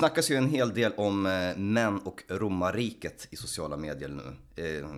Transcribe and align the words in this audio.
snackas 0.00 0.30
ju 0.30 0.34
en 0.34 0.48
hel 0.48 0.74
del 0.74 0.92
om 0.96 1.26
eh, 1.26 1.56
män 1.56 1.98
och 1.98 2.22
romarriket 2.28 3.28
i 3.30 3.36
sociala 3.36 3.76
medier 3.76 4.08
nu. 4.08 4.62
Eh, 4.64 4.88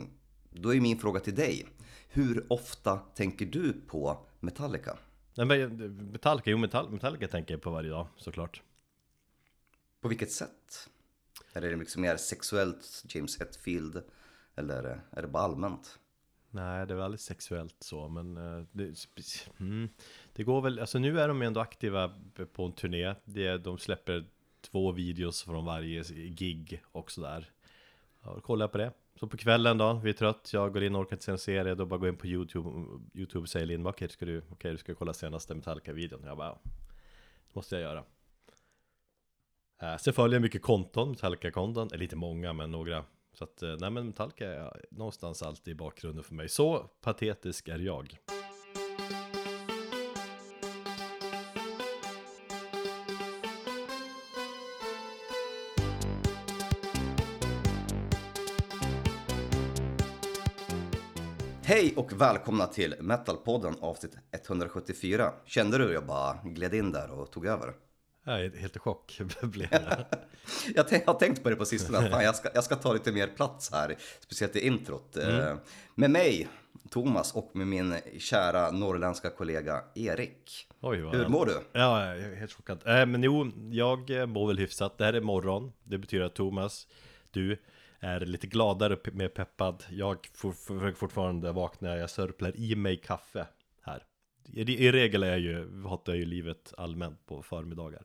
då 0.50 0.75
är 0.75 0.80
min 0.80 0.98
fråga 0.98 1.21
till 1.21 1.34
dig. 1.34 1.67
Hur 2.08 2.46
ofta 2.52 2.97
tänker 2.97 3.46
du 3.46 3.73
på 3.73 4.26
Metallica? 4.41 4.99
Nej, 5.36 5.46
men 5.46 5.96
Metallica, 6.12 6.50
jo 6.50 6.58
Metall, 6.58 6.91
Metallica 6.91 7.28
tänker 7.28 7.54
jag 7.54 7.62
på 7.62 7.70
varje 7.70 7.91
dag 7.91 8.07
såklart. 8.16 8.62
På 10.00 10.09
vilket 10.09 10.32
sätt? 10.32 10.88
Är 11.53 11.61
det 11.61 11.77
liksom 11.77 12.03
mer 12.03 12.16
sexuellt 12.16 13.05
James 13.09 13.39
Hetfield? 13.39 14.03
Eller 14.57 15.00
är 15.11 15.23
det 15.23 15.29
bara 15.29 15.43
allmänt? 15.43 15.98
Nej, 16.50 16.87
det 16.87 16.93
är 16.93 16.96
väl 16.96 17.05
aldrig 17.05 17.21
sexuellt 17.21 17.77
så, 17.79 18.09
men 18.09 18.37
eh, 18.37 18.64
det, 18.73 18.95
mm, 19.61 19.89
det 20.32 20.45
går 20.45 20.62
väl, 20.62 20.79
alltså 20.79 20.98
nu 20.98 21.21
är 21.21 21.29
de 21.29 21.43
ändå 21.43 21.61
aktiva 21.61 22.14
på 22.53 22.64
en 22.64 22.73
turné. 22.73 23.14
Det, 23.25 23.59
de 23.59 23.79
släpper 23.79 24.27
två 24.62 24.92
videos 24.92 25.42
från 25.42 25.64
varje 25.64 26.02
gig 26.28 26.82
och 26.92 27.10
sådär. 27.10 27.50
Ja, 28.23 28.41
kollar 28.41 28.68
på 28.68 28.78
det. 28.78 28.92
Så 29.20 29.27
på 29.27 29.37
kvällen 29.37 29.78
då, 29.78 30.00
vi 30.04 30.10
är 30.10 30.14
trött, 30.14 30.50
jag 30.52 30.73
går 30.73 30.82
in 30.82 30.95
och 30.95 31.00
orkar 31.00 31.16
inte 31.16 31.24
se 31.24 31.32
en 31.32 31.38
serie, 31.38 31.74
då 31.74 31.87
bara 31.87 31.98
går 31.98 32.09
jag 32.09 32.14
in 32.14 32.18
på 32.18 32.27
YouTube, 32.27 32.70
YouTube 33.14 33.48
säger 33.48 33.66
Linn, 33.66 33.87
okej, 33.87 34.06
okay, 34.06 34.28
du, 34.28 34.42
okay, 34.51 34.73
du 34.73 34.78
ska 34.78 34.95
kolla 34.95 35.14
senaste 35.14 35.54
Metallica-videon. 35.54 36.23
Jag 36.24 36.37
bara, 36.37 36.48
ja, 36.48 36.60
det 36.64 37.54
måste 37.54 37.77
jag 37.77 37.82
göra. 37.82 38.04
Äh, 39.82 39.96
sen 39.96 40.12
följer 40.12 40.34
jag 40.34 40.42
mycket 40.42 40.62
konton, 40.62 41.10
Metallica-konton, 41.10 41.88
eller 41.88 41.98
lite 41.98 42.16
många, 42.16 42.52
men 42.52 42.70
några. 42.70 43.04
Så 43.34 43.45
att, 43.45 43.62
eh, 43.62 43.76
nej 43.80 43.90
men 43.90 44.06
Metallica 44.06 44.46
är 44.46 44.84
någonstans 44.90 45.42
alltid 45.42 45.73
i 45.73 45.74
bakgrunden 45.74 46.24
för 46.24 46.34
mig. 46.34 46.48
Så 46.48 46.79
patetisk 47.01 47.68
är 47.68 47.79
jag. 47.79 48.18
Hej 61.73 61.95
och 61.96 62.20
välkomna 62.20 62.66
till 62.66 62.95
Metalpodden 63.01 63.74
avsnitt 63.80 64.17
174. 64.33 65.33
Kände 65.47 65.79
du 65.79 65.84
hur 65.84 65.92
jag 65.92 66.06
bara 66.06 66.39
gled 66.45 66.75
in 66.75 66.92
där 66.92 67.11
och 67.11 67.31
tog 67.31 67.47
över? 67.47 67.73
Jag 68.25 68.45
är 68.45 68.56
helt 68.56 68.77
i 68.77 68.79
chock 68.79 69.20
blev 69.42 69.69
jag. 69.70 69.83
jag 70.92 71.06
har 71.06 71.19
tänkt 71.19 71.42
på 71.42 71.51
det 71.51 71.56
på 71.56 71.64
sistone, 71.64 72.11
fan, 72.11 72.25
jag, 72.25 72.37
ska, 72.37 72.48
jag 72.55 72.64
ska 72.64 72.77
ta 72.77 72.92
lite 72.92 73.12
mer 73.12 73.27
plats 73.27 73.73
här, 73.73 73.97
speciellt 74.20 74.56
i 74.56 74.67
introt. 74.67 75.17
Mm. 75.17 75.41
Eh, 75.41 75.56
med 75.95 76.11
mig, 76.11 76.48
Thomas, 76.91 77.34
och 77.34 77.51
med 77.53 77.67
min 77.67 77.95
kära 78.19 78.70
norrländska 78.70 79.31
kollega 79.31 79.84
Erik. 79.95 80.67
Oj, 80.81 80.97
Hur 80.97 81.29
mår 81.29 81.47
du? 81.47 81.61
Ja, 81.73 82.07
jag 82.07 82.19
är 82.19 82.36
helt 82.36 82.53
chockad. 82.53 82.83
Äh, 82.86 83.07
men 83.07 83.23
jo, 83.23 83.53
jag 83.70 84.29
mår 84.29 84.47
väl 84.47 84.59
hyfsat. 84.59 84.98
Det 84.98 85.05
här 85.05 85.12
är 85.12 85.20
morgon, 85.20 85.73
det 85.84 85.98
betyder 85.98 86.25
att 86.25 86.34
Thomas, 86.34 86.86
du 87.31 87.59
är 88.03 88.20
lite 88.20 88.47
gladare 88.47 88.95
och 88.95 89.14
mer 89.14 89.28
peppad. 89.28 89.84
Jag 89.91 90.27
försöker 90.34 90.92
fortfarande 90.92 91.53
vakna, 91.53 91.97
jag 91.97 92.11
sörplar 92.11 92.56
i 92.56 92.77
mig 92.77 92.97
kaffe 92.97 93.47
här. 93.81 94.05
I, 94.45 94.86
i 94.86 94.92
regel 94.92 95.22
är 95.22 95.31
jag 95.31 95.41
ju, 95.41 95.83
hatar 95.83 96.12
jag 96.12 96.19
ju 96.19 96.25
livet 96.25 96.75
allmänt 96.77 97.27
på 97.27 97.42
förmiddagar. 97.42 98.03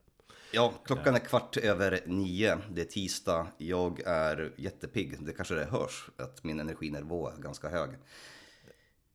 Ja, 0.54 0.74
klockan 0.86 1.16
är 1.16 1.20
kvart 1.20 1.58
över 1.58 2.00
nio. 2.06 2.58
Det 2.72 2.82
är 2.82 2.86
tisdag. 2.86 3.48
Jag 3.58 4.02
är 4.06 4.52
jättepigg. 4.58 5.26
Det 5.26 5.34
kanske 5.34 5.56
det 5.56 5.66
hörs 5.66 6.10
att 6.18 6.44
min 6.44 6.60
energinivå 6.60 7.30
är 7.30 7.38
ganska 7.38 7.70
hög. 7.70 7.90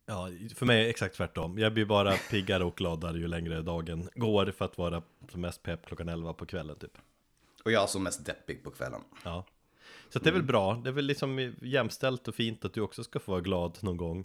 Ja, 0.06 0.28
för 0.54 0.66
mig 0.66 0.80
är 0.80 0.84
det 0.84 0.90
exakt 0.90 1.16
tvärtom. 1.16 1.58
Jag 1.58 1.74
blir 1.74 1.84
bara 1.84 2.12
piggare 2.30 2.64
och 2.64 2.76
gladare 2.76 3.18
ju 3.18 3.28
längre 3.28 3.62
dagen 3.62 4.08
går 4.14 4.46
för 4.46 4.64
att 4.64 4.78
vara 4.78 5.02
som 5.30 5.40
mest 5.40 5.62
pepp 5.62 5.86
klockan 5.86 6.08
elva 6.08 6.32
på 6.32 6.46
kvällen 6.46 6.76
typ. 6.78 6.98
Och 7.64 7.72
jag 7.72 7.82
är 7.82 7.86
som 7.86 8.02
mest 8.02 8.26
deppig 8.26 8.64
på 8.64 8.70
kvällen. 8.70 9.00
Ja. 9.24 9.46
Så 10.12 10.18
det 10.18 10.28
är 10.28 10.32
väl 10.32 10.40
mm. 10.40 10.46
bra, 10.46 10.80
det 10.84 10.90
är 10.90 10.92
väl 10.92 11.04
liksom 11.04 11.54
jämställt 11.62 12.28
och 12.28 12.34
fint 12.34 12.64
att 12.64 12.74
du 12.74 12.80
också 12.80 13.04
ska 13.04 13.20
få 13.20 13.30
vara 13.30 13.40
glad 13.40 13.78
någon 13.80 13.96
gång 13.96 14.24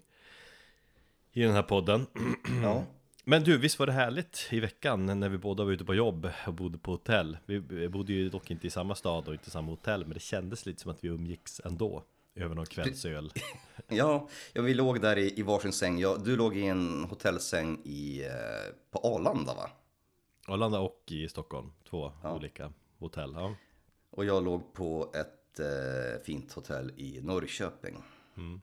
I 1.31 1.41
den 1.41 1.51
här 1.51 1.63
podden 1.63 2.05
Ja 2.63 2.85
Men 3.23 3.43
du, 3.43 3.57
visst 3.57 3.79
var 3.79 3.85
det 3.85 3.93
härligt 3.93 4.47
i 4.51 4.59
veckan 4.59 5.19
när 5.19 5.29
vi 5.29 5.37
båda 5.37 5.63
var 5.63 5.71
ute 5.71 5.85
på 5.85 5.95
jobb 5.95 6.29
och 6.47 6.53
bodde 6.53 6.77
på 6.77 6.91
hotell 6.91 7.37
Vi 7.45 7.89
bodde 7.89 8.13
ju 8.13 8.29
dock 8.29 8.51
inte 8.51 8.67
i 8.67 8.69
samma 8.69 8.95
stad 8.95 9.27
och 9.27 9.33
inte 9.33 9.47
i 9.47 9.51
samma 9.51 9.71
hotell 9.71 10.05
Men 10.05 10.13
det 10.13 10.19
kändes 10.19 10.65
lite 10.65 10.81
som 10.81 10.91
att 10.91 11.03
vi 11.03 11.07
umgicks 11.07 11.61
ändå 11.65 12.03
Över 12.35 12.55
någon 12.55 12.65
kvällsöl 12.65 13.31
Ja, 13.87 14.29
ja 14.53 14.61
vi 14.61 14.73
låg 14.73 15.01
där 15.01 15.17
i, 15.17 15.39
i 15.39 15.41
varsin 15.41 15.73
säng 15.73 15.99
ja, 15.99 16.17
Du 16.25 16.35
låg 16.35 16.57
i 16.57 16.65
en 16.65 17.03
hotellsäng 17.03 17.81
i, 17.85 18.25
eh, 18.25 18.73
på 18.91 18.99
Arlanda 18.99 19.53
va? 19.53 19.69
Arlanda 20.47 20.79
och 20.79 21.03
i 21.07 21.27
Stockholm, 21.27 21.71
två 21.89 22.11
ja. 22.23 22.35
olika 22.35 22.73
hotell 22.99 23.33
ja. 23.35 23.55
Och 24.09 24.25
jag 24.25 24.43
låg 24.43 24.73
på 24.73 25.11
ett 25.15 25.36
eh, 25.59 26.21
fint 26.23 26.53
hotell 26.53 26.91
i 26.97 27.21
Norrköping. 27.21 28.03
Mm. 28.37 28.61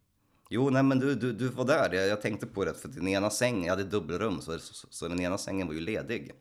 Jo, 0.50 0.71
nej 0.71 0.82
men 0.82 0.99
du, 0.99 1.15
du, 1.15 1.32
du 1.32 1.49
var 1.49 1.65
där. 1.65 1.93
Jag, 1.93 2.09
jag 2.09 2.22
tänkte 2.22 2.47
på 2.47 2.65
det, 2.65 2.75
för 2.75 2.88
den 2.88 3.09
ena 3.09 3.31
sängen, 3.31 3.65
jag 3.65 3.71
hade 3.71 3.84
dubbelrum, 3.84 4.41
så, 4.41 4.59
så, 4.59 4.87
så 4.91 5.09
den 5.09 5.21
ena 5.21 5.38
sängen 5.38 5.66
var 5.66 5.75
ju 5.75 5.81
ledig. 5.81 6.33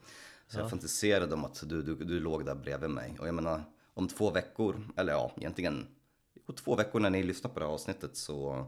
Så 0.48 0.58
ja. 0.58 0.62
jag 0.62 0.70
fantiserade 0.70 1.34
om 1.34 1.46
att 1.46 1.70
du, 1.70 1.82
du, 1.82 1.96
du 1.96 2.20
låg 2.20 2.46
där 2.46 2.56
bredvid 2.56 2.90
mig. 2.90 3.16
Och 3.20 3.28
jag 3.28 3.36
menar, 3.36 3.64
om 3.94 4.08
två 4.08 4.32
veckor, 4.32 4.88
eller 4.96 5.14
ja, 5.14 5.32
egentligen 5.38 5.88
på 6.46 6.54
två 6.54 6.76
veckor 6.76 7.00
när 7.00 7.10
ni 7.10 7.24
lyssnar 7.24 7.52
på 7.52 7.60
det 7.60 7.66
här 7.66 7.74
avsnittet 7.74 8.18
så 8.18 8.66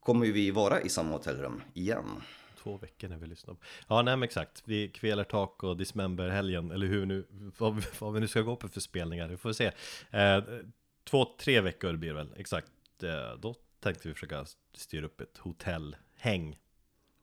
kommer 0.00 0.26
vi 0.26 0.50
vara 0.50 0.80
i 0.80 0.88
samma 0.88 1.12
hotellrum 1.12 1.62
igen 1.74 2.22
två 2.62 2.76
veckor 2.76 3.08
när 3.08 3.16
vi 3.16 3.26
lyssnar 3.26 3.56
Ja, 3.88 4.02
nej 4.02 4.16
men 4.16 4.22
exakt. 4.22 4.62
Vi 4.64 4.88
kvelertak 4.88 5.62
och 5.62 5.76
Dismember-helgen, 5.76 6.70
eller 6.70 6.86
hur 6.86 7.06
nu, 7.06 7.26
vad, 7.58 7.84
vad 7.98 8.12
vi 8.14 8.20
nu 8.20 8.28
ska 8.28 8.40
gå 8.40 8.56
på 8.56 8.68
för 8.68 8.80
spelningar, 8.80 9.28
vi 9.28 9.36
får 9.36 9.52
se. 9.52 9.72
Eh, 10.10 10.44
två, 11.04 11.26
tre 11.38 11.60
veckor 11.60 11.96
blir 11.96 12.08
det 12.08 12.14
väl, 12.14 12.34
exakt. 12.36 12.72
Eh, 13.02 13.38
då 13.40 13.54
tänkte 13.80 14.08
vi 14.08 14.14
försöka 14.14 14.44
styra 14.74 15.06
upp 15.06 15.20
ett 15.20 15.38
hotellhäng. 15.38 16.58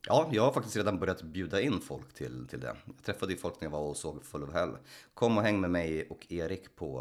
Ja, 0.07 0.29
jag 0.31 0.43
har 0.43 0.51
faktiskt 0.51 0.75
redan 0.75 0.99
börjat 0.99 1.21
bjuda 1.21 1.61
in 1.61 1.81
folk 1.81 2.13
till, 2.13 2.47
till 2.47 2.59
det. 2.59 2.75
Jag 2.85 3.03
träffade 3.03 3.31
ju 3.31 3.37
folk 3.37 3.61
när 3.61 3.65
jag 3.65 3.71
var 3.71 3.79
och 3.79 3.97
såg 3.97 4.25
Full 4.25 4.43
of 4.43 4.53
Hell. 4.53 4.77
Kom 5.13 5.37
och 5.37 5.43
häng 5.43 5.61
med 5.61 5.71
mig 5.71 6.07
och 6.09 6.31
Erik 6.31 6.75
på, 6.75 6.99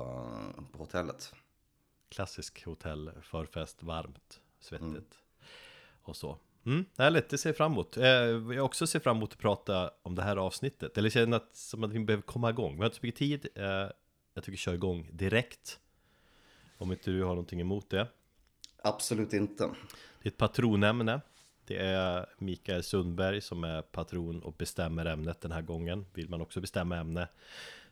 på 0.73 0.79
hotellet. 0.79 1.35
Klassisk 2.09 2.65
hotell, 2.65 3.11
förfest, 3.23 3.83
varmt, 3.83 4.41
svettigt 4.61 4.85
mm. 4.85 5.03
och 6.03 6.17
så. 6.17 6.39
Mm, 6.67 6.85
härligt, 6.99 7.29
det 7.29 7.39
ser 7.39 7.49
jag 7.49 7.57
fram 7.57 7.73
emot. 7.73 7.97
Eh, 7.97 8.05
jag 8.05 8.65
också 8.65 8.87
ser 8.87 9.01
fram 9.01 9.17
emot 9.17 9.33
att 9.33 9.39
prata 9.39 9.91
om 10.03 10.15
det 10.15 10.23
här 10.23 10.37
avsnittet. 10.37 10.99
Eller 10.99 11.11
känner 11.11 11.37
att, 11.37 11.57
som 11.57 11.85
att 11.85 11.93
vi 11.93 11.99
behöver 11.99 12.23
komma 12.23 12.51
igång. 12.51 12.75
Vi 12.75 12.79
har 12.79 12.87
inte 12.87 12.97
så 12.97 13.07
mycket 13.07 13.19
tid. 13.19 13.49
Eh, 13.55 13.91
jag 14.35 14.45
tycker 14.45 14.57
kör 14.57 14.75
igång 14.75 15.09
direkt. 15.13 15.81
Om 16.79 16.93
inte 16.93 17.11
du 17.11 17.23
har 17.23 17.29
någonting 17.29 17.61
emot 17.61 17.91
det. 17.91 18.07
Absolut 18.83 19.33
inte. 19.33 19.71
Det 20.23 20.29
är 20.29 20.31
ett 20.31 20.37
patronämne. 20.37 21.21
Det 21.65 21.77
är 21.77 22.27
Mikael 22.39 22.83
Sundberg 22.83 23.41
som 23.41 23.65
är 23.65 23.83
patron 23.83 24.43
och 24.43 24.55
bestämmer 24.59 25.07
ämnet 25.07 25.41
den 25.41 25.53
här 25.53 25.63
gången. 25.63 26.07
Vill 26.15 26.29
man 26.29 26.41
också 26.41 26.61
bestämma 26.61 26.97
ämne 26.97 27.29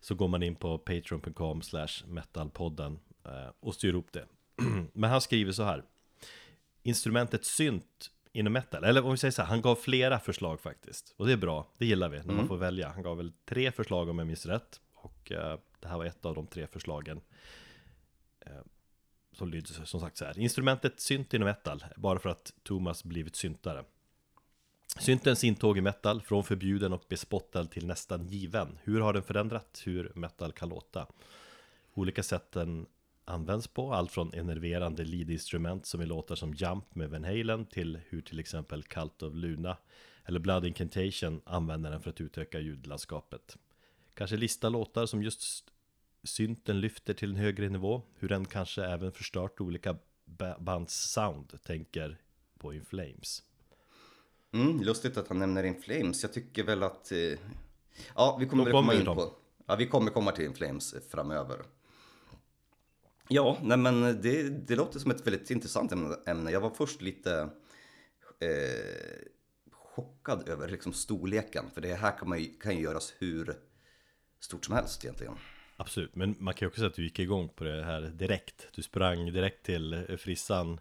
så 0.01 0.15
går 0.15 0.29
man 0.29 0.43
in 0.43 0.55
på 0.55 0.79
patreon.com 0.79 1.61
metalpodden 2.07 2.99
eh, 3.25 3.51
och 3.61 3.75
styr 3.75 3.95
upp 3.95 4.13
det. 4.13 4.27
Men 4.93 5.11
han 5.11 5.21
skriver 5.21 5.53
så 5.53 5.63
här. 5.63 5.85
Instrumentet 6.83 7.45
synt 7.45 8.11
inom 8.37 8.53
metal. 8.53 8.85
Eller 8.85 9.05
om 9.05 9.11
vi 9.11 9.17
säger 9.17 9.33
så 9.33 9.43
här, 9.43 9.49
han 9.49 9.63
gav 9.63 9.75
flera 9.75 10.19
förslag 10.19 10.61
faktiskt. 10.61 11.15
Och 11.17 11.27
det 11.27 11.33
är 11.33 11.37
bra, 11.37 11.67
det 11.79 11.87
gillar 11.87 12.09
vi 12.09 12.17
när 12.17 12.25
mm. 12.25 12.37
man 12.37 12.49
får 12.49 12.57
välja. 12.57 12.89
Han 12.89 13.03
gav 13.03 13.17
väl 13.17 13.33
tre 13.45 13.73
förslag 13.73 14.09
om 14.09 14.19
jag 14.19 14.27
minns 14.27 14.47
rätt. 14.47 14.81
Och 14.95 15.33
eh, 15.33 15.59
det 15.81 15.89
här 15.89 15.99
var 15.99 16.05
ett 16.05 16.25
av 16.25 16.35
de 16.35 16.47
tre 16.47 16.67
förslagen. 16.67 17.21
Eh, 18.41 18.53
som 19.33 19.51
lyder 19.51 19.85
som 19.85 20.01
sagt 20.01 20.17
så 20.17 20.25
här. 20.25 20.39
Instrumentet 20.39 21.01
synt 21.01 21.35
inom 21.35 21.47
metal, 21.47 21.85
bara 21.97 22.19
för 22.19 22.29
att 22.29 22.53
Thomas 22.63 23.05
blivit 23.05 23.37
syntare. 23.37 23.85
Syntens 24.99 25.45
intåg 25.45 25.79
i 25.79 25.81
metal, 25.81 26.23
från 26.23 26.45
förbjuden 26.45 26.93
och 26.93 27.05
bespottad 27.09 27.65
till 27.65 27.87
nästan 27.87 28.27
given. 28.27 28.79
Hur 28.83 29.01
har 29.01 29.13
den 29.13 29.23
förändrat 29.23 29.83
hur 29.85 30.13
metal 30.15 30.53
kan 30.53 30.69
låta? 30.69 31.07
Olika 31.95 32.23
sätten 32.23 32.87
används 33.27 33.67
på. 33.67 33.93
Allt 33.93 34.13
från 34.13 34.35
enerverande 34.35 35.05
lead-instrument 35.05 35.87
som 35.87 36.03
i 36.03 36.07
låtar 36.07 36.35
som 36.35 36.55
Jump 36.55 36.95
med 36.95 37.11
Van 37.11 37.25
Halen 37.25 37.67
till 37.67 37.99
hur 38.09 38.23
till 38.23 38.39
exempel 38.39 38.83
Cult 38.83 39.23
of 39.23 39.35
Luna 39.35 39.77
eller 40.25 40.41
Blood 40.41 40.67
Incantation 40.67 41.41
använder 41.45 41.91
den 41.91 42.01
för 42.01 42.11
att 42.11 42.21
utöka 42.21 42.61
ljudlandskapet. 42.61 43.57
Kanske 44.15 44.37
lista 44.37 44.69
låtar 44.69 45.07
som 45.07 45.23
just 45.23 45.65
synten 46.25 46.81
lyfter 46.81 47.15
till 47.15 47.31
en 47.31 47.37
högre 47.37 47.69
nivå, 47.69 48.03
hur 48.19 48.29
den 48.29 48.45
kanske 48.45 48.85
även 48.85 49.13
förstört 49.13 49.61
olika 49.61 49.97
bands 50.59 50.95
sound, 50.95 51.63
tänker 51.63 52.19
på 52.59 52.75
In 52.75 52.85
Flames. 52.85 53.43
Mm, 54.53 54.81
lustigt 54.83 55.17
att 55.17 55.29
han 55.29 55.39
nämner 55.39 55.65
In 55.65 55.83
Flames. 55.83 56.23
Jag 56.23 56.33
tycker 56.33 56.65
väl 56.65 56.83
att... 56.83 57.13
Eh, 57.13 57.19
ja, 58.15 58.37
vi 58.41 58.47
kommer, 58.47 58.71
komma 58.71 58.95
in 58.95 59.05
på... 59.05 59.33
Ja, 59.67 59.77
vi 59.77 59.87
kommer 59.87 60.11
komma 60.11 60.33
till 60.33 60.45
In 60.45 60.55
Flames 60.55 60.95
framöver. 61.11 61.57
Ja, 63.29 63.59
nej 63.63 63.77
men 63.77 64.23
det, 64.23 64.49
det 64.49 64.77
låter 64.77 64.99
som 64.99 65.11
ett 65.11 65.27
väldigt 65.27 65.51
intressant 65.51 65.93
ämne. 66.27 66.51
Jag 66.51 66.61
var 66.61 66.71
först 66.71 67.03
lite 67.03 67.49
eh, 68.41 69.29
chockad 69.71 70.49
över 70.49 70.69
liksom 70.69 70.93
storleken. 70.93 71.65
För 71.75 71.81
det 71.81 71.95
här 71.95 72.19
kan, 72.19 72.29
man 72.29 72.39
ju, 72.39 72.53
kan 72.61 72.77
ju 72.77 72.83
göras 72.83 73.15
hur 73.19 73.55
stort 74.41 74.65
som 74.65 74.75
helst 74.75 75.05
egentligen. 75.05 75.35
Absolut, 75.77 76.15
men 76.15 76.37
man 76.39 76.55
kan 76.55 76.67
ju 76.67 76.69
också 76.69 76.79
säga 76.79 76.89
att 76.89 76.95
du 76.95 77.03
gick 77.03 77.19
igång 77.19 77.49
på 77.49 77.65
det 77.65 77.85
här 77.85 78.01
direkt 78.01 78.69
Du 78.75 78.83
sprang 78.83 79.33
direkt 79.33 79.67
till 79.67 79.93
eh, 79.93 80.17
frissan 80.17 80.81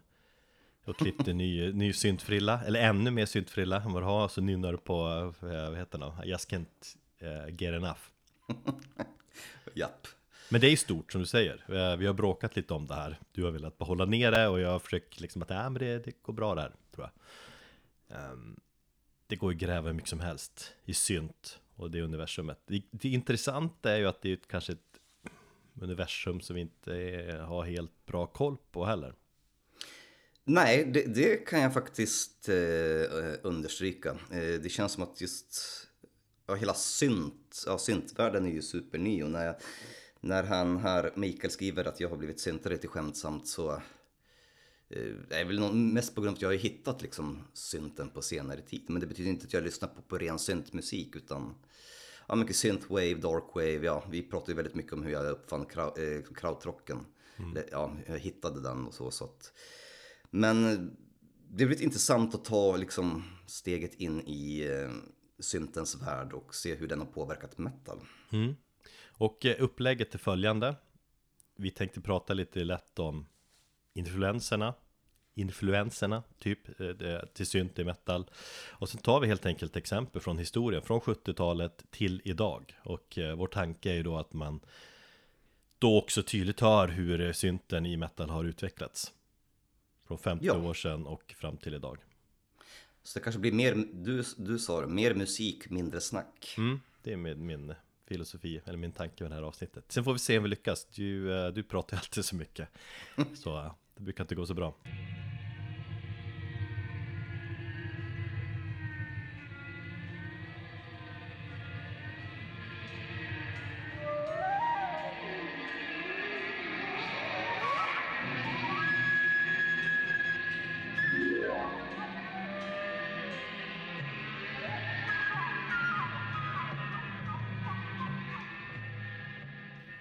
Och 0.84 0.96
klippte 0.96 1.32
ny, 1.32 1.72
ny 1.72 1.92
syntfrilla, 1.92 2.60
eller 2.66 2.80
ännu 2.80 3.10
mer 3.10 3.26
syntfrilla 3.26 3.82
än 3.82 3.92
vad 3.92 4.02
du 4.02 4.06
har 4.06 4.28
Så 4.28 4.40
nynnar 4.40 4.72
du 4.72 4.78
på, 4.78 5.34
eh, 5.42 5.68
vad 5.68 5.78
heter 5.78 5.98
det, 5.98 6.28
Just 6.28 6.50
Can't 6.50 6.96
uh, 7.22 7.48
Get 7.48 7.74
Enough 7.74 8.00
Japp. 9.74 10.06
Men 10.48 10.60
det 10.60 10.66
är 10.66 10.70
ju 10.70 10.76
stort 10.76 11.12
som 11.12 11.20
du 11.20 11.26
säger. 11.26 11.96
Vi 11.96 12.06
har 12.06 12.14
bråkat 12.14 12.56
lite 12.56 12.74
om 12.74 12.86
det 12.86 12.94
här. 12.94 13.20
Du 13.32 13.44
har 13.44 13.50
velat 13.50 13.78
behålla 13.78 14.04
ner 14.04 14.30
det 14.30 14.48
och 14.48 14.60
jag 14.60 14.70
har 14.70 14.78
försökt 14.78 15.20
liksom 15.20 15.42
att, 15.42 15.50
äh, 15.50 15.56
men 15.56 15.74
det, 15.74 16.04
det 16.04 16.22
går 16.22 16.32
bra 16.32 16.54
där, 16.54 16.72
tror 16.94 17.10
jag. 18.08 18.32
Um, 18.32 18.60
Det 19.28 19.36
går 19.36 19.50
att 19.50 19.56
gräva 19.56 19.86
hur 19.86 19.94
mycket 19.94 20.10
som 20.10 20.20
helst 20.20 20.72
i 20.84 20.94
synt 20.94 21.58
och 21.76 21.90
det 21.90 22.02
universumet. 22.02 22.58
Det, 22.66 22.82
det 22.90 23.08
intressanta 23.08 23.90
är 23.92 23.98
ju 23.98 24.06
att 24.06 24.22
det 24.22 24.28
är 24.28 24.34
ett, 24.34 24.48
kanske 24.48 24.72
ett 24.72 25.00
universum 25.80 26.40
som 26.40 26.54
vi 26.56 26.60
inte 26.60 26.92
har 27.48 27.64
helt 27.64 28.06
bra 28.06 28.26
koll 28.26 28.56
på 28.70 28.84
heller. 28.84 29.14
Nej, 30.44 30.84
det, 30.84 31.14
det 31.14 31.46
kan 31.46 31.60
jag 31.60 31.74
faktiskt 31.74 32.48
eh, 32.48 32.54
understryka. 33.42 34.10
Eh, 34.10 34.60
det 34.62 34.72
känns 34.72 34.92
som 34.92 35.02
att 35.02 35.20
just 35.20 35.82
ja, 36.46 36.54
hela 36.54 36.74
synt, 36.74 37.64
ja, 37.66 37.78
syntvärlden 37.78 38.46
är 38.46 38.50
ju 38.50 38.62
superny 38.62 39.22
och 39.22 39.30
när, 39.30 39.46
jag, 39.46 39.56
när 40.20 40.42
han 40.42 40.78
här, 40.78 41.10
Mikael 41.14 41.50
skriver 41.50 41.84
att 41.84 42.00
jag 42.00 42.08
har 42.08 42.16
blivit 42.16 42.40
syntare 42.40 42.76
till 42.76 42.88
skämtsamt 42.88 43.48
så 43.48 43.72
eh, 44.88 45.14
det 45.28 45.34
är 45.34 45.44
väl 45.44 45.72
mest 45.74 46.14
på 46.14 46.20
grund 46.20 46.32
av 46.32 46.36
att 46.36 46.42
jag 46.42 46.48
har 46.48 46.54
hittat 46.54 47.02
liksom 47.02 47.42
synten 47.52 48.10
på 48.10 48.22
senare 48.22 48.60
tid. 48.60 48.84
Men 48.88 49.00
det 49.00 49.06
betyder 49.06 49.30
inte 49.30 49.46
att 49.46 49.52
jag 49.52 49.64
lyssnar 49.64 49.88
på, 49.88 50.02
på 50.02 50.18
ren 50.18 50.38
syntmusik 50.38 51.16
utan 51.16 51.54
ja, 52.28 52.34
mycket 52.34 52.56
synthwave, 52.56 53.14
darkwave, 53.14 53.86
ja, 53.86 54.04
vi 54.10 54.22
pratar 54.22 54.48
ju 54.48 54.56
väldigt 54.56 54.74
mycket 54.74 54.92
om 54.92 55.02
hur 55.02 55.12
jag 55.12 55.30
uppfann 55.30 55.60
eh, 55.60 56.34
krautrocken. 56.34 56.98
Eller, 57.50 57.68
Ja, 57.70 57.96
jag 58.06 58.18
hittade 58.18 58.60
den 58.60 58.86
och 58.86 58.94
så. 58.94 59.10
så 59.10 59.24
att, 59.24 59.52
men 60.30 60.62
det 61.50 61.64
är 61.64 61.66
väldigt 61.68 61.84
intressant 61.84 62.34
att 62.34 62.44
ta 62.44 62.76
liksom, 62.76 63.22
steget 63.46 63.94
in 63.94 64.20
i 64.20 64.66
eh, 64.66 64.90
syntens 65.38 66.02
värld 66.02 66.32
och 66.32 66.54
se 66.54 66.74
hur 66.74 66.88
den 66.88 66.98
har 66.98 67.06
påverkat 67.06 67.58
metal. 67.58 68.00
Och 69.18 69.46
eh, 69.46 69.56
upplägget 69.58 70.14
är 70.14 70.18
följande. 70.18 70.74
Vi 71.56 71.70
tänkte 71.70 72.00
prata 72.00 72.34
lite 72.34 72.64
lätt 72.64 72.98
om 72.98 73.26
influenserna. 73.94 74.74
Influenserna, 75.34 76.22
typ, 76.38 76.80
eh, 76.80 77.20
till 77.34 77.46
synt 77.46 77.78
i 77.78 77.84
metal. 77.84 78.30
Och 78.70 78.88
sen 78.88 79.00
tar 79.00 79.20
vi 79.20 79.26
helt 79.26 79.46
enkelt 79.46 79.76
exempel 79.76 80.20
från 80.20 80.38
historien 80.38 80.82
Från 80.82 81.00
70-talet 81.00 81.84
till 81.90 82.22
idag. 82.24 82.74
Och 82.84 83.18
eh, 83.18 83.36
vår 83.36 83.46
tanke 83.46 83.90
är 83.90 83.94
ju 83.94 84.02
då 84.02 84.16
att 84.18 84.32
man 84.32 84.60
Då 85.78 85.98
också 85.98 86.22
tydligt 86.22 86.60
hör 86.60 86.88
hur 86.88 87.32
synten 87.32 87.86
i 87.86 87.96
metal 87.96 88.30
har 88.30 88.44
utvecklats. 88.44 89.12
Från 90.06 90.18
50 90.18 90.46
Ja. 90.46 90.54
år 90.68 90.74
sedan 90.74 91.06
och 91.06 91.34
fram 91.38 91.56
till 91.56 91.74
idag. 91.74 91.98
Så 93.02 93.18
det 93.18 93.22
kanske 93.22 93.40
blir 93.40 93.52
mer, 93.52 93.74
du, 93.92 94.24
du 94.36 94.58
sa 94.58 94.80
det, 94.80 94.86
mer 94.86 95.14
musik, 95.14 95.70
mindre 95.70 96.00
snack. 96.00 96.54
Mm, 96.58 96.80
det 97.02 97.12
är 97.12 97.16
min, 97.16 97.46
min 97.46 97.74
filosofi, 98.06 98.60
eller 98.64 98.78
min 98.78 98.92
tanke 98.92 99.24
med 99.24 99.30
det 99.30 99.34
här 99.34 99.42
avsnittet. 99.42 99.84
Sen 99.88 100.04
får 100.04 100.12
vi 100.12 100.18
se 100.18 100.36
om 100.36 100.42
vi 100.42 100.48
lyckas. 100.48 100.84
Du, 100.84 101.38
eh, 101.38 101.48
du 101.48 101.62
pratar 101.62 101.96
ju 101.96 101.98
alltid 101.98 102.24
så 102.24 102.36
mycket. 102.36 102.68
Så 103.34 103.58
eh, 103.58 103.72
det 103.94 104.02
brukar 104.02 104.24
inte 104.24 104.34
gå 104.34 104.46
så 104.46 104.54
bra. 104.54 104.74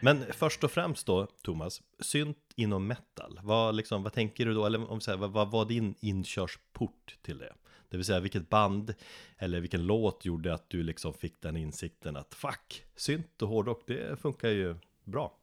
Men 0.05 0.25
först 0.33 0.63
och 0.63 0.71
främst 0.71 1.05
då, 1.05 1.27
Thomas, 1.41 1.81
synt 1.99 2.37
inom 2.55 2.87
metal. 2.87 3.39
Vad, 3.43 3.75
liksom, 3.75 4.03
vad 4.03 4.13
tänker 4.13 4.45
du 4.45 4.53
då, 4.53 4.65
eller 4.65 4.91
om 4.91 4.97
vi 4.97 5.03
säger, 5.03 5.17
vad, 5.17 5.31
vad 5.31 5.51
var 5.51 5.65
din 5.65 5.95
inkörsport 5.99 7.17
till 7.21 7.37
det? 7.37 7.53
Det 7.89 7.97
vill 7.97 8.05
säga 8.05 8.19
vilket 8.19 8.49
band 8.49 8.93
eller 9.37 9.59
vilken 9.59 9.85
låt 9.85 10.25
gjorde 10.25 10.53
att 10.53 10.69
du 10.69 10.83
liksom 10.83 11.13
fick 11.13 11.41
den 11.41 11.57
insikten 11.57 12.15
att 12.15 12.33
fuck, 12.33 12.83
synt 12.95 13.41
och 13.41 13.47
hårdrock, 13.49 13.83
det 13.87 14.21
funkar 14.21 14.49
ju 14.49 14.75
bra. 15.03 15.37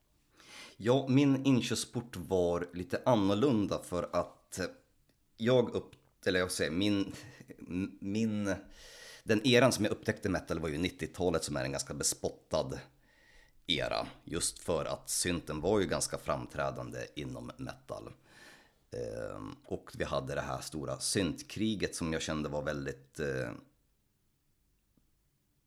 Ja, 0.76 1.06
min 1.08 1.46
inkörsport 1.46 2.16
var 2.16 2.68
lite 2.72 3.02
annorlunda 3.04 3.78
för 3.78 4.08
att 4.12 4.60
jag 5.36 5.74
upp, 5.74 5.90
eller 6.26 6.40
jag 6.40 6.50
säger 6.50 6.70
min, 6.70 7.12
min, 8.00 8.54
den 9.24 9.46
eran 9.46 9.72
som 9.72 9.84
jag 9.84 9.92
upptäckte 9.92 10.28
metal 10.28 10.58
var 10.58 10.68
ju 10.68 10.76
90-talet 10.76 11.44
som 11.44 11.56
är 11.56 11.64
en 11.64 11.72
ganska 11.72 11.94
bespottad 11.94 12.78
era. 13.78 14.06
Just 14.24 14.58
för 14.58 14.84
att 14.84 15.10
synten 15.10 15.60
var 15.60 15.80
ju 15.80 15.86
ganska 15.86 16.18
framträdande 16.18 17.06
inom 17.14 17.50
metal. 17.56 18.12
Ehm, 18.92 19.56
och 19.64 19.90
vi 19.94 20.04
hade 20.04 20.34
det 20.34 20.40
här 20.40 20.60
stora 20.60 20.98
syntkriget 20.98 21.94
som 21.94 22.12
jag 22.12 22.22
kände 22.22 22.48
var 22.48 22.62
väldigt 22.62 23.20
eh, 23.20 23.50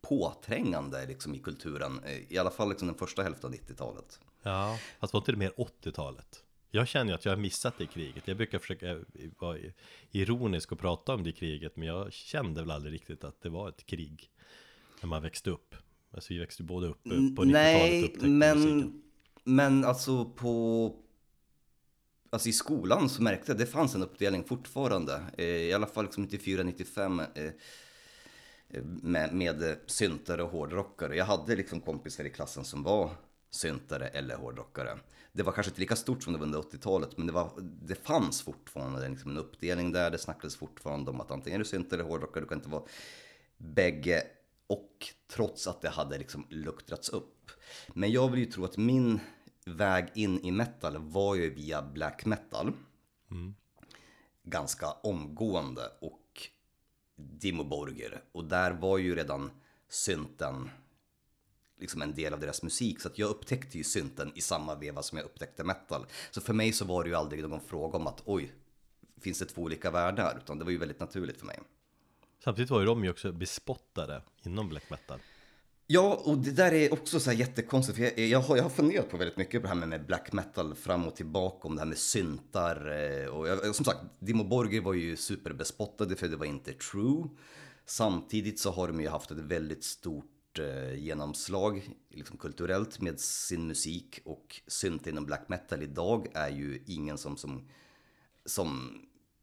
påträngande 0.01 1.05
liksom, 1.05 1.35
i 1.35 1.39
kulturen. 1.39 2.03
Eh, 2.03 2.33
I 2.33 2.37
alla 2.37 2.51
fall 2.51 2.69
liksom 2.69 2.87
den 2.87 2.97
första 2.97 3.23
hälften 3.23 3.49
av 3.49 3.55
90-talet. 3.55 4.19
Ja, 4.43 4.79
fast 4.99 5.13
var 5.13 5.21
inte 5.21 5.31
det 5.31 5.37
mer 5.37 5.53
80-talet? 5.57 6.43
Jag 6.71 6.87
känner 6.87 7.11
ju 7.11 7.15
att 7.15 7.25
jag 7.25 7.31
har 7.31 7.37
missat 7.37 7.77
det 7.77 7.85
kriget. 7.85 8.27
Jag 8.27 8.37
brukar 8.37 8.59
försöka 8.59 8.89
eh, 8.89 8.97
vara 9.39 9.57
ironisk 10.11 10.71
och 10.71 10.79
prata 10.79 11.13
om 11.13 11.23
det 11.23 11.31
kriget, 11.31 11.75
men 11.75 11.87
jag 11.87 12.13
kände 12.13 12.61
väl 12.61 12.71
aldrig 12.71 12.93
riktigt 12.93 13.23
att 13.23 13.41
det 13.41 13.49
var 13.49 13.69
ett 13.69 13.85
krig 13.85 14.29
när 15.01 15.07
man 15.07 15.21
växte 15.21 15.49
upp. 15.49 15.75
Alltså 16.15 16.33
vi 16.33 16.39
växte 16.39 16.63
både 16.63 16.87
upp 16.87 17.07
eh, 17.07 17.11
på 17.11 17.17
90-talet 17.17 17.37
och 17.37 17.47
Nej, 17.47 18.15
men, 18.21 18.59
musiken. 18.59 19.01
men 19.43 19.85
alltså 19.85 20.25
på... 20.25 20.95
Alltså 22.29 22.49
i 22.49 22.53
skolan 22.53 23.09
så 23.09 23.23
märkte 23.23 23.51
jag 23.51 23.55
att 23.55 23.59
det 23.59 23.65
fanns 23.65 23.95
en 23.95 24.03
uppdelning 24.03 24.43
fortfarande. 24.43 25.21
Eh, 25.37 25.45
I 25.45 25.73
alla 25.73 25.87
fall 25.87 26.05
liksom 26.05 26.27
94-95 26.27 27.25
eh, 27.35 27.51
med, 28.83 29.33
med 29.33 29.77
syntare 29.85 30.43
och 30.43 30.49
hårdrockare. 30.49 31.15
Jag 31.15 31.25
hade 31.25 31.55
liksom 31.55 31.81
kompisar 31.81 32.23
i 32.23 32.29
klassen 32.29 32.63
som 32.63 32.83
var 32.83 33.11
syntare 33.49 34.07
eller 34.07 34.35
hårdrockare. 34.35 34.97
Det 35.31 35.43
var 35.43 35.51
kanske 35.51 35.69
inte 35.69 35.81
lika 35.81 35.95
stort 35.95 36.23
som 36.23 36.33
det 36.33 36.39
var 36.39 36.45
under 36.45 36.59
80-talet, 36.59 37.17
men 37.17 37.27
det, 37.27 37.33
var, 37.33 37.51
det 37.61 37.95
fanns 37.95 38.41
fortfarande 38.41 39.09
liksom 39.09 39.31
en 39.31 39.37
uppdelning 39.37 39.91
där. 39.91 40.11
Det 40.11 40.17
snackades 40.17 40.55
fortfarande 40.55 41.11
om 41.11 41.21
att 41.21 41.31
antingen 41.31 41.59
är 41.59 41.63
du 41.63 41.69
syntare 41.69 41.99
eller 41.99 42.09
hårdrockare, 42.09 42.43
du 42.43 42.47
kan 42.47 42.57
inte 42.57 42.69
vara 42.69 42.83
bägge. 43.57 44.23
Och 44.67 45.07
trots 45.27 45.67
att 45.67 45.81
det 45.81 45.89
hade 45.89 46.17
liksom 46.17 46.47
luktrats 46.49 47.09
upp. 47.09 47.51
Men 47.93 48.11
jag 48.11 48.29
vill 48.29 48.39
ju 48.39 48.45
tro 48.45 48.65
att 48.65 48.77
min 48.77 49.19
väg 49.65 50.07
in 50.15 50.45
i 50.45 50.51
metal 50.51 50.97
var 50.97 51.35
ju 51.35 51.53
via 51.53 51.81
black 51.81 52.25
metal. 52.25 52.73
Ganska 54.43 54.91
omgående 54.91 55.91
och 56.01 56.49
Dimmu 57.15 57.63
Borgir. 57.63 58.23
Och 58.31 58.45
där 58.45 58.71
var 58.71 58.97
ju 58.97 59.15
redan 59.15 59.51
synten 59.89 60.69
liksom 61.77 62.01
en 62.01 62.13
del 62.13 62.33
av 62.33 62.39
deras 62.39 62.63
musik. 62.63 63.01
Så 63.01 63.07
att 63.07 63.17
jag 63.17 63.29
upptäckte 63.29 63.77
ju 63.77 63.83
synten 63.83 64.31
i 64.35 64.41
samma 64.41 64.75
veva 64.75 65.03
som 65.03 65.17
jag 65.17 65.25
upptäckte 65.25 65.63
metal. 65.63 66.05
Så 66.31 66.41
för 66.41 66.53
mig 66.53 66.73
så 66.73 66.85
var 66.85 67.03
det 67.03 67.09
ju 67.09 67.15
aldrig 67.15 67.49
någon 67.49 67.61
fråga 67.61 67.97
om 67.97 68.07
att 68.07 68.21
oj, 68.25 68.53
finns 69.21 69.39
det 69.39 69.45
två 69.45 69.61
olika 69.61 69.91
världar? 69.91 70.39
Utan 70.43 70.59
det 70.59 70.65
var 70.65 70.71
ju 70.71 70.77
väldigt 70.77 70.99
naturligt 70.99 71.39
för 71.39 71.45
mig. 71.45 71.59
Samtidigt 72.43 72.71
var 72.71 72.79
ju 72.79 72.85
de 72.85 73.03
ju 73.03 73.09
också 73.09 73.31
bespottade 73.31 74.21
inom 74.43 74.69
black 74.69 74.89
metal. 74.89 75.19
Ja, 75.87 76.21
och 76.25 76.37
det 76.37 76.51
där 76.51 76.73
är 76.73 76.93
också 76.93 77.19
så 77.19 77.29
här 77.29 77.37
jättekonstigt. 77.37 77.97
För 77.97 78.03
jag, 78.03 78.19
jag, 78.19 78.39
har, 78.39 78.57
jag 78.57 78.63
har 78.63 78.69
funderat 78.69 79.09
på 79.09 79.17
väldigt 79.17 79.37
mycket 79.37 79.61
på 79.61 79.67
det 79.67 79.67
här 79.67 79.75
med, 79.75 79.89
med 79.89 80.05
black 80.05 80.31
metal 80.31 80.75
fram 80.75 81.07
och 81.07 81.15
tillbaka. 81.15 81.67
Om 81.67 81.75
det 81.75 81.81
här 81.81 81.87
med 81.87 81.97
syntar. 81.97 82.91
Eh, 82.91 83.27
och 83.27 83.47
jag, 83.47 83.75
som 83.75 83.85
sagt, 83.85 83.99
Dimo 84.19 84.43
Borgir 84.43 84.81
var 84.81 84.93
ju 84.93 85.15
superbespottade 85.15 86.15
för 86.15 86.27
det 86.27 86.37
var 86.37 86.45
inte 86.45 86.73
true. 86.73 87.23
Samtidigt 87.85 88.59
så 88.59 88.71
har 88.71 88.87
de 88.87 89.01
ju 89.01 89.07
haft 89.07 89.31
ett 89.31 89.37
väldigt 89.37 89.83
stort 89.83 90.59
eh, 90.59 90.95
genomslag 90.95 91.89
liksom 92.09 92.37
kulturellt 92.37 93.01
med 93.01 93.19
sin 93.19 93.67
musik. 93.67 94.19
Och 94.25 94.61
synt 94.67 95.07
inom 95.07 95.25
black 95.25 95.49
metal 95.49 95.83
idag 95.83 96.27
är 96.33 96.49
ju 96.49 96.83
ingen 96.85 97.17
som, 97.17 97.37
som, 97.37 97.67
som 98.45 98.99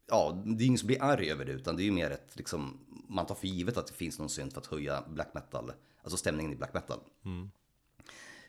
ja, 0.07 0.43
det 0.45 0.65
är 0.65 0.67
ingen 0.67 0.79
som 0.79 0.87
blir 0.87 1.03
arg 1.03 1.31
över 1.31 1.45
det 1.45 1.53
utan 1.53 1.77
det 1.77 1.83
är 1.83 1.85
ju 1.85 1.93
mer 1.93 2.11
ett 2.11 2.31
liksom, 2.33 2.79
man 3.09 3.27
tar 3.27 3.35
för 3.35 3.47
givet 3.47 3.77
att 3.77 3.87
det 3.87 3.93
finns 3.93 4.19
någon 4.19 4.29
synt 4.29 4.53
för 4.53 4.61
att 4.61 4.67
höja 4.67 5.05
black 5.09 5.35
metal, 5.35 5.73
alltså 6.03 6.17
stämningen 6.17 6.53
i 6.53 6.57
black 6.57 6.75
metal. 6.75 7.01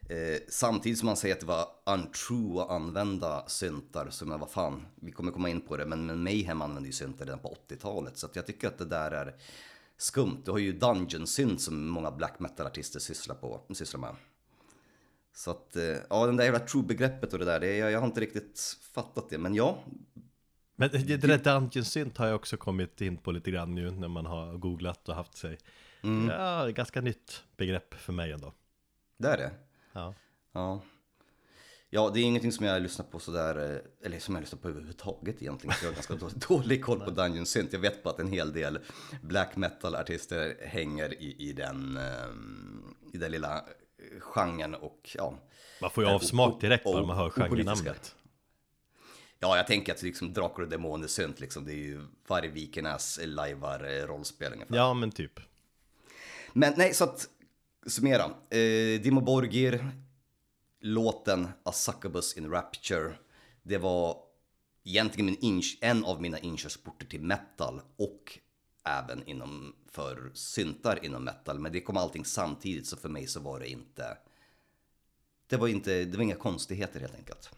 Eh, 0.10 0.42
samtidigt 0.48 1.00
som 1.00 1.06
man 1.06 1.18
säger 1.18 1.36
att 1.36 1.42
det 1.42 1.48
var 1.48 1.68
untrue 1.86 2.62
att 2.62 2.70
använda 2.70 3.48
syntar, 3.48 4.10
så 4.10 4.26
men 4.26 4.40
vad 4.40 4.52
fan, 4.52 4.86
vi 4.96 5.12
kommer 5.12 5.32
komma 5.32 5.50
in 5.50 5.62
på 5.62 5.78
det, 5.78 5.86
men, 5.86 6.06
men 6.06 6.24
Mayhem 6.24 6.62
använde 6.62 6.90
ju 6.90 6.94
syntar 6.94 7.26
redan 7.26 7.40
på 7.40 7.58
80-talet, 7.70 8.18
så 8.18 8.26
att 8.26 8.36
jag 8.36 8.46
tycker 8.46 8.68
att 8.68 8.78
det 8.78 8.86
där 8.86 9.12
är 9.12 9.36
skumt. 9.98 10.42
Du 10.46 10.52
har 10.52 10.58
ju 10.58 10.74
dungeon 10.74 11.28
synt 11.28 11.62
som 11.62 11.88
många 11.88 12.12
black 12.12 12.40
metal-artister 12.40 13.00
sysslar, 13.00 13.36
på, 13.36 13.62
sysslar 13.74 14.00
med. 14.00 14.16
Så 15.36 15.52
att, 15.52 15.76
eh, 15.76 15.98
ja 16.10 16.26
den 16.26 16.38
där 16.38 16.44
jävla 16.44 16.60
true-begreppet 16.60 17.34
och 17.34 17.40
det 17.40 17.46
där, 17.46 17.60
det, 17.60 17.78
jag, 17.78 17.92
jag 17.92 18.00
har 18.00 18.08
inte 18.08 18.22
riktigt 18.22 18.78
fattat 18.94 19.30
det. 19.30 19.38
Men 19.38 19.56
ja, 19.56 19.84
Men 20.76 20.90
det 20.92 21.18
där 21.18 21.38
Dungeon 21.38 21.86
Synth 21.86 22.20
har 22.22 22.28
jag 22.28 22.36
också 22.36 22.58
kommit 22.58 23.02
in 23.02 23.18
på 23.18 23.32
lite 23.32 23.52
grann 23.52 23.76
nu 23.76 23.92
när 23.92 24.08
man 24.08 24.26
har 24.26 24.58
googlat 24.58 25.10
och 25.10 25.16
haft 25.16 25.38
sig. 25.38 25.58
Ja, 26.30 26.68
ganska 26.70 27.02
nytt 27.02 27.44
begrepp 27.58 27.94
för 27.94 28.14
mig 28.14 28.32
ändå. 28.32 28.54
det 29.18 29.28
är 29.28 29.38
det. 29.38 29.52
Ja. 29.94 30.14
Ja. 30.54 30.82
Ja, 31.90 32.12
det 32.14 32.20
är 32.20 32.24
ingenting 32.24 32.52
som 32.52 32.66
jag 32.66 32.82
lyssnar 32.82 33.06
på 33.06 33.20
sådär, 33.20 33.72
eh, 33.76 34.06
eller 34.08 34.20
som 34.20 34.36
jag 34.36 34.42
lyssnar 34.42 34.60
på 34.60 34.68
överhuvudtaget 34.70 35.42
egentligen. 35.42 35.76
Så 35.76 35.86
jag 35.86 35.90
har 35.92 35.96
ganska 35.96 36.16
då- 36.16 36.30
dålig 36.58 36.84
koll 36.84 37.00
på 37.00 37.10
Dungeon 37.12 37.46
Synth. 37.46 37.74
Jag 37.74 37.80
vet 37.80 38.04
bara 38.04 38.10
att 38.14 38.20
en 38.20 38.32
hel 38.32 38.54
del 38.54 38.80
black 39.22 39.56
metal-artister 39.56 40.56
hänger 40.68 41.14
i, 41.22 41.36
i, 41.50 41.54
den, 41.54 41.98
ehm, 41.98 42.96
i 43.14 43.18
den 43.18 43.32
lilla 43.32 43.58
eh, 43.58 44.20
genren 44.20 44.76
och 44.76 45.10
ja. 45.16 45.34
Man 45.82 45.90
får 45.92 46.04
ju 46.04 46.10
avsmak 46.10 46.62
direkt 46.62 46.84
bara 46.84 47.06
man 47.06 47.18
hör 47.18 47.30
genrenamnet. 47.30 48.16
Ja, 49.44 49.58
jag 49.58 49.68
tänker 49.68 49.94
att 49.94 50.02
liksom 50.02 50.34
Drakar 50.34 50.64
och 50.64 50.70
Demoner 50.70 51.08
Synt 51.08 51.40
liksom, 51.40 51.66
det 51.66 51.72
är 51.72 51.78
ju 51.78 52.02
Vargvikernas 52.28 53.20
lajvar 53.24 53.84
eh, 53.84 54.08
rollspel 54.08 54.54
ungefär. 54.54 54.76
Ja, 54.76 54.94
men 54.94 55.12
typ. 55.12 55.40
Men 56.54 56.74
nej, 56.78 56.94
så 56.94 57.04
att 57.04 57.30
summera. 57.86 58.24
Eh, 58.50 59.02
Dimo 59.02 59.22
Borgir, 59.22 59.90
låten 60.82 61.48
A 61.64 61.72
Succubus 61.72 62.38
in 62.38 62.52
Rapture. 62.52 63.14
Det 63.64 63.78
var 63.78 64.18
egentligen 64.84 65.26
min 65.26 65.38
inch, 65.42 65.78
en 65.82 66.06
av 66.06 66.22
mina 66.22 66.40
inkörsporter 66.40 67.06
till 67.06 67.22
metal 67.22 67.82
och 67.98 68.40
även 68.86 69.28
inom 69.28 69.76
för 69.92 70.32
syntar 70.34 71.06
inom 71.06 71.24
metal. 71.24 71.60
Men 71.60 71.72
det 71.72 71.82
kom 71.82 71.98
allting 71.98 72.26
samtidigt 72.26 72.88
så 72.88 72.98
för 72.98 73.10
mig 73.10 73.28
så 73.28 73.40
var 73.40 73.60
det 73.60 73.70
inte. 73.70 74.18
Det 75.48 75.58
var 75.58 75.68
inte, 75.68 76.04
det 76.04 76.18
var 76.18 76.24
inga 76.24 76.36
konstigheter 76.36 77.00
helt 77.00 77.16
enkelt. 77.16 77.50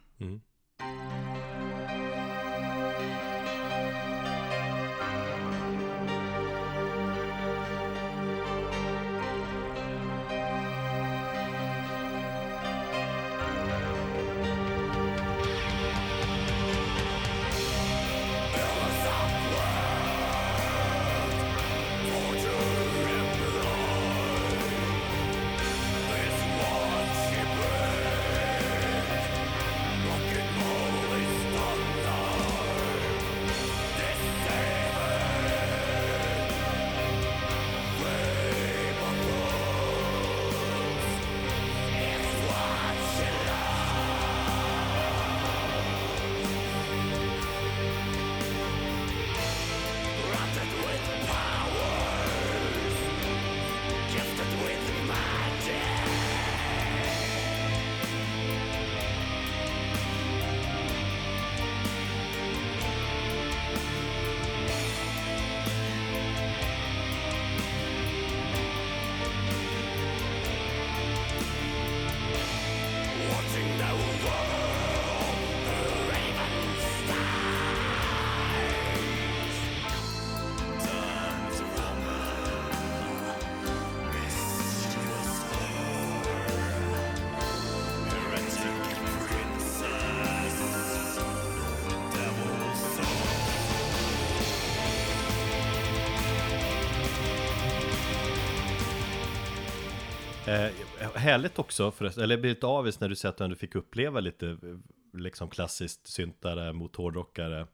Eh, 100.48 100.72
härligt 101.16 101.60
också, 101.60 101.92
förresten, 101.92 102.24
eller 102.24 102.34
jag 102.34 102.42
blir 102.42 102.52
lite 102.52 102.68
avis 102.68 103.00
när 103.00 103.10
du 103.10 103.16
säger 103.16 103.32
att 103.32 103.38
du 103.38 103.44
ändå 103.44 103.56
fick 103.56 103.76
uppleva 103.76 104.20
lite 104.20 104.48
eh, 104.48 105.20
liksom 105.20 105.50
klassiskt 105.50 106.08
syntare 106.08 106.74
mot 106.74 106.96
hårdrockare 106.96 107.68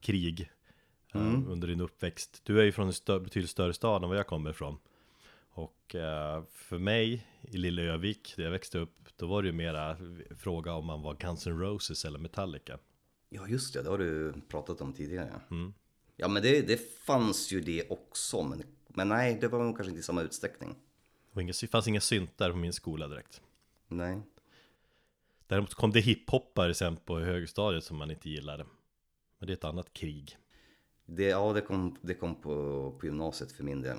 krig 0.00 0.50
eh, 1.14 1.20
under 1.48 1.68
din 1.68 1.80
uppväxt. 1.80 2.40
Du 2.44 2.60
är 2.60 2.64
ju 2.64 2.72
från 2.72 2.86
en 2.86 2.92
stö- 2.92 3.20
betydligt 3.20 3.50
större 3.50 3.72
stad 3.72 4.02
än 4.02 4.08
vad 4.08 4.18
jag 4.18 4.26
kommer 4.26 4.50
ifrån. 4.50 4.78
Och 5.50 5.94
eh, 5.94 6.44
för 6.52 6.78
mig 6.78 7.26
i 7.40 7.56
lilla 7.56 7.82
Övik, 7.82 8.34
där 8.36 8.44
jag 8.44 8.50
växte 8.50 8.78
upp, 8.78 9.08
då 9.16 9.26
var 9.26 9.42
det 9.42 9.46
ju 9.48 9.52
mera 9.52 9.96
fråga 10.38 10.72
om 10.72 10.86
man 10.86 11.02
var 11.02 11.14
Guns 11.14 11.46
N' 11.46 11.58
Roses 11.58 12.04
eller 12.04 12.18
Metallica. 12.18 12.78
Ja, 13.28 13.48
just 13.48 13.74
det, 13.74 13.82
det 13.82 13.90
har 13.90 13.98
du 13.98 14.34
pratat 14.48 14.80
om 14.80 14.92
tidigare. 14.92 15.40
Mm. 15.50 15.74
Ja, 16.16 16.28
men 16.28 16.42
det, 16.42 16.62
det 16.62 16.98
fanns 17.00 17.52
ju 17.52 17.60
det 17.60 17.90
också, 17.90 18.42
men, 18.42 18.62
men 18.88 19.08
nej, 19.08 19.38
det 19.40 19.48
var 19.48 19.64
nog 19.64 19.76
kanske 19.76 19.90
inte 19.90 20.00
i 20.00 20.02
samma 20.02 20.22
utsträckning. 20.22 20.76
Var 21.38 21.42
inga- 21.42 21.52
det 21.60 21.66
fanns 21.66 21.88
inga 21.88 22.00
syntar 22.00 22.50
på 22.50 22.56
min 22.56 22.72
skola 22.72 23.08
direkt. 23.08 23.42
Nej. 23.88 24.20
Däremot 25.46 25.74
kom 25.74 25.90
det 25.92 26.00
hiphoppare 26.00 26.74
sen 26.74 26.96
på 26.96 27.18
högstadiet 27.20 27.84
som 27.84 27.96
man 27.96 28.10
inte 28.10 28.30
gillade. 28.30 28.66
Men 29.38 29.46
det 29.46 29.52
är 29.52 29.54
ett 29.56 29.64
annat 29.64 29.92
krig. 29.92 30.36
Det, 31.06 31.22
ja, 31.24 31.52
det 31.52 31.60
kom, 31.60 31.96
det 32.02 32.14
kom 32.14 32.34
på, 32.34 32.50
på 33.00 33.06
gymnasiet 33.06 33.52
för 33.52 33.64
min 33.64 33.82
del. 33.82 33.98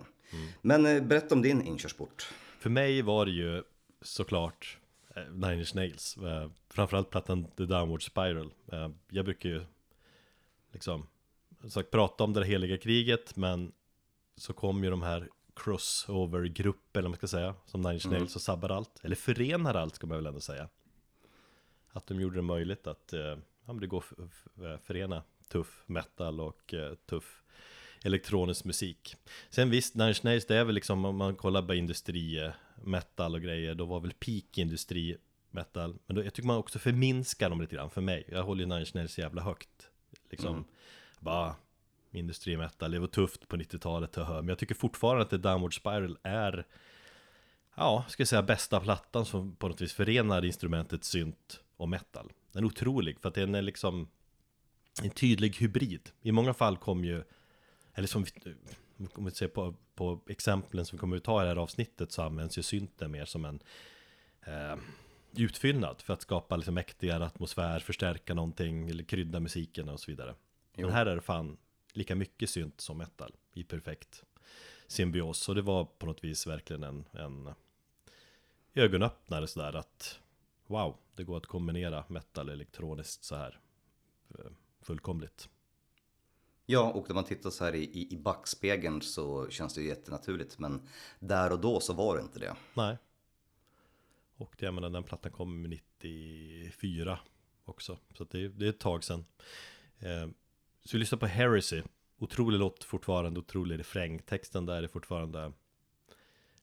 Men 0.61 0.85
eh, 0.85 1.03
berätta 1.03 1.35
om 1.35 1.41
din 1.41 1.61
inkörsport. 1.61 2.33
För 2.59 2.69
mig 2.69 3.01
var 3.01 3.25
det 3.25 3.31
ju 3.31 3.63
såklart 4.01 4.77
eh, 5.15 5.23
Nine 5.31 5.59
Inch 5.59 5.75
Nails. 5.75 6.17
Eh, 6.17 6.49
framförallt 6.69 7.09
plattan 7.09 7.43
The 7.57 7.65
Downward 7.65 8.03
Spiral. 8.03 8.51
Eh, 8.71 8.89
jag 9.09 9.25
brukar 9.25 9.49
ju 9.49 9.65
liksom 10.71 11.07
som 11.61 11.69
sagt, 11.69 11.91
prata 11.91 12.23
om 12.23 12.33
det 12.33 12.45
heliga 12.45 12.77
kriget, 12.77 13.35
men 13.35 13.71
så 14.35 14.53
kom 14.53 14.83
ju 14.83 14.89
de 14.89 15.01
här 15.01 15.29
crossover-grupper, 15.59 16.99
eller 16.99 17.07
vad 17.07 17.11
man 17.11 17.17
ska 17.17 17.27
säga, 17.27 17.55
som 17.65 17.81
Nine 17.81 17.93
Inch 17.93 18.05
Nails 18.05 18.35
och 18.35 18.41
sabbar 18.41 18.69
allt. 18.69 18.99
Eller 19.05 19.15
förenar 19.15 19.75
allt, 19.75 19.95
ska 19.95 20.07
man 20.07 20.17
väl 20.17 20.25
ändå 20.25 20.39
säga. 20.39 20.69
Att 21.91 22.07
de 22.07 22.21
gjorde 22.21 22.35
det 22.35 22.41
möjligt 22.41 22.87
att 22.87 23.13
eh, 23.13 23.19
ja, 23.19 23.37
men 23.65 23.79
det 23.79 23.87
går 23.87 24.03
att 24.17 24.19
f- 24.31 24.79
förena 24.83 25.23
tuff 25.47 25.83
metal 25.85 26.39
och 26.39 26.73
eh, 26.73 26.93
tuff 26.95 27.43
elektronisk 28.03 28.65
musik. 28.65 29.15
Sen 29.49 29.69
visst, 29.69 29.95
Nine 29.95 30.07
Inch 30.07 30.23
Nails, 30.23 30.45
det 30.45 30.55
är 30.55 30.63
väl 30.63 30.75
liksom 30.75 31.05
om 31.05 31.15
man 31.15 31.35
kollar 31.35 31.61
på 31.61 31.73
industri, 31.73 32.37
eh, 32.43 32.51
metal 32.83 33.35
och 33.35 33.41
grejer, 33.41 33.75
då 33.75 33.85
var 33.85 33.99
väl 33.99 34.13
peak 34.13 34.57
industri 34.57 35.17
metal. 35.51 35.95
Men 36.05 36.15
då, 36.15 36.23
jag 36.23 36.33
tycker 36.33 36.47
man 36.47 36.57
också 36.57 36.79
förminskar 36.79 37.49
dem 37.49 37.61
lite 37.61 37.75
grann 37.75 37.89
för 37.89 38.01
mig. 38.01 38.23
Jag 38.27 38.43
håller 38.43 38.61
ju 38.61 38.65
Nine 38.67 38.79
Inch 38.79 38.95
Nails 38.95 39.17
jävla 39.17 39.41
högt. 39.41 39.89
Liksom, 40.29 40.65
bara 41.19 41.55
industri 42.11 42.57
metal, 42.57 42.91
det 42.91 42.99
var 42.99 43.07
tufft 43.07 43.47
på 43.47 43.57
90-talet, 43.57 44.15
haha. 44.15 44.41
men 44.41 44.47
jag 44.47 44.57
tycker 44.57 44.75
fortfarande 44.75 45.23
att 45.23 45.29
The 45.29 45.37
Downward 45.37 45.75
Spiral 45.75 46.17
är 46.23 46.65
Ja, 47.79 48.05
ska 48.07 48.21
jag 48.21 48.27
säga 48.27 48.41
bästa 48.41 48.79
plattan 48.79 49.25
som 49.25 49.55
på 49.55 49.67
något 49.67 49.81
vis 49.81 49.93
förenar 49.93 50.45
instrumentet 50.45 51.03
synt 51.03 51.59
och 51.77 51.89
metal. 51.89 52.31
Den 52.51 52.63
är 52.63 52.67
otrolig 52.67 53.19
för 53.19 53.29
att 53.29 53.35
den 53.35 53.55
är 53.55 53.61
liksom 53.61 54.07
en 55.03 55.09
tydlig 55.09 55.55
hybrid. 55.55 56.09
I 56.21 56.31
många 56.31 56.53
fall 56.53 56.77
kom 56.77 57.05
ju, 57.05 57.23
eller 57.93 58.07
som 58.07 58.23
vi, 58.23 58.55
om 59.13 59.25
vi 59.25 59.31
ser 59.31 59.47
på, 59.47 59.75
på 59.95 60.19
exemplen 60.27 60.85
som 60.85 60.97
vi 60.97 60.99
kommer 60.99 61.17
att 61.17 61.23
ta 61.23 61.41
i 61.41 61.43
det 61.43 61.49
här 61.49 61.55
avsnittet 61.55 62.11
så 62.11 62.21
används 62.21 62.57
ju 62.57 62.63
synten 62.63 63.11
mer 63.11 63.25
som 63.25 63.45
en 63.45 63.59
eh, 64.45 64.75
utfyllnad 65.35 66.01
för 66.01 66.13
att 66.13 66.21
skapa 66.21 66.55
liksom 66.55 66.73
mäktigare 66.73 67.25
atmosfär, 67.25 67.79
förstärka 67.79 68.33
någonting 68.33 68.89
eller 68.89 69.03
krydda 69.03 69.39
musiken 69.39 69.89
och 69.89 69.99
så 69.99 70.11
vidare. 70.11 70.35
Men 70.75 70.91
här 70.91 71.05
är 71.05 71.15
det 71.15 71.21
fan 71.21 71.57
lika 71.93 72.15
mycket 72.15 72.49
synt 72.49 72.81
som 72.81 72.97
metal 72.97 73.35
i 73.53 73.63
perfekt 73.63 74.23
symbios. 74.87 75.49
Och 75.49 75.55
det 75.55 75.61
var 75.61 75.85
på 75.85 76.05
något 76.05 76.23
vis 76.23 76.47
verkligen 76.47 76.83
en, 76.83 77.05
en 77.11 77.49
ögonöppnare 78.73 79.47
sådär 79.47 79.75
att 79.75 80.19
wow, 80.67 80.97
det 81.15 81.23
går 81.23 81.37
att 81.37 81.45
kombinera 81.45 82.03
metal 82.07 82.49
elektroniskt 82.49 83.23
så 83.23 83.35
här 83.35 83.59
eh, 84.39 84.51
fullkomligt. 84.81 85.49
Ja, 86.65 86.91
och 86.91 87.09
när 87.09 87.15
man 87.15 87.23
tittar 87.23 87.49
så 87.49 87.63
här 87.63 87.75
i, 87.75 87.83
i, 87.83 88.13
i 88.13 88.17
backspegeln 88.17 89.01
så 89.01 89.49
känns 89.49 89.73
det 89.73 89.81
ju 89.81 89.87
jättenaturligt. 89.87 90.59
Men 90.59 90.87
där 91.19 91.51
och 91.51 91.59
då 91.59 91.79
så 91.79 91.93
var 91.93 92.15
det 92.15 92.21
inte 92.21 92.39
det. 92.39 92.55
Nej. 92.73 92.97
Och 94.37 94.55
det, 94.59 94.65
jag 94.65 94.73
menar, 94.73 94.89
den 94.89 95.03
plattan 95.03 95.31
kom 95.31 95.63
94 95.63 97.19
också. 97.65 97.97
Så 98.17 98.23
det, 98.23 98.47
det, 98.47 98.65
är 98.65 98.69
ett 98.69 98.79
tag 98.79 99.03
sedan. 99.03 99.25
Eh, 99.99 100.27
så 100.83 100.97
vi 100.97 100.99
lyssnar 100.99 101.19
på 101.19 101.25
Heresy. 101.25 101.81
Otrolig 102.17 102.59
låt 102.59 102.83
fortfarande, 102.83 103.39
otrolig 103.39 103.79
refräng. 103.79 104.19
Texten 104.19 104.65
där 104.65 104.83
är 104.83 104.87
fortfarande 104.87 105.51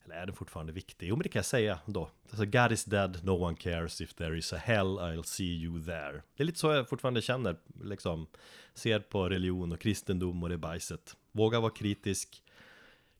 eller 0.07 0.17
är 0.17 0.27
den 0.27 0.35
fortfarande 0.35 0.73
viktig? 0.73 1.09
Jo 1.09 1.17
men 1.17 1.23
det 1.23 1.29
kan 1.29 1.39
jag 1.39 1.47
säga 1.47 1.79
då. 1.87 2.11
Alltså 2.31 2.45
God 2.45 2.73
is 2.73 2.85
dead, 2.85 3.25
no 3.25 3.31
one 3.31 3.57
cares 3.57 4.01
if 4.01 4.15
there 4.15 4.39
is 4.39 4.53
a 4.53 4.57
hell, 4.57 4.99
I'll 4.99 5.23
see 5.23 5.45
you 5.45 5.85
there. 5.85 6.23
Det 6.37 6.43
är 6.43 6.45
lite 6.45 6.59
så 6.59 6.73
jag 6.73 6.89
fortfarande 6.89 7.23
känner, 7.23 7.57
liksom. 7.83 8.27
Ser 8.75 9.01
på 9.01 9.29
religion 9.29 9.73
och 9.73 9.81
kristendom 9.81 10.43
och 10.43 10.49
det 10.49 10.59
bajset. 10.59 11.17
Våga 11.33 11.61
vara 11.61 11.73
kritisk 11.73 12.43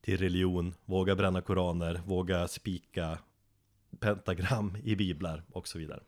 till 0.01 0.17
religion, 0.17 0.73
våga 0.85 1.15
bränna 1.15 1.41
koraner, 1.41 2.01
våga 2.05 2.47
spika 2.47 3.19
pentagram 3.99 4.77
i 4.83 4.95
biblar 4.95 5.43
och 5.51 5.67
så 5.67 5.79
vidare. 5.79 6.03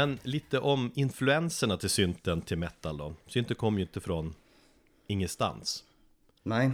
Men 0.00 0.18
lite 0.22 0.58
om 0.58 0.92
influenserna 0.94 1.76
till 1.76 1.90
synten 1.90 2.42
till 2.42 2.58
metal 2.58 2.96
då. 2.96 3.14
Synten 3.26 3.56
kom 3.56 3.76
ju 3.78 3.82
inte 3.82 4.00
från 4.00 4.34
ingenstans. 5.06 5.84
Nej. 6.42 6.70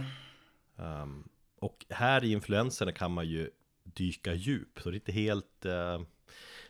Um, 0.75 1.29
och 1.59 1.85
här 1.89 2.23
i 2.23 2.31
influenserna 2.31 2.91
kan 2.91 3.11
man 3.11 3.27
ju 3.27 3.49
dyka 3.83 4.33
djup, 4.33 4.79
så 4.79 4.89
det 4.89 4.95
är 4.95 4.99
inte 4.99 5.11
helt, 5.11 5.65
uh, 5.65 6.01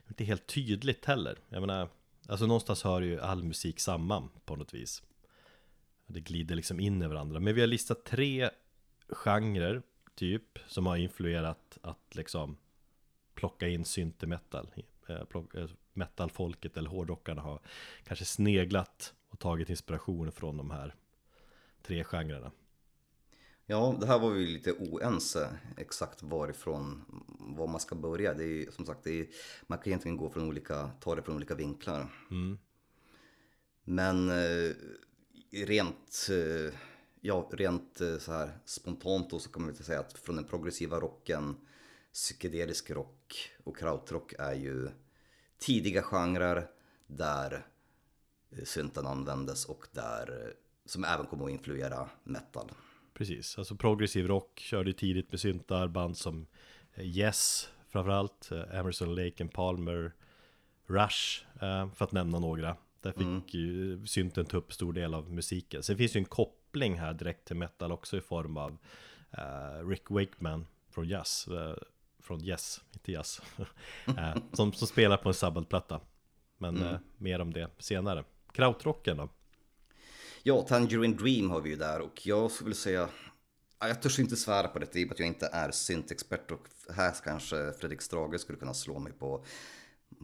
inte 0.07 0.23
helt 0.23 0.47
tydligt 0.47 1.05
heller. 1.05 1.37
Jag 1.49 1.59
menar, 1.61 1.89
alltså 2.27 2.45
någonstans 2.45 2.83
hör 2.83 3.01
ju 3.01 3.21
all 3.21 3.43
musik 3.43 3.79
samman 3.79 4.29
på 4.45 4.55
något 4.55 4.73
vis. 4.73 5.03
Det 6.07 6.19
glider 6.19 6.55
liksom 6.55 6.79
in 6.79 7.01
i 7.01 7.07
varandra. 7.07 7.39
Men 7.39 7.55
vi 7.55 7.61
har 7.61 7.67
listat 7.67 8.05
tre 8.05 8.49
genrer, 9.09 9.81
typ, 10.15 10.59
som 10.67 10.85
har 10.85 10.97
influerat 10.97 11.77
att 11.81 12.15
liksom 12.15 12.57
plocka 13.33 13.67
in 13.67 13.85
syntemetal. 13.85 14.69
Eh, 15.07 15.15
eh, 15.15 15.67
metalfolket 15.97 16.77
eller 16.77 16.89
hårdrockarna 16.89 17.41
har 17.41 17.59
kanske 18.03 18.25
sneglat 18.25 19.13
och 19.29 19.39
tagit 19.39 19.69
inspiration 19.69 20.31
från 20.31 20.57
de 20.57 20.71
här 20.71 20.95
tre 21.83 22.03
genrerna. 22.03 22.51
Ja, 23.69 23.97
det 23.99 24.07
här 24.07 24.19
var 24.19 24.29
vi 24.29 24.45
lite 24.45 24.71
oense 24.71 25.57
exakt 25.77 26.23
varifrån, 26.23 27.03
var 27.39 27.67
man 27.67 27.79
ska 27.79 27.95
börja. 27.95 28.33
Det 28.33 28.43
är 28.43 28.71
som 28.71 28.85
sagt, 28.85 29.07
är, 29.07 29.27
man 29.67 29.77
kan 29.77 29.87
egentligen 29.87 30.17
gå 30.17 30.29
från 30.29 30.47
olika, 30.47 30.91
ta 30.99 31.15
det 31.15 31.21
från 31.21 31.35
olika 31.35 31.55
vinklar. 31.55 32.07
Mm. 32.31 32.57
Men 33.83 34.29
eh, 34.29 34.71
rent, 35.51 36.27
eh, 36.29 36.73
ja, 37.21 37.49
rent 37.51 38.01
eh, 38.01 38.17
så 38.17 38.31
här 38.31 38.51
spontant 38.65 39.29
då 39.29 39.39
så 39.39 39.49
kan 39.49 39.61
man 39.61 39.71
väl 39.71 39.83
säga 39.83 39.99
att 39.99 40.13
från 40.13 40.35
den 40.35 40.45
progressiva 40.45 40.99
rocken, 40.99 41.55
psykedelisk 42.13 42.91
rock 42.91 43.51
och 43.63 43.77
krautrock 43.77 44.33
är 44.39 44.53
ju 44.53 44.89
tidiga 45.59 46.01
genrer 46.01 46.67
där 47.07 47.65
eh, 48.49 48.63
synten 48.63 49.07
användes 49.07 49.65
och 49.65 49.87
där 49.91 50.41
eh, 50.41 50.53
som 50.85 51.03
även 51.03 51.25
kommer 51.25 51.45
att 51.45 51.51
influera 51.51 52.09
metal. 52.23 52.71
Precis, 53.13 53.57
alltså 53.57 53.75
progressiv 53.75 54.27
rock 54.27 54.59
körde 54.59 54.93
tidigt 54.93 55.31
med 55.31 55.39
syntar, 55.39 55.87
band 55.87 56.17
som 56.17 56.47
eh, 56.93 57.05
Yes 57.05 57.69
framförallt, 57.89 58.49
Emerson, 58.73 59.15
Lake 59.15 59.43
and 59.43 59.53
Palmer, 59.53 60.13
Rush 60.87 61.45
för 61.95 62.03
att 62.03 62.11
nämna 62.11 62.39
några. 62.39 62.77
Där 63.01 63.11
fick 63.11 63.21
mm. 63.21 63.41
ju 63.47 64.05
synten 64.05 64.45
ta 64.45 64.57
upp 64.57 64.73
stor 64.73 64.93
del 64.93 65.13
av 65.13 65.31
musiken. 65.31 65.83
Sen 65.83 65.97
finns 65.97 66.15
ju 66.15 66.17
en 66.17 66.25
koppling 66.25 66.99
här 66.99 67.13
direkt 67.13 67.47
till 67.47 67.55
metal 67.55 67.91
också 67.91 68.17
i 68.17 68.21
form 68.21 68.57
av 68.57 68.77
Rick 69.89 70.09
Wakeman 70.09 70.67
från 70.89 71.07
Jazz 71.07 71.47
från 72.27 72.43
Yes, 72.43 72.81
inte 72.93 73.11
Yes, 73.11 73.41
eh, 74.07 74.35
som, 74.53 74.73
som 74.73 74.87
spelar 74.87 75.17
på 75.17 75.29
en 75.29 75.35
sabbatplatta. 75.35 76.01
Men 76.57 76.77
mm. 76.77 76.93
eh, 76.93 76.99
mer 77.17 77.39
om 77.39 77.53
det 77.53 77.69
senare. 77.79 78.23
Krautrocken 78.53 79.17
då? 79.17 79.29
Ja, 80.43 80.61
Tangerine 80.61 81.15
Dream 81.17 81.49
har 81.49 81.61
vi 81.61 81.69
ju 81.69 81.75
där 81.75 82.01
och 82.01 82.27
jag 82.27 82.51
skulle 82.51 82.75
säga 82.75 83.09
jag 83.79 84.01
törs 84.01 84.19
inte 84.19 84.35
svära 84.35 84.67
på 84.67 84.79
det 84.79 84.95
i 84.95 85.03
och 85.03 85.07
med 85.07 85.13
att 85.13 85.19
jag 85.19 85.27
inte 85.27 85.49
är 85.53 85.71
syntexpert 85.71 86.51
och 86.51 86.67
här 86.95 87.13
kanske 87.23 87.73
Fredrik 87.79 88.01
Strage 88.01 88.39
skulle 88.39 88.57
kunna 88.57 88.73
slå 88.73 88.99
mig 88.99 89.13
på, 89.13 89.45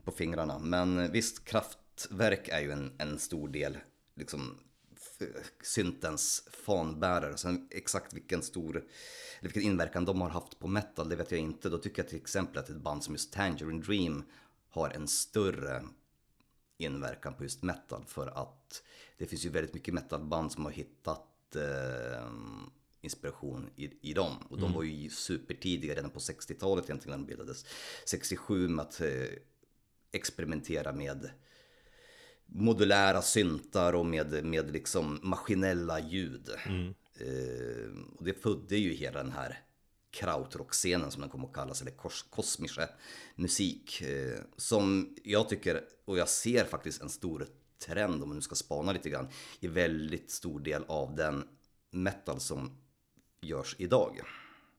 på 0.04 0.12
fingrarna. 0.12 0.60
Men 0.60 1.12
visst, 1.12 1.46
Kraftwerk 1.46 2.48
är 2.48 2.60
ju 2.60 2.72
en, 2.72 2.94
en 2.98 3.20
stor 3.20 3.48
del, 3.48 3.78
liksom 4.16 4.60
syntens 5.64 6.44
fanbärare. 6.52 7.38
Sen 7.38 7.68
exakt 7.72 8.14
vilken 8.14 8.42
stor, 8.42 8.84
vilken 9.42 9.62
inverkan 9.62 10.06
de 10.06 10.22
har 10.22 10.30
haft 10.30 10.60
på 10.60 10.68
metal, 10.68 11.10
det 11.10 11.16
vet 11.16 11.32
jag 11.32 11.40
inte. 11.40 11.70
Då 11.70 11.78
tycker 11.78 12.02
jag 12.02 12.10
till 12.10 12.22
exempel 12.22 12.58
att 12.58 12.70
ett 12.70 12.76
band 12.76 13.04
som 13.04 13.14
just 13.14 13.34
Tangerine 13.34 13.82
Dream 13.82 14.24
har 14.70 14.90
en 14.90 15.08
större 15.08 15.84
inverkan 16.78 17.34
på 17.34 17.44
just 17.44 17.64
metal. 17.64 18.04
För 18.08 18.28
att 18.28 18.84
det 19.18 19.26
finns 19.26 19.46
ju 19.46 19.50
väldigt 19.50 19.74
mycket 19.74 19.94
metalband 19.94 20.52
som 20.52 20.66
har 20.66 20.72
hittat 20.72 21.56
eh, 21.56 22.30
inspiration 23.02 23.70
i, 23.76 24.10
i 24.10 24.14
dem. 24.14 24.38
Och 24.50 24.60
de 24.60 24.74
var 24.74 24.84
ju 24.84 25.10
supertidiga 25.10 25.96
redan 25.96 26.12
på 26.12 26.20
60-talet 26.20 26.86
egentligen 26.86 27.20
när 27.20 27.26
de 27.26 27.30
bildades. 27.30 27.66
67 28.06 28.68
med 28.68 28.86
att 28.86 29.02
eh, 29.02 29.28
experimentera 30.12 30.92
med 30.92 31.30
modulära 32.54 33.22
syntar 33.22 33.94
och 33.94 34.06
med, 34.06 34.46
med 34.46 34.72
liksom 34.72 35.20
maskinella 35.24 36.00
ljud. 36.00 36.50
Mm. 36.66 36.94
Eh, 37.20 38.16
och 38.18 38.24
det 38.24 38.34
födde 38.34 38.78
ju 38.78 38.94
hela 38.94 39.24
den 39.24 39.32
här 39.32 39.60
krautrock-scenen 40.12 41.12
som 41.12 41.22
den 41.22 41.30
kommer 41.30 41.48
att 41.48 41.54
kallas, 41.54 41.82
eller 41.82 41.92
kos 41.92 42.26
kosmische 42.30 42.89
musik. 43.36 44.02
Eh, 44.02 44.39
som 44.58 45.16
jag 45.24 45.50
tycker, 45.50 45.84
och 46.06 46.18
jag 46.18 46.30
ser 46.30 46.66
faktiskt 46.66 47.02
en 47.02 47.10
stor 47.10 47.48
trend 47.86 48.24
om 48.24 48.30
man 48.30 48.36
nu 48.36 48.42
ska 48.42 48.56
spana 48.56 48.92
lite 48.92 49.10
grann, 49.10 49.28
i 49.60 49.68
väldigt 49.68 50.32
stor 50.32 50.60
del 50.60 50.84
av 50.88 51.16
den 51.16 51.48
metal 51.92 52.39
som 52.39 52.78
görs 53.42 53.76
idag. 53.80 54.20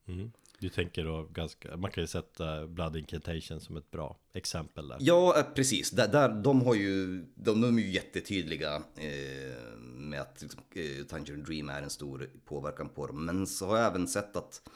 Mm. 0.06 0.32
Du 0.58 0.68
tänker 0.68 1.04
då 1.04 1.22
ganska, 1.32 1.76
man 1.76 1.90
kan 1.90 2.02
ju 2.02 2.06
sätta 2.06 2.66
Blood 2.66 2.96
Incantation 2.96 3.60
som 3.60 3.76
ett 3.76 3.90
bra 3.90 4.16
exempel 4.34 4.88
där. 4.88 4.96
Ja, 5.00 5.38
eh, 5.38 5.44
precis. 5.54 5.90
Där, 5.90 6.08
där, 6.08 6.28
de, 6.28 6.62
har 6.62 6.74
ju, 6.74 7.24
de, 7.34 7.60
de 7.60 7.78
är 7.78 7.82
ju 7.82 7.90
jättetydliga 7.90 8.74
eh, 8.96 9.78
med 9.78 10.20
att 10.20 10.42
liksom, 10.42 10.62
eh, 10.74 11.04
Tangerine 11.06 11.44
Dream 11.44 11.68
är 11.68 11.82
en 11.82 11.90
stor 11.90 12.30
påverkan 12.44 12.88
på 12.88 13.06
dem. 13.06 13.24
Men 13.24 13.46
så 13.46 13.66
har 13.66 13.76
jag 13.76 13.86
även 13.86 14.08
sett 14.08 14.36
att 14.36 14.68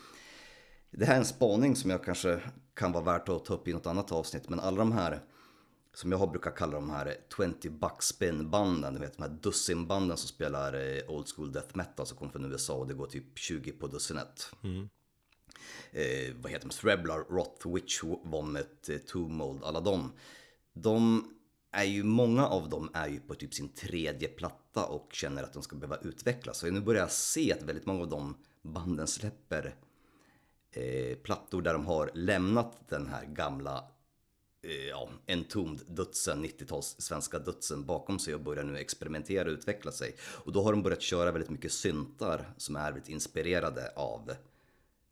det 0.91 1.05
här 1.05 1.15
är 1.15 1.19
en 1.19 1.25
spaning 1.25 1.77
som 1.77 1.91
jag 1.91 2.05
kanske 2.05 2.41
kan 2.75 2.93
vara 2.93 3.05
värt 3.05 3.29
att 3.29 3.45
ta 3.45 3.55
upp 3.55 3.69
i 3.69 3.73
något 3.73 3.87
annat 3.87 4.13
avsnitt. 4.13 4.49
Men 4.49 4.61
alla 4.61 4.77
de 4.77 4.93
här, 4.93 5.21
som 5.95 6.13
jag 6.13 6.31
brukar 6.31 6.57
kalla 6.57 6.73
de 6.73 6.91
här 6.91 7.15
20 7.37 7.71
buckspin 7.71 8.51
banden, 8.51 8.95
du 8.95 9.01
vet 9.01 9.17
de 9.17 9.23
här 9.23 9.39
dussinbanden 9.43 10.17
som 10.17 10.29
spelar 10.29 10.75
eh, 10.75 11.11
old 11.11 11.29
school 11.37 11.53
death 11.53 11.77
metal 11.77 12.07
som 12.07 12.19
kommer 12.19 12.33
från 12.33 12.53
USA 12.53 12.75
och 12.75 12.87
det 12.87 12.95
går 12.95 13.07
typ 13.07 13.39
20 13.39 13.73
på 13.73 13.87
dussinet. 13.87 14.53
Mm. 14.65 14.89
Eh, 15.93 16.35
vad 16.41 16.53
heter 16.53 16.69
de? 16.69 16.75
Threblar, 16.75 17.19
Roth, 17.19 17.75
Witch, 17.75 18.03
Vomit, 18.25 18.89
eh, 18.89 18.99
alla 19.63 19.81
de. 19.81 20.13
De 20.73 21.25
är 21.73 21.85
ju, 21.85 22.03
många 22.03 22.47
av 22.47 22.69
dem 22.69 22.91
är 22.95 23.09
ju 23.09 23.21
på 23.21 23.35
typ 23.35 23.55
sin 23.55 23.69
tredje 23.69 24.29
platta 24.29 24.87
och 24.87 25.13
känner 25.13 25.43
att 25.43 25.53
de 25.53 25.63
ska 25.63 25.77
behöva 25.77 25.97
utvecklas. 25.97 26.59
Så 26.59 26.71
nu 26.71 26.81
börjar 26.81 27.01
jag 27.01 27.11
se 27.11 27.53
att 27.53 27.63
väldigt 27.63 27.87
många 27.87 28.03
av 28.03 28.09
de 28.09 28.37
banden 28.63 29.07
släpper 29.07 29.75
eh, 30.71 31.17
plattor 31.17 31.63
där 31.63 31.73
de 31.73 31.87
har 31.87 32.11
lämnat 32.15 32.89
den 32.89 33.07
här 33.07 33.25
gamla 33.25 33.85
eh, 34.63 34.89
ja, 34.89 35.09
entombed 35.27 35.87
dödsen, 35.89 36.45
90-tals 36.45 36.97
svenska 36.99 37.39
dödsen 37.39 37.85
bakom 37.85 38.19
sig 38.19 38.35
och 38.35 38.41
börjar 38.41 38.65
nu 38.65 38.79
experimentera 38.79 39.49
och 39.49 39.53
utveckla 39.53 39.93
sig. 39.93 40.17
Och 40.21 40.53
då 40.53 40.63
har 40.63 40.73
de 40.73 40.83
börjat 40.83 41.03
köra 41.03 41.33
väldigt 41.33 41.51
mycket 41.51 41.73
syntar 41.73 42.55
som 42.57 42.77
är 42.77 42.93
väldigt 42.93 43.09
inspirerade 43.09 43.93
av 43.97 44.33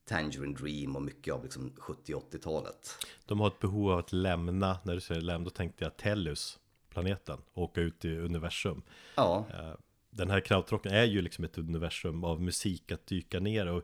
Tangerine 0.06 0.54
Dream 0.54 0.96
och 0.96 1.02
mycket 1.02 1.34
av 1.34 1.42
liksom 1.44 1.70
70-80-talet. 1.70 3.06
De 3.26 3.40
har 3.40 3.46
ett 3.46 3.58
behov 3.58 3.90
av 3.90 3.98
att 3.98 4.12
lämna, 4.12 4.78
när 4.84 4.94
du 4.94 5.00
säger 5.00 5.20
lämna, 5.20 5.44
då 5.44 5.50
tänkte 5.50 5.84
jag 5.84 5.96
Tellus, 5.96 6.58
planeten, 6.88 7.38
och 7.52 7.62
åka 7.62 7.80
ut 7.80 8.04
i 8.04 8.18
universum. 8.18 8.82
Ja, 9.14 9.46
Eh, 9.50 9.74
Den 10.10 10.30
här 10.30 10.40
krautrocken 10.40 10.92
är 10.92 11.04
ju 11.04 11.22
liksom 11.22 11.44
ett 11.44 11.58
universum 11.58 12.24
av 12.24 12.40
musik 12.40 12.92
att 12.92 13.06
dyka 13.06 13.40
ner 13.40 13.66
och 13.66 13.82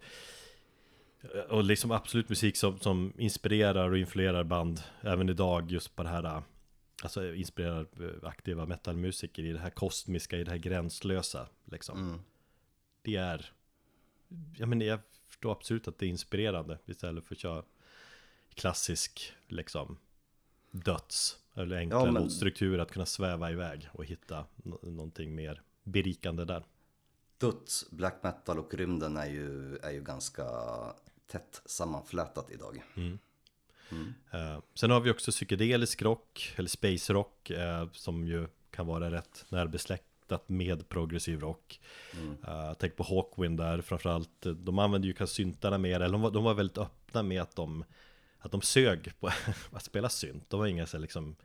och 1.48 1.64
liksom 1.64 1.90
absolut 1.90 2.28
musik 2.28 2.56
som, 2.56 2.80
som 2.80 3.12
inspirerar 3.18 3.90
och 3.90 3.98
influerar 3.98 4.44
band 4.44 4.80
även 5.00 5.28
idag 5.28 5.70
just 5.70 5.96
på 5.96 6.02
det 6.02 6.08
här 6.08 6.42
Alltså 7.02 7.34
inspirerar 7.34 7.86
eh, 8.00 8.28
aktiva 8.28 8.66
metalmusiker 8.66 9.42
i 9.42 9.52
det 9.52 9.58
här 9.58 9.70
kosmiska, 9.70 10.38
i 10.38 10.44
det 10.44 10.50
här 10.50 10.58
gränslösa 10.58 11.48
liksom 11.64 11.98
mm. 11.98 12.20
Det 13.02 13.16
är 13.16 13.52
Jag 14.58 14.68
menar 14.68 14.86
jag 14.86 14.98
förstår 15.42 15.52
absolut 15.52 15.88
att 15.88 15.98
det 15.98 16.06
är 16.06 16.10
inspirerande 16.10 16.78
istället 16.86 17.24
för 17.24 17.34
att 17.34 17.38
köra 17.38 17.62
klassisk 18.54 19.32
liksom 19.48 19.98
döds 20.70 21.38
eller 21.54 21.76
enkla 21.76 21.98
Ja, 21.98 22.12
men- 22.12 22.22
notstrukturer 22.22 22.78
att 22.78 22.90
kunna 22.92 23.06
sväva 23.06 23.50
iväg 23.50 23.88
och 23.92 24.04
hitta 24.04 24.44
nå- 24.56 24.78
någonting 24.82 25.34
mer 25.34 25.62
berikande 25.84 26.44
där. 26.44 26.64
döds, 27.38 27.90
black 27.90 28.22
metal 28.22 28.58
och 28.58 28.74
rymden 28.74 29.16
är 29.16 29.26
ju, 29.26 29.76
är 29.76 29.90
ju 29.90 30.02
ganska 30.02 30.44
tätt 31.26 31.62
sammanflätat 31.64 32.50
idag. 32.50 32.82
Eh, 34.32 34.58
sen 34.74 34.90
har 34.90 35.00
vi 35.00 35.10
också 35.10 35.30
psykedelisk 35.30 36.02
rock, 36.02 36.54
eller 36.56 36.68
space 36.68 37.12
rock, 37.12 37.50
eh, 37.50 37.88
som 37.92 38.26
ju 38.26 38.46
kan 38.70 38.86
vara 38.86 39.10
rätt 39.10 39.44
närbesläktat 40.32 40.48
med 40.48 40.88
progressiv 40.88 41.40
rock. 41.40 41.80
Eh, 42.46 42.74
tänk 42.78 42.96
på 42.96 43.02
Hawkwind 43.02 43.58
där 43.58 43.80
framförallt, 43.80 44.46
eh, 44.46 44.52
de 44.52 44.78
använder 44.78 45.08
ju 45.08 45.14
kanske 45.14 45.36
syntarna 45.36 45.78
mer, 45.78 46.00
eller 46.00 46.12
de 46.12 46.22
var, 46.22 46.30
de 46.30 46.44
var 46.44 46.54
väldigt 46.54 46.78
öppna 46.78 47.22
med 47.22 47.42
att 47.42 47.56
de, 47.56 47.84
att 48.38 48.52
de 48.52 48.62
sög 48.62 49.12
på 49.20 49.30
att 49.72 49.84
spela 49.84 50.08
synt. 50.08 50.50
De 50.50 50.60
var 50.60 50.66
inga 50.66 50.86
så 50.86 50.98
liksom 50.98 51.36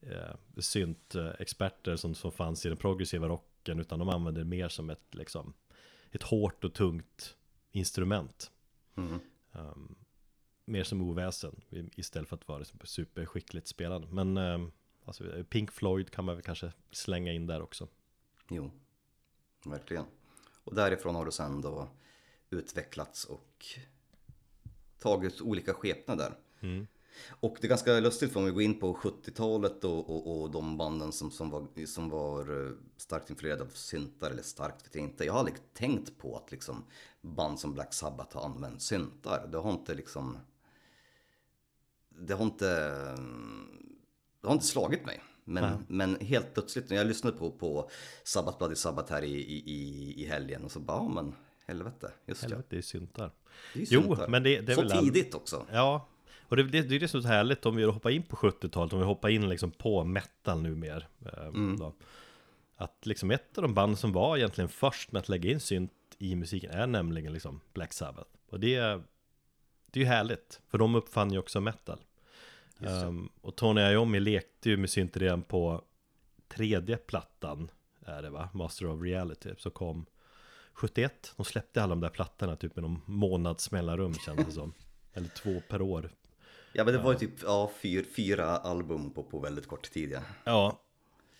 eh, 0.00 0.60
syntexperter 0.60 1.96
som, 1.96 2.14
som 2.14 2.32
fanns 2.32 2.66
i 2.66 2.68
den 2.68 2.78
progressiva 2.78 3.28
rocken, 3.28 3.80
utan 3.80 3.98
de 3.98 4.08
använde 4.08 4.40
det 4.40 4.44
mer 4.44 4.68
som 4.68 4.90
ett 4.90 5.14
liksom 5.14 5.54
ett 6.12 6.22
hårt 6.22 6.64
och 6.64 6.74
tungt 6.74 7.36
instrument. 7.72 8.50
Mm. 8.96 9.20
Um, 9.52 9.96
mer 10.64 10.84
som 10.84 11.02
oväsen 11.02 11.60
istället 11.96 12.28
för 12.28 12.36
att 12.36 12.48
vara 12.48 12.58
liksom 12.58 12.78
superskickligt 12.84 13.68
spelande. 13.68 14.08
Men 14.10 14.38
um, 14.38 14.72
alltså, 15.04 15.24
Pink 15.50 15.72
Floyd 15.72 16.10
kan 16.10 16.24
man 16.24 16.34
väl 16.34 16.44
kanske 16.44 16.72
slänga 16.90 17.32
in 17.32 17.46
där 17.46 17.62
också. 17.62 17.88
Jo, 18.54 18.70
verkligen. 19.64 20.04
Och 20.64 20.74
därifrån 20.74 21.14
har 21.14 21.24
det 21.24 21.32
sen 21.32 21.60
då 21.60 21.88
utvecklats 22.50 23.24
och 23.24 23.66
tagit 24.98 25.40
olika 25.40 25.74
skepnader. 25.74 26.38
Mm. 26.60 26.86
Och 27.40 27.56
det 27.60 27.66
är 27.66 27.68
ganska 27.68 28.00
lustigt 28.00 28.32
för 28.32 28.40
om 28.40 28.46
vi 28.46 28.52
går 28.52 28.62
in 28.62 28.80
på 28.80 28.94
70-talet 28.94 29.84
och, 29.84 30.10
och, 30.10 30.42
och 30.42 30.50
de 30.50 30.76
banden 30.76 31.12
som, 31.12 31.30
som, 31.30 31.50
var, 31.50 31.86
som 31.86 32.08
var 32.08 32.66
eh, 32.66 32.72
starkt 32.96 33.30
influerade 33.30 33.62
av 33.62 33.68
syntar, 33.68 34.30
eller 34.30 34.42
starkt 34.42 34.86
vet 34.86 34.94
jag 34.94 35.04
inte. 35.04 35.24
Jag 35.24 35.32
har 35.32 35.38
aldrig 35.38 35.74
tänkt 35.74 36.18
på 36.18 36.36
att 36.36 36.50
liksom 36.52 36.84
band 37.20 37.60
som 37.60 37.74
Black 37.74 37.94
Sabbath 37.94 38.36
har 38.36 38.44
använt 38.44 38.82
syntar. 38.82 39.48
Det 39.52 39.58
har 39.58 39.70
inte 39.72 39.94
liksom... 39.94 40.38
Det 42.08 42.34
har 42.34 42.44
inte... 42.44 42.66
Det 44.40 44.48
har 44.48 44.54
inte 44.54 44.66
slagit 44.66 45.06
mig. 45.06 45.22
Men, 45.44 45.84
men 45.88 46.16
helt 46.20 46.54
plötsligt 46.54 46.90
när 46.90 46.96
jag 46.96 47.06
lyssnade 47.06 47.36
på, 47.36 47.50
på 47.50 47.90
Sabbath 48.24 48.58
Bloody 48.58 48.74
Sabbath 48.74 49.12
här 49.12 49.22
i, 49.22 49.34
i, 49.36 50.14
i, 50.22 50.26
helgen 50.26 50.64
och 50.64 50.72
så 50.72 50.80
bara, 50.80 50.96
ja 50.98 51.08
men 51.08 51.34
helvete, 51.66 52.10
just 52.26 52.42
Helvete, 52.42 52.64
det 52.68 52.76
är 52.78 52.82
syntar. 52.82 53.30
Det 53.74 53.80
är 53.80 53.84
ju 53.86 53.86
Jo, 53.90 54.02
syntar. 54.02 54.28
men 54.28 54.42
det- 54.42 54.60
det 54.60 54.72
är 54.72 54.76
Så 54.76 54.82
väl 54.82 54.92
all- 54.92 55.04
tidigt 55.04 55.34
också. 55.34 55.66
Ja, 55.72 56.08
och 56.48 56.56
det, 56.56 56.62
det, 56.62 56.82
det 56.82 56.96
är 56.96 57.00
det 57.00 57.08
som 57.08 57.18
är 57.18 57.22
så 57.22 57.28
härligt 57.28 57.66
om 57.66 57.76
vi 57.76 57.84
hoppar 57.84 58.10
in 58.10 58.22
på 58.22 58.36
70-talet, 58.36 58.92
om 58.92 58.98
vi 58.98 59.04
hoppar 59.04 59.28
in 59.28 59.48
liksom 59.48 59.70
på 59.70 60.04
metal 60.04 60.62
nu 60.62 60.74
mer. 60.74 61.08
eh, 61.26 61.46
Mm. 61.46 61.78
Då. 61.78 61.94
Att 62.76 63.06
liksom 63.06 63.30
ett 63.30 63.58
av 63.58 63.62
de 63.62 63.74
band 63.74 63.98
som 63.98 64.12
var 64.12 64.36
egentligen 64.36 64.68
först 64.68 65.12
med 65.12 65.20
att 65.20 65.28
lägga 65.28 65.50
in 65.50 65.60
synt 65.60 65.92
i 66.18 66.36
musiken 66.36 66.70
är 66.70 66.86
nämligen 66.86 67.32
liksom 67.32 67.60
Black 67.74 67.92
Sabbath. 67.92 68.30
Och 68.50 68.60
det 68.60 68.74
är, 68.74 69.02
det 69.90 70.00
är 70.00 70.04
ju 70.04 70.08
härligt, 70.08 70.60
för 70.68 70.78
de 70.78 70.94
uppfann 70.94 71.32
ju 71.32 71.38
också 71.38 71.60
metal. 71.60 71.98
Um, 72.86 73.30
och 73.40 73.56
Tony 73.56 73.80
Iommi 73.80 74.20
lekte 74.20 74.70
ju 74.70 74.76
med 74.76 74.90
synt 74.90 75.16
redan 75.16 75.42
på 75.42 75.84
tredje 76.48 76.96
plattan, 76.96 77.70
är 78.06 78.22
det 78.22 78.30
va? 78.30 78.48
Master 78.52 78.86
of 78.86 79.02
Reality, 79.02 79.50
som 79.58 79.72
kom 79.72 80.06
71. 80.72 81.32
De 81.36 81.44
släppte 81.44 81.82
alla 81.82 81.90
de 81.90 82.00
där 82.00 82.08
plattorna 82.08 82.56
typ 82.56 82.76
med 82.76 82.82
någon 82.82 83.00
månads 83.06 83.70
mellanrum 83.70 84.14
kändes 84.14 84.46
det 84.46 84.52
som. 84.52 84.74
Eller 85.12 85.28
två 85.28 85.62
per 85.68 85.82
år. 85.82 86.10
Ja 86.72 86.84
men 86.84 86.94
det 86.94 87.00
var 87.00 87.12
ju 87.12 87.18
typ 87.18 87.42
ja, 87.42 87.70
fyr, 87.80 88.04
fyra 88.16 88.46
album 88.46 89.10
på, 89.10 89.22
på 89.22 89.38
väldigt 89.38 89.66
kort 89.66 89.90
tid 89.90 90.10
ja. 90.10 90.20
Ja. 90.44 90.80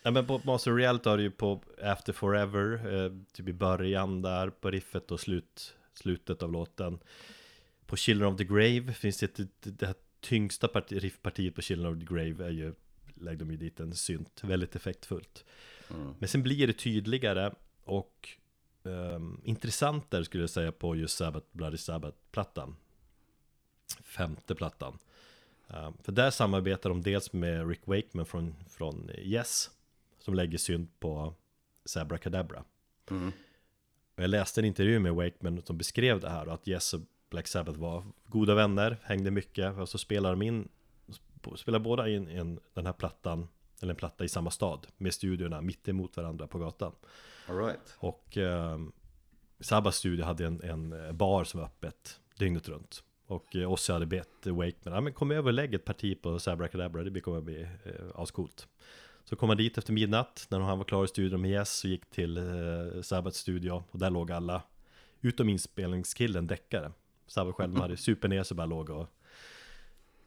ja 0.03 0.11
men 0.11 0.27
på 0.27 0.41
Master 0.45 0.73
of 0.73 0.79
Reality 0.79 1.09
har 1.11 1.17
du 1.17 1.23
ju 1.23 1.31
på 1.31 1.61
After 1.83 2.13
Forever, 2.13 2.95
eh, 2.95 3.13
typ 3.33 3.49
i 3.49 3.53
början 3.53 4.23
där 4.23 4.51
på 4.51 4.71
riffet 4.71 5.11
och 5.11 5.21
slut, 5.21 5.75
slutet 5.95 6.43
av 6.43 6.53
låten. 6.53 6.99
På 7.87 7.97
Children 7.97 8.33
of 8.33 8.39
the 8.39 8.45
Grave 8.45 8.93
finns 8.93 9.19
det 9.19 9.39
ett, 9.39 9.51
det, 9.61 9.71
det 9.71 9.87
här 9.87 9.95
tyngsta 10.23 10.69
parti, 10.69 10.93
riffpartiet 10.93 11.55
på 11.55 11.63
Children 11.63 11.93
of 11.93 11.99
the 11.99 12.15
Grave 12.15 12.47
är 12.47 12.51
ju, 12.51 12.75
lägger 13.15 13.39
de 13.39 13.51
ju 13.51 13.57
dit 13.57 13.81
en 13.81 13.95
synt, 13.95 14.41
väldigt 14.45 14.77
effektfullt. 14.77 15.45
Mm. 15.91 16.15
Men 16.19 16.29
sen 16.29 16.43
blir 16.43 16.67
det 16.67 16.73
tydligare 16.73 17.53
och 17.85 18.29
um, 18.83 19.41
intressantare 19.45 20.25
skulle 20.25 20.43
jag 20.43 20.51
säga 20.51 20.73
på 20.73 20.97
just 20.97 21.17
Sabbath, 21.17 21.47
Bloody 21.53 21.77
Sabbath-plattan. 21.77 22.77
Femte 24.03 24.55
plattan. 24.55 24.99
Um, 25.67 25.99
för 26.03 26.13
där 26.13 26.31
samarbetar 26.31 26.91
de 26.91 27.03
dels 27.03 27.33
med 27.33 27.69
Rick 27.69 27.87
Wakeman 27.87 28.27
från, 28.27 28.55
från 28.69 29.11
Yes, 29.19 29.71
som 30.19 30.35
lägger 30.35 30.59
synt 30.59 31.01
på 31.01 31.35
Sabra 31.85 32.19
Cadabra. 32.19 32.65
Och 34.15 34.23
jag 34.23 34.31
läste 34.31 34.61
en 34.61 34.65
intervju 34.65 34.99
med 34.99 35.15
Wakeman 35.15 35.63
som 35.63 35.79
beskrev 35.79 36.21
det 36.21 36.31
här 36.31 36.49
och 36.49 36.55
att 36.55 36.69
Yes 36.69 36.95
Black 37.33 37.47
Sabbath 37.47 37.79
var. 37.79 38.05
Goda 38.27 38.55
vänner, 38.55 38.97
hängde 39.03 39.31
mycket. 39.31 39.79
Och 39.79 39.89
så 39.89 39.99
spelade 39.99 40.35
de 40.35 40.43
in 40.43 40.69
Spelade 41.57 41.85
båda 41.85 42.09
in, 42.09 42.31
in 42.31 42.61
den 42.75 42.87
här 42.87 42.93
plattan 42.93 43.49
Eller 43.83 43.91
en 43.91 43.97
platta 43.97 44.25
i 44.25 44.29
samma 44.29 44.51
stad 44.51 44.87
Med 44.97 45.15
studiorna 45.15 45.61
mitt 45.61 45.89
emot 45.89 46.17
varandra 46.17 46.47
på 46.47 46.59
gatan. 46.59 46.93
All 47.49 47.57
right. 47.57 47.97
Och 47.97 48.37
eh, 48.37 48.79
Sabbas 49.61 49.97
studio 49.97 50.25
hade 50.25 50.47
en, 50.47 50.63
en 50.63 51.17
bar 51.17 51.45
som 51.45 51.61
var 51.61 51.67
öppet 51.67 52.21
dygnet 52.39 52.69
runt. 52.69 53.03
Och 53.27 53.57
eh, 53.57 53.73
Ozzy 53.73 53.93
hade 53.93 54.07
bett 54.07 54.47
Wakeman, 54.47 54.95
ja 54.95 55.01
men 55.01 55.13
kom 55.13 55.31
över 55.31 55.49
och 55.49 55.53
lägg 55.53 55.75
ett 55.75 55.85
parti 55.85 56.23
på 56.23 56.39
Sabracadabra, 56.39 57.05
det 57.05 57.21
kommer 57.21 57.39
att 57.39 57.45
bli 57.45 57.63
eh, 57.63 57.93
ascoolt. 58.15 58.69
Så 59.25 59.37
kom 59.37 59.49
han 59.49 59.59
dit 59.59 59.79
efter 59.79 59.93
midnatt, 59.93 60.47
när 60.51 60.61
han 60.61 60.79
var 60.79 60.85
klar 60.85 61.05
i 61.05 61.09
studion 61.09 61.41
med 61.41 61.51
Yes 61.51 61.85
och 61.85 61.91
gick 61.91 62.11
till 62.11 62.37
eh, 62.37 63.03
Sabbats 63.03 63.39
studio 63.39 63.85
Och 63.91 63.99
där 63.99 64.11
låg 64.11 64.33
alla, 64.33 64.63
utom 65.21 65.49
inspelningskillen, 65.49 66.47
däckare 66.47 66.93
Sabbat 67.27 67.55
själv 67.55 67.77
hade 67.77 67.97
super 67.97 68.29
ner 68.29 68.43
sig 68.43 68.57
bara 68.57 68.67
låg 68.67 68.91
och 68.91 69.09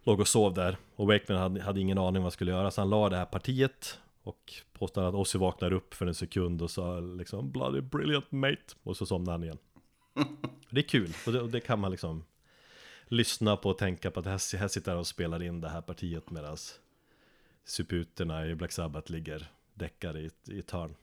Låg 0.04 0.20
och 0.20 0.28
sov 0.28 0.54
där. 0.54 0.78
Och 0.96 1.08
Wakeman 1.08 1.42
hade, 1.42 1.62
hade 1.62 1.80
ingen 1.82 1.98
aning 1.98 2.14
vad 2.14 2.24
han 2.24 2.32
skulle 2.32 2.52
göra 2.52 2.72
så 2.72 2.82
han 2.82 2.90
la 2.90 3.10
det 3.10 3.18
här 3.18 3.26
partiet 3.26 4.00
Och 4.24 4.54
påstod 4.74 5.04
att 5.04 5.16
Ozzy 5.16 5.38
vaknar 5.38 5.74
upp 5.74 5.94
för 5.94 6.08
en 6.08 6.16
sekund 6.16 6.62
och 6.62 6.72
sa 6.72 7.00
liksom 7.00 7.52
Bloody 7.52 7.82
brilliant 7.82 8.32
mate. 8.32 8.76
Och 8.84 8.98
så 8.98 9.06
somnade 9.06 9.32
han 9.32 9.44
igen. 9.44 9.58
Det 10.70 10.80
är 10.80 10.88
kul. 10.88 11.14
Och 11.26 11.34
det, 11.34 11.42
och 11.42 11.50
det 11.50 11.60
kan 11.60 11.80
man 11.80 11.92
liksom 11.92 12.24
Lyssna 13.08 13.58
på 13.58 13.70
och 13.70 13.78
tänka 13.78 14.12
på 14.12 14.20
att 14.20 14.26
här, 14.26 14.58
här 14.58 14.68
sitter 14.68 14.92
han 14.92 15.00
och 15.00 15.08
spelar 15.08 15.44
in 15.44 15.62
det 15.62 15.70
här 15.70 15.82
partiet 15.82 16.30
medan 16.32 16.58
Suputerna 17.64 18.46
i 18.48 18.56
Black 18.56 18.72
Sabbath 18.72 19.12
ligger 19.12 19.48
däckade 19.74 20.20
i, 20.20 20.30
i 20.48 20.60
ett 20.60 20.72
hörn 20.72 20.96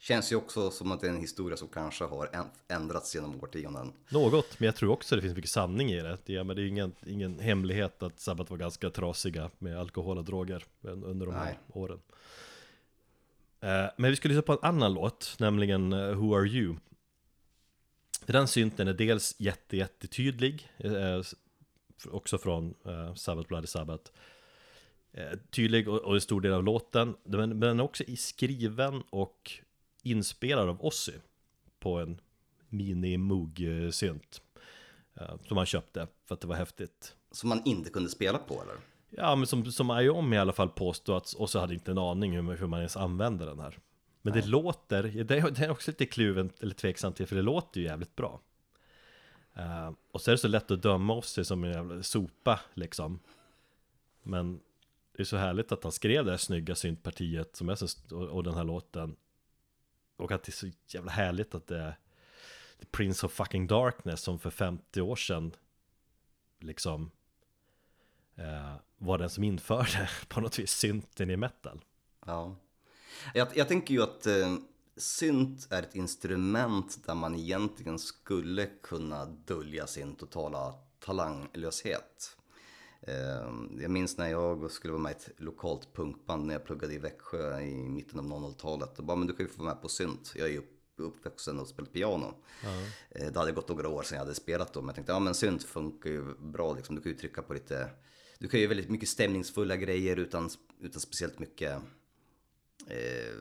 Känns 0.00 0.32
ju 0.32 0.36
också 0.36 0.70
som 0.70 0.92
att 0.92 1.00
det 1.00 1.06
är 1.06 1.10
en 1.10 1.20
historia 1.20 1.56
som 1.56 1.68
kanske 1.68 2.04
har 2.04 2.26
änd- 2.26 2.50
ändrats 2.68 3.14
genom 3.14 3.40
årtionden. 3.42 3.92
Något, 4.10 4.60
men 4.60 4.66
jag 4.66 4.76
tror 4.76 4.90
också 4.92 5.16
det 5.16 5.22
finns 5.22 5.34
mycket 5.36 5.50
sanning 5.50 5.90
i 5.92 6.00
det. 6.00 6.28
Är, 6.28 6.44
men 6.44 6.56
det 6.56 6.62
är 6.62 6.66
ingen, 6.66 6.92
ingen 7.06 7.38
hemlighet 7.38 8.02
att 8.02 8.20
Sabbath 8.20 8.50
var 8.50 8.58
ganska 8.58 8.90
trasiga 8.90 9.50
med 9.58 9.78
alkohol 9.78 10.18
och 10.18 10.24
droger 10.24 10.64
un- 10.82 11.04
under 11.04 11.26
de 11.26 11.34
här 11.34 11.44
Nej. 11.44 11.58
åren. 11.72 12.00
Eh, 13.60 13.90
Men 13.96 14.10
vi 14.10 14.16
ska 14.16 14.28
lyssna 14.28 14.42
på 14.42 14.52
en 14.52 14.58
annan 14.62 14.94
låt, 14.94 15.36
nämligen 15.38 15.92
eh, 15.92 15.98
Who 16.14 16.34
Are 16.36 16.46
You? 16.48 16.74
Den 18.26 18.48
synten 18.48 18.88
är 18.88 18.94
dels 18.94 19.34
jätte, 19.38 19.76
jättetydlig, 19.76 20.68
eh, 20.78 21.22
också 22.10 22.38
från 22.38 22.74
Sabbath 23.16 23.48
Bloody 23.48 23.66
Sabbath. 23.66 24.10
Tydlig 25.50 25.88
och, 25.88 25.98
och 25.98 26.14
en 26.14 26.20
stor 26.20 26.40
del 26.40 26.52
av 26.52 26.64
låten, 26.64 27.16
men, 27.24 27.48
men 27.48 27.60
den 27.60 27.80
är 27.80 27.84
också 27.84 28.04
i 28.04 28.16
skriven 28.16 29.02
och 29.10 29.50
inspelad 30.10 30.68
av 30.68 30.84
Ozzy 30.84 31.12
på 31.80 31.98
en 31.98 32.20
mini 32.68 33.16
Moog-synt. 33.16 34.40
eh, 35.14 35.36
Som 35.48 35.56
han 35.56 35.66
köpte 35.66 36.06
för 36.26 36.34
att 36.34 36.40
det 36.40 36.46
var 36.46 36.56
häftigt. 36.56 37.14
Som 37.30 37.48
man 37.48 37.62
inte 37.64 37.90
kunde 37.90 38.08
spela 38.08 38.38
på 38.38 38.62
eller? 38.62 38.74
Ja, 39.10 39.36
men 39.36 39.46
som, 39.46 39.72
som 39.72 39.90
IOM 40.00 40.32
i 40.32 40.38
alla 40.38 40.52
fall 40.52 40.68
påstod 40.68 41.16
att, 41.16 41.26
så 41.50 41.58
hade 41.58 41.74
inte 41.74 41.90
en 41.90 41.98
aning 41.98 42.32
hur, 42.34 42.42
man- 42.42 42.56
hur 42.56 42.66
man 42.66 42.78
ens 42.80 42.96
använder 42.96 43.46
den 43.46 43.58
här. 43.60 43.78
Men 44.22 44.32
det 44.32 44.46
låter, 44.46 45.02
det 45.02 45.36
är, 45.36 45.50
det 45.50 45.64
är 45.64 45.70
också 45.70 45.90
lite 45.90 46.06
kluven 46.06 46.50
eller 46.60 46.74
tveksam 46.74 47.12
till, 47.12 47.26
för 47.26 47.36
det 47.36 47.42
låter 47.42 47.80
ju 47.80 47.86
jävligt 47.86 48.16
bra. 48.16 48.40
Eh, 49.54 49.90
och 50.10 50.20
så 50.20 50.30
är 50.30 50.32
det 50.32 50.38
så 50.38 50.48
lätt 50.48 50.70
att 50.70 50.82
döma 50.82 51.22
sig 51.22 51.44
som 51.44 51.64
en 51.64 51.70
jävla 51.72 52.02
sopa 52.02 52.60
liksom. 52.74 53.18
Men 54.22 54.60
det 55.16 55.22
är 55.22 55.24
så 55.24 55.36
härligt 55.36 55.72
att 55.72 55.82
han 55.82 55.92
skrev 55.92 56.24
det 56.24 56.30
här 56.30 56.38
snygga 56.38 56.74
syntpartiet 56.74 57.56
som 57.56 57.68
är 57.68 57.74
så, 57.74 58.16
och 58.28 58.42
den 58.44 58.54
här 58.54 58.64
låten. 58.64 59.16
Och 60.18 60.32
att 60.32 60.42
det 60.42 60.50
är 60.50 60.52
så 60.52 60.70
jävla 60.86 61.12
härligt 61.12 61.54
att 61.54 61.66
det 61.66 61.78
är 61.78 61.98
The 62.80 62.86
Prince 62.86 63.26
of 63.26 63.32
fucking 63.32 63.66
Darkness 63.66 64.20
som 64.20 64.38
för 64.38 64.50
50 64.50 65.00
år 65.00 65.16
sedan 65.16 65.54
liksom 66.60 67.10
eh, 68.36 68.74
var 68.98 69.18
den 69.18 69.30
som 69.30 69.44
införde 69.44 70.08
på 70.28 70.40
något 70.40 70.58
vis 70.58 70.70
synten 70.70 71.30
i 71.30 71.36
metal. 71.36 71.84
Ja. 72.26 72.56
Jag, 73.34 73.48
jag 73.56 73.68
tänker 73.68 73.94
ju 73.94 74.02
att 74.02 74.26
eh, 74.26 74.56
synt 74.96 75.68
är 75.70 75.82
ett 75.82 75.94
instrument 75.94 77.06
där 77.06 77.14
man 77.14 77.34
egentligen 77.34 77.98
skulle 77.98 78.66
kunna 78.66 79.24
dölja 79.24 79.86
sin 79.86 80.14
totala 80.14 80.74
talanglöshet. 80.98 82.37
Eh, 83.00 83.52
jag 83.80 83.90
minns 83.90 84.18
när 84.18 84.28
jag 84.28 84.70
skulle 84.70 84.92
vara 84.92 85.02
med 85.02 85.12
i 85.12 85.14
ett 85.14 85.30
lokalt 85.36 85.94
punkband 85.94 86.46
när 86.46 86.54
jag 86.54 86.64
pluggade 86.64 86.94
i 86.94 86.98
Växjö 86.98 87.60
i 87.60 87.88
mitten 87.88 88.18
av 88.18 88.26
00-talet. 88.26 88.98
Och 88.98 89.04
bara, 89.04 89.16
men 89.16 89.26
du 89.26 89.34
kan 89.34 89.46
ju 89.46 89.52
få 89.52 89.62
vara 89.62 89.74
med 89.74 89.82
på 89.82 89.88
synt. 89.88 90.32
Jag 90.36 90.48
är 90.48 90.52
ju 90.52 90.58
upp, 90.58 90.70
uppvuxen 90.96 91.60
och 91.60 91.68
spelat 91.68 91.92
piano. 91.92 92.34
Eh, 93.10 93.32
det 93.32 93.38
hade 93.38 93.52
gått 93.52 93.68
några 93.68 93.88
år 93.88 94.02
sedan 94.02 94.16
jag 94.16 94.24
hade 94.24 94.34
spelat 94.34 94.72
då. 94.72 94.80
Men 94.80 94.86
jag 94.86 94.94
tänkte, 94.94 95.12
ja 95.12 95.18
men 95.18 95.34
synt 95.34 95.64
funkar 95.64 96.10
ju 96.10 96.34
bra 96.38 96.74
liksom. 96.74 96.96
Du 96.96 97.02
kan 97.02 97.12
ju 97.12 97.18
trycka 97.18 97.42
på 97.42 97.54
lite, 97.54 97.90
du 98.38 98.48
kan 98.48 98.60
ju 98.60 98.64
göra 98.64 98.74
väldigt 98.74 98.90
mycket 98.90 99.08
stämningsfulla 99.08 99.76
grejer 99.76 100.16
utan, 100.16 100.50
utan 100.80 101.00
speciellt 101.00 101.38
mycket 101.38 101.82
eh, 102.86 103.34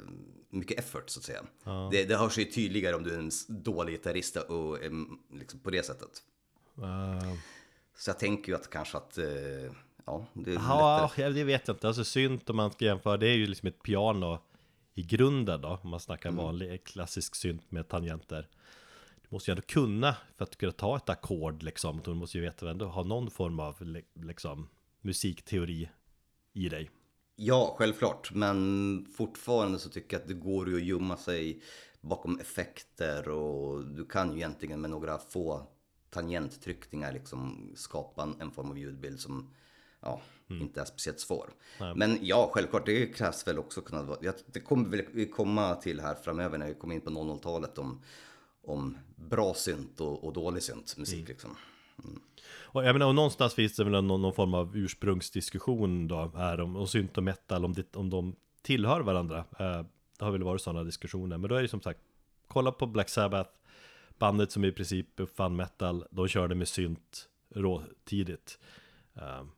mycket 0.49 0.79
effort 0.79 1.09
så 1.09 1.19
att 1.19 1.23
säga. 1.23 1.43
Det, 1.91 2.03
det 2.03 2.17
hörs 2.17 2.37
ju 2.37 2.45
tydligare 2.45 2.95
om 2.95 3.03
du 3.03 3.13
är 3.13 3.19
en 3.19 3.31
dålig 3.47 3.93
gitarrist 3.93 4.35
och 4.35 4.83
eh, 4.83 4.91
liksom 5.33 5.59
på 5.59 5.69
det 5.69 5.85
sättet. 5.85 6.23
Uh, 6.77 7.33
Så 7.97 8.09
jag 8.09 8.19
tänker 8.19 8.51
ju 8.51 8.55
att 8.55 8.69
kanske 8.69 8.97
att, 8.97 9.17
eh, 9.17 9.25
ja, 10.05 10.25
det 10.33 10.51
är 10.51 10.55
lättare. 10.55 11.21
ja, 11.23 11.29
det 11.29 11.43
vet 11.43 11.67
jag 11.67 11.75
inte. 11.75 11.87
Alltså 11.87 12.03
synt 12.03 12.49
om 12.49 12.55
man 12.55 12.71
ska 12.71 12.85
jämföra, 12.85 13.17
det 13.17 13.27
är 13.27 13.35
ju 13.35 13.47
liksom 13.47 13.67
ett 13.67 13.83
piano 13.83 14.39
i 14.93 15.03
grunden 15.03 15.61
då. 15.61 15.79
Om 15.83 15.89
man 15.89 15.99
snackar 15.99 16.31
vanlig 16.31 16.83
klassisk 16.83 17.35
synt 17.35 17.71
med 17.71 17.87
tangenter. 17.87 18.47
Du 19.21 19.27
måste 19.29 19.51
ju 19.51 19.53
ändå 19.53 19.61
kunna, 19.61 20.15
för 20.37 20.43
att 20.43 20.55
kunna 20.57 20.71
ta 20.71 20.97
ett 20.97 21.09
ackord 21.09 21.63
liksom. 21.63 22.01
Du 22.05 22.13
måste 22.13 22.37
ju 22.37 22.43
veta 22.43 22.69
ändå 22.69 22.85
ha 22.85 23.03
någon 23.03 23.31
form 23.31 23.59
av 23.59 23.81
li- 23.81 24.05
liksom 24.13 24.69
musikteori 25.01 25.89
i 26.53 26.69
dig. 26.69 26.89
Ja, 27.35 27.75
självklart. 27.77 28.31
Men 28.33 29.05
fortfarande 29.17 29.79
så 29.79 29.89
tycker 29.89 30.15
jag 30.15 30.21
att 30.21 30.27
det 30.27 30.33
går 30.33 30.69
ju 30.69 30.75
att 30.75 30.83
gömma 30.83 31.17
sig 31.17 31.61
bakom 32.01 32.39
effekter 32.39 33.29
och 33.29 33.85
du 33.85 34.05
kan 34.05 34.31
ju 34.31 34.37
egentligen 34.37 34.81
med 34.81 34.89
några 34.89 35.17
få 35.17 35.67
tangenttryckningar 36.09 37.13
liksom 37.13 37.71
skapa 37.75 38.29
en, 38.39 38.51
form 38.51 38.71
av 38.71 38.77
ljudbild 38.77 39.19
som 39.19 39.49
ja, 40.01 40.21
inte 40.47 40.81
är 40.81 40.85
speciellt 40.85 41.19
svår. 41.19 41.49
Men 41.95 42.19
ja, 42.21 42.49
självklart, 42.53 42.85
det 42.85 43.05
krävs 43.05 43.47
väl 43.47 43.59
också 43.59 43.81
kunna 43.81 44.03
vara, 44.03 44.33
det 44.45 44.59
kommer 44.59 44.89
väl 44.89 45.25
komma 45.25 45.75
till 45.75 45.99
här 45.99 46.15
framöver 46.15 46.57
när 46.57 46.67
vi 46.67 46.73
kommer 46.73 46.95
in 46.95 47.01
på 47.01 47.09
00-talet 47.09 47.77
om, 47.77 48.01
om 48.63 48.97
bra 49.15 49.53
synt 49.53 50.01
och, 50.01 50.23
och 50.23 50.33
dålig 50.33 50.63
synt 50.63 50.97
musik 50.97 51.27
liksom. 51.27 51.55
Och 52.49 52.85
jag 52.85 52.93
menar, 52.93 53.07
och 53.07 53.15
någonstans 53.15 53.53
finns 53.53 53.75
det 53.75 53.83
väl 53.83 54.03
någon, 54.03 54.21
någon 54.21 54.33
form 54.33 54.53
av 54.53 54.77
ursprungsdiskussion 54.77 56.07
då 56.07 56.31
här 56.35 56.59
om, 56.59 56.75
om 56.75 56.87
synt 56.87 57.17
och 57.17 57.23
metal, 57.23 57.65
om, 57.65 57.73
det, 57.73 57.95
om 57.95 58.09
de 58.09 58.35
tillhör 58.61 59.01
varandra. 59.01 59.37
Eh, 59.37 59.85
det 60.19 60.25
har 60.25 60.31
väl 60.31 60.43
varit 60.43 60.61
sådana 60.61 60.83
diskussioner, 60.83 61.37
men 61.37 61.49
då 61.49 61.55
är 61.55 61.61
det 61.61 61.67
som 61.67 61.81
sagt, 61.81 61.99
kolla 62.47 62.71
på 62.71 62.85
Black 62.85 63.09
Sabbath, 63.09 63.49
bandet 64.19 64.51
som 64.51 64.65
i 64.65 64.71
princip 64.71 65.19
uppfann 65.19 65.55
metal, 65.55 66.05
de 66.11 66.27
körde 66.27 66.55
med 66.55 66.67
synt 66.67 67.29
råtidigt. 67.49 68.59
Ehm, 69.13 69.51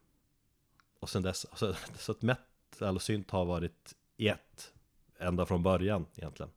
och 1.00 1.10
sen 1.10 1.22
dess, 1.22 1.40
så, 1.40 1.48
alltså, 1.50 1.76
så 1.98 2.12
att 2.12 2.22
metal 2.22 2.96
och 2.96 3.02
synt 3.02 3.30
har 3.30 3.44
varit 3.44 3.96
ett 4.16 4.72
ända 5.18 5.46
från 5.46 5.62
början 5.62 6.06
egentligen. 6.16 6.52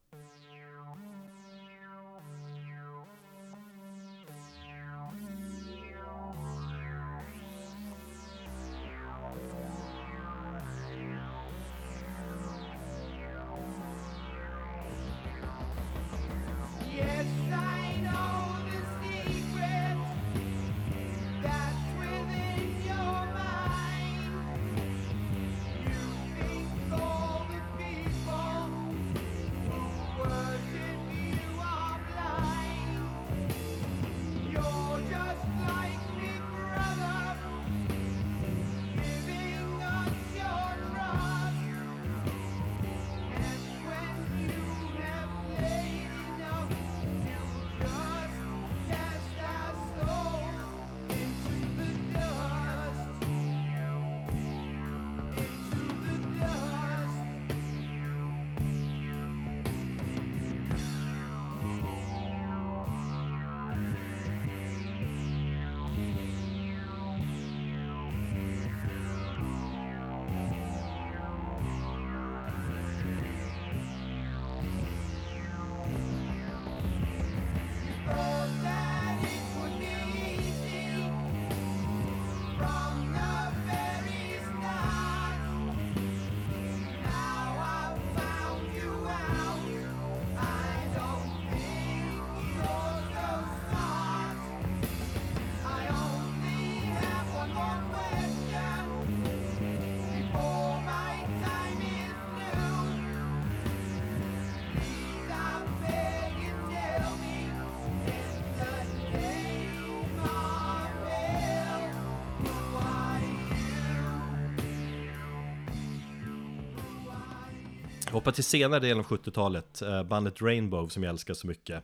Hoppa 118.23 118.31
till 118.31 118.43
senare 118.43 118.79
delen 118.79 118.99
av 118.99 119.05
70-talet, 119.05 119.81
eh, 119.81 120.03
bandet 120.03 120.41
Rainbow 120.41 120.87
som 120.87 121.03
jag 121.03 121.09
älskar 121.09 121.33
så 121.33 121.47
mycket. 121.47 121.83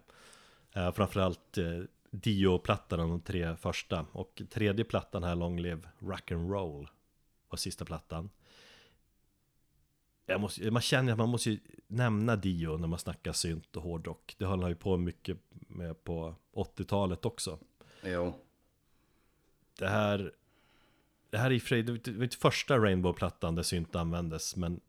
Eh, 0.73 0.91
framförallt 0.91 1.57
eh, 1.57 1.81
Dio-plattan, 2.11 2.99
de 2.99 3.21
tre 3.21 3.55
första. 3.55 4.05
Och 4.11 4.41
tredje 4.49 4.85
plattan 4.85 5.23
här, 5.23 5.35
Long 5.35 5.59
Live 5.59 5.81
Rock'n'Roll, 5.99 6.87
var 7.49 7.57
sista 7.57 7.85
plattan. 7.85 8.29
Måste, 10.39 10.71
man 10.71 10.81
känner 10.81 11.11
att 11.11 11.17
man 11.17 11.29
måste 11.29 11.49
ju 11.49 11.59
nämna 11.87 12.35
Dio 12.35 12.77
när 12.77 12.87
man 12.87 12.99
snackar 12.99 13.31
synt 13.33 13.75
och 13.75 13.83
hårdrock. 13.83 14.35
Det 14.37 14.45
höll 14.45 14.61
han 14.61 14.69
ju 14.69 14.75
på 14.75 14.97
mycket 14.97 15.37
med 15.51 16.03
på 16.03 16.35
80-talet 16.53 17.25
också. 17.25 17.59
Jo. 18.03 18.33
Det 19.79 19.87
här 19.87 20.31
Det 21.29 21.37
här 21.37 21.45
är 21.45 21.55
i 21.55 21.57
och 21.57 21.61
för 21.61 21.69
sig, 21.69 21.83
det 21.83 22.11
var 22.11 22.23
inte 22.23 22.37
första 22.37 22.77
Rainbow-plattan 22.77 23.55
där 23.55 23.63
synt 23.63 23.95
användes 23.95 24.55
Men 24.55 24.79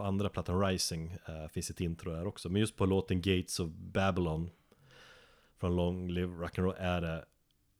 på 0.00 0.06
andra 0.06 0.28
plattan 0.28 0.60
Rising 0.60 1.18
uh, 1.28 1.48
finns 1.48 1.70
ett 1.70 1.80
intro 1.80 2.12
där 2.12 2.26
också 2.26 2.48
Men 2.48 2.60
just 2.60 2.76
på 2.76 2.86
låten 2.86 3.20
Gates 3.20 3.60
of 3.60 3.70
Babylon 3.70 4.50
Från 5.58 5.76
Long 5.76 6.08
Live 6.10 6.34
Rock'n'Roll 6.34 6.74
är 6.78 7.00
det 7.00 7.24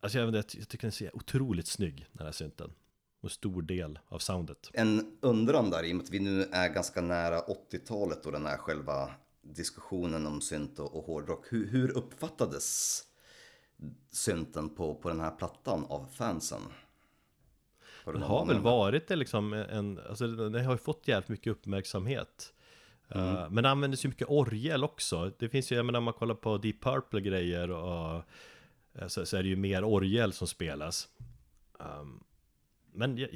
Alltså 0.00 0.18
jag, 0.18 0.26
vet 0.26 0.54
jag 0.54 0.68
tycker 0.68 0.82
den 0.82 0.92
ser 0.92 1.16
otroligt 1.16 1.66
snygg 1.66 2.06
den 2.12 2.26
här 2.26 2.32
synten 2.32 2.72
Och 3.20 3.30
stor 3.30 3.62
del 3.62 3.98
av 4.08 4.18
soundet 4.18 4.70
En 4.72 5.18
undran 5.20 5.70
där, 5.70 5.84
i 5.84 5.92
och 5.92 5.96
med 5.96 6.04
att 6.04 6.10
vi 6.10 6.20
nu 6.20 6.42
är 6.52 6.68
ganska 6.68 7.00
nära 7.00 7.40
80-talet 7.40 8.26
och 8.26 8.32
den 8.32 8.46
här 8.46 8.56
själva 8.56 9.10
diskussionen 9.42 10.26
om 10.26 10.40
synt 10.40 10.78
och, 10.78 10.96
och 10.96 11.04
hårdrock. 11.04 11.52
Hur, 11.52 11.66
hur 11.66 11.96
uppfattades 11.96 13.02
synten 14.10 14.74
på, 14.74 14.94
på 14.94 15.08
den 15.08 15.20
här 15.20 15.30
plattan 15.30 15.84
av 15.84 16.06
fansen? 16.12 16.60
Du 18.04 18.12
Den 18.12 18.22
har 18.22 18.46
väl 18.46 18.60
varit 18.60 19.08
det 19.08 19.16
liksom 19.16 19.52
en, 19.52 20.00
alltså 20.08 20.26
den 20.26 20.64
har 20.64 20.72
ju 20.72 20.78
fått 20.78 21.08
jävligt 21.08 21.28
mycket 21.28 21.50
uppmärksamhet 21.50 22.52
Eh, 23.14 23.50
Men 23.50 23.64
det 23.64 23.70
användes 23.70 24.04
ju 24.04 24.08
mycket 24.08 24.28
orgel 24.28 24.84
också 24.84 25.32
Det 25.38 25.48
finns 25.48 25.72
ju, 25.72 25.76
jag 25.76 25.86
menar 25.86 25.98
om 25.98 26.04
man 26.04 26.14
kollar 26.14 26.34
på 26.34 26.58
Deep 26.58 26.80
Purple 26.80 27.20
grejer 27.20 27.70
och 27.70 28.22
eh, 28.92 29.06
så, 29.08 29.26
så 29.26 29.36
är 29.36 29.42
det 29.42 29.48
ju 29.48 29.56
mer 29.56 29.84
orgel 29.84 30.32
som 30.32 30.46
spelas 30.46 31.08
Ehm, 31.80 32.24
Men 32.92 33.18
jag, 33.18 33.28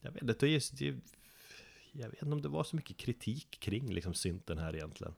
jag 0.00 0.12
vet 0.12 0.22
inte, 0.22 0.46
det 0.46 0.70
det, 0.78 0.96
jag 1.92 2.08
vet 2.08 2.22
inte 2.22 2.32
om 2.32 2.42
det 2.42 2.48
var 2.48 2.64
så 2.64 2.76
mycket 2.76 2.96
kritik 2.96 3.60
kring 3.60 3.92
liksom 3.92 4.14
synten 4.14 4.58
här 4.58 4.76
egentligen 4.76 5.14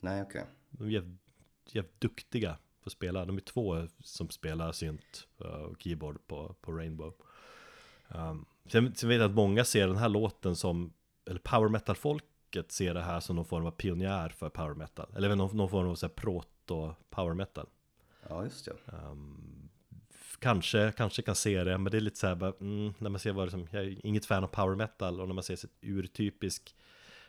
Nej, 0.00 0.22
okej. 0.22 0.44
De 0.70 0.86
är 0.86 0.90
jävligt, 0.90 1.20
jävligt 1.66 2.00
duktiga 2.00 2.56
på 2.82 2.86
att 2.86 2.92
spela. 2.92 3.24
De 3.24 3.36
är 3.36 3.40
två 3.40 3.88
som 3.98 4.30
spelar 4.30 4.72
synt 4.72 5.26
eh, 5.40 5.46
och 5.46 5.82
keyboard 5.82 6.26
på, 6.26 6.54
på 6.60 6.72
Rainbow. 6.72 7.14
Um, 8.14 8.46
sen, 8.66 8.94
sen 8.94 9.08
vet 9.08 9.20
jag 9.20 9.30
att 9.30 9.36
många 9.36 9.64
ser 9.64 9.86
den 9.86 9.96
här 9.96 10.08
låten 10.08 10.56
som, 10.56 10.92
eller 11.26 11.40
power 11.40 11.68
metal-folket 11.68 12.72
ser 12.72 12.94
det 12.94 13.02
här 13.02 13.20
som 13.20 13.36
någon 13.36 13.44
form 13.44 13.66
av 13.66 13.70
pionjär 13.70 14.28
för 14.28 14.48
power 14.48 14.74
metal. 14.74 15.06
Eller 15.16 15.36
någon, 15.36 15.56
någon 15.56 15.70
form 15.70 15.88
av 15.88 15.94
så 15.94 16.06
här 16.06 16.14
proto 16.14 16.94
power 17.10 17.34
metal. 17.34 17.66
Ja, 18.28 18.44
just 18.44 18.64
det. 18.64 18.72
Kanske, 20.38 20.92
kanske 20.96 21.22
kan 21.22 21.34
se 21.34 21.64
det, 21.64 21.78
men 21.78 21.92
det 21.92 21.98
är 21.98 22.00
lite 22.00 22.18
så 22.18 22.26
här 22.26 22.34
bara, 22.34 22.52
mm, 22.60 22.94
när 22.98 23.10
man 23.10 23.20
ser 23.20 23.32
vad 23.32 23.46
det 23.46 23.50
som, 23.50 23.66
jag 23.70 23.84
är 23.84 24.06
inget 24.06 24.26
fan 24.26 24.44
av 24.44 24.48
power 24.48 24.76
metal 24.76 25.20
och 25.20 25.28
när 25.28 25.34
man 25.34 25.44
ser 25.44 25.54
ett 25.54 25.64
urtypisk 25.80 26.74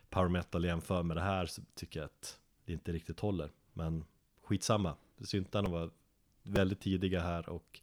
power 0.10 0.30
metal 0.30 0.66
jämför 0.66 1.04
med 1.04 1.18
det 1.18 1.22
här 1.22 1.46
så 1.46 1.62
tycker 1.76 2.00
jag 2.00 2.06
att 2.06 2.40
det 2.66 2.74
inte 2.74 2.92
riktigt 2.92 3.20
håller. 3.20 3.50
Men 3.74 4.06
skitsamma, 4.44 4.96
syntarna 5.22 5.70
var 5.70 5.90
väldigt 6.44 6.80
tidiga 6.80 7.20
här 7.20 7.50
och 7.50 7.82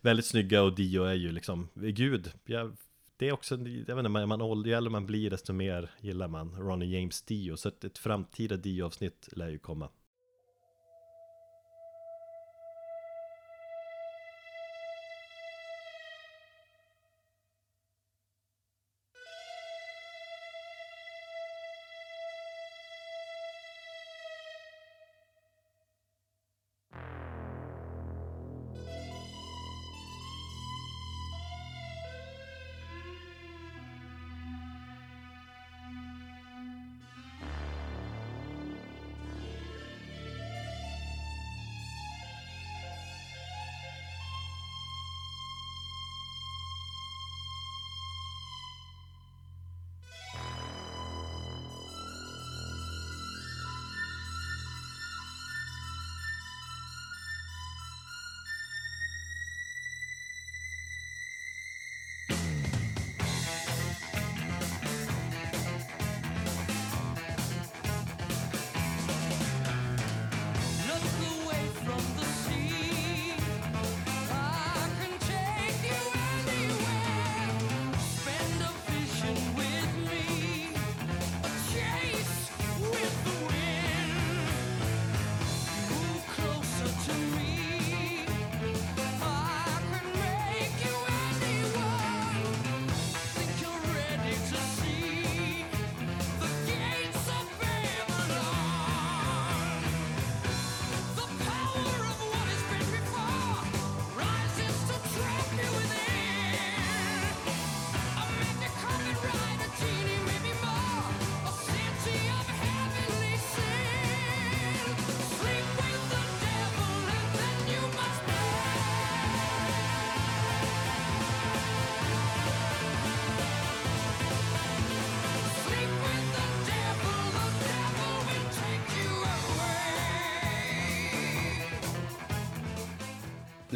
väldigt 0.00 0.26
snygga 0.26 0.62
och 0.62 0.74
Dio 0.74 1.04
är 1.04 1.14
ju 1.14 1.32
liksom, 1.32 1.68
gud, 1.74 2.32
jag, 2.44 2.76
det 3.16 3.28
är 3.28 3.32
också, 3.32 3.54
jag 3.54 3.64
vet 3.64 3.98
inte, 3.98 4.08
man, 4.08 4.28
man, 4.28 4.62
ju 4.64 4.72
äldre 4.72 4.90
man 4.90 5.06
blir 5.06 5.30
desto 5.30 5.52
mer 5.52 5.90
gillar 6.00 6.28
man 6.28 6.56
Ronnie 6.58 7.00
James 7.00 7.22
Dio, 7.22 7.56
så 7.56 7.68
ett, 7.68 7.84
ett 7.84 7.98
framtida 7.98 8.56
Dio-avsnitt 8.56 9.28
lär 9.32 9.48
ju 9.48 9.58
komma. 9.58 9.88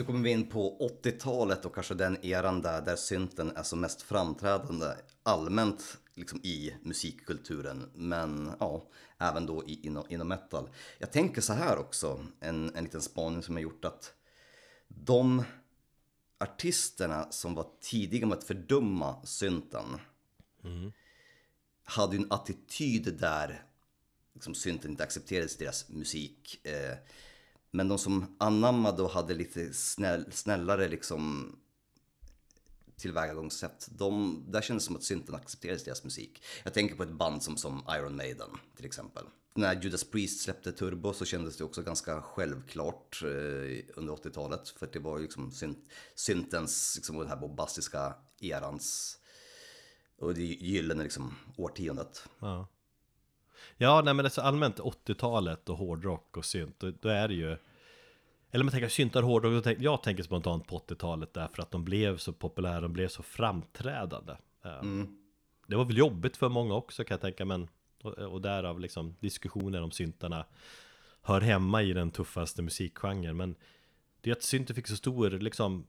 Kommer 0.08 0.20
vi 0.20 0.30
in 0.30 0.48
på 0.48 0.90
80-talet 1.02 1.64
och 1.64 1.74
kanske 1.74 1.94
den 1.94 2.24
eran 2.24 2.62
där, 2.62 2.82
där 2.82 2.96
synten 2.96 3.56
är 3.56 3.62
som 3.62 3.80
mest 3.80 4.02
framträdande 4.02 4.86
allmänt 5.22 5.98
liksom 6.14 6.40
i 6.42 6.74
musikkulturen. 6.82 7.90
Men 7.94 8.52
ja, 8.60 8.88
även 9.18 9.46
då 9.46 9.64
i, 9.66 9.86
inom, 9.86 10.04
inom 10.08 10.28
metal. 10.28 10.68
Jag 10.98 11.12
tänker 11.12 11.40
så 11.40 11.52
här 11.52 11.78
också, 11.78 12.26
en, 12.40 12.74
en 12.74 12.84
liten 12.84 13.02
spaning 13.02 13.42
som 13.42 13.54
jag 13.54 13.62
gjort 13.62 13.84
att 13.84 14.14
de 14.88 15.44
artisterna 16.38 17.26
som 17.30 17.54
var 17.54 17.66
tidiga 17.80 18.26
med 18.26 18.38
att 18.38 18.44
fördöma 18.44 19.26
synten 19.26 20.00
hade 21.84 22.16
ju 22.16 22.22
en 22.22 22.32
attityd 22.32 23.18
där 23.18 23.64
liksom, 24.34 24.54
synten 24.54 24.90
inte 24.90 25.04
accepterades 25.04 25.56
i 25.56 25.64
deras 25.64 25.88
musik. 25.88 26.66
Eh, 26.66 26.96
men 27.70 27.88
de 27.88 27.98
som 27.98 28.36
anammade 28.38 29.02
och 29.02 29.10
hade 29.10 29.34
lite 29.34 29.72
snäll, 29.72 30.24
snällare 30.32 30.88
liksom 30.88 31.52
tillvägagångssätt, 32.96 33.88
de, 33.90 34.44
där 34.48 34.60
kändes 34.60 34.84
det 34.84 34.86
som 34.86 34.96
att 34.96 35.02
synten 35.02 35.34
accepterades 35.34 35.82
i 35.82 35.84
deras 35.84 36.04
musik. 36.04 36.42
Jag 36.64 36.74
tänker 36.74 36.96
på 36.96 37.02
ett 37.02 37.12
band 37.12 37.42
som, 37.42 37.56
som 37.56 37.82
Iron 37.88 38.16
Maiden 38.16 38.50
till 38.76 38.86
exempel. 38.86 39.24
När 39.54 39.82
Judas 39.82 40.04
Priest 40.04 40.40
släppte 40.40 40.72
Turbo 40.72 41.12
så 41.12 41.24
kändes 41.24 41.56
det 41.56 41.64
också 41.64 41.82
ganska 41.82 42.22
självklart 42.22 43.22
eh, 43.22 43.28
under 43.94 44.12
80-talet. 44.12 44.68
För 44.68 44.88
det 44.92 44.98
var 44.98 45.16
ju 45.16 45.22
liksom 45.22 45.52
synt, 45.52 45.78
syntens, 46.14 46.92
liksom 46.96 47.18
den 47.18 47.28
här 47.28 47.36
bombastiska 47.36 48.14
erans 48.40 49.18
och 50.18 50.34
det 50.34 50.42
gyllene 50.42 51.02
liksom 51.02 51.34
årtiondet. 51.56 52.28
Ja. 52.38 52.68
Ja, 53.80 54.02
nej 54.04 54.14
men 54.14 54.22
det 54.22 54.26
är 54.26 54.30
så 54.30 54.40
allmänt 54.40 54.78
80-talet 54.80 55.68
och 55.68 55.78
hårdrock 55.78 56.36
och 56.36 56.44
synt, 56.44 56.74
då, 56.78 56.90
då 57.00 57.08
är 57.08 57.28
det 57.28 57.34
ju 57.34 57.56
Eller 58.50 58.64
man 58.64 58.72
tänker 58.72 58.88
syntar 58.88 59.22
hårdrock, 59.22 59.52
då 59.52 59.60
tänk, 59.60 59.80
jag 59.80 60.02
tänker 60.02 60.22
spontant 60.22 60.66
på 60.66 60.78
80-talet 60.78 61.34
därför 61.34 61.62
att 61.62 61.70
de 61.70 61.84
blev 61.84 62.16
så 62.16 62.32
populära, 62.32 62.80
de 62.80 62.92
blev 62.92 63.08
så 63.08 63.22
framträdande 63.22 64.36
Eh, 64.64 64.82
Det 65.66 65.76
var 65.76 65.84
väl 65.84 65.98
jobbigt 65.98 66.36
för 66.36 66.48
många 66.48 66.74
också 66.74 67.04
kan 67.04 67.14
jag 67.14 67.20
tänka, 67.20 67.44
men 67.44 67.68
och, 68.02 68.12
och 68.12 68.40
därav 68.40 68.80
liksom 68.80 69.16
diskussioner 69.20 69.82
om 69.82 69.90
syntarna 69.90 70.46
hör 71.22 71.40
hemma 71.40 71.82
i 71.82 71.92
den 71.92 72.10
tuffaste 72.10 72.62
musikgenren, 72.62 73.36
men 73.36 73.54
det 74.20 74.30
är 74.30 74.34
att 74.34 74.42
synten 74.42 74.76
fick 74.76 74.86
så 74.86 74.96
stor 74.96 75.30
liksom 75.30 75.86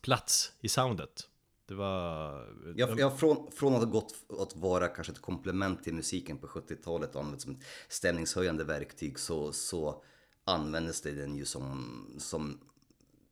plats 0.00 0.52
i 0.60 0.68
soundet. 0.68 1.28
Det 1.66 1.74
var... 1.74 2.32
Ja, 2.76 2.88
ja 2.98 3.10
från, 3.10 3.50
från 3.52 3.72
att 3.74 3.78
ha 3.78 3.86
gått 3.90 4.14
att 4.38 4.56
vara 4.56 4.88
kanske 4.88 5.12
ett 5.12 5.22
komplement 5.22 5.84
till 5.84 5.94
musiken 5.94 6.38
på 6.38 6.46
70-talet 6.46 7.14
och 7.14 7.20
använts 7.22 7.44
som 7.44 7.52
ett 7.52 7.62
stämningshöjande 7.88 8.64
verktyg 8.64 9.18
så, 9.18 9.52
så 9.52 10.02
användes 10.44 11.00
det 11.00 11.12
den 11.12 11.36
ju 11.36 11.44
som, 11.44 12.06
som 12.18 12.60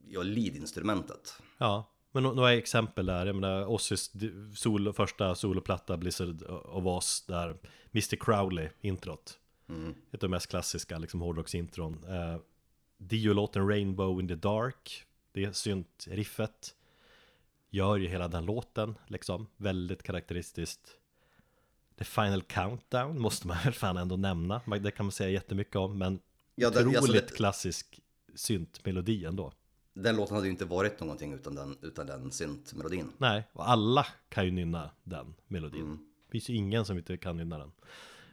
ja, 0.09 0.23
lead-instrumentet. 0.23 1.35
Ja, 1.59 1.93
men 2.13 2.23
nå- 2.23 2.33
några 2.33 2.53
exempel 2.53 3.07
där, 3.07 3.27
jag 3.27 3.35
menar 3.37 4.19
d- 4.19 4.57
solo, 4.57 4.93
första 4.93 5.35
soloplatta 5.35 5.97
Blizzard 5.97 6.43
of 6.49 6.85
Oz 6.87 7.25
där 7.27 7.57
Mr 7.93 8.17
Crowley, 8.17 8.69
introt. 8.81 9.39
Ett 10.13 10.15
av 10.15 10.19
de 10.21 10.29
mest 10.29 10.47
klassiska 10.47 10.99
liksom 10.99 11.21
hårdrocksintron. 11.21 12.05
Eh, 12.09 12.37
Dio-låten 12.99 13.69
Rainbow 13.69 14.21
in 14.21 14.29
the 14.29 14.35
Dark 14.35 15.05
Det 15.33 15.57
synt-riffet 15.57 16.75
Gör 17.75 17.97
ju 17.97 18.09
hela 18.09 18.29
den 18.29 18.45
låten 18.45 18.95
liksom, 19.07 19.47
väldigt 19.57 20.03
karaktäristiskt 20.03 20.97
The 21.99 22.05
Final 22.05 22.43
Countdown 22.43 23.21
måste 23.21 23.47
man 23.47 23.57
väl 23.65 23.73
fan 23.73 23.97
ändå 23.97 24.17
nämna 24.17 24.61
Det 24.83 24.91
kan 24.91 25.07
man 25.07 25.13
säga 25.13 25.31
jättemycket 25.31 25.77
om, 25.77 25.99
men 25.99 26.21
Ja, 26.55 26.71
den- 26.71 26.89
otroligt 26.89 26.97
alltså 26.99 27.13
det- 27.13 27.37
klassisk 27.37 28.01
syntmelodi 28.35 29.25
ändå 29.25 29.53
Den 29.95 30.17
låten 30.17 30.35
hade 30.35 30.47
ju 30.47 30.51
inte 30.53 30.65
varit 30.65 31.01
någonting 31.01 31.33
utan 31.33 31.55
den, 31.55 31.77
utan 31.83 32.07
den 32.07 32.31
syntmelodin. 32.31 33.13
Nej, 33.19 33.45
och 33.53 33.69
alla 33.71 34.07
kan 34.29 34.45
ju 34.45 34.51
nynna 34.51 34.91
den 35.05 35.35
melodin. 35.49 35.99
Det 36.27 36.31
finns 36.33 36.49
ju 36.51 36.55
ingen 36.55 36.85
som 36.85 36.99
inte 36.99 37.17
kan 37.17 37.37
nynna 37.37 37.59
den. 37.59 37.73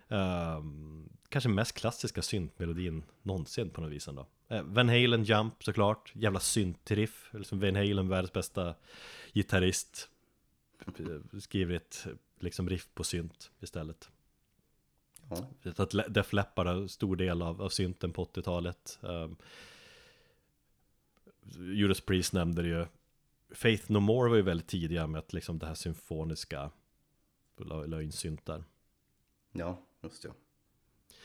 Ehm, 0.09 1.09
kanske 1.29 1.49
mest 1.49 1.73
klassiska 1.75 2.21
syntmelodin 2.21 3.03
någonsin 3.21 3.69
på 3.69 3.81
något 3.81 3.91
vis 3.91 4.07
ändå. 4.07 4.27
Uh, 4.51 4.61
Van 4.63 4.89
Halen 4.89 5.23
Jump 5.23 5.63
såklart, 5.63 6.11
jävla 6.15 6.39
syntriff. 6.39 7.29
Liksom 7.33 7.59
Van 7.59 7.75
Halen, 7.75 8.09
världens 8.09 8.33
bästa 8.33 8.75
gitarrist. 9.33 10.09
eh, 10.87 11.39
Skriver 11.39 11.75
ett 11.75 12.07
liksom 12.39 12.69
riff 12.69 12.87
på 12.93 13.03
synt 13.03 13.51
istället. 13.59 14.09
Ja. 15.29 15.71
Att 15.75 16.13
Def 16.13 16.33
Leppard 16.33 16.67
har 16.67 16.87
stor 16.87 17.15
del 17.15 17.41
av, 17.41 17.61
av 17.61 17.69
synten 17.69 18.13
på 18.13 18.25
80-talet. 18.25 18.99
Um, 19.01 19.35
Judas 21.57 22.01
Priest 22.01 22.33
nämnde 22.33 22.61
det 22.61 22.67
ju. 22.67 22.85
Faith 23.55 23.91
No 23.91 23.99
More 23.99 24.29
var 24.29 24.35
ju 24.35 24.41
väldigt 24.41 24.67
tidiga 24.67 25.07
med 25.07 25.19
att 25.19 25.33
liksom 25.33 25.59
det 25.59 25.65
här 25.65 25.73
symfoniska 25.73 26.71
la, 27.57 28.01
in 28.01 28.11
syntar. 28.11 28.63
ja, 29.51 29.81
just 30.01 30.23
det. 30.23 30.31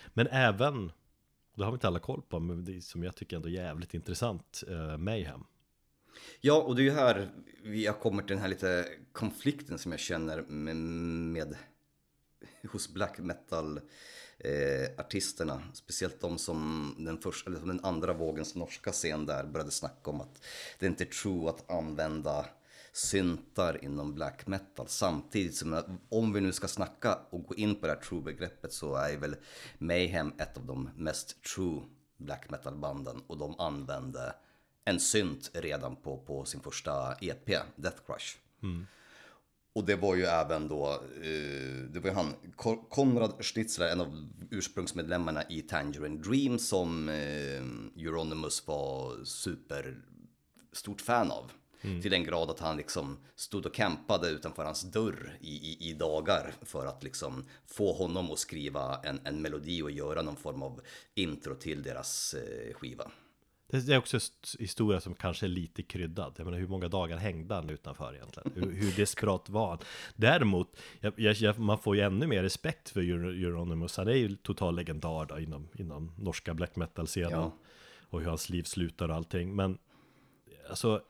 Men 0.08 0.26
även, 0.26 0.92
det 1.54 1.64
har 1.64 1.72
vi 1.72 1.74
inte 1.74 1.86
alla 1.86 1.98
koll 1.98 2.22
på, 2.22 2.40
men 2.40 2.64
det 2.64 2.76
är 2.76 2.80
som 2.80 3.02
jag 3.02 3.16
tycker 3.16 3.36
ändå 3.36 3.48
jävligt 3.48 3.94
intressant, 3.94 4.64
eh, 4.68 4.96
Mayhem. 4.96 5.44
Ja, 6.40 6.62
och 6.62 6.76
det 6.76 6.82
är 6.82 6.84
ju 6.84 6.90
här 6.90 7.30
vi 7.62 7.86
har 7.86 7.94
kommit 7.94 8.26
till 8.26 8.36
den 8.36 8.42
här 8.42 8.48
lite 8.48 8.88
konflikten 9.12 9.78
som 9.78 9.92
jag 9.92 10.00
känner 10.00 10.42
med, 10.42 10.76
med 10.76 11.56
hos 12.70 12.94
black 12.94 13.18
metal 13.18 13.80
eh, 14.38 14.98
artisterna. 14.98 15.62
Speciellt 15.72 16.20
de 16.20 16.38
som 16.38 16.94
den, 16.98 17.18
första, 17.18 17.50
eller 17.50 17.58
som 17.58 17.68
den 17.68 17.84
andra 17.84 18.12
vågens 18.12 18.54
norska 18.54 18.92
scen 18.92 19.26
där 19.26 19.44
började 19.44 19.70
snacka 19.70 20.10
om 20.10 20.20
att 20.20 20.44
det 20.78 20.86
inte 20.86 21.04
är 21.04 21.08
true 21.08 21.48
att 21.48 21.70
använda 21.70 22.46
syntar 22.96 23.84
inom 23.84 24.14
black 24.14 24.46
metal. 24.46 24.88
Samtidigt 24.88 25.56
som 25.56 25.98
om 26.08 26.32
vi 26.32 26.40
nu 26.40 26.52
ska 26.52 26.68
snacka 26.68 27.18
och 27.30 27.44
gå 27.44 27.54
in 27.54 27.74
på 27.74 27.86
det 27.86 27.92
här 27.92 28.00
true-begreppet 28.00 28.72
så 28.72 28.94
är 28.96 29.16
väl 29.16 29.36
Mayhem 29.78 30.32
ett 30.38 30.56
av 30.56 30.66
de 30.66 30.90
mest 30.96 31.42
true 31.42 31.80
black 32.16 32.50
metal-banden 32.50 33.22
och 33.26 33.38
de 33.38 33.60
använde 33.60 34.34
en 34.84 35.00
synt 35.00 35.50
redan 35.54 35.96
på, 35.96 36.18
på 36.18 36.44
sin 36.44 36.60
första 36.60 37.14
EP, 37.20 37.46
Death 37.76 37.98
Crush. 38.06 38.36
Och 39.72 39.84
det 39.84 39.96
var 39.96 40.14
ju 40.14 40.22
även 40.24 40.68
då, 40.68 40.90
eh, 41.22 41.84
det 41.90 42.00
var 42.00 42.10
ju 42.10 42.14
han, 42.16 42.32
Ko- 42.56 42.84
Konrad 42.90 43.44
Schnitzler, 43.44 43.88
en 43.88 44.00
av 44.00 44.28
ursprungsmedlemmarna 44.50 45.42
i 45.48 45.62
Tangerine 45.62 46.22
Dream 46.22 46.58
som 46.58 47.08
eh, 47.08 48.04
Euronymous 48.04 48.66
var 48.66 49.24
super 49.24 50.02
stort 50.72 51.00
fan 51.00 51.30
av. 51.30 51.52
Till 52.02 52.10
den 52.10 52.24
grad 52.24 52.50
att 52.50 52.58
han 52.60 52.76
liksom 52.76 53.18
stod 53.34 53.66
och 53.66 53.74
campade 53.74 54.28
utanför 54.30 54.64
hans 54.64 54.82
dörr 54.82 55.36
i, 55.40 55.54
i, 55.56 55.90
i 55.90 55.92
dagar 55.94 56.52
för 56.62 56.86
att 56.86 57.02
liksom 57.02 57.44
få 57.66 57.92
honom 57.92 58.30
att 58.30 58.38
skriva 58.38 59.00
en, 59.04 59.20
en 59.24 59.42
melodi 59.42 59.82
och 59.82 59.90
göra 59.90 60.22
någon 60.22 60.36
form 60.36 60.62
av 60.62 60.80
intro 61.14 61.54
till 61.54 61.82
deras 61.82 62.34
eh, 62.34 62.74
skiva. 62.74 63.10
Det 63.66 63.88
är 63.88 63.98
också 63.98 64.16
en 64.16 64.18
st- 64.20 64.62
historia 64.62 65.00
som 65.00 65.14
kanske 65.14 65.46
är 65.46 65.48
lite 65.48 65.82
kryddad. 65.82 66.34
Jag 66.36 66.44
menar 66.44 66.58
hur 66.58 66.68
många 66.68 66.88
dagar 66.88 67.16
hängde 67.16 67.54
han 67.54 67.70
utanför 67.70 68.14
egentligen? 68.14 68.52
Hur, 68.54 68.72
hur 68.72 68.92
desperat 68.96 69.48
var 69.48 69.68
han? 69.68 69.78
Däremot, 70.16 70.76
jag, 71.00 71.18
jag, 71.18 71.58
man 71.58 71.78
får 71.78 71.96
ju 71.96 72.02
ännu 72.02 72.26
mer 72.26 72.42
respekt 72.42 72.88
för 72.90 73.00
Euro- 73.00 73.44
Euronymous. 73.44 73.96
Han 73.96 74.08
är 74.08 74.12
ju 74.12 74.36
total 74.36 74.76
legendar 74.76 75.26
då, 75.26 75.38
inom, 75.38 75.68
inom 75.74 76.12
norska 76.18 76.54
black 76.54 76.76
metal-scenen. 76.76 77.30
Ja. 77.30 77.52
Och 78.10 78.20
hur 78.20 78.26
hans 78.28 78.48
liv 78.48 78.62
slutar 78.62 79.08
och 79.08 79.14
allting. 79.16 79.56
Men 79.56 79.78
alltså, 80.70 81.02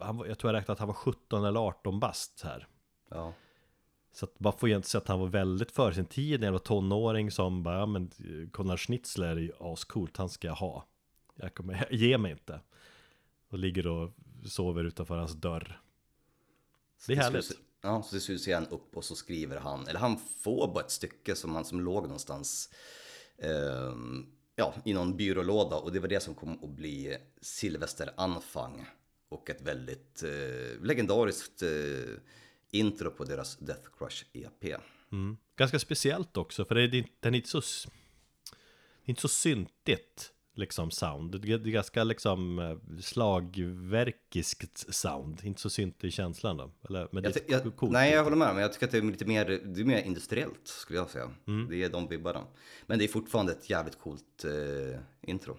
han, 0.00 0.16
var- 0.16 0.26
jag 0.26 0.38
tror 0.38 0.52
jag 0.52 0.58
räknade 0.60 0.72
att 0.72 0.78
han 0.78 0.88
var 0.88 0.94
17 0.94 1.44
eller 1.44 1.60
18 1.60 2.00
bast 2.00 2.40
här. 2.44 2.66
Ja. 3.10 3.32
Så 4.12 4.24
att 4.24 4.40
man 4.40 4.52
får 4.52 4.68
ju 4.68 4.76
inte 4.76 4.88
säga 4.88 5.00
att 5.02 5.08
han 5.08 5.20
var 5.20 5.26
väldigt 5.26 5.72
före 5.72 5.94
sin 5.94 6.06
tid 6.06 6.44
var 6.50 6.58
tonåring 6.58 7.30
som 7.30 7.62
bara, 7.62 7.78
ja 7.78 7.86
men 7.86 8.02
eh, 8.18 8.50
Konrad 8.50 8.80
Schnitzler 8.80 9.26
är 9.28 9.36
ju 9.36 9.52
ascoolt, 9.60 10.16
han 10.16 10.28
ska 10.28 10.46
jag 10.48 10.54
ha. 10.54 10.86
Jag 11.34 11.54
kommer, 11.54 11.88
ger 11.94 12.18
mig 12.18 12.32
inte. 12.32 12.60
Och 13.48 13.58
ligger 13.58 13.86
och 13.86 14.10
sover 14.46 14.84
utanför 14.84 15.16
hans 15.16 15.32
dörr. 15.32 15.80
Det 17.06 17.12
är 17.12 17.16
Till 17.16 17.22
härligt. 17.24 17.44
slut- 17.44 17.60
Ja, 17.82 18.02
så 18.02 18.10
till 18.10 18.20
slut 18.20 18.42
ser 18.42 18.54
han 18.54 18.66
upp 18.66 18.96
och 18.96 19.04
så 19.04 19.14
skriver 19.16 19.58
han, 19.60 19.88
eller 19.88 20.00
han 20.00 20.16
får 20.18 20.74
bara 20.74 20.84
ett 20.84 20.90
stycke 20.90 21.34
som, 21.36 21.54
han, 21.54 21.64
som 21.64 21.80
låg 21.80 22.02
någonstans 22.02 22.70
ehm, 23.38 24.26
ja, 24.56 24.74
i 24.84 24.92
någon 24.94 25.16
byrålåda 25.16 25.76
och 25.76 25.92
det 25.92 26.00
var 26.00 26.08
det 26.08 26.20
som 26.20 26.34
kom 26.34 26.64
att 26.64 26.70
bli 26.70 27.16
Sylvester 27.40 28.10
Anfang 28.16 28.86
och 29.30 29.50
ett 29.50 29.60
väldigt 29.62 30.22
eh, 30.22 30.82
legendariskt 30.84 31.62
eh, 31.62 31.68
intro 32.70 33.10
på 33.10 33.24
deras 33.24 33.56
Death 33.56 33.88
Crush 33.98 34.24
EP. 34.32 34.80
Mm. 35.12 35.36
Ganska 35.56 35.78
speciellt 35.78 36.36
också, 36.36 36.64
för 36.64 36.74
det 36.74 36.82
är, 36.82 36.88
det 36.88 36.96
är 36.96 36.98
inte- 36.98 37.12
den 37.20 37.34
är 37.34 37.38
inte 37.38 37.48
så 37.50 37.60
det 37.60 39.06
är 39.06 39.10
inte 39.10 39.20
så 39.22 39.28
syntigt 39.28 40.32
liksom 40.54 40.90
sound. 40.90 41.40
Det 41.42 41.52
är, 41.52 41.58
det 41.58 41.70
är 41.70 41.72
ganska 41.72 42.04
liksom 42.04 42.58
eh, 42.58 43.00
slagverkiskt 43.00 44.94
sound, 44.94 45.40
inte 45.44 45.60
så 45.60 45.70
syntig 45.70 46.08
i 46.08 46.10
känslan 46.10 46.56
då. 46.56 46.72
Eller, 46.88 47.08
men 47.12 47.22
det 47.22 47.28
Jag, 47.28 47.36
är 47.36 47.40
ty- 47.40 47.52
jag, 47.68 47.76
coolt. 47.76 47.92
nej, 47.92 48.12
jag 48.12 48.24
håller 48.24 48.36
med, 48.36 48.54
men 48.54 48.62
jag 48.62 48.72
tycker 48.72 48.86
att 48.86 48.92
det 48.92 48.98
är 48.98 49.02
lite 49.02 49.24
mer, 49.24 49.44
det 49.46 49.80
är 49.80 49.84
mer 49.84 50.02
industriellt 50.02 50.60
skulle 50.68 50.98
jag 50.98 51.10
säga. 51.10 51.30
Det 51.70 51.82
är 51.84 51.88
de 51.90 52.08
vibbarna. 52.08 52.44
Men 52.86 52.98
det 52.98 53.04
är 53.04 53.08
fortfarande 53.08 53.52
ett 53.52 53.70
jävligt 53.70 53.98
coolt 53.98 54.44
eh, 54.44 55.00
intro. 55.22 55.56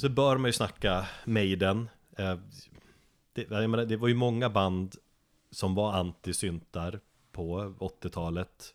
Och 0.00 0.02
så 0.02 0.08
bör 0.08 0.36
man 0.36 0.48
ju 0.48 0.52
snacka 0.52 1.08
Maiden. 1.24 1.88
Eh, 2.16 2.38
det, 3.32 3.50
menar, 3.50 3.84
det 3.84 3.96
var 3.96 4.08
ju 4.08 4.14
många 4.14 4.50
band 4.50 4.96
som 5.50 5.74
var 5.74 5.92
antisyntar 5.92 7.00
på 7.32 7.74
80-talet. 7.78 8.74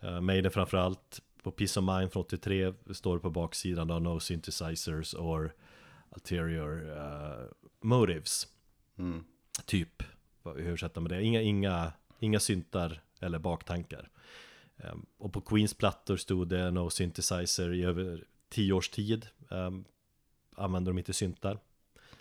Eh, 0.00 0.20
Maiden 0.20 0.50
framförallt. 0.50 1.22
På 1.42 1.50
Peace 1.50 1.80
of 1.80 1.86
Mind 1.86 2.12
från 2.12 2.22
83 2.22 2.72
står 2.90 3.16
det 3.16 3.20
på 3.20 3.30
baksidan 3.30 3.88
då 3.88 3.98
No 3.98 4.20
Synthesizers 4.20 5.14
or 5.14 5.52
Ulterior 6.16 6.96
eh, 6.96 7.46
Motives. 7.80 8.48
Mm. 8.98 9.24
Typ, 9.66 10.02
hur 10.44 10.66
översätter 10.66 11.00
man 11.00 11.10
det? 11.10 11.22
Inga, 11.22 11.40
inga, 11.40 11.92
inga 12.20 12.40
syntar 12.40 13.02
eller 13.20 13.38
baktankar. 13.38 14.10
Ehm, 14.76 15.06
och 15.18 15.32
på 15.32 15.40
Queens 15.40 15.74
plattor 15.74 16.16
stod 16.16 16.48
det 16.48 16.70
No 16.70 16.90
Synthesizer 16.90 17.74
i 17.74 17.84
över 17.84 18.24
tio 18.48 18.72
års 18.72 18.88
tid. 18.88 19.26
Um, 19.48 19.84
använder 20.54 20.92
de 20.92 20.98
inte 20.98 21.12
syntar. 21.12 21.58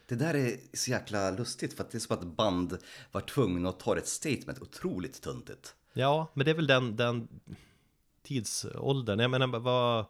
Det 0.06 0.16
där 0.16 0.34
är 0.34 0.58
så 0.74 0.92
jäkla 0.92 1.32
lustigt 1.32 1.74
för 1.74 1.84
att 1.84 1.92
det 1.92 1.98
är 1.98 2.00
som 2.00 2.18
att 2.18 2.24
band 2.24 2.78
var 3.12 3.22
tvungna 3.22 3.70
att 3.70 3.80
ta 3.80 3.98
ett 3.98 4.08
statement 4.08 4.62
otroligt 4.62 5.22
tuntigt. 5.22 5.76
Ja, 5.94 6.28
men 6.34 6.46
det 6.46 6.52
är 6.52 6.56
väl 6.56 6.68
den, 6.68 6.96
den 6.96 7.28
tidsåldern. 8.24 9.20
Jag 9.20 9.32
menar, 9.32 9.48
vad, 9.48 10.06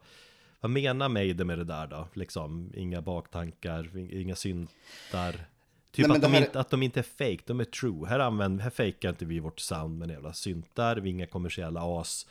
vad 0.60 0.72
menar 0.72 1.10
Maiden 1.10 1.48
med 1.48 1.58
det 1.58 1.64
där 1.64 1.88
då? 1.88 2.08
Liksom, 2.14 2.72
inga 2.76 3.02
baktankar, 3.02 3.98
inga 3.98 4.36
syntar. 4.36 5.46
Typ 5.92 6.08
Nej, 6.08 6.16
att, 6.16 6.22
de 6.22 6.34
här- 6.34 6.46
inte, 6.46 6.60
att 6.60 6.70
de 6.70 6.84
inte 6.84 7.00
är 7.00 7.04
fake, 7.04 7.44
de 7.46 7.60
är 7.60 7.66
true. 7.66 8.08
Här, 8.08 8.20
använder, 8.20 8.64
här 8.64 8.70
fejkar 8.70 9.10
inte 9.10 9.26
vi 9.26 9.40
vårt 9.40 9.60
sound 9.60 10.00
med 10.00 10.10
jävla 10.10 10.34
syntar, 10.34 10.96
vi 10.98 11.10
är 11.10 11.12
inga 11.12 11.28
kommersiella 11.28 12.00
as. 12.02 12.28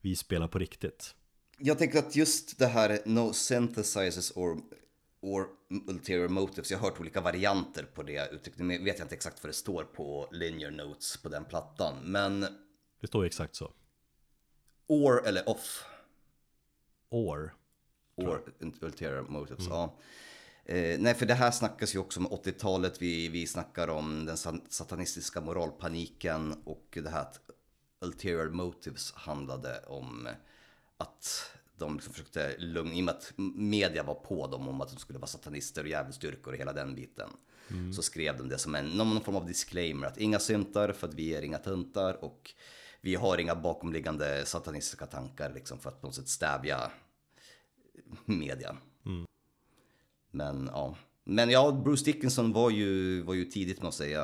Vi 0.00 0.16
spelar 0.16 0.48
på 0.48 0.58
riktigt. 0.58 1.14
Jag 1.58 1.78
tänker 1.78 1.98
att 1.98 2.16
just 2.16 2.58
det 2.58 2.66
här 2.66 2.98
no 3.04 3.32
synthesizers 3.32 4.32
or, 4.34 4.60
or 5.24 5.48
ulterior 5.88 6.28
motives, 6.28 6.70
jag 6.70 6.78
har 6.78 6.90
hört 6.90 7.00
olika 7.00 7.20
varianter 7.20 7.84
på 7.94 8.02
det 8.02 8.28
uttrycket. 8.32 8.60
Nu 8.60 8.84
vet 8.84 8.98
jag 8.98 9.04
inte 9.04 9.14
exakt 9.14 9.42
vad 9.42 9.48
det 9.48 9.54
står 9.54 9.84
på 9.84 10.28
linear 10.32 10.70
notes 10.70 11.16
på 11.16 11.28
den 11.28 11.44
plattan. 11.44 11.94
Men 12.04 12.40
Det 13.00 13.06
står 13.06 13.24
ju 13.24 13.26
exakt 13.26 13.54
så. 13.56 13.72
or 14.86 15.26
eller 15.26 15.48
off. 15.48 15.84
Or. 17.10 17.54
Or 18.16 18.52
ulterior 18.80 19.22
motives, 19.22 19.66
ja. 19.68 19.94
Eh, 20.64 21.00
nej, 21.00 21.14
för 21.14 21.26
det 21.26 21.34
här 21.34 21.50
snackas 21.50 21.94
ju 21.94 21.98
också 21.98 22.20
om 22.20 22.28
80-talet. 22.28 23.02
Vi, 23.02 23.28
vi 23.28 23.46
snackar 23.46 23.88
om 23.88 24.24
den 24.26 24.36
sa- 24.36 24.60
satanistiska 24.68 25.40
moralpaniken 25.40 26.62
och 26.64 26.98
det 27.02 27.08
här 27.10 27.20
att 27.20 27.40
ulterior 28.00 28.48
motives 28.50 29.12
handlade 29.12 29.80
om 29.86 30.28
att 30.96 31.50
de 31.84 31.94
liksom 31.94 32.12
försökte 32.12 32.54
lugna, 32.58 32.94
i 32.94 33.00
och 33.00 33.04
med 33.04 33.14
att 33.14 33.32
media 33.54 34.02
var 34.02 34.14
på 34.14 34.46
dem 34.46 34.68
om 34.68 34.80
att 34.80 34.88
de 34.88 34.96
skulle 34.98 35.18
vara 35.18 35.26
satanister 35.26 35.82
och 35.82 35.88
djävulsdyrkor 35.88 36.52
och 36.52 36.58
hela 36.58 36.72
den 36.72 36.94
biten. 36.94 37.30
Så 37.94 38.02
skrev 38.02 38.38
de 38.38 38.48
det 38.48 38.58
som 38.58 38.74
en, 38.74 38.86
någon 38.86 39.20
form 39.20 39.36
av 39.36 39.46
disclaimer 39.46 40.06
att 40.06 40.18
inga 40.18 40.38
syntar 40.38 40.92
för 40.92 41.08
att 41.08 41.14
vi 41.14 41.34
är 41.34 41.42
inga 41.42 41.58
tuntar 41.58 42.24
och 42.24 42.54
vi 43.00 43.14
har 43.14 43.38
inga 43.38 43.54
bakomliggande 43.54 44.46
satanistiska 44.46 45.06
tankar 45.06 45.52
liksom 45.54 45.78
för 45.78 45.90
att 45.90 46.00
på 46.00 46.06
något 46.06 46.16
sätt 46.16 46.28
stävja 46.28 46.90
media. 48.24 48.76
Men 50.30 50.70
ja. 50.72 50.96
Men 51.24 51.50
ja, 51.50 51.82
Bruce 51.84 52.04
Dickinson 52.04 52.52
var 52.52 52.70
ju, 52.70 53.22
var 53.22 53.34
ju 53.34 53.44
tidigt 53.44 53.78
med 53.78 53.88
att 53.88 53.94
säga 53.94 54.22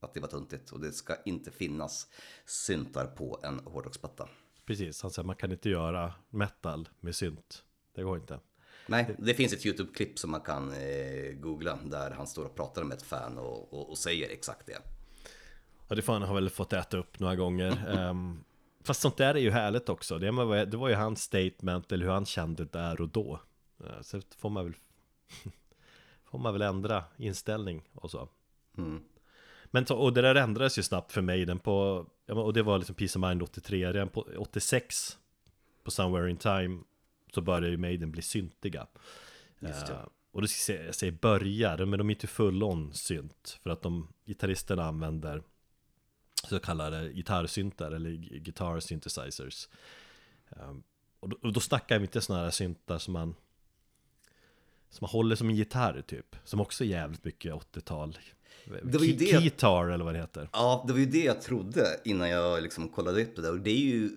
att 0.00 0.14
det 0.14 0.20
var 0.20 0.28
tuntigt 0.28 0.70
och 0.70 0.80
det 0.80 0.92
ska 0.92 1.16
inte 1.24 1.50
finnas 1.50 2.08
syntar 2.46 3.06
på 3.06 3.40
en 3.42 3.58
hårdrocksplatta. 3.58 4.28
Precis, 4.72 5.02
han 5.02 5.10
säger 5.10 5.26
man 5.26 5.36
kan 5.36 5.52
inte 5.52 5.70
göra 5.70 6.12
metal 6.30 6.88
med 7.00 7.14
synt. 7.14 7.64
Det 7.94 8.02
går 8.02 8.16
inte. 8.16 8.40
Nej, 8.86 9.14
det 9.18 9.34
finns 9.34 9.52
ett 9.52 9.66
YouTube-klipp 9.66 10.18
som 10.18 10.30
man 10.30 10.40
kan 10.40 10.72
eh, 10.72 11.32
googla 11.32 11.78
där 11.84 12.10
han 12.10 12.26
står 12.26 12.44
och 12.44 12.54
pratar 12.54 12.84
med 12.84 12.96
ett 12.96 13.02
fan 13.02 13.38
och, 13.38 13.72
och, 13.72 13.90
och 13.90 13.98
säger 13.98 14.28
exakt 14.30 14.66
det. 14.66 14.78
Ja, 15.88 15.96
det 15.96 16.02
får 16.02 16.12
han 16.12 16.22
har 16.22 16.34
väl 16.34 16.50
fått 16.50 16.72
äta 16.72 16.96
upp 16.96 17.18
några 17.18 17.36
gånger. 17.36 17.88
Ehm, 17.98 18.44
fast 18.84 19.00
sånt 19.00 19.16
där 19.16 19.34
är 19.34 19.38
ju 19.38 19.50
härligt 19.50 19.88
också. 19.88 20.18
Det 20.18 20.30
var, 20.30 20.66
det 20.66 20.76
var 20.76 20.88
ju 20.88 20.94
hans 20.94 21.22
statement, 21.22 21.92
eller 21.92 22.04
hur 22.04 22.12
han 22.12 22.26
kände 22.26 22.64
där 22.64 23.00
och 23.00 23.08
då. 23.08 23.40
Eh, 23.84 24.00
Så 24.02 24.20
får 24.36 24.50
man 24.50 24.64
väl 24.64 24.74
Får 26.24 26.38
man 26.38 26.52
väl 26.52 26.62
ändra 26.62 27.04
inställning 27.16 27.88
och 27.94 28.10
så. 28.10 28.28
Mm. 28.78 29.02
Men 29.74 29.86
så, 29.86 29.96
och 29.96 30.12
det 30.12 30.22
där 30.22 30.34
ändrades 30.34 30.78
ju 30.78 30.82
snabbt 30.82 31.12
för 31.12 31.22
mig. 31.22 31.44
Den 31.44 31.58
på, 31.58 32.06
och 32.26 32.52
det 32.52 32.62
var 32.62 32.78
liksom 32.78 32.94
Peace 32.94 33.18
of 33.18 33.22
Mind 33.22 33.42
83. 33.42 33.92
Redan 33.92 34.08
på 34.08 34.28
86 34.38 35.18
på 35.84 35.90
Somewhere 35.90 36.30
in 36.30 36.36
Time 36.36 36.82
så 37.34 37.40
började 37.40 37.68
ju 37.68 37.76
Maiden 37.76 38.10
bli 38.10 38.22
syntiga. 38.22 38.86
Just 39.60 39.86
det. 39.86 39.92
Eh, 39.92 40.08
och 40.32 40.40
då 40.40 40.46
ska 40.46 40.72
jag 40.72 40.78
säga, 40.78 40.86
jag 40.86 40.94
säger 40.94 41.12
börjar, 41.12 41.84
men 41.86 41.98
de 41.98 42.10
är 42.10 42.14
inte 42.14 42.26
full-on 42.26 42.92
synt. 42.92 43.58
För 43.62 43.70
att 43.70 43.82
de 43.82 44.08
gitarristerna 44.26 44.84
använder 44.84 45.42
så 46.48 46.60
kallade 46.60 47.12
gitarrsyntar 47.12 47.92
eller 47.92 48.10
guitar 48.38 48.80
synthesizers. 48.80 49.68
Um, 50.48 50.82
och, 51.20 51.28
då, 51.28 51.36
och 51.42 51.52
då 51.52 51.60
snackar 51.60 51.98
vi 51.98 52.04
inte 52.04 52.20
sådana 52.20 52.44
här 52.44 52.50
syntar 52.50 52.98
som 52.98 53.12
man 53.12 53.34
som 54.90 55.04
man 55.04 55.10
håller 55.10 55.36
som 55.36 55.48
en 55.48 55.56
gitarr 55.56 56.02
typ. 56.02 56.36
Som 56.44 56.60
också 56.60 56.84
är 56.84 56.88
jävligt 56.88 57.24
mycket 57.24 57.52
80-tal. 57.52 58.18
Det 58.82 58.98
var 58.98 59.04
ju 59.04 59.12
det- 59.12 59.26
Keytar 59.26 59.88
eller 59.88 60.04
vad 60.04 60.14
det 60.14 60.20
heter. 60.20 60.48
Ja, 60.52 60.84
det 60.86 60.92
var 60.92 61.00
ju 61.00 61.06
det 61.06 61.24
jag 61.24 61.42
trodde 61.42 62.00
innan 62.04 62.28
jag 62.30 62.62
liksom 62.62 62.88
kollade 62.88 63.22
upp 63.22 63.36
det 63.36 63.42
där 63.42 63.52
och 63.52 63.60
det 63.60 63.70
är 63.70 63.84
ju 63.84 64.10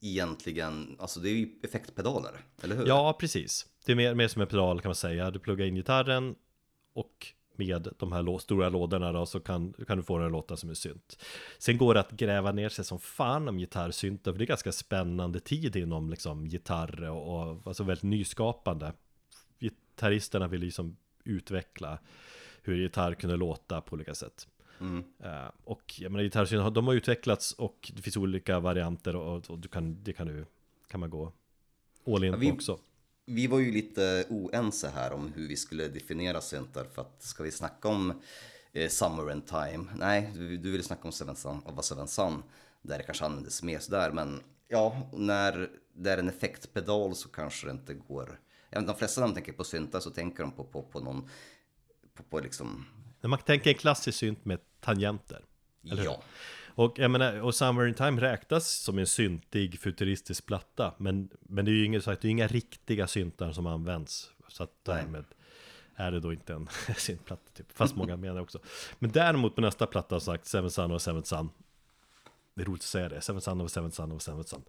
egentligen, 0.00 0.96
alltså 0.98 1.20
det 1.20 1.28
är 1.28 1.34
ju 1.34 1.48
effektpedaler, 1.62 2.32
eller 2.62 2.76
hur? 2.76 2.86
Ja, 2.86 3.16
precis. 3.20 3.66
Det 3.86 3.92
är 3.92 3.96
mer, 3.96 4.14
mer 4.14 4.28
som 4.28 4.42
en 4.42 4.48
pedal 4.48 4.80
kan 4.80 4.88
man 4.88 4.94
säga. 4.94 5.30
Du 5.30 5.38
pluggar 5.38 5.66
in 5.66 5.74
gitarren 5.74 6.34
och 6.92 7.26
med 7.56 7.88
de 7.98 8.12
här 8.12 8.38
stora 8.38 8.68
lådorna 8.68 9.12
då 9.12 9.26
så 9.26 9.40
kan, 9.40 9.72
kan 9.86 9.96
du 9.96 10.02
få 10.02 10.16
den 10.18 10.26
att 10.26 10.32
låta 10.32 10.56
som 10.56 10.68
en 10.68 10.76
synt. 10.76 11.24
Sen 11.58 11.78
går 11.78 11.94
det 11.94 12.00
att 12.00 12.10
gräva 12.10 12.52
ner 12.52 12.68
sig 12.68 12.84
som 12.84 12.98
fan 13.00 13.48
om 13.48 13.58
gitarrsyntar 13.58 14.32
för 14.32 14.38
det 14.38 14.44
är 14.44 14.46
ganska 14.46 14.72
spännande 14.72 15.40
tid 15.40 15.76
inom 15.76 16.10
liksom 16.10 16.46
gitarr 16.46 17.08
och, 17.08 17.50
och 17.50 17.66
alltså 17.66 17.82
väldigt 17.84 18.02
nyskapande. 18.02 18.92
Gitarristerna 19.60 20.48
vill 20.48 20.60
liksom 20.60 20.96
utveckla 21.24 21.98
hur 22.62 22.76
gitarr 22.76 23.14
kunde 23.14 23.36
låta 23.36 23.80
på 23.80 23.94
olika 23.94 24.14
sätt. 24.14 24.48
Mm. 24.80 25.04
Eh, 25.24 25.50
och 25.64 25.94
jag 25.98 26.12
menar 26.12 26.22
gitarrsyntar, 26.24 26.70
de 26.70 26.86
har 26.86 26.94
utvecklats 26.94 27.52
och 27.52 27.92
det 27.94 28.02
finns 28.02 28.16
olika 28.16 28.60
varianter 28.60 29.16
och, 29.16 29.50
och 29.50 29.58
du 29.58 29.68
kan, 29.68 30.02
det 30.04 30.12
kan, 30.12 30.26
du, 30.26 30.44
kan 30.88 31.00
man 31.00 31.10
gå 31.10 31.32
all 32.06 32.24
in 32.24 32.32
Ja, 32.32 32.38
vi- 32.38 32.48
på 32.48 32.54
också. 32.54 32.78
Vi 33.24 33.46
var 33.46 33.58
ju 33.58 33.72
lite 33.72 34.24
oense 34.28 34.88
här 34.94 35.12
om 35.12 35.32
hur 35.34 35.48
vi 35.48 35.56
skulle 35.56 35.88
definiera 35.88 36.40
syntar 36.40 36.84
för 36.84 37.02
att 37.02 37.22
ska 37.22 37.42
vi 37.42 37.50
snacka 37.50 37.88
om 37.88 38.20
eh, 38.72 38.88
Summer 38.88 39.30
and 39.32 39.46
Time? 39.46 39.84
Nej, 39.96 40.30
du, 40.34 40.56
du 40.56 40.70
ville 40.70 40.82
snacka 40.84 41.02
om 41.04 41.12
Seven 41.12 41.36
Sun, 41.36 41.60
av 41.64 41.82
Seven 41.82 42.08
Sun 42.08 42.42
där 42.82 42.98
det 42.98 43.04
kanske 43.04 43.24
användes 43.24 43.62
mer 43.62 43.78
sådär 43.78 44.10
men 44.12 44.40
ja, 44.68 45.10
när 45.12 45.70
det 45.94 46.10
är 46.10 46.18
en 46.18 46.28
effektpedal 46.28 47.14
så 47.14 47.28
kanske 47.28 47.66
det 47.66 47.70
inte 47.70 47.94
går. 47.94 48.40
Inte, 48.76 48.86
de 48.92 48.96
flesta 48.98 49.20
när 49.20 49.28
de 49.28 49.34
tänker 49.34 49.52
på 49.52 49.64
syntar 49.64 50.00
så 50.00 50.10
tänker 50.10 50.42
de 50.42 50.52
på, 50.52 50.64
på, 50.64 50.82
på 50.82 51.00
någon, 51.00 51.28
på, 52.14 52.22
på 52.22 52.40
liksom, 52.40 52.86
Men 53.20 53.30
man 53.30 53.38
tänker 53.38 53.70
en 53.70 53.76
klassisk 53.76 54.18
synt 54.18 54.44
med 54.44 54.58
tangenter. 54.80 55.40
Eller 55.90 56.04
ja. 56.04 56.22
Och 56.74 56.98
jag 56.98 57.10
menar, 57.10 57.40
och 57.40 57.54
Summer 57.54 57.86
in 57.86 57.94
Time 57.94 58.20
räknas 58.20 58.68
som 58.68 58.98
en 58.98 59.06
syntig 59.06 59.80
futuristisk 59.80 60.46
platta. 60.46 60.94
Men, 60.98 61.28
men 61.40 61.64
det 61.64 61.70
är 61.70 61.74
ju 61.74 61.84
inga, 61.84 62.00
så 62.00 62.10
att 62.10 62.20
det 62.20 62.28
är 62.28 62.30
inga 62.30 62.46
riktiga 62.46 63.06
syntar 63.06 63.52
som 63.52 63.66
används. 63.66 64.30
Så 64.48 64.62
att 64.62 64.70
därmed 64.82 65.24
är 65.96 66.12
det 66.12 66.20
då 66.20 66.32
inte 66.32 66.52
en 66.54 66.68
syntplatta 66.96 67.50
typ. 67.54 67.72
Fast 67.72 67.96
många 67.96 68.16
menar 68.16 68.40
också. 68.40 68.58
Men 68.98 69.12
däremot 69.12 69.54
på 69.54 69.60
nästa 69.60 69.86
platta 69.86 70.14
har 70.14 70.20
sagt 70.20 70.46
Seven 70.46 70.70
Sun 70.70 70.90
och 70.90 71.02
Seven 71.02 71.24
Sun. 71.24 71.50
Det 72.54 72.62
är 72.62 72.66
roligt 72.66 72.82
att 72.82 72.86
säga 72.86 73.08
det. 73.08 73.20
Seven 73.20 73.40
Sun 73.40 73.60
och 73.60 73.70
Seven 73.70 73.92
Sun 73.92 74.12
och 74.12 74.22
Seven 74.22 74.44
Sun. 74.44 74.62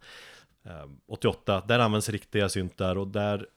Ehm, 0.63 0.99
88, 1.07 1.63
där 1.67 1.79
används 1.79 2.09
riktiga 2.09 2.49
syntar 2.49 2.95
och 2.95 3.07
där 3.07 3.47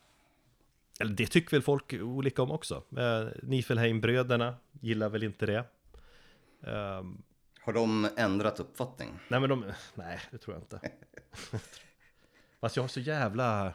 eller 1.00 1.12
det 1.12 1.26
tycker 1.26 1.50
väl 1.50 1.62
folk 1.62 1.92
olika 1.92 2.42
om 2.42 2.50
också. 2.50 2.74
Uh, 2.98 3.28
Nifelheim-bröderna 3.42 4.54
gillar 4.80 5.08
väl 5.08 5.22
inte 5.22 5.46
det. 5.46 5.64
Ehm, 6.66 7.22
Har 7.60 7.72
de 7.72 8.08
ändrat 8.16 8.60
uppfattning? 8.60 9.18
Nej 9.28 9.40
men 9.40 9.50
de, 9.50 9.64
nej 9.94 10.20
det 10.30 10.38
tror 10.38 10.56
jag 10.56 10.62
inte 10.62 10.90
Fast 12.60 12.76
jag 12.76 12.82
har 12.82 12.88
så 12.88 13.00
jävla 13.00 13.72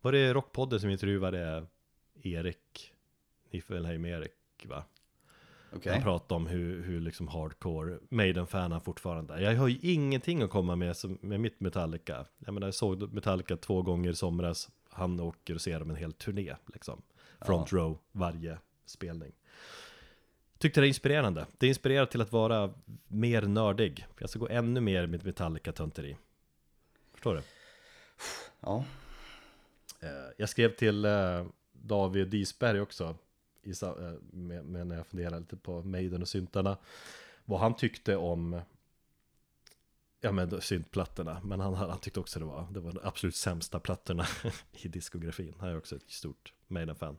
Var 0.00 0.12
det 0.12 0.32
Rockpodden 0.32 0.80
som 0.80 0.90
intervjuade 0.90 1.66
Erik 2.22 2.92
Niffelheim 3.50 4.04
Erik 4.04 4.66
va? 4.66 4.84
Okej. 5.76 5.92
Han 5.92 6.02
pratade 6.02 6.36
om 6.36 6.46
hur, 6.46 6.82
hur 6.82 7.00
liksom 7.00 7.28
hardcore 7.28 7.98
Maiden-fan 8.08 8.72
han 8.72 8.80
fortfarande. 8.80 9.42
Jag 9.42 9.56
har 9.56 9.68
ju 9.68 9.78
ingenting 9.82 10.42
att 10.42 10.50
komma 10.50 10.76
med 10.76 10.96
som, 10.96 11.18
med 11.20 11.40
mitt 11.40 11.60
Metallica 11.60 12.26
Jag 12.38 12.54
menar 12.54 12.66
jag 12.66 12.74
såg 12.74 13.12
Metallica 13.12 13.56
två 13.56 13.82
gånger 13.82 14.10
i 14.10 14.14
somras 14.14 14.70
Han 14.92 15.20
åker 15.20 15.54
och 15.54 15.60
ser 15.60 15.78
dem 15.78 15.90
en 15.90 15.96
hel 15.96 16.12
turné 16.12 16.56
liksom 16.66 17.02
Front 17.40 17.72
row 17.72 17.98
varje 18.12 18.58
spelning 18.86 19.32
Tyckte 20.58 20.80
det 20.80 20.86
är 20.86 20.88
inspirerande. 20.88 21.46
Det 21.58 21.68
inspirerar 21.68 22.06
till 22.06 22.20
att 22.20 22.32
vara 22.32 22.74
mer 23.08 23.42
nördig. 23.42 24.06
Jag 24.18 24.30
ska 24.30 24.38
gå 24.38 24.48
ännu 24.48 24.80
mer 24.80 25.06
med 25.06 25.24
Metallica-tönteri. 25.24 26.16
Förstår 27.12 27.34
du? 27.34 27.42
Ja. 28.60 28.84
Eh, 30.00 30.08
Jag 30.36 30.48
skrev 30.48 30.76
till 30.76 31.04
eh, 31.04 31.46
David 31.72 32.28
Disberg 32.28 32.80
också 32.80 33.16
eh, 33.64 33.92
med, 34.32 34.64
med 34.64 34.86
när 34.86 34.96
jag 34.96 35.06
funderade 35.06 35.38
lite 35.38 35.56
på 35.56 35.82
Maiden 35.82 36.22
och 36.22 36.28
syntarna 36.28 36.76
Vad 37.44 37.60
han 37.60 37.76
tyckte 37.76 38.16
om 38.16 38.60
Ja 40.24 40.32
men 40.32 40.60
syntplattorna 40.60 41.40
Men 41.44 41.60
han, 41.60 41.74
han 41.74 41.98
tyckte 41.98 42.20
också 42.20 42.38
det 42.38 42.44
var 42.44 42.68
Det 42.70 42.80
var 42.80 42.92
de 42.92 43.00
absolut 43.02 43.36
sämsta 43.36 43.80
plattorna 43.80 44.26
i 44.72 44.88
diskografin 44.88 45.54
Han 45.58 45.68
är 45.68 45.76
också 45.76 45.96
ett 45.96 46.10
stort 46.10 46.52
Maiden-fan 46.68 47.18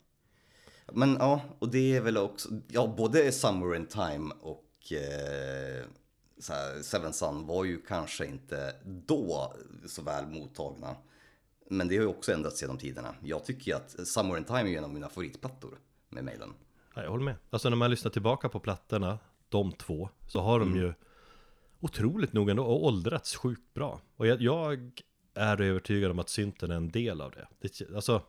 Men 0.94 1.18
ja, 1.20 1.42
och 1.60 1.70
det 1.70 1.96
är 1.96 2.02
väl 2.02 2.18
också, 2.18 2.50
ja 2.68 2.94
både 2.98 3.32
Summer 3.32 3.76
in 3.76 3.86
Time 3.86 4.34
och 4.42 4.94
eh, 4.94 5.86
här, 6.50 6.82
Seven 6.82 7.14
Sun 7.14 7.48
var 7.48 7.64
ju 7.64 7.82
kanske 7.82 8.26
inte 8.26 8.76
då 8.84 9.54
så 9.88 10.02
väl 10.02 10.28
mottagna. 10.28 10.96
Men 11.70 11.88
det 11.88 11.96
har 11.98 12.04
ju 12.04 12.10
också 12.10 12.34
ändrats 12.34 12.62
genom 12.62 12.78
tiderna. 12.78 13.16
Jag 13.24 13.46
tycker 13.46 13.72
ju 13.72 13.78
att 13.78 14.08
Summer 14.08 14.38
in 14.38 14.44
Time 14.44 14.74
är 14.74 14.78
en 14.78 14.84
av 14.84 14.94
mina 14.94 15.10
favoritplattor 15.10 15.78
med 16.10 16.24
Maiden. 16.24 16.54
Ja, 16.96 17.04
jag 17.04 17.10
håller 17.10 17.24
med. 17.24 17.36
Alltså 17.50 17.70
när 17.70 17.78
man 17.78 17.90
lyssnar 17.90 18.12
tillbaka 18.12 18.50
på 18.50 18.60
plattorna, 18.60 19.20
de 19.50 19.72
två, 19.72 20.10
så 20.28 20.42
har 20.42 20.60
de 20.60 20.76
ju 20.76 20.94
otroligt 21.84 22.34
nog 22.34 22.50
ändå 22.50 22.66
åldrats 22.66 23.36
sjukt 23.36 23.74
bra. 23.74 24.02
Och 24.16 24.28
jag, 24.28 24.42
jag 24.42 24.92
är 25.34 25.62
övertygad 25.62 26.12
om 26.12 26.20
att 26.20 26.30
synten 26.30 26.72
är 26.72 26.76
en 26.76 26.92
del 26.92 27.22
av 27.22 27.32
det. 27.32 27.48
det 27.60 27.96
alltså, 27.96 28.22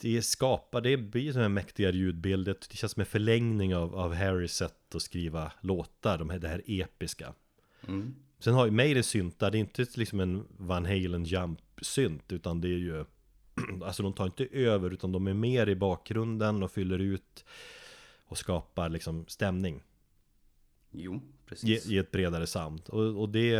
det 0.00 0.22
skapar, 0.22 0.80
det 0.80 0.96
blir 0.96 1.32
som 1.32 1.42
en 1.42 1.54
mäktigare 1.54 1.96
ljudbild, 1.96 2.46
det 2.46 2.76
känns 2.76 2.92
som 2.92 3.00
en 3.00 3.06
förlängning 3.06 3.76
av, 3.76 3.96
av 3.96 4.14
Harrys 4.14 4.54
sätt 4.54 4.94
att 4.94 5.02
skriva 5.02 5.52
låtar, 5.60 6.18
de 6.18 6.30
här, 6.30 6.38
det 6.38 6.48
här 6.48 6.62
episka. 6.66 7.34
Sen 8.38 8.54
har 8.54 8.64
ju 8.64 8.70
Maiden 8.70 9.04
syntar, 9.04 9.50
det 9.50 9.58
är 9.58 9.60
inte 9.60 9.86
liksom 9.94 10.20
en 10.20 10.46
Van 10.56 10.84
Halen 10.84 11.24
jump-synt, 11.24 12.32
utan 12.32 12.60
det 12.60 12.68
är 12.68 12.78
ju 12.78 13.04
Alltså 13.84 14.02
de 14.02 14.12
tar 14.12 14.26
inte 14.26 14.46
över 14.46 14.90
utan 14.90 15.12
de 15.12 15.26
är 15.26 15.34
mer 15.34 15.68
i 15.68 15.76
bakgrunden 15.76 16.62
och 16.62 16.70
fyller 16.70 16.98
ut 16.98 17.44
Och 18.24 18.38
skapar 18.38 18.88
liksom 18.88 19.24
stämning 19.28 19.82
Jo, 20.90 21.20
Ge, 21.50 21.80
ge 21.84 21.98
ett 21.98 22.10
bredare 22.10 22.46
sound. 22.46 22.88
Och, 22.88 23.20
och 23.20 23.28
det 23.28 23.58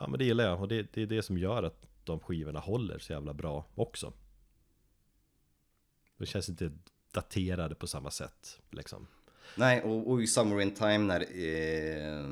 Ja 0.00 0.06
men 0.06 0.18
det 0.18 0.24
gillar 0.24 0.44
jag. 0.44 0.60
Och 0.60 0.68
det, 0.68 0.92
det 0.92 1.02
är 1.02 1.06
det 1.06 1.22
som 1.22 1.38
gör 1.38 1.62
att 1.62 1.86
de 2.04 2.20
skivorna 2.20 2.60
håller 2.60 2.98
så 2.98 3.12
jävla 3.12 3.34
bra 3.34 3.64
också. 3.74 4.12
De 6.16 6.26
känns 6.26 6.48
inte 6.48 6.72
daterade 7.12 7.74
på 7.74 7.86
samma 7.86 8.10
sätt 8.10 8.60
liksom. 8.70 9.06
Nej, 9.56 9.82
och, 9.82 10.10
och 10.10 10.22
i 10.22 10.26
Summer 10.26 10.60
in 10.60 10.74
Time 10.74 10.98
när 10.98 11.20
eh, 11.20 12.26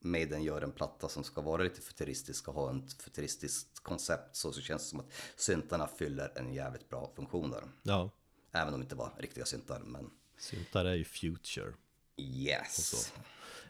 Maiden 0.00 0.42
gör 0.42 0.62
en 0.62 0.72
platta 0.72 1.08
som 1.08 1.24
ska 1.24 1.40
vara 1.40 1.62
lite 1.62 1.80
futuristisk 1.80 2.48
och 2.48 2.54
ha 2.54 2.76
ett 2.76 3.02
futuristiskt 3.02 3.80
koncept 3.80 4.36
så, 4.36 4.52
så 4.52 4.60
känns 4.60 4.82
det 4.82 4.88
som 4.88 5.00
att 5.00 5.12
syntarna 5.36 5.86
fyller 5.86 6.32
en 6.36 6.54
jävligt 6.54 6.88
bra 6.88 7.12
funktion 7.16 7.50
där. 7.50 7.64
Ja. 7.82 8.10
Även 8.52 8.74
om 8.74 8.80
det 8.80 8.84
inte 8.84 8.94
var 8.94 9.12
riktiga 9.18 9.44
syntar, 9.44 9.80
men 9.84 10.10
Syntar 10.38 10.84
är 10.84 10.94
ju 10.94 11.04
future. 11.04 11.72
Yes. 12.16 13.12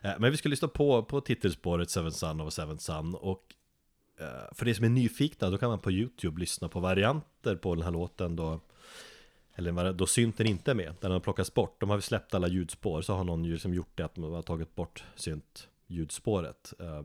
Eh, 0.07 0.15
men 0.19 0.31
vi 0.31 0.37
ska 0.37 0.49
lyssna 0.49 0.69
på, 0.69 1.03
på 1.03 1.21
titelspåret 1.21 1.91
Seven 1.91 2.13
Sun 2.13 2.41
of 2.41 2.53
Seven 2.53 2.79
Sun 2.79 3.15
och 3.15 3.55
eh, 4.19 4.55
för 4.55 4.65
det 4.65 4.75
som 4.75 4.85
är 4.85 4.89
nyfikna 4.89 5.51
då 5.51 5.59
kan 5.59 5.69
man 5.69 5.79
på 5.79 5.93
YouTube 5.93 6.41
lyssna 6.41 6.69
på 6.69 6.81
varianter 6.81 7.57
på 7.57 7.75
den 7.75 7.85
här 7.85 7.91
låten 7.91 8.37
då 8.37 8.61
eller 9.59 9.93
då 9.93 10.07
synten 10.07 10.47
inte 10.47 10.71
är 10.71 10.75
med, 10.75 10.95
den 11.01 11.11
har 11.11 11.21
plockats 11.21 11.55
bort. 11.55 11.81
De 11.81 11.91
har 11.91 12.01
släppt 12.01 12.35
alla 12.35 12.49
ljudspår, 12.49 13.03
så 13.03 13.15
har 13.15 13.25
någon 13.25 13.45
ju 13.45 13.59
som 13.59 13.75
gjort 13.75 13.91
det 13.95 14.03
att 14.03 14.17
man 14.17 14.33
har 14.33 14.43
tagit 14.43 14.75
bort 14.75 15.05
synt 15.15 15.69
ljudspåret. 15.87 16.73
Eh, 16.79 16.99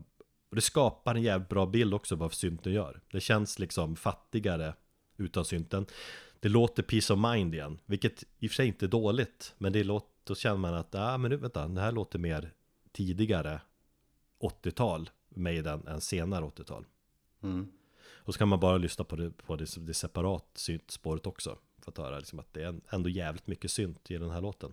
och 0.50 0.56
det 0.56 0.60
skapar 0.60 1.14
en 1.14 1.22
jävligt 1.22 1.48
bra 1.48 1.66
bild 1.66 1.94
också 1.94 2.16
vad 2.16 2.32
synten 2.32 2.72
gör. 2.72 3.00
Det 3.12 3.20
känns 3.20 3.58
liksom 3.58 3.96
fattigare 3.96 4.74
utan 5.16 5.44
synten. 5.44 5.86
Det 6.40 6.48
låter 6.48 6.82
peace 6.82 7.12
of 7.12 7.18
mind 7.18 7.54
igen, 7.54 7.78
vilket 7.86 8.24
i 8.38 8.46
och 8.46 8.50
för 8.50 8.54
sig 8.54 8.66
inte 8.66 8.86
är 8.86 8.88
dåligt. 8.88 9.54
Men 9.58 9.72
det 9.72 9.84
låter, 9.84 10.08
då 10.24 10.34
känner 10.34 10.56
man 10.56 10.74
att, 10.74 10.88
ja 10.90 11.14
ah, 11.14 11.18
men 11.18 11.30
nu 11.30 11.36
vänta, 11.36 11.68
det 11.68 11.80
här 11.80 11.92
låter 11.92 12.18
mer 12.18 12.52
tidigare 12.92 13.60
80-tal 14.40 15.10
Maiden 15.28 15.86
än 15.86 16.00
senare 16.00 16.44
80-tal. 16.44 16.86
Mm. 17.42 17.72
Och 18.24 18.34
så 18.34 18.38
kan 18.38 18.48
man 18.48 18.60
bara 18.60 18.76
lyssna 18.76 19.04
på 19.04 19.16
det, 19.16 19.30
på 19.30 19.56
det, 19.56 19.86
det 19.86 19.94
separat 19.94 20.46
syntspåret 20.54 21.26
också. 21.26 21.58
För 21.78 21.90
att 21.90 21.98
höra 21.98 22.18
liksom 22.18 22.38
att 22.38 22.52
det 22.52 22.62
är 22.62 22.80
ändå 22.88 23.08
jävligt 23.08 23.46
mycket 23.46 23.70
synt 23.70 24.10
i 24.10 24.18
den 24.18 24.30
här 24.30 24.40
låten. 24.40 24.72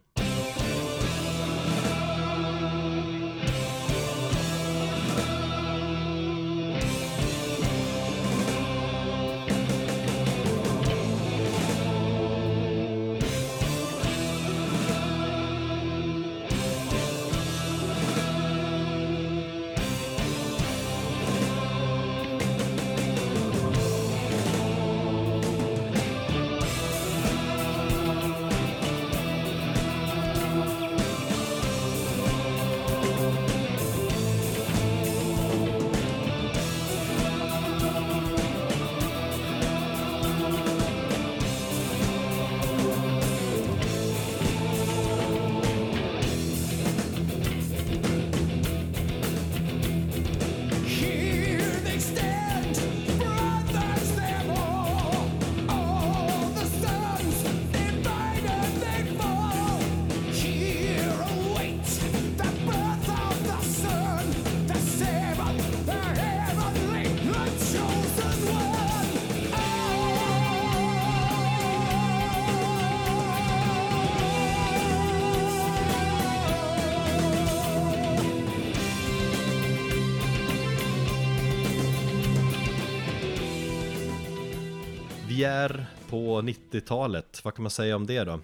På 86.40 86.46
90-talet, 86.46 87.42
vad 87.44 87.54
kan 87.54 87.64
man 87.64 87.72
säga 87.72 87.96
om 87.96 88.06
det 88.06 88.24
då? 88.24 88.40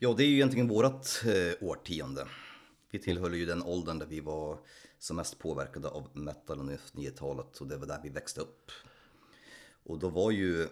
Ja, 0.00 0.14
det 0.16 0.24
är 0.24 0.26
ju 0.26 0.34
egentligen 0.34 0.68
vårat 0.68 1.22
eh, 1.24 1.68
årtionde. 1.68 2.26
Vi 2.90 2.98
tillhör 2.98 3.30
ju 3.30 3.46
den 3.46 3.62
åldern 3.62 3.98
där 3.98 4.06
vi 4.06 4.20
var 4.20 4.58
som 4.98 5.16
mest 5.16 5.38
påverkade 5.38 5.88
av 5.88 6.08
metal 6.12 6.60
under 6.60 6.78
90-talet 6.92 7.56
och 7.60 7.66
det 7.66 7.76
var 7.76 7.86
där 7.86 8.00
vi 8.02 8.08
växte 8.08 8.40
upp. 8.40 8.70
Och 9.84 9.98
då 9.98 10.08
var 10.08 10.30
ju 10.30 10.68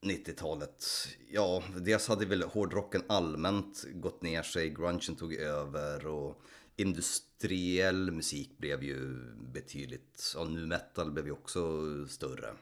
90-talet, 0.00 0.84
ja, 1.30 1.62
dels 1.76 2.08
hade 2.08 2.26
väl 2.26 2.42
hårdrocken 2.42 3.02
allmänt 3.06 3.84
gått 3.92 4.22
ner 4.22 4.42
sig, 4.42 4.70
grungen 4.70 5.16
tog 5.16 5.34
över 5.34 6.06
och 6.06 6.42
industriell 6.76 8.10
musik 8.10 8.58
blev 8.58 8.82
ju 8.82 9.32
betydligt, 9.52 10.34
och 10.36 10.50
nu 10.50 10.66
metal 10.66 11.10
blev 11.10 11.26
ju 11.26 11.32
också 11.32 11.60
större. 12.08 12.54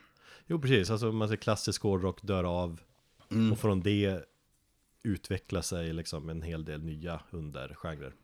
Jo 0.47 0.59
precis, 0.61 0.91
alltså 0.91 1.13
man 1.13 1.29
ser 1.29 1.37
klassisk 1.37 1.83
hårdrock 1.83 2.23
dör 2.23 2.45
av 2.45 2.81
och 3.53 3.59
från 3.59 3.81
det 3.81 4.25
utvecklar 5.03 5.63
sig 5.63 5.93
liksom 5.93 6.29
en 6.29 6.43
hel 6.43 6.65
del 6.65 6.83
nya 6.83 7.21
undergenrer. 7.31 8.15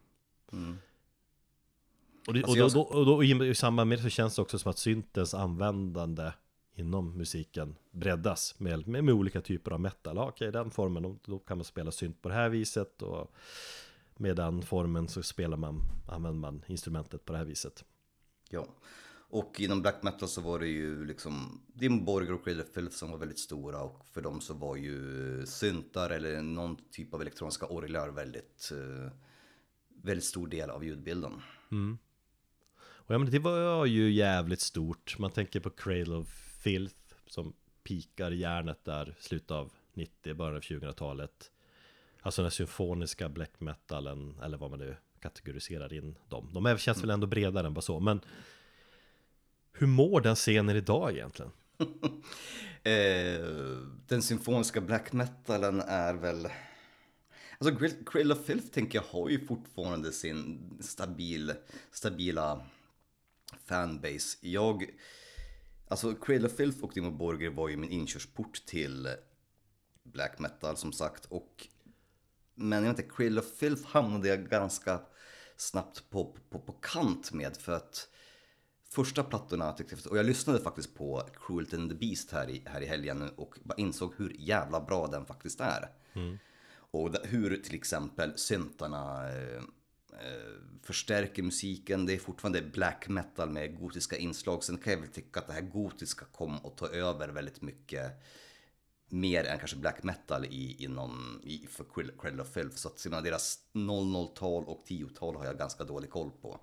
Och, 2.26 2.34
det, 2.34 2.42
och, 2.42 2.48
Alltså 2.48 2.54
då, 2.54 2.58
jag- 2.58 2.72
då, 2.72 2.80
och 2.82 3.06
då 3.06 3.24
i, 3.24 3.48
i 3.50 3.54
samband 3.54 3.88
med 3.88 3.98
det 3.98 4.02
så 4.02 4.08
känns 4.08 4.36
det 4.36 4.42
också 4.42 4.58
som 4.58 4.70
att 4.70 4.78
syntens 4.78 5.34
användande 5.34 6.32
inom 6.74 7.16
musiken 7.16 7.76
breddas 7.90 8.54
med, 8.60 8.88
med, 8.88 9.04
med 9.04 9.14
olika 9.14 9.40
typer 9.40 9.70
av 9.70 9.80
metal. 9.80 10.16
Ja, 10.16 10.28
okej, 10.28 10.52
den 10.52 10.70
formen, 10.70 11.02
då, 11.02 11.16
då 11.24 11.38
kan 11.38 11.58
man 11.58 11.64
spela 11.64 11.90
synt 11.90 12.22
på 12.22 12.28
det 12.28 12.34
här 12.34 12.48
viset 12.48 13.02
och 13.02 13.32
med 14.16 14.36
den 14.36 14.62
formen 14.62 15.08
så 15.08 15.22
spelar 15.22 15.56
man, 15.56 15.80
använder 16.08 16.40
man 16.40 16.62
instrumentet 16.66 17.24
på 17.24 17.32
det 17.32 17.38
här 17.38 17.44
viset. 17.44 17.84
Ja, 18.50 18.66
och 19.32 19.60
inom 19.60 19.82
black 19.82 20.02
metal 20.02 20.28
så 20.28 20.40
var 20.40 20.58
det 20.58 20.68
ju 20.68 21.04
liksom 21.06 21.60
Dimborg 21.66 22.32
och 22.32 22.44
Cradle 22.44 22.64
Filth 22.74 22.96
som 22.96 23.10
var 23.10 23.18
väldigt 23.18 23.38
stora 23.38 23.82
och 23.82 24.06
för 24.12 24.22
dem 24.22 24.40
så 24.40 24.54
var 24.54 24.76
ju 24.76 25.46
syntar 25.46 26.10
eller 26.10 26.42
någon 26.42 26.76
typ 26.90 27.14
av 27.14 27.20
elektroniska 27.20 27.66
orglar 27.66 28.08
väldigt, 28.08 28.72
eh, 28.72 29.12
väldigt 30.02 30.24
stor 30.24 30.46
del 30.46 30.70
av 30.70 30.84
ljudbilden. 30.84 31.32
Och 32.78 33.14
ja, 33.14 33.18
men 33.18 33.30
det 33.30 33.38
var 33.38 33.86
ju 33.86 34.10
jävligt 34.10 34.60
stort. 34.60 35.18
Man 35.18 35.30
tänker 35.30 35.60
på 35.60 35.70
Cradle 35.70 36.16
of 36.16 36.28
Filth 36.62 37.14
som 37.26 37.52
pikar 37.82 38.30
järnet 38.30 38.84
där 38.84 39.16
slutet 39.20 39.50
av 39.50 39.72
90, 39.94 40.34
början 40.34 40.56
av 40.56 40.60
2000-talet. 40.60 41.50
Alltså 42.20 42.42
den 42.42 42.50
symfoniska 42.50 43.28
black 43.28 43.60
metalen, 43.60 44.38
eller 44.42 44.58
vad 44.58 44.70
man 44.70 44.78
nu 44.78 44.96
kategoriserar 45.20 45.92
in 45.92 46.18
dem. 46.28 46.50
De 46.54 46.66
är, 46.66 46.76
känns 46.76 47.02
väl 47.02 47.10
ändå 47.10 47.26
bredare 47.26 47.66
än 47.66 47.74
vad 47.74 47.84
så, 47.84 48.00
men 48.00 48.20
hur 49.82 49.86
mår 49.86 50.20
den 50.20 50.36
scenen 50.36 50.76
idag 50.76 51.12
egentligen? 51.12 51.52
Eh, 52.84 53.46
den 54.06 54.22
symfoniska 54.22 54.80
black 54.80 55.12
metalen 55.12 55.80
är 55.80 56.14
väl... 56.14 56.48
Alltså 57.58 57.74
Grill, 57.74 57.94
Grill 58.12 58.32
of 58.32 58.44
Filth 58.44 58.66
tänker 58.66 58.98
jag 58.98 59.20
har 59.20 59.28
ju 59.28 59.46
fortfarande 59.46 60.12
sin 60.12 60.70
stabil, 60.80 61.52
stabila 61.92 62.66
fanbase. 63.64 64.38
Jag... 64.40 64.84
Alltså 65.88 66.14
Krill 66.14 66.46
of 66.46 66.56
Filth 66.56 66.84
och 66.84 66.92
Dimo 66.94 67.10
Borger 67.10 67.50
var 67.50 67.68
ju 67.68 67.76
min 67.76 67.90
inkörsport 67.90 68.66
till 68.66 69.08
black 70.04 70.38
metal 70.38 70.76
som 70.76 70.92
sagt. 70.92 71.24
Och, 71.24 71.68
men 72.54 72.84
jag 72.84 72.92
vet 72.92 72.98
inte, 72.98 73.14
Krill 73.16 73.38
of 73.38 73.56
Filth 73.56 73.86
hamnade 73.86 74.28
jag 74.28 74.48
ganska 74.48 75.00
snabbt 75.56 76.10
på, 76.10 76.36
på, 76.50 76.58
på 76.58 76.72
kant 76.72 77.32
med 77.32 77.56
för 77.56 77.72
att 77.72 78.08
första 78.92 79.22
plattorna 79.24 79.74
och 80.10 80.18
jag 80.18 80.26
lyssnade 80.26 80.60
faktiskt 80.60 80.94
på 80.94 81.22
Cruelty 81.46 81.76
and 81.76 81.90
the 81.90 81.96
Beast 81.96 82.30
här 82.32 82.50
i, 82.50 82.62
här 82.66 82.80
i 82.80 82.86
helgen 82.86 83.30
och 83.36 83.58
bara 83.62 83.74
insåg 83.74 84.14
hur 84.16 84.36
jävla 84.38 84.80
bra 84.80 85.06
den 85.06 85.26
faktiskt 85.26 85.60
är. 85.60 85.88
Och 86.74 87.10
da- 87.10 87.20
hur 87.24 87.56
till 87.56 87.74
exempel 87.74 88.38
syntarna 88.38 89.28
eh, 89.30 89.56
eh, 90.12 90.52
förstärker 90.82 91.42
musiken. 91.42 92.06
Det 92.06 92.14
är 92.14 92.18
fortfarande 92.18 92.62
black 92.62 93.08
metal 93.08 93.50
med 93.50 93.78
gotiska 93.80 94.16
inslag. 94.16 94.64
Sen 94.64 94.76
kan 94.78 94.92
jag 94.92 95.00
väl 95.00 95.08
tycka 95.08 95.40
att 95.40 95.46
det 95.46 95.52
här 95.52 95.60
gotiska 95.60 96.24
kom 96.24 96.54
att 96.66 96.76
ta 96.76 96.88
över 96.88 97.28
väldigt 97.28 97.62
mycket 97.62 98.12
mer 99.08 99.44
än 99.44 99.58
kanske 99.58 99.76
black 99.76 100.02
metal 100.02 100.44
i, 100.44 100.84
inom, 100.84 101.40
i, 101.44 101.66
för 101.70 101.84
Cradle 102.18 102.42
of 102.42 102.52
Filth. 102.52 102.76
Så 102.76 102.88
att 102.88 103.04
menar, 103.04 103.22
deras 103.22 103.58
00-tal 103.72 104.64
och 104.64 104.84
10-tal 104.88 105.36
har 105.36 105.44
jag 105.44 105.58
ganska 105.58 105.84
dålig 105.84 106.10
koll 106.10 106.30
på. 106.42 106.60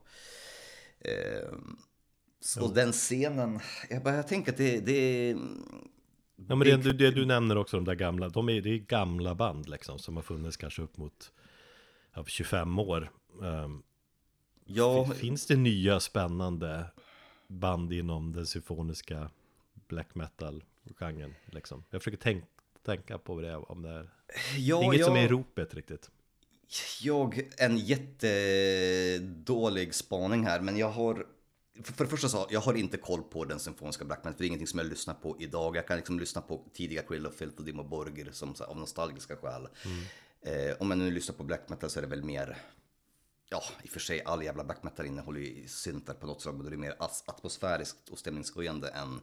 Eh, 1.00 1.54
så 2.42 2.68
den 2.68 2.92
scenen, 2.92 3.60
jag, 3.90 4.04
bara, 4.04 4.16
jag 4.16 4.28
tänker 4.28 4.52
att 4.52 4.58
det, 4.58 4.80
det. 4.80 5.36
Ja 6.48 6.56
men 6.56 6.60
det, 6.60 6.78
det, 6.78 6.94
det 6.94 7.12
du 7.12 7.26
nämner 7.26 7.58
också, 7.58 7.78
de 7.78 7.86
där 7.86 7.96
gamla, 7.96 8.30
de 8.30 8.50
är, 8.50 8.62
det 8.62 8.70
är 8.70 8.78
gamla 8.78 9.36
band 9.36 9.70
liksom 9.70 10.00
som 10.00 10.16
har 10.16 10.24
funnits 10.24 10.58
kanske 10.58 10.82
upp 10.82 10.98
mot 10.98 11.32
ja, 12.16 12.26
25 12.26 12.80
år. 12.80 13.12
Um, 13.42 13.84
Ja, 14.72 15.06
Finns 15.06 15.46
det 15.46 15.56
nya 15.56 16.00
spännande 16.00 16.86
band 17.48 17.94
inom 17.94 18.34
den 18.34 18.46
symfoniska 18.46 19.30
black 19.88 20.16
metal-genren? 20.16 21.36
Liksom? 21.46 21.84
Jag 21.90 22.02
försöker 22.02 22.18
tänk, 22.18 22.44
tänka 22.86 23.18
på 23.18 23.42
det, 23.42 23.56
om 23.56 23.82
det 23.82 23.90
är 23.90 24.10
ja, 24.58 24.84
inget 24.84 25.06
som 25.06 25.16
ja. 25.16 25.22
är 25.22 25.26
i 25.26 25.28
ropet 25.28 25.74
riktigt. 25.74 26.10
Jag, 27.02 27.50
en 27.58 27.78
jättedålig 27.78 29.96
spaning 29.96 30.46
här, 30.46 30.62
men 30.62 30.78
jag 30.78 30.90
har... 30.90 31.26
För 31.84 32.04
det 32.04 32.10
första 32.10 32.30
så, 32.30 32.48
jag 32.50 32.60
har 32.60 32.74
inte 32.74 32.98
koll 32.98 33.24
på 33.24 33.46
den 33.46 33.60
symfoniska 33.60 34.06
black 34.06 34.18
metal, 34.18 34.34
för 34.34 34.40
det 34.40 34.46
är 34.46 34.48
ingenting 34.48 34.68
som 34.68 34.80
jag 34.80 34.88
lyssnar 34.88 35.14
på 35.14 35.36
idag. 35.40 35.76
Jag 35.76 35.88
kan 35.88 35.98
liksom 35.98 36.20
lyssna 36.20 36.42
på 36.42 36.66
tidiga 36.74 37.02
Krill 37.02 37.26
och 37.26 37.34
Filth 37.34 37.58
och 37.58 37.66
Dimo 37.66 37.84
Borger 37.84 38.32
som, 38.32 38.56
så 38.56 38.64
här, 38.64 38.72
av 38.72 38.78
nostalgiska 38.78 39.36
skäl. 39.36 39.68
Eh, 40.42 40.76
om 40.80 40.90
jag 40.90 40.98
nu 40.98 41.12
lyssnar 41.12 41.36
på 41.36 41.44
black 41.44 41.70
metal 41.70 41.90
så 41.90 42.00
är 42.00 42.02
det 42.02 42.08
väl 42.08 42.24
mer... 42.24 42.58
Ja, 43.50 43.62
i 43.84 43.88
och 43.88 43.92
för 43.92 44.00
sig, 44.00 44.24
all 44.24 44.44
jävla 44.44 44.64
black 44.64 44.84
metal 44.84 45.06
innehåller 45.06 45.40
ju 45.40 45.68
syntar 45.68 46.14
på 46.14 46.28
något 46.28 46.42
sätt, 46.42 46.54
men 46.54 46.62
då 46.62 46.68
är 46.68 46.72
det 46.72 46.78
mer 46.78 46.96
atmosfäriskt 47.26 48.10
och 48.10 48.20
stämningshöjande 48.20 48.88
än, 48.88 49.22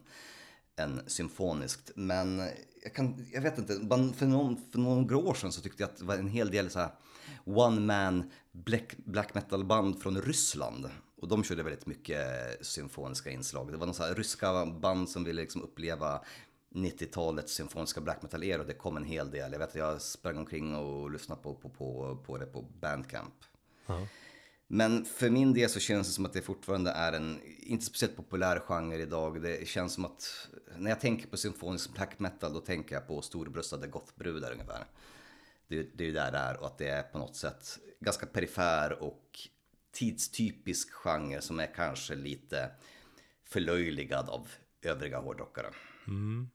än 0.75 1.01
symfoniskt. 1.07 1.91
Men 1.95 2.49
jag, 2.83 2.93
kan, 2.93 3.27
jag 3.31 3.41
vet 3.41 3.57
inte, 3.57 3.73
för, 4.17 4.25
någon, 4.25 4.61
för 4.71 4.79
några 4.79 5.17
år 5.17 5.33
sedan 5.33 5.51
så 5.51 5.61
tyckte 5.61 5.83
jag 5.83 5.89
att 5.89 5.97
det 5.97 6.05
var 6.05 6.15
en 6.15 6.27
hel 6.27 6.51
del 6.51 6.69
så 6.69 6.79
här 6.79 6.91
one 7.45 7.79
man 7.79 8.31
black, 8.51 8.95
black 8.97 9.33
metal 9.33 9.65
band 9.65 10.01
från 10.01 10.21
Ryssland. 10.21 10.89
Och 11.21 11.27
de 11.27 11.43
körde 11.43 11.63
väldigt 11.63 11.85
mycket 11.85 12.25
symfoniska 12.65 13.29
inslag. 13.29 13.71
Det 13.71 13.77
var 13.77 13.85
några 13.85 14.13
ryska 14.13 14.65
band 14.65 15.09
som 15.09 15.23
ville 15.23 15.41
liksom 15.41 15.61
uppleva 15.61 16.21
90-talets 16.69 17.53
symfoniska 17.53 18.01
black 18.01 18.21
metal-era. 18.21 18.63
Det 18.63 18.73
kom 18.73 18.97
en 18.97 19.03
hel 19.03 19.31
del. 19.31 19.51
Jag 19.51 19.59
vet 19.59 19.69
att 19.69 19.75
jag 19.75 20.01
sprang 20.01 20.37
omkring 20.37 20.75
och 20.75 21.11
lyssnade 21.11 21.41
på, 21.41 21.53
på, 21.55 21.69
på, 21.69 22.17
på 22.25 22.37
det 22.37 22.45
på 22.45 22.61
Bandcamp. 22.61 23.33
Men 24.67 25.05
för 25.05 25.29
min 25.29 25.53
del 25.53 25.69
så 25.69 25.79
känns 25.79 26.07
det 26.07 26.13
som 26.13 26.25
att 26.25 26.33
det 26.33 26.41
fortfarande 26.41 26.91
är 26.91 27.13
en 27.13 27.39
inte 27.59 27.85
speciellt 27.85 28.15
populär 28.15 28.59
genre 28.59 29.01
idag. 29.01 29.41
Det 29.41 29.67
känns 29.67 29.93
som 29.93 30.05
att 30.05 30.47
när 30.77 30.91
jag 30.91 30.99
tänker 30.99 31.27
på 31.27 31.37
symfonisk 31.37 31.93
black 31.93 32.19
metal 32.19 32.53
då 32.53 32.59
tänker 32.59 32.95
jag 32.95 33.07
på 33.07 33.21
storbröstade 33.21 33.87
gothbrudar 33.87 34.51
ungefär. 34.51 34.85
Det, 35.67 35.97
det 35.97 36.03
är 36.03 36.07
ju 36.07 36.13
där 36.13 36.31
det 36.31 36.37
är 36.37 36.57
och 36.57 36.67
att 36.67 36.77
det 36.77 36.87
är 36.87 37.03
på 37.03 37.17
något 37.17 37.35
sätt 37.35 37.79
ganska 37.99 38.25
perifer 38.25 39.03
och 39.03 39.39
tidstypisk 39.97 40.91
genre 40.91 41.41
som 41.41 41.59
är 41.59 41.73
kanske 41.75 42.15
lite 42.15 42.71
förlöjligad 43.43 44.29
av 44.29 44.47
övriga 44.81 45.19
hårdrockare. 45.19 45.69
Mm. 46.07 46.49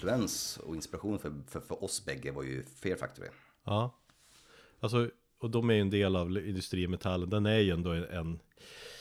Influens 0.00 0.56
och 0.56 0.74
inspiration 0.74 1.18
för, 1.18 1.32
för, 1.46 1.60
för 1.60 1.84
oss 1.84 2.04
bägge 2.04 2.32
var 2.32 2.42
ju 2.42 2.62
Fear 2.62 2.96
Factory. 2.96 3.28
Ja, 3.64 3.94
alltså, 4.80 5.10
och 5.38 5.50
de 5.50 5.70
är 5.70 5.74
ju 5.74 5.80
en 5.80 5.90
del 5.90 6.16
av 6.16 6.38
industrimetallen. 6.38 7.30
Den 7.30 7.46
är 7.46 7.58
ju 7.58 7.70
ändå 7.70 7.90
en 7.90 8.40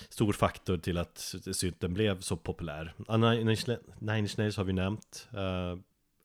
stor 0.10 0.34
faktor 0.34 0.78
till 0.78 0.98
att 0.98 1.18
synten 1.52 1.94
blev 1.94 2.20
så 2.20 2.38
populär. 2.38 2.94
Ja, 3.08 3.18
Nine 3.18 3.50
Inch 4.18 4.38
Nails 4.38 4.58
har 4.58 4.64
vi 4.64 4.74
nämnt. 4.74 5.28
Uh, 5.34 5.80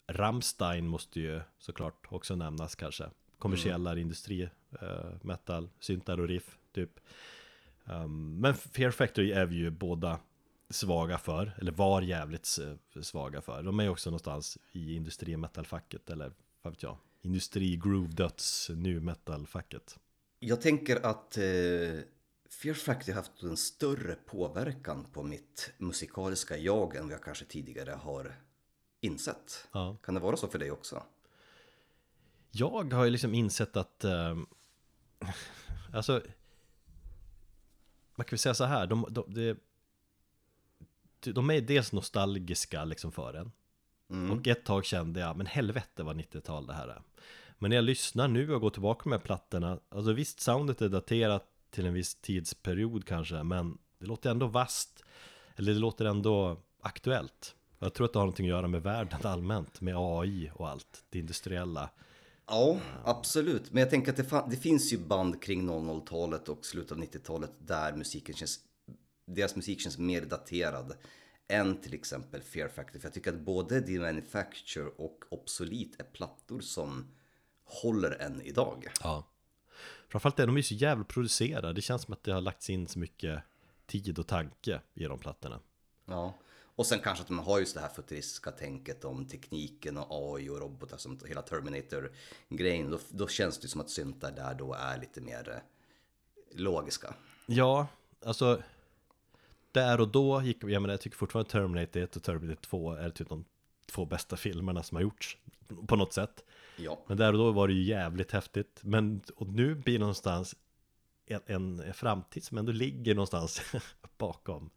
Rammstein 0.07 0.87
måste 0.87 1.21
ju 1.21 1.41
såklart 1.59 2.07
också 2.09 2.37
nämnas 2.37 2.75
kanske. 2.75 3.05
Kommersiella 3.39 3.99
industri, 3.99 4.49
uh, 4.83 5.15
metal, 5.23 5.69
syntar 5.81 6.21
och 6.21 6.29
riff, 6.29 6.59
typ. 6.73 7.01
Um, 7.85 8.41
men 8.41 8.55
Fear 8.55 8.91
Factory 8.91 9.33
är 9.33 9.47
vi 9.47 9.57
ju 9.57 9.71
båda 9.71 10.19
svaga 10.75 11.19
för, 11.19 11.57
eller 11.59 11.73
var 11.73 12.03
jävligt 12.03 12.59
svaga 13.03 13.41
för. 13.41 13.63
De 13.63 13.81
är 13.81 13.89
också 13.89 14.11
någonstans 14.11 14.59
i 14.73 14.95
industrimetalfacket, 14.95 16.11
eller 16.11 16.33
vad 16.63 16.73
vet 16.73 16.83
jag, 16.83 16.97
industri 17.23 17.77
groove 17.77 18.13
döds 18.13 18.71
nu 18.75 19.01
metalfacket. 19.01 19.99
Jag 20.39 20.61
tänker 20.61 21.07
att 21.07 21.37
eh, 21.37 21.43
Fear 22.63 22.75
Factory 22.75 23.13
har 23.13 23.21
haft 23.21 23.43
en 23.43 23.57
större 23.57 24.15
påverkan 24.15 25.07
på 25.13 25.23
mitt 25.23 25.73
musikaliska 25.79 26.57
jag 26.57 26.97
än 26.97 27.05
vad 27.05 27.13
jag 27.13 27.23
kanske 27.23 27.45
tidigare 27.45 27.91
har 27.91 28.35
insett. 29.01 29.69
Ja. 29.73 29.97
Kan 30.03 30.15
det 30.15 30.21
vara 30.21 30.37
så 30.37 30.49
för 30.49 30.59
dig 30.59 30.71
också? 30.71 31.03
Jag 32.51 32.93
har 32.93 33.05
ju 33.05 33.11
liksom 33.11 33.35
insett 33.35 33.77
att 33.77 34.05
eh, 34.05 34.37
Alltså 35.95 36.23
Man 38.15 38.25
kan 38.25 38.31
väl 38.31 38.39
säga 38.39 38.55
så 38.55 38.65
här 38.65 38.87
de, 38.87 39.07
de, 39.11 39.25
de, 39.35 39.57
de 41.33 41.51
är 41.51 41.61
dels 41.61 41.93
nostalgiska 41.93 42.85
liksom 42.85 43.13
för 43.13 43.35
en. 43.35 43.53
Och 44.31 44.47
ett 44.47 44.65
tag 44.65 44.85
kände 44.85 45.21
jag, 45.21 45.37
men 45.37 45.47
helvete 45.47 46.03
vad 46.03 46.17
90-tal 46.17 46.67
det 46.67 46.75
här 46.75 46.89
är. 46.89 47.03
Men 47.59 47.69
när 47.69 47.77
jag 47.77 47.85
lyssnar 47.85 48.29
nu 48.29 48.55
och 48.55 48.61
går 48.61 48.71
tillbaka 48.71 49.11
här 49.11 49.19
plattorna 49.19 49.79
Alltså 49.89 50.13
visst, 50.13 50.41
soundet 50.41 50.83
är 50.83 50.89
daterat 50.89 51.47
till 51.71 51.87
en 51.87 51.95
viss 51.95 52.15
tidsperiod 52.15 53.07
kanske 53.07 53.43
Men 53.43 53.79
det 53.99 54.07
låter 54.07 54.31
ändå 54.31 54.47
vast 54.47 55.05
Eller 55.57 55.73
det 55.73 55.79
låter 55.79 56.05
ändå 56.05 56.57
aktuellt. 56.81 57.55
Jag 57.79 57.95
tror 57.95 58.05
att 58.05 58.13
det 58.13 58.19
har 58.19 58.25
någonting 58.25 58.47
att 58.47 58.51
göra 58.51 58.69
med 58.69 58.83
världen 58.83 59.21
allmänt 59.23 59.81
Med 59.81 59.95
AI 59.97 60.51
och 60.55 60.69
allt, 60.69 61.05
det 61.11 61.19
industriella. 61.19 61.91
Ja, 62.47 62.79
absolut. 63.05 63.73
Men 63.73 63.81
jag 63.81 63.91
tänker 63.91 64.11
att 64.11 64.17
det, 64.17 64.45
det 64.51 64.57
finns 64.57 64.93
ju 64.93 64.99
band 64.99 65.43
kring 65.43 65.71
00-talet 65.71 66.49
och 66.49 66.67
slutet 66.67 66.93
av 66.93 66.99
90-talet 66.99 67.53
där 67.59 67.97
musiken 67.97 68.35
känns, 68.35 68.61
deras 69.25 69.57
musik 69.57 69.81
känns 69.81 69.99
mer 69.99 70.21
daterad 70.21 70.97
än 71.49 71.81
till 71.81 71.95
exempel 71.95 72.43
Fear 72.43 72.69
Factor. 72.69 72.99
För 73.01 73.07
jag 73.07 73.15
tycker 73.15 73.33
att 73.33 73.41
både 73.41 73.83
The 73.83 73.99
Manufacture 73.99 74.87
och 74.97 75.25
Obsolete 75.29 75.97
är 75.99 76.05
plattor 76.05 76.61
som 76.61 77.07
håller 77.65 78.11
än 78.11 78.43
idag. 78.43 78.87
Ja 79.03 79.25
Framförallt 80.09 80.39
är 80.39 80.47
de 80.47 80.57
ju 80.57 80.63
så 80.63 80.75
jävla 80.75 81.05
producerade 81.05 81.73
Det 81.73 81.83
känns 81.83 82.03
som 82.03 82.15
att 82.15 82.23
det 82.23 82.33
har 82.33 82.41
lagts 82.41 82.71
in 82.71 82.89
så 82.89 82.99
mycket 82.99 83.43
tid 83.87 84.19
och 84.19 84.27
tanke 84.27 84.81
i 84.95 85.05
de 85.05 85.19
plattorna 85.19 85.61
Ja. 86.07 86.35
Och 86.77 86.87
sen 86.87 87.01
kanske 87.01 87.23
att 87.23 87.29
de 87.29 87.39
har 87.39 87.59
just 87.59 87.75
det 87.75 87.81
här 87.81 87.89
futuristiska 87.89 88.51
tänket 88.51 89.05
om 89.05 89.27
tekniken 89.27 89.99
och 89.99 90.07
AI 90.11 90.49
och 90.49 90.61
robotar 90.61 90.97
som 90.97 91.19
hela 91.27 91.43
Terminator-grejen. 91.43 92.91
Då, 92.91 92.99
då 93.11 93.29
känns 93.29 93.59
det 93.59 93.69
som 93.69 93.81
att 93.81 93.91
syntar 93.91 94.33
där 94.33 94.55
då 94.55 94.75
är 94.75 94.99
lite 94.99 95.21
mer 95.21 95.51
eh, 95.51 96.61
logiska. 96.61 97.15
Ja, 97.47 97.87
alltså 98.25 98.63
Där 99.75 100.01
och 100.01 100.09
då 100.09 100.43
gick, 100.43 100.65
jag 100.65 100.83
menar 100.83 100.91
jag 100.91 101.01
tycker 101.01 101.17
fortfarande 101.17 101.51
Terminator 101.51 102.01
1 102.01 102.17
och 102.17 102.23
Terminator 102.23 102.63
2 102.63 102.93
är 102.93 103.11
typ 103.11 103.29
de 103.29 103.45
två 103.87 104.05
bästa 104.05 104.37
filmerna 104.37 104.83
som 104.83 104.97
har 104.97 105.03
gjorts 105.03 105.39
På 105.87 105.97
något 105.97 106.13
sätt. 106.13 106.45
Ja. 106.77 107.05
Men 107.07 107.17
där 107.17 107.33
och 107.33 107.39
då 107.39 107.53
var 107.53 107.69
det 107.69 107.75
ju 107.75 107.83
jävligt 107.83 108.33
häftigt. 108.33 108.81
Men 108.83 109.23
och 109.37 109.49
nu 109.49 109.75
blir 109.75 109.95
det 109.95 109.99
någonstans 109.99 110.57
en, 111.27 111.41
en 111.47 111.95
framtid 111.95 112.45
som 112.45 112.59
ändå 112.59 112.73
ligger 112.73 113.15
någonstans 113.15 113.63
bakom 114.19 114.71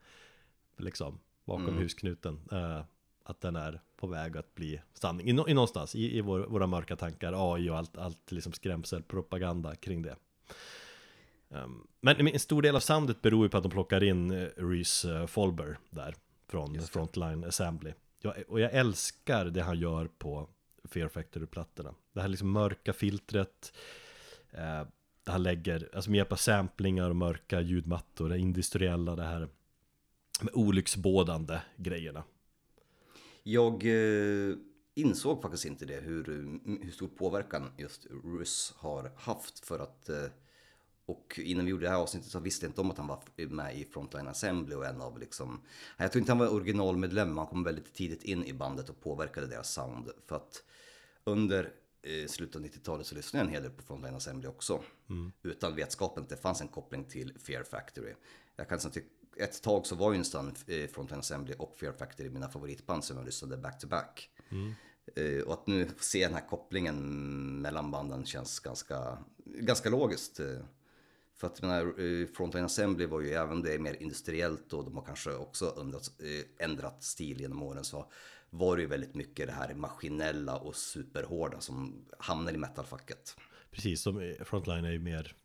Liksom 0.77 1.19
bakom 1.45 1.77
husknuten 1.77 2.39
eh, 2.51 2.81
Att 3.23 3.41
den 3.41 3.55
är 3.55 3.81
på 3.97 4.07
väg 4.07 4.37
att 4.37 4.55
bli 4.55 4.81
sanning 4.93 5.27
I, 5.27 5.31
i 5.31 5.53
någonstans 5.53 5.95
i, 5.95 6.17
i 6.17 6.21
vår, 6.21 6.39
våra 6.39 6.67
mörka 6.67 6.95
tankar 6.95 7.53
AI 7.53 7.69
och 7.69 7.77
allt, 7.77 7.97
allt 7.97 8.31
liksom 8.31 8.53
skrämselpropaganda 8.53 9.75
kring 9.75 10.01
det 10.01 10.15
men 12.01 12.27
en 12.27 12.39
stor 12.39 12.61
del 12.61 12.75
av 12.75 12.79
soundet 12.79 13.21
beror 13.21 13.45
ju 13.45 13.49
på 13.49 13.57
att 13.57 13.63
de 13.63 13.71
plockar 13.71 14.03
in 14.03 14.31
uh, 14.31 14.49
Reese 14.57 15.05
uh, 15.05 15.25
Folber 15.25 15.77
där 15.89 16.15
Från 16.47 16.81
Frontline 16.81 17.43
Assembly. 17.43 17.93
Och 18.47 18.59
jag 18.59 18.73
älskar 18.73 19.45
det 19.45 19.61
han 19.61 19.79
gör 19.79 20.07
på 20.07 20.49
Fear 20.83 21.07
Factory-plattorna. 21.07 21.93
Det 22.13 22.21
här 22.21 22.27
liksom 22.27 22.51
mörka 22.51 22.93
filtret 22.93 23.73
eh, 24.51 24.87
Det 25.23 25.31
han 25.31 25.43
lägger, 25.43 25.89
alltså 25.93 26.09
med 26.09 26.17
hjälp 26.17 26.31
av 26.31 26.35
samplingar 26.35 27.09
och 27.09 27.15
mörka 27.15 27.61
ljudmattor 27.61 28.29
Det 28.29 28.37
industriella, 28.37 29.15
det 29.15 29.23
här 29.23 29.49
Med 30.41 30.53
olycksbådande 30.53 31.59
grejerna. 31.75 32.23
Jag 33.43 33.85
eh, 33.85 34.55
insåg 34.95 35.41
faktiskt 35.41 35.65
inte 35.65 35.85
det, 35.85 36.01
hur, 36.01 36.23
hur 36.83 36.91
stor 36.91 37.07
påverkan 37.07 37.71
just 37.77 38.07
Russ 38.23 38.73
har 38.77 39.11
haft 39.15 39.65
för 39.65 39.79
att 39.79 40.09
eh, 40.09 40.25
och 41.08 41.39
innan 41.43 41.66
vi 41.66 41.72
gjorde 41.72 41.84
det 41.86 41.89
här 41.89 41.97
avsnittet 41.97 42.32
så 42.32 42.39
visste 42.39 42.66
jag 42.66 42.70
inte 42.70 42.82
om 42.82 42.91
att 42.91 42.97
han 42.97 43.08
var 43.08 43.20
med 43.49 43.78
i 43.78 43.86
Frontline 43.86 44.28
Assembly 44.28 44.76
och 44.76 44.86
en 44.86 45.01
av 45.01 45.20
liksom 45.20 45.62
Jag 45.97 46.12
tror 46.12 46.20
inte 46.20 46.32
han 46.32 46.39
var 46.39 46.53
originalmedlem, 46.53 47.28
men 47.28 47.38
han 47.38 47.47
kom 47.47 47.64
väldigt 47.64 47.93
tidigt 47.93 48.24
in 48.24 48.45
i 48.45 48.53
bandet 48.53 48.89
och 48.89 49.01
påverkade 49.01 49.47
deras 49.47 49.74
sound. 49.74 50.10
För 50.26 50.36
att 50.36 50.64
under 51.24 51.74
eh, 52.01 52.28
slutet 52.28 52.55
av 52.55 52.62
90-talet 52.62 53.08
så 53.08 53.16
lyssnade 53.16 53.41
jag 53.41 53.47
en 53.47 53.53
hel 53.53 53.64
del 53.64 53.72
på 53.72 53.84
Frontline 53.84 54.16
Assembly 54.16 54.47
också. 54.47 54.84
Utan 55.43 55.76
vetskapen 55.76 56.24
att 56.24 56.30
det 56.30 56.38
fanns 56.38 56.62
en 56.62 56.68
koppling 56.68 57.05
till 57.05 57.34
Fear 57.39 57.64
Factory. 57.64 58.14
Jag 58.55 58.70
kan 58.70 58.78
att 58.78 58.97
ett 59.38 59.62
tag 59.62 59.86
så 59.86 59.95
var 59.95 60.12
ju 60.12 60.18
nästan 60.18 60.55
eh, 60.68 60.88
Frontline 60.88 61.20
Assembly 61.20 61.53
och 61.60 61.76
Fear 61.78 61.91
Factory 61.93 62.30
mina 62.30 62.49
favoritband 62.49 63.03
som 63.03 63.18
jag 63.18 63.26
lyssnade 63.26 63.58
back 63.58 63.80
to 63.80 63.88
back. 63.88 64.30
Eh, 65.16 65.41
Och 65.47 65.53
att 65.53 65.68
nu 65.68 65.89
se 65.99 66.26
den 66.26 66.34
här 66.34 66.47
kopplingen 66.49 67.62
mellan 67.62 67.91
banden 67.91 68.26
känns 68.26 68.60
ganska, 68.60 69.18
ganska 69.45 69.89
logiskt. 69.89 70.39
eh. 70.39 70.60
För 71.38 71.47
att 71.47 71.59
jag 71.61 71.67
menar, 71.67 71.85
eh, 71.99 72.27
Frontline 72.27 72.65
Assembly 72.65 73.05
var 73.05 73.21
ju 73.21 73.31
även 73.31 73.61
det 73.61 73.79
mer 73.79 74.01
industriellt 74.01 74.73
och 74.73 74.83
de 74.83 74.95
har 74.95 75.03
kanske 75.03 75.33
också 75.33 75.77
ändrat, 75.81 76.11
eh, 76.19 76.65
ändrat 76.65 77.03
stil 77.03 77.41
genom 77.41 77.63
åren 77.63 77.83
så 77.83 78.11
var 78.49 78.75
det 78.75 78.81
ju 78.81 78.88
väldigt 78.88 79.15
mycket 79.15 79.47
det 79.47 79.53
här 79.53 79.73
maskinella 79.73 80.57
och 80.57 80.75
superhårda 80.75 81.59
som 81.59 82.05
hamnar 82.19 82.53
i 82.53 82.57
metalfacket. 82.57 83.35
Precis 83.71 84.01
som 84.01 84.19
eh, 84.19 84.43
Frontline 84.43 84.85
är 84.85 84.91
ju 84.91 84.99
mer 84.99 85.35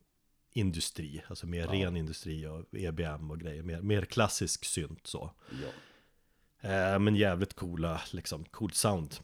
industri 0.52 1.22
Alltså 1.28 1.46
mer 1.46 1.66
ren 1.66 1.96
industri 1.96 2.46
och 2.46 2.64
EBM 2.72 3.30
och 3.30 3.40
grejer 3.40 3.62
Mer, 3.62 3.80
mer 3.80 4.04
klassisk 4.04 4.64
synt 4.64 5.06
så. 5.06 5.32
Ja. 5.62 5.68
Eh, 6.68 6.98
men 6.98 7.16
jävligt 7.16 7.54
coola, 7.54 8.00
liksom, 8.12 8.44
coolt 8.44 8.74
sound. 8.74 9.16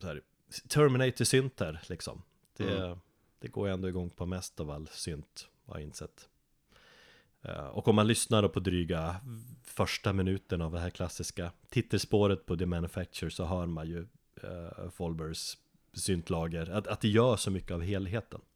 Så 0.00 0.06
här, 0.06 0.22
Terminator-synter, 0.68 1.80
liksom. 1.88 2.22
Det, 2.56 2.98
det 3.38 3.48
går 3.48 3.68
jag 3.68 3.74
ändå 3.74 3.88
igång 3.88 4.10
på 4.10 4.26
mest 4.26 4.60
av 4.60 4.70
all 4.70 4.88
synt, 4.88 5.48
har 5.68 5.78
jag 5.78 5.82
insett. 5.82 6.28
Eh, 7.42 7.66
och 7.66 7.88
om 7.88 7.96
man 7.96 8.06
lyssnar 8.06 8.48
på 8.48 8.60
dryga 8.60 9.16
första 9.62 10.12
minuten 10.12 10.62
av 10.62 10.72
det 10.72 10.80
här 10.80 10.90
klassiska 10.90 11.52
titelspåret 11.68 12.46
på 12.46 12.56
The 12.56 12.66
Manufacture 12.66 13.30
så 13.30 13.44
hör 13.44 13.66
man 13.66 13.86
ju 13.88 14.06
eh, 14.42 14.84
uh, 14.84 14.90
Folbers 14.90 15.56
syntlager, 15.92 16.70
att, 16.70 16.86
att 16.86 17.00
det 17.00 17.08
gör 17.08 17.36
så 17.36 17.50
mycket 17.50 17.70
av 17.70 17.82
helheten— 17.82 18.40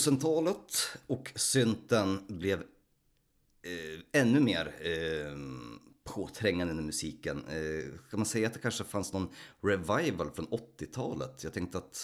2000-talet 0.00 0.96
och 1.06 1.32
synten 1.34 2.24
blev 2.28 2.58
eh, 2.60 4.20
ännu 4.22 4.40
mer 4.40 4.66
eh, 4.80 5.36
påträngande 6.04 6.74
i 6.74 6.86
musiken. 6.86 7.44
Eh, 7.48 7.98
kan 8.10 8.18
man 8.20 8.26
säga 8.26 8.46
att 8.46 8.54
det 8.54 8.60
kanske 8.60 8.84
fanns 8.84 9.12
någon 9.12 9.28
revival 9.62 10.30
från 10.30 10.46
80-talet? 10.46 11.44
Jag 11.44 11.52
tänkte 11.52 11.78
att... 11.78 11.98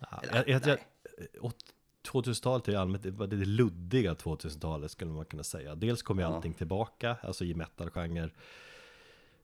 Ja, 0.00 0.20
Eller, 0.22 0.34
jag, 0.36 0.48
jag, 0.48 0.68
jag, 0.68 0.78
nej. 1.18 1.28
åt- 1.40 1.74
2000-talet 2.12 2.68
är 2.68 2.72
ju 2.72 2.78
allmänt, 2.78 3.02
det 3.02 3.36
luddiga 3.36 4.14
2000-talet 4.14 4.90
skulle 4.90 5.10
man 5.10 5.24
kunna 5.24 5.42
säga 5.44 5.74
Dels 5.74 6.02
kom 6.02 6.18
ju 6.18 6.24
Ja. 6.24 6.34
allting 6.34 6.54
tillbaka, 6.54 7.16
alltså 7.22 7.44
i 7.44 7.54
metal-genre 7.54 8.30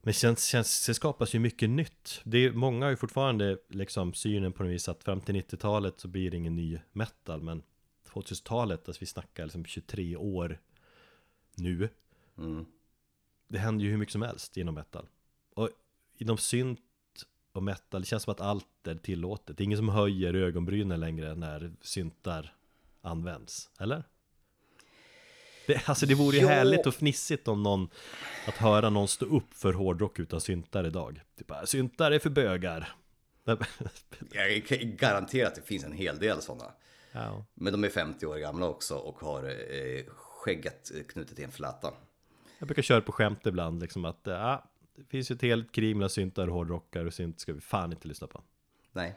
Men 0.04 0.14
känns, 0.14 0.44
känns, 0.44 0.86
det 0.86 0.94
skapas 0.94 1.34
ju 1.34 1.38
mycket 1.38 1.70
nytt. 1.70 2.20
Det 2.24 2.38
är, 2.38 2.52
många 2.52 2.86
har 2.86 2.90
ju 2.90 2.96
fortfarande 2.96 3.58
liksom 3.68 4.14
synen 4.14 4.52
på 4.52 4.62
något 4.62 4.72
vis 4.72 4.88
att 4.88 5.04
fram 5.04 5.20
till 5.20 5.34
90-talet 5.34 6.00
så 6.00 6.08
blir 6.08 6.30
det 6.30 6.36
ingen 6.36 6.56
ny 6.56 6.80
metal. 6.92 7.42
Men 7.42 7.62
2000-talet, 8.12 8.88
alltså 8.88 9.00
vi 9.00 9.06
snackar 9.06 9.44
liksom 9.44 9.64
23 9.64 10.16
år 10.16 10.60
nu. 11.54 11.88
Det 13.48 13.58
händer 13.58 13.84
ju 13.84 13.90
hur 13.90 13.98
mycket 13.98 14.12
som 14.12 14.22
helst 14.22 14.56
inom 14.56 14.74
metal. 14.74 15.08
Och 15.54 15.70
inom 16.16 16.38
synt 16.38 16.80
och 17.52 17.62
metal, 17.62 18.00
det 18.00 18.06
känns 18.06 18.22
som 18.22 18.32
att 18.32 18.40
allt 18.40 18.86
är 18.86 18.94
tillåtet. 18.94 19.56
Det 19.56 19.62
är 19.62 19.64
ingen 19.64 19.78
som 19.78 19.88
höjer 19.88 20.34
ögonbrynen 20.34 21.00
längre 21.00 21.34
när 21.34 21.72
syntar 21.80 22.54
används, 23.00 23.70
eller? 23.78 24.04
Det, 25.66 25.88
alltså 25.88 26.06
det 26.06 26.14
vore 26.14 26.36
ju 26.36 26.46
härligt 26.46 26.86
och 26.86 26.94
fnissigt 26.94 27.48
om 27.48 27.62
någon 27.62 27.88
Att 28.46 28.54
höra 28.54 28.90
någon 28.90 29.08
stå 29.08 29.26
upp 29.26 29.54
för 29.54 29.72
hårdrock 29.72 30.18
utan 30.18 30.40
syntar 30.40 30.86
idag 30.86 31.20
Typ 31.38 31.46
bara, 31.46 31.66
syntar 31.66 32.10
är 32.10 32.18
för 32.18 32.30
bögar 32.30 32.94
Jag 34.32 34.66
kan 34.66 34.96
garantera 34.96 35.48
att 35.48 35.54
det 35.54 35.62
finns 35.62 35.84
en 35.84 35.92
hel 35.92 36.18
del 36.18 36.42
sådana. 36.42 36.72
ja. 37.12 37.44
Men 37.54 37.72
de 37.72 37.84
är 37.84 37.88
50 37.88 38.26
år 38.26 38.36
gamla 38.36 38.66
också 38.66 38.94
och 38.94 39.20
har 39.20 39.44
eh, 39.44 40.04
skägget 40.16 40.90
knutet 41.08 41.38
i 41.38 41.42
en 41.42 41.52
fläta. 41.52 41.92
Jag 42.58 42.68
brukar 42.68 42.82
köra 42.82 43.00
på 43.00 43.12
skämt 43.12 43.46
ibland 43.46 43.80
liksom 43.80 44.04
att 44.04 44.20
ja, 44.22 44.64
Det 44.96 45.04
finns 45.04 45.30
ju 45.30 45.34
ett 45.34 45.42
helt 45.42 45.72
krig 45.72 45.96
mellan 45.96 46.10
syntar 46.10 46.48
och 46.48 46.54
hårdrockare 46.54 47.06
och 47.06 47.14
synt 47.14 47.40
ska 47.40 47.52
vi 47.52 47.60
fan 47.60 47.92
inte 47.92 48.08
lyssna 48.08 48.26
på 48.26 48.42
Nej. 48.92 49.14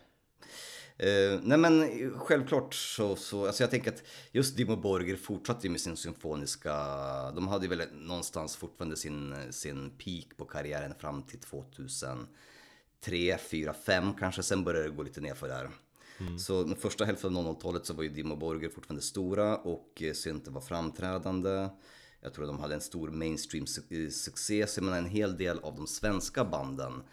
Eh, 1.00 1.40
nej 1.44 1.58
men 1.58 1.90
självklart 2.20 2.74
så, 2.74 3.16
så, 3.16 3.46
alltså 3.48 3.64
jag 3.64 3.70
tänker 3.72 3.92
att 3.92 4.04
just 4.32 4.58
Dimmo 4.58 4.76
Borger 4.76 5.16
fortsatte 5.16 5.68
ju 5.68 5.72
med 5.72 5.82
sin 5.82 5.98
symfoniska, 5.98 6.74
de 7.32 7.48
hade 7.48 7.68
väl 7.68 7.82
någonstans 7.94 8.56
fortfarande 8.56 8.96
sin, 8.98 9.36
sin 9.52 9.90
peak 9.90 10.38
på 10.38 10.46
karriären 10.46 10.94
fram 11.00 11.24
till 11.24 11.40
2003, 11.40 13.38
4, 13.50 13.74
5 13.74 14.14
kanske, 14.14 14.44
sen 14.44 14.64
började 14.64 14.88
det 14.90 14.96
gå 14.96 15.04
lite 15.04 15.22
nerför 15.22 15.48
där. 15.48 15.70
Så 16.40 16.64
den 16.64 16.76
första 16.76 17.06
hälften 17.06 17.38
av 17.38 17.44
00-talet 17.58 17.86
så 17.86 17.94
var 17.94 18.04
ju 18.04 18.10
Dimmo 18.10 18.36
Borger 18.36 18.70
fortfarande 18.70 19.02
stora 19.02 19.58
och 19.58 20.02
eh, 20.02 20.14
synten 20.14 20.54
var 20.54 20.62
framträdande. 20.62 21.70
Jag 22.22 22.34
tror 22.34 22.48
de 22.48 22.60
hade 22.60 22.74
en 22.76 22.82
stor 22.82 23.10
mainstream 23.10 23.66
su- 23.66 24.06
eh, 24.06 24.66
så 24.66 24.80
jag 24.80 24.84
menar 24.86 24.98
en 24.98 25.06
hel 25.06 25.38
del 25.38 25.60
av 25.60 25.76
de 25.76 25.88
svenska 25.88 26.46
banden 26.46 27.04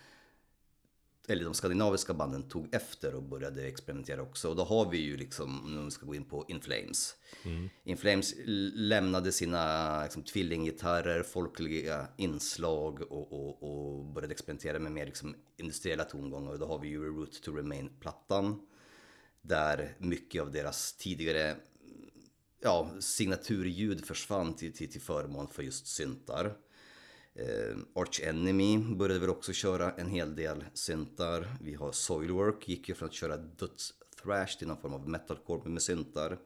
eller 1.29 1.45
de 1.45 1.55
skandinaviska 1.55 2.15
banden 2.15 2.43
tog 2.43 2.75
efter 2.75 3.15
och 3.15 3.23
började 3.23 3.67
experimentera 3.67 4.23
också. 4.23 4.49
Och 4.49 4.57
då 4.57 4.65
har 4.65 4.91
vi 4.91 4.99
ju 4.99 5.17
liksom, 5.17 5.79
om 5.79 5.85
vi 5.85 5.91
ska 5.91 6.07
gå 6.07 6.15
in 6.15 6.25
på 6.25 6.45
In 6.49 6.61
Flames. 6.61 7.17
In 7.85 7.97
Flames 7.97 8.35
lämnade 8.75 9.33
sina 9.33 10.03
liksom, 10.03 10.23
tvillinggitarrer, 10.23 11.23
folkliga 11.23 12.09
inslag 12.17 13.03
och, 13.03 13.33
och, 13.33 13.63
och 13.63 14.05
började 14.05 14.33
experimentera 14.33 14.79
med 14.79 14.93
mer 14.93 15.07
liksom, 15.07 15.35
industriella 15.57 16.05
tongångar. 16.05 16.53
Och 16.53 16.59
då 16.59 16.67
har 16.67 16.79
vi 16.79 16.89
ju 16.89 17.05
Root 17.05 17.43
to 17.43 17.53
Remain-plattan. 17.53 18.67
Där 19.43 19.97
mycket 19.99 20.43
av 20.43 20.53
deras 20.53 20.93
tidigare 20.93 21.57
ja, 22.61 22.91
signaturljud 23.01 24.07
försvann 24.07 24.57
till, 24.57 24.73
till, 24.73 24.93
till 24.93 25.01
förmån 25.01 25.49
för 25.49 25.63
just 25.63 25.87
syntar. 25.87 26.57
Eh, 27.39 27.77
Arch 27.95 28.21
Enemy 28.23 28.79
började 28.79 29.21
väl 29.21 29.31
också 29.31 29.53
köra 29.53 29.91
en 29.91 30.09
hel 30.11 30.37
del 30.37 30.65
syntar. 30.75 31.57
Vi 31.61 31.75
har 31.75 31.93
Soilwork, 31.93 32.69
gick 32.69 32.89
ju 32.89 32.95
från 32.95 33.09
att 33.09 33.15
köra 33.15 33.37
döds-thrash 33.37 34.59
till 34.59 34.69
någon 34.69 34.81
form 34.81 34.95
av 34.95 35.09
metalcore 35.09 35.69
med 35.69 35.83
syntar. 35.83 36.39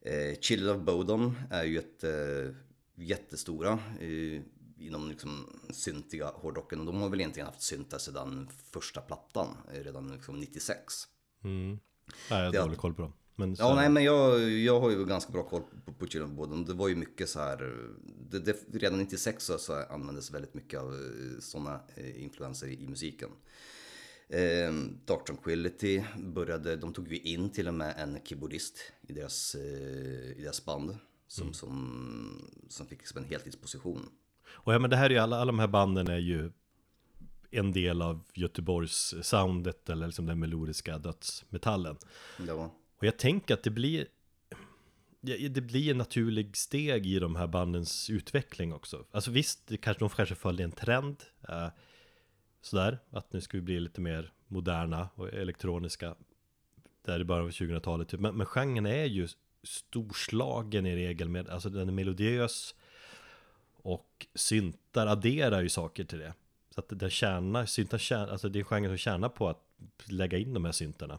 Eh, 0.00 0.38
Children 0.40 0.76
of 0.76 0.82
Bodom 0.82 1.38
är 1.50 1.64
ju 1.64 1.78
ett 1.78 2.04
eh, 2.04 2.56
jättestora 2.94 3.78
eh, 4.00 4.42
inom 4.78 5.08
liksom 5.08 5.60
syntiga 5.70 6.26
hårdrocken 6.26 6.80
och 6.80 6.86
de 6.86 7.00
har 7.00 7.08
väl 7.08 7.20
egentligen 7.20 7.46
haft 7.46 7.62
syntar 7.62 7.98
sedan 7.98 8.48
första 8.70 9.00
plattan, 9.00 9.56
eh, 9.72 9.80
redan 9.80 10.12
liksom 10.12 10.40
96. 10.40 10.94
Nej, 12.30 12.44
jag 12.44 12.44
har 12.44 12.52
dålig 12.52 12.78
koll 12.78 12.94
på 12.94 13.02
dem 13.02 13.12
men 13.36 13.56
så, 13.56 13.62
Ja, 13.62 13.74
nej, 13.74 13.88
men 13.88 14.04
jag, 14.04 14.50
jag 14.50 14.80
har 14.80 14.90
ju 14.90 15.04
ganska 15.04 15.32
bra 15.32 15.42
koll 15.42 15.62
på, 15.84 15.92
på 15.92 16.06
Children 16.06 16.30
of 16.30 16.36
Bodom. 16.36 16.64
Det 16.64 16.74
var 16.74 16.88
ju 16.88 16.96
mycket 16.96 17.28
så 17.28 17.40
här, 17.40 17.74
det, 18.30 18.38
det, 18.38 18.56
redan 18.72 18.98
96 18.98 19.44
så, 19.44 19.58
så 19.58 19.82
användes 19.90 20.30
väldigt 20.30 20.54
mycket 20.54 20.80
av 20.80 20.98
sådana 21.40 21.80
influenser 22.16 22.66
i, 22.66 22.84
i 22.84 22.88
musiken. 22.88 23.30
Eh, 24.28 24.72
Dark 25.04 25.24
Tranquility 25.26 26.02
började, 26.18 26.76
de 26.76 26.92
tog 26.92 27.12
ju 27.12 27.18
in 27.18 27.50
till 27.50 27.68
och 27.68 27.74
med 27.74 27.94
en 27.98 28.18
keyboardist 28.24 28.78
i 29.08 29.12
deras, 29.12 29.54
eh, 29.54 30.30
i 30.38 30.40
deras 30.42 30.64
band. 30.64 30.98
Som, 31.26 31.52
som, 31.52 32.50
som 32.68 32.86
fick 32.86 32.98
liksom 32.98 33.22
en 33.22 33.28
heltidsposition. 33.28 34.08
Och 34.48 34.74
ja 34.74 34.78
men 34.78 34.90
det 34.90 34.96
här 34.96 35.04
är 35.04 35.10
ju 35.10 35.18
alla, 35.18 35.36
alla 35.36 35.52
de 35.52 35.58
här 35.58 35.68
banden 35.68 36.08
är 36.08 36.18
ju 36.18 36.52
En 37.50 37.72
del 37.72 38.02
av 38.02 38.24
Göteborgs 38.34 39.14
soundet 39.22 39.88
eller 39.90 40.06
liksom 40.06 40.26
den 40.26 40.38
melodiska 40.38 40.98
dödsmetallen 40.98 41.96
var, 42.54 42.70
och 42.96 43.04
jag 43.04 43.16
tänker 43.16 43.54
att 43.54 43.62
det 43.62 43.70
blir 43.70 44.06
Det 45.20 45.60
blir 45.60 45.90
en 45.90 45.98
naturlig 45.98 46.56
steg 46.56 47.06
i 47.06 47.18
de 47.18 47.36
här 47.36 47.46
bandens 47.46 48.10
utveckling 48.10 48.72
också. 48.72 49.04
Alltså 49.10 49.30
visst, 49.30 49.66
det 49.66 49.76
kanske, 49.76 50.04
de 50.04 50.08
kanske 50.08 50.34
följer 50.34 50.64
en 50.64 50.72
trend 50.72 51.16
eh, 51.48 51.68
Sådär, 52.64 52.98
att 53.10 53.32
nu 53.32 53.40
ska 53.40 53.56
vi 53.56 53.62
bli 53.62 53.80
lite 53.80 54.00
mer 54.00 54.32
moderna 54.46 55.08
och 55.14 55.28
elektroniska 55.28 56.14
Där 57.04 57.20
i 57.20 57.24
början 57.24 57.44
av 57.44 57.50
2000-talet 57.50 58.08
typ. 58.08 58.20
men, 58.20 58.36
men 58.36 58.46
genren 58.46 58.86
är 58.86 59.04
ju 59.04 59.28
storslagen 59.62 60.86
i 60.86 60.96
regel 60.96 61.28
med, 61.28 61.48
alltså 61.48 61.70
den 61.70 61.88
är 61.88 61.92
melodiös 61.92 62.74
Och 63.72 64.26
syntar 64.34 65.06
adderar 65.06 65.62
ju 65.62 65.68
saker 65.68 66.04
till 66.04 66.18
det. 66.18 66.34
Så 66.70 66.80
att 66.80 66.88
den 66.88 67.10
tjänar, 67.10 67.66
syntar 67.66 67.98
tjänar, 67.98 68.28
alltså 68.28 68.48
det 68.48 68.58
är 68.58 68.64
genren 68.64 68.90
som 68.90 68.98
tjänar 68.98 69.28
på 69.28 69.48
att 69.48 69.62
lägga 70.04 70.38
in 70.38 70.54
de 70.54 70.64
här 70.64 70.72
syntarna. 70.72 71.18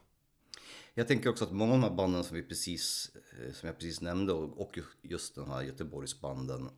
Jag 0.98 1.08
tänker 1.08 1.30
också 1.30 1.46
att 1.46 1.52
många 1.52 1.74
av 1.74 1.80
de 1.80 1.88
här 1.88 1.96
banden 1.96 2.24
som, 2.24 2.36
vi 2.36 2.44
precis, 2.44 3.12
eh, 3.16 3.54
som 3.54 3.68
jag 3.68 3.78
precis 3.78 4.02
nämnde 4.02 4.34
och, 4.34 4.80
just 5.02 5.36
den 5.36 5.48
här 5.48 5.62
Göteborgsbanden 5.62 6.70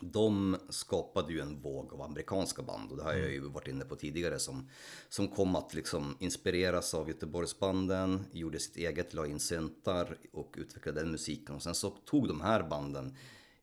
de 0.00 0.56
skapade 0.68 1.32
ju 1.32 1.40
en 1.40 1.60
våg 1.60 1.92
av 1.92 2.02
amerikanska 2.02 2.62
band. 2.62 2.90
Och 2.90 2.96
det 2.96 3.02
har 3.02 3.12
jag 3.12 3.30
ju 3.30 3.40
varit 3.40 3.68
inne 3.68 3.84
på 3.84 3.96
tidigare 3.96 4.38
som, 4.38 4.68
som 5.08 5.28
kom 5.28 5.56
att 5.56 5.74
liksom 5.74 6.16
inspireras 6.20 6.94
av 6.94 7.08
Göteborgsbanden, 7.08 8.24
gjorde 8.32 8.58
sitt 8.58 8.76
eget, 8.76 9.14
la 9.14 9.26
in 9.26 9.40
syntar 9.40 10.18
och 10.32 10.54
utvecklade 10.58 11.00
den 11.00 11.10
musiken. 11.10 11.54
Och 11.54 11.62
sen 11.62 11.74
så 11.74 11.90
tog 11.90 12.28
de 12.28 12.40
här 12.40 12.62
banden 12.62 13.16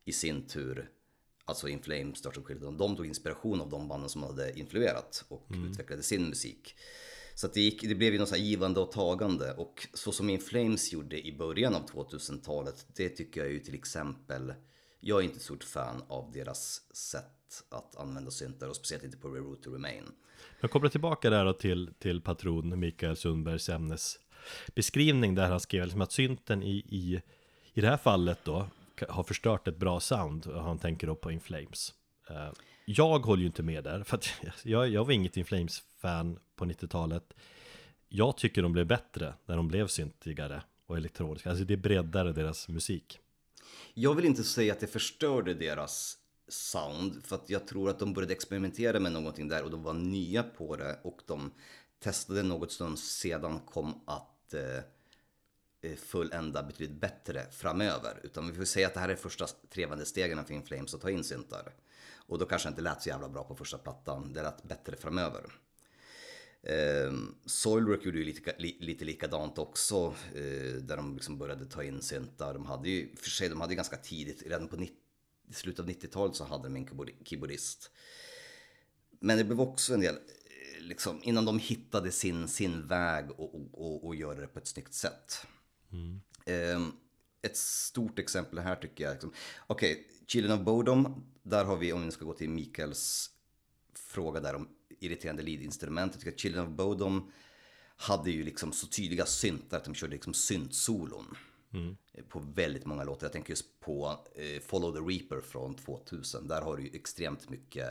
i 0.04 0.12
sin 0.12 0.46
tur 0.46 0.90
Alltså 1.44 1.68
In 1.68 1.82
Flames, 1.82 2.18
Stars 2.18 2.38
of 2.38 2.46
Children, 2.46 2.76
de 2.76 2.96
tog 2.96 3.06
inspiration 3.06 3.60
av 3.60 3.68
de 3.68 3.88
banden 3.88 4.08
som 4.08 4.22
hade 4.22 4.58
influerat 4.58 5.24
och 5.28 5.46
utvecklade 5.68 6.02
sin 6.02 6.28
musik. 6.28 6.74
Så 7.40 7.46
att 7.46 7.54
det, 7.54 7.60
gick, 7.60 7.82
det 7.82 7.94
blev 7.94 8.12
ju 8.12 8.18
något 8.18 8.28
så 8.28 8.34
här 8.34 8.42
givande 8.42 8.80
och 8.80 8.92
tagande 8.92 9.52
och 9.52 9.88
så 9.94 10.12
som 10.12 10.30
In 10.30 10.40
Flames 10.40 10.92
gjorde 10.92 11.26
i 11.26 11.32
början 11.32 11.74
av 11.74 11.86
2000-talet, 11.86 12.86
det 12.96 13.08
tycker 13.08 13.40
jag 13.40 13.52
ju 13.52 13.58
till 13.58 13.74
exempel, 13.74 14.54
jag 15.00 15.18
är 15.18 15.24
inte 15.24 15.36
ett 15.36 15.42
stort 15.42 15.64
fan 15.64 16.02
av 16.08 16.32
deras 16.32 16.82
sätt 16.96 17.64
att 17.70 17.96
använda 17.96 18.30
syntar 18.30 18.68
och 18.68 18.76
speciellt 18.76 19.04
inte 19.04 19.16
på 19.16 19.28
Reroute 19.28 19.62
to 19.62 19.70
Remain. 19.70 20.04
Jag 20.60 20.70
kopplar 20.70 20.90
tillbaka 20.90 21.30
där 21.30 21.44
då 21.44 21.52
till, 21.52 21.90
till 21.98 22.20
patron 22.20 22.80
Mikael 22.80 23.16
Sundbergs 23.16 23.68
ämnesbeskrivning 23.68 25.34
där 25.34 25.48
han 25.48 25.60
skrev 25.60 25.84
liksom 25.84 26.00
att 26.00 26.12
synten 26.12 26.62
i, 26.62 26.76
i, 26.76 27.22
i 27.72 27.80
det 27.80 27.88
här 27.88 27.96
fallet 27.96 28.38
då 28.44 28.66
har 29.08 29.22
förstört 29.22 29.68
ett 29.68 29.76
bra 29.76 30.00
sound 30.00 30.46
och 30.46 30.62
han 30.62 30.78
tänker 30.78 31.06
då 31.06 31.14
på 31.14 31.30
In 31.30 31.40
Flames. 31.40 31.94
Eh, 32.30 32.52
jag 32.84 33.18
håller 33.18 33.40
ju 33.40 33.46
inte 33.46 33.62
med 33.62 33.84
där 33.84 34.02
för 34.02 34.16
att 34.16 34.28
jag, 34.62 34.88
jag 34.88 35.04
var 35.04 35.12
inget 35.12 35.36
In 35.36 35.44
Flames 35.44 35.82
fan 36.00 36.38
på 36.56 36.64
90-talet. 36.64 37.34
Jag 38.08 38.36
tycker 38.36 38.62
de 38.62 38.72
blev 38.72 38.86
bättre 38.86 39.34
när 39.46 39.56
de 39.56 39.68
blev 39.68 39.86
syntigare 39.86 40.62
och 40.86 40.96
elektroniska. 40.96 41.50
Alltså 41.50 41.64
det 41.64 41.76
breddade 41.76 42.32
deras 42.32 42.68
musik. 42.68 43.18
Jag 43.94 44.14
vill 44.14 44.24
inte 44.24 44.44
säga 44.44 44.72
att 44.72 44.80
det 44.80 44.86
förstörde 44.86 45.54
deras 45.54 46.18
sound 46.48 47.24
för 47.24 47.36
att 47.36 47.50
jag 47.50 47.66
tror 47.66 47.90
att 47.90 47.98
de 47.98 48.12
började 48.12 48.32
experimentera 48.32 49.00
med 49.00 49.12
någonting 49.12 49.48
där 49.48 49.64
och 49.64 49.70
de 49.70 49.82
var 49.82 49.94
nya 49.94 50.42
på 50.42 50.76
det 50.76 50.98
och 51.02 51.20
de 51.26 51.50
testade 51.98 52.42
något 52.42 52.72
som 52.72 52.96
sedan 52.96 53.60
kom 53.60 54.00
att 54.06 54.54
eh, 54.54 54.76
eh 55.90 55.96
fullända 55.96 56.62
betydligt 56.62 57.00
bättre 57.00 57.46
framöver. 57.50 58.20
Utan 58.22 58.48
vi 58.48 58.54
får 58.54 58.64
säga 58.64 58.86
att 58.86 58.94
det 58.94 59.00
här 59.00 59.08
är 59.08 59.16
första 59.16 59.46
trevande 59.46 60.06
stegen 60.06 60.44
för 60.44 60.54
In 60.54 60.62
Flames 60.62 60.94
att 60.94 61.00
ta 61.00 61.10
in 61.10 61.24
syntar. 61.24 61.74
Och 62.30 62.38
då 62.38 62.46
kanske 62.46 62.68
det 62.68 62.70
inte 62.70 62.82
lät 62.82 63.02
så 63.02 63.08
jävla 63.08 63.28
bra 63.28 63.44
på 63.44 63.54
första 63.54 63.78
plattan, 63.78 64.32
det 64.32 64.42
lät 64.42 64.62
bättre 64.62 64.96
framöver. 64.96 65.42
Eh, 66.62 67.12
Soilwork 67.46 68.04
gjorde 68.04 68.18
ju 68.18 68.24
lite, 68.24 68.54
li, 68.58 68.76
lite 68.80 69.04
likadant 69.04 69.58
också, 69.58 70.14
eh, 70.34 70.74
där 70.82 70.96
de 70.96 71.14
liksom 71.14 71.38
började 71.38 71.66
ta 71.66 71.84
in 71.84 72.02
syntar. 72.02 72.54
De 72.54 72.66
hade 72.66 72.90
ju, 72.90 73.16
för 73.16 73.30
sig, 73.30 73.48
de 73.48 73.60
hade 73.60 73.72
ju 73.72 73.76
ganska 73.76 73.96
tidigt, 73.96 74.42
redan 74.42 74.68
på 74.68 74.76
90, 74.76 74.96
i 75.50 75.52
slutet 75.52 75.80
av 75.80 75.88
90-talet 75.88 76.36
så 76.36 76.44
hade 76.44 76.62
de 76.62 76.76
en 76.76 76.86
keyboard, 76.86 77.10
keyboardist. 77.24 77.90
Men 79.20 79.38
det 79.38 79.44
blev 79.44 79.60
också 79.60 79.94
en 79.94 80.00
del, 80.00 80.14
eh, 80.14 80.82
liksom, 80.82 81.20
innan 81.22 81.44
de 81.44 81.58
hittade 81.58 82.10
sin, 82.10 82.48
sin 82.48 82.86
väg 82.86 83.30
och, 83.30 83.54
och, 83.54 83.70
och, 83.72 84.06
och 84.06 84.14
göra 84.14 84.40
det 84.40 84.46
på 84.46 84.58
ett 84.58 84.66
snyggt 84.66 84.94
sätt. 84.94 85.46
Eh, 86.44 86.80
ett 87.42 87.56
stort 87.56 88.18
exempel 88.18 88.58
här 88.58 88.76
tycker 88.76 89.04
jag, 89.04 89.12
liksom, 89.12 89.32
okej, 89.66 90.06
Children 90.26 90.58
of 90.58 90.64
Bodom, 90.64 91.24
där 91.42 91.64
har 91.64 91.76
vi, 91.76 91.92
om 91.92 92.04
vi 92.04 92.10
ska 92.10 92.24
gå 92.24 92.32
till 92.32 92.50
Mikaels 92.50 93.30
fråga 93.94 94.40
där 94.40 94.54
om 94.54 94.68
irriterande 95.00 95.42
leadinstrument. 95.42 96.12
Jag 96.12 96.20
tycker 96.20 96.32
att 96.32 96.40
Children 96.40 96.64
of 96.66 96.70
Bodom 96.70 97.32
hade 97.96 98.30
ju 98.30 98.44
liksom 98.44 98.72
så 98.72 98.86
tydliga 98.86 99.26
syntar 99.26 99.76
att 99.76 99.84
de 99.84 99.94
körde 99.94 100.12
liksom 100.12 100.34
syntsolon. 100.34 101.36
eh, 102.12 102.24
På 102.24 102.38
väldigt 102.38 102.86
många 102.86 103.04
låtar. 103.04 103.26
Jag 103.26 103.32
tänker 103.32 103.50
just 103.50 103.80
på 103.80 104.18
eh, 104.34 104.60
Follow 104.62 104.92
the 104.92 105.00
Reaper 105.00 105.40
från 105.40 105.74
2000. 105.74 106.48
Där 106.48 106.62
har 106.62 106.76
du 106.76 106.82
ju 106.82 106.90
extremt 106.94 107.48
mycket 107.50 107.88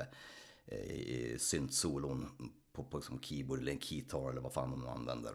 eh, 0.66 1.38
syntsolon 1.38 2.26
på, 2.74 2.84
på 2.84 2.98
liksom 2.98 3.22
keyboard 3.22 3.60
eller 3.60 3.72
en 3.72 3.80
keytar 3.80 4.30
eller 4.30 4.42
vad 4.42 4.54
fan 4.54 4.72
de 4.72 4.88
använder. 4.88 5.32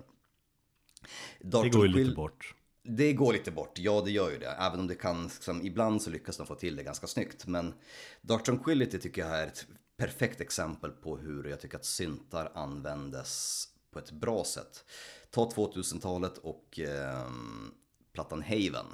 Det 1.41 1.49
Dark 1.49 1.72
går 1.72 1.87
ju 1.87 1.93
lite 1.93 2.14
bort. 2.14 2.55
det 2.83 3.12
går 3.12 3.33
lite 3.33 3.51
bort, 3.51 3.79
ja 3.79 4.01
det 4.05 4.11
gör 4.11 4.31
ju 4.31 4.39
det. 4.39 4.49
Även 4.51 4.81
om 4.81 4.87
det 4.87 4.95
kan, 4.95 5.25
liksom, 5.25 5.62
ibland 5.66 6.03
så 6.03 6.11
lyckas 6.11 6.37
de 6.37 6.47
få 6.47 6.55
till 6.55 6.77
det 6.77 6.83
ganska 6.83 7.07
snyggt. 7.07 7.47
Men 7.47 7.75
Dark 8.22 8.45
Tranquility 8.45 8.99
tycker 8.99 9.22
jag 9.22 9.31
är 9.41 9.47
ett 9.47 9.66
perfekt 9.97 10.41
exempel 10.41 10.91
på 10.91 11.17
hur 11.17 11.45
jag 11.45 11.61
tycker 11.61 11.77
att 11.77 11.85
syntar 11.85 12.53
användes 12.55 13.65
på 13.91 13.99
ett 13.99 14.11
bra 14.11 14.45
sätt. 14.45 14.85
Ta 15.31 15.51
2000-talet 15.51 16.39
och 16.39 16.79
ehm, 16.79 17.75
plattan 18.13 18.43
Haven. 18.43 18.87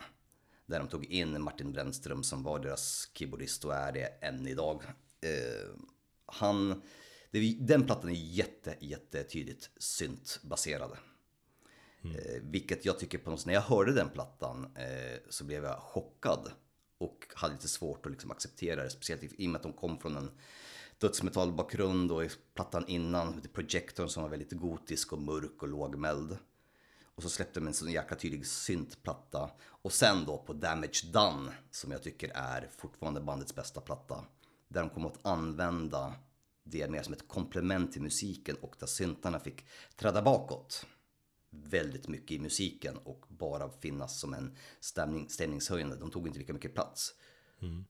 Där 0.66 0.78
de 0.78 0.88
tog 0.88 1.04
in 1.04 1.42
Martin 1.42 1.72
Brännström 1.72 2.22
som 2.22 2.42
var 2.42 2.58
deras 2.58 3.10
keyboardist 3.14 3.64
och 3.64 3.74
är 3.74 3.92
det 3.92 4.04
än 4.04 4.46
idag. 4.46 4.82
Eh, 5.20 5.70
han, 6.26 6.82
det, 7.30 7.56
den 7.60 7.86
plattan 7.86 8.10
är 8.10 8.14
jätte, 8.14 8.76
jätte 8.80 9.24
tydligt 9.24 9.70
syntbaserad. 9.76 10.90
Eh, 12.02 12.42
vilket 12.42 12.84
jag 12.84 12.98
tycker 12.98 13.18
på 13.18 13.30
något 13.30 13.40
sätt, 13.40 13.46
när 13.46 13.54
jag 13.54 13.60
hörde 13.60 13.92
den 13.92 14.08
plattan 14.08 14.76
eh, 14.76 15.18
så 15.28 15.44
blev 15.44 15.64
jag 15.64 15.78
chockad. 15.78 16.52
Och 16.98 17.26
hade 17.34 17.54
lite 17.54 17.68
svårt 17.68 18.06
att 18.06 18.12
liksom 18.12 18.30
acceptera 18.30 18.82
det, 18.82 18.90
speciellt 18.90 19.22
i 19.22 19.30
i 19.38 19.46
och 19.46 19.50
med 19.50 19.56
att 19.56 19.62
de 19.62 19.72
kom 19.72 19.98
från 19.98 20.16
en 20.16 20.30
dödsmetallbakgrund 21.00 22.12
och 22.12 22.24
i 22.24 22.28
plattan 22.54 22.84
innan, 22.86 23.40
The 23.40 23.48
Projectorn 23.48 24.08
som 24.08 24.22
var 24.22 24.30
väldigt 24.30 24.52
gotisk 24.52 25.12
och 25.12 25.20
mörk 25.20 25.62
och 25.62 25.68
lågmäld. 25.68 26.38
Och 27.04 27.22
så 27.22 27.28
släppte 27.28 27.60
de 27.60 27.66
en 27.66 27.74
sån 27.74 27.92
jäkla 27.92 28.16
tydlig 28.16 28.46
syntplatta. 28.46 29.50
Och 29.62 29.92
sen 29.92 30.24
då 30.26 30.38
på 30.38 30.52
Damage 30.52 31.06
Done, 31.12 31.52
som 31.70 31.90
jag 31.90 32.02
tycker 32.02 32.30
är 32.34 32.70
fortfarande 32.78 33.20
bandets 33.20 33.54
bästa 33.54 33.80
platta. 33.80 34.24
Där 34.68 34.80
de 34.80 34.90
kom 34.90 35.06
att 35.06 35.26
använda 35.26 36.14
det 36.64 36.90
mer 36.90 37.02
som 37.02 37.12
ett 37.12 37.28
komplement 37.28 37.92
till 37.92 38.02
musiken 38.02 38.56
och 38.60 38.76
där 38.78 38.86
syntarna 38.86 39.40
fick 39.40 39.66
träda 39.96 40.22
bakåt 40.22 40.86
väldigt 41.50 42.08
mycket 42.08 42.30
i 42.30 42.38
musiken 42.38 42.96
och 42.96 43.26
bara 43.28 43.70
finnas 43.70 44.20
som 44.20 44.34
en 44.34 44.56
stämning, 44.80 45.28
stämningshöjande. 45.28 45.96
De 45.96 46.10
tog 46.10 46.26
inte 46.26 46.38
lika 46.38 46.52
mycket 46.52 46.74
plats. 46.74 47.14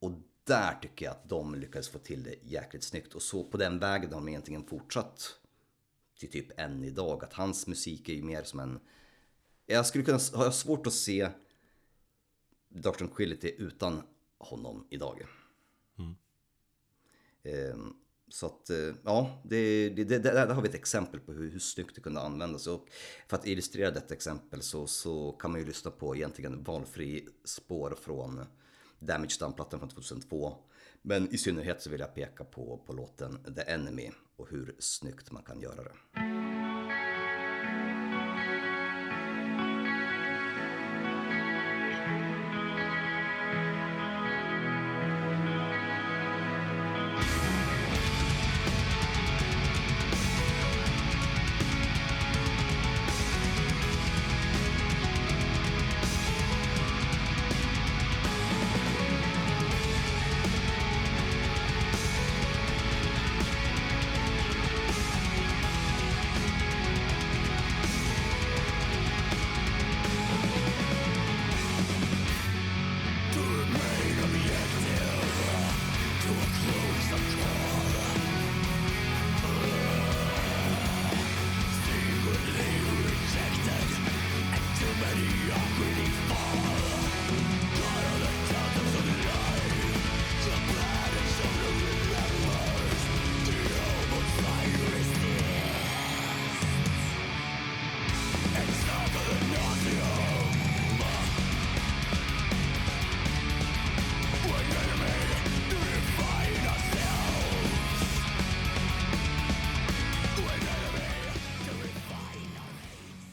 Och 0.01 0.13
där 0.51 0.79
tycker 0.83 1.05
jag 1.05 1.13
att 1.13 1.29
de 1.29 1.55
lyckades 1.55 1.89
få 1.89 1.99
till 1.99 2.23
det 2.23 2.35
jäkligt 2.43 2.85
snyggt. 2.85 3.15
Och 3.15 3.23
så 3.23 3.45
på 3.45 3.57
den 3.57 3.79
vägen 3.79 4.13
har 4.13 4.21
de 4.21 4.29
egentligen 4.29 4.65
fortsatt 4.65 5.39
till 6.19 6.31
typ 6.31 6.61
än 6.61 6.85
idag. 6.85 7.25
Att 7.25 7.33
hans 7.33 7.67
musik 7.67 8.09
är 8.09 8.13
ju 8.13 8.23
mer 8.23 8.43
som 8.43 8.61
en... 8.61 8.81
Jag 9.67 9.87
skulle 9.87 10.05
kunna 10.05 10.19
ha 10.35 10.45
jag 10.45 10.55
svårt 10.55 10.87
att 10.87 10.93
se 10.93 11.29
Dr. 12.69 12.91
Tranquility 12.91 13.55
utan 13.59 14.03
honom 14.39 14.87
idag. 14.91 15.27
Ehm, 17.43 17.95
så 18.29 18.47
att, 18.47 18.71
eh, 18.71 18.95
ja, 19.05 19.43
det, 19.45 19.89
det, 19.89 20.05
det, 20.05 20.19
där 20.19 20.47
har 20.47 20.63
vi 20.63 20.69
ett 20.69 20.75
exempel 20.75 21.21
på 21.21 21.33
hur, 21.33 21.51
hur 21.51 21.59
snyggt 21.59 21.95
det 21.95 22.01
kunde 22.01 22.21
användas. 22.21 22.67
Och 22.67 22.89
för 23.29 23.37
att 23.37 23.47
illustrera 23.47 23.91
detta 23.91 24.15
exempel 24.15 24.63
så, 24.63 24.87
så 24.87 25.33
kan 25.33 25.51
man 25.51 25.61
ju 25.61 25.67
lyssna 25.67 25.91
på 25.91 26.17
egentligen 26.17 26.63
valfri 26.63 27.29
spår 27.45 27.99
från 28.01 28.45
Damage 29.01 29.37
Done-plattan 29.41 29.81
från 29.81 29.89
2002. 29.89 30.55
Men 31.03 31.35
i 31.35 31.39
synnerhet 31.39 31.83
så 31.83 31.91
vill 31.91 32.01
jag 32.01 32.15
peka 32.15 32.45
på, 32.45 32.81
på 32.87 32.93
låten 32.93 33.55
The 33.55 33.73
Enemy 33.73 34.11
och 34.37 34.51
hur 34.51 34.77
snyggt 34.79 35.33
man 35.33 35.43
kan 35.43 35.61
göra 35.61 35.83
det. 35.83 36.60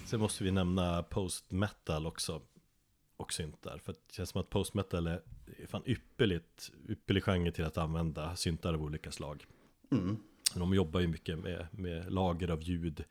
Sen 0.08 0.20
måste 0.20 0.44
vi 0.44 0.52
nämna 0.52 1.04
post 1.04 1.52
metal 1.52 2.08
också 2.08 2.42
och 3.18 3.34
syntar. 3.34 3.78
För 3.78 3.94
det 3.94 4.14
känns 4.14 4.30
som 4.30 4.42
att 4.42 4.50
post 4.50 4.74
metal 4.74 5.08
är 5.08 5.22
fan 5.68 5.84
ypperligt, 5.86 6.72
ypperlig 6.90 7.24
genre 7.24 7.52
till 7.52 7.66
att 7.66 7.78
använda 7.78 8.36
syntar 8.36 8.74
av 8.74 8.84
olika 8.84 9.12
slag. 9.12 9.46
De 10.56 10.74
jobbar 10.74 11.00
ju 11.00 11.08
mycket 11.08 11.40
med, 11.40 11.68
med 11.72 12.14
lager 12.14 12.48
av 12.48 12.62
ljud. 12.64 13.04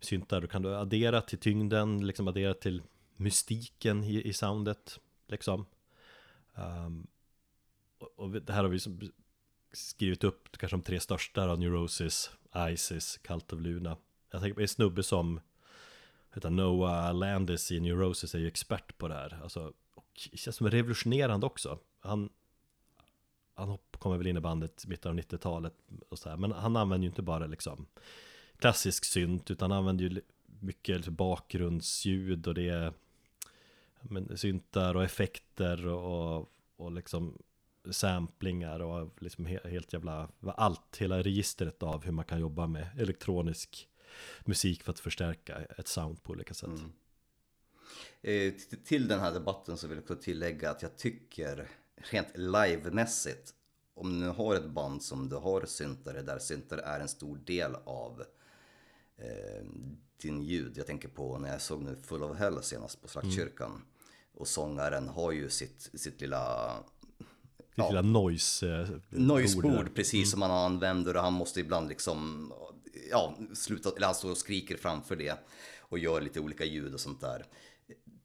Syntar, 0.00 0.40
då 0.40 0.46
kan 0.46 0.62
du 0.62 0.76
addera 0.76 1.20
till 1.20 1.38
tyngden, 1.38 2.06
liksom 2.06 2.28
addera 2.28 2.54
till 2.54 2.82
mystiken 3.16 4.04
i, 4.04 4.28
i 4.28 4.32
soundet. 4.32 5.00
Liksom. 5.28 5.66
Ehm, 6.54 7.06
och, 7.98 8.18
och 8.18 8.30
det 8.30 8.52
här 8.52 8.62
har 8.62 8.70
vi 8.70 8.78
skrivit 9.72 10.24
upp 10.24 10.58
kanske 10.58 10.76
de 10.76 10.82
tre 10.82 11.00
största 11.00 11.46
då, 11.46 11.54
Neurosis, 11.54 12.30
Isis, 12.70 13.18
Cult 13.18 13.52
of 13.52 13.60
Luna. 13.60 13.96
Jag 14.30 14.40
tänker 14.40 14.54
på 14.54 14.60
en 14.60 14.68
snubbe 14.68 15.02
som 15.02 15.40
heter 16.34 16.50
Noah 16.50 17.14
Landis 17.14 17.72
i 17.72 17.80
Neurosis 17.80 18.34
är 18.34 18.38
ju 18.38 18.46
expert 18.46 18.98
på 18.98 19.08
det 19.08 19.14
här. 19.14 19.38
Alltså, 19.42 19.72
och 19.94 20.28
det 20.32 20.36
känns 20.36 20.56
som 20.56 20.70
revolutionerande 20.70 21.46
också. 21.46 21.78
Han, 22.00 22.28
han 23.54 23.78
kommer 23.98 24.18
väl 24.18 24.26
in 24.26 24.36
i 24.36 24.40
bandet 24.40 24.84
i 24.84 24.88
mitten 24.88 25.10
av 25.10 25.18
90-talet 25.18 25.74
och 26.08 26.18
så 26.18 26.28
här. 26.28 26.36
Men 26.36 26.52
han 26.52 26.76
använder 26.76 27.04
ju 27.04 27.08
inte 27.08 27.22
bara 27.22 27.46
liksom 27.46 27.86
klassisk 28.58 29.04
synt 29.04 29.50
utan 29.50 29.70
han 29.70 29.78
använder 29.78 30.04
ju 30.04 30.20
mycket 30.60 30.96
liksom 30.96 31.14
bakgrundsljud 31.14 32.46
och 32.46 32.54
det 32.54 32.68
är 32.68 32.92
men, 34.00 34.38
syntar 34.38 34.94
och 34.94 35.04
effekter 35.04 35.86
och, 35.86 36.36
och, 36.36 36.50
och 36.76 36.92
liksom 36.92 37.38
samplingar 37.90 38.80
och 38.80 39.22
liksom 39.22 39.46
helt 39.46 39.92
jävla 39.92 40.28
allt, 40.40 40.96
hela 40.98 41.22
registret 41.22 41.82
av 41.82 42.04
hur 42.04 42.12
man 42.12 42.24
kan 42.24 42.40
jobba 42.40 42.66
med 42.66 42.86
elektronisk 42.98 43.88
musik 44.44 44.82
för 44.82 44.92
att 44.92 45.00
förstärka 45.00 45.58
ett 45.78 45.88
sound 45.88 46.22
på 46.22 46.32
olika 46.32 46.54
sätt. 46.54 46.70
Eh, 48.22 48.52
t- 48.52 48.76
till 48.84 49.08
den 49.08 49.20
här 49.20 49.32
debatten 49.32 49.76
så 49.76 49.86
vill 49.86 50.00
jag 50.08 50.22
tillägga 50.22 50.70
att 50.70 50.82
jag 50.82 50.96
tycker 50.96 51.68
rent 51.96 52.28
livemässigt 52.36 53.54
om 53.94 54.20
du 54.20 54.26
har 54.28 54.54
ett 54.56 54.70
band 54.70 55.02
som 55.02 55.28
du 55.28 55.36
har 55.36 55.64
syntare 55.66 56.22
där 56.22 56.38
syntare 56.38 56.80
är 56.80 57.00
en 57.00 57.08
stor 57.08 57.36
del 57.36 57.74
av 57.84 58.24
eh, 59.16 59.66
din 60.22 60.42
ljud. 60.42 60.72
Jag 60.76 60.86
tänker 60.86 61.08
på 61.08 61.38
när 61.38 61.48
jag 61.52 61.60
såg 61.60 61.82
nu 61.82 61.96
Full 62.02 62.22
of 62.22 62.36
Hell 62.38 62.62
senast 62.62 63.02
på 63.02 63.08
Slaktkyrkan. 63.08 63.82
Och 64.34 64.48
sångaren 64.48 65.08
har 65.08 65.32
ju 65.32 65.50
sitt, 65.50 65.90
sitt 65.94 66.20
lilla 66.20 66.74
Ditt 67.76 67.76
lilla 67.88 68.02
noise 68.02 68.66
eh, 68.80 68.88
där. 69.84 69.90
precis 69.94 70.30
som 70.30 70.40
man 70.40 70.50
använder 70.50 71.16
och 71.16 71.22
han 71.22 71.32
måste 71.32 71.60
ibland 71.60 71.88
liksom, 71.88 72.52
ja, 73.10 73.38
sluta, 73.54 73.92
eller 73.96 74.06
han 74.06 74.14
står 74.14 74.30
och 74.30 74.38
skriker 74.38 74.76
framför 74.76 75.16
det 75.16 75.38
och 75.78 75.98
gör 75.98 76.20
lite 76.20 76.40
olika 76.40 76.64
ljud 76.64 76.94
och 76.94 77.00
sånt 77.00 77.20
där. 77.20 77.46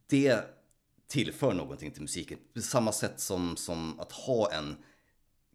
Det 0.08 0.44
tillför 1.08 1.54
någonting 1.54 1.92
till 1.92 2.02
musiken. 2.02 2.40
På 2.54 2.62
samma 2.62 2.92
sätt 2.92 3.20
som, 3.20 3.58
som 3.58 4.00
att 4.00 4.12
ha 4.12 4.52
en 4.52 4.78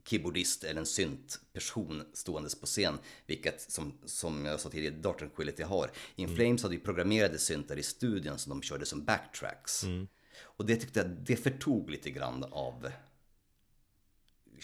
keyboardist 0.05 0.65
eller 0.65 0.81
en 0.81 0.87
syntperson 0.87 2.03
ståendes 2.13 2.61
på 2.61 2.67
scen. 2.67 2.99
Vilket 3.27 3.61
som, 3.61 3.93
som 4.05 4.45
jag 4.45 4.61
sa 4.61 4.71
tidigare, 4.71 4.95
Dark 4.95 5.19
Tranquility 5.19 5.63
har. 5.63 5.91
In 6.17 6.25
Mm. 6.25 6.37
Flames 6.37 6.63
hade 6.63 6.75
ju 6.75 6.81
programmerade 6.81 7.39
syntar 7.39 7.77
i 7.77 7.83
studion 7.83 8.39
som 8.39 8.51
de 8.51 8.63
körde 8.63 8.87
som 8.87 9.05
backtracks. 9.05 9.85
Mm. 9.85 10.09
Och 10.41 10.67
det 10.67 10.77
tyckte 10.77 11.01
jag, 11.01 11.09
det 11.09 11.37
förtog 11.37 11.91
lite 11.91 12.11
grann 12.11 12.45
av 12.45 12.91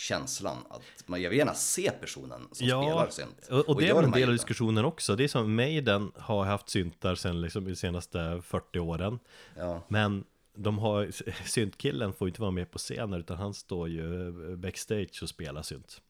känslan 0.00 0.56
att 0.70 0.82
man, 1.08 1.22
jag 1.22 1.30
vill 1.30 1.38
gärna 1.38 1.54
se 1.54 1.90
personen 2.00 2.40
som 2.52 2.54
spelar 2.66 3.10
synt. 3.10 3.48
och, 3.50 3.68
och 3.68 3.80
det 3.80 3.88
är 3.88 4.02
en 4.02 4.10
del 4.10 4.28
av 4.28 4.32
diskussionen 4.32 4.84
också. 4.84 5.16
Det 5.16 5.24
är 5.24 5.28
som 5.28 5.54
Maiden 5.56 6.12
har 6.16 6.44
haft 6.44 6.68
syntar 6.68 7.14
sen 7.14 7.40
liksom 7.40 7.64
de 7.64 7.76
senaste 7.76 8.40
40 8.44 8.78
åren. 8.78 9.18
Ja. 9.56 9.82
Men 9.88 10.24
de 10.54 10.78
har, 10.78 11.10
syntkillen 11.48 12.12
får 12.12 12.28
ju 12.28 12.30
inte 12.30 12.40
vara 12.40 12.50
med 12.50 12.70
på 12.70 12.78
scenen 12.78 13.20
utan 13.20 13.36
han 13.36 13.54
står 13.54 13.88
ju 13.88 14.32
backstage 14.56 15.18
och 15.22 15.28
spelar 15.28 15.62
synt. 15.62 16.00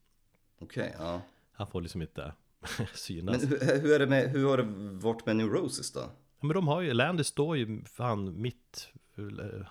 Okej, 0.61 0.95
ja. 0.99 1.21
Han 1.53 1.67
får 1.67 1.81
liksom 1.81 2.01
inte 2.01 2.33
synas. 2.93 3.41
Men 3.43 3.49
hur, 3.49 3.81
hur, 3.81 3.91
är 3.93 3.99
det 3.99 4.07
med, 4.07 4.29
hur 4.29 4.47
har 4.49 4.57
det 4.57 4.63
varit 5.07 5.25
med 5.25 5.35
Neurosis 5.35 5.91
då? 5.91 5.99
Ja, 5.99 6.47
Men 6.47 6.53
de 6.55 6.67
har 6.67 6.81
ju, 6.81 6.93
Landy 6.93 7.23
står 7.23 7.57
ju 7.57 7.83
fan 7.85 8.41
mitt, 8.41 8.87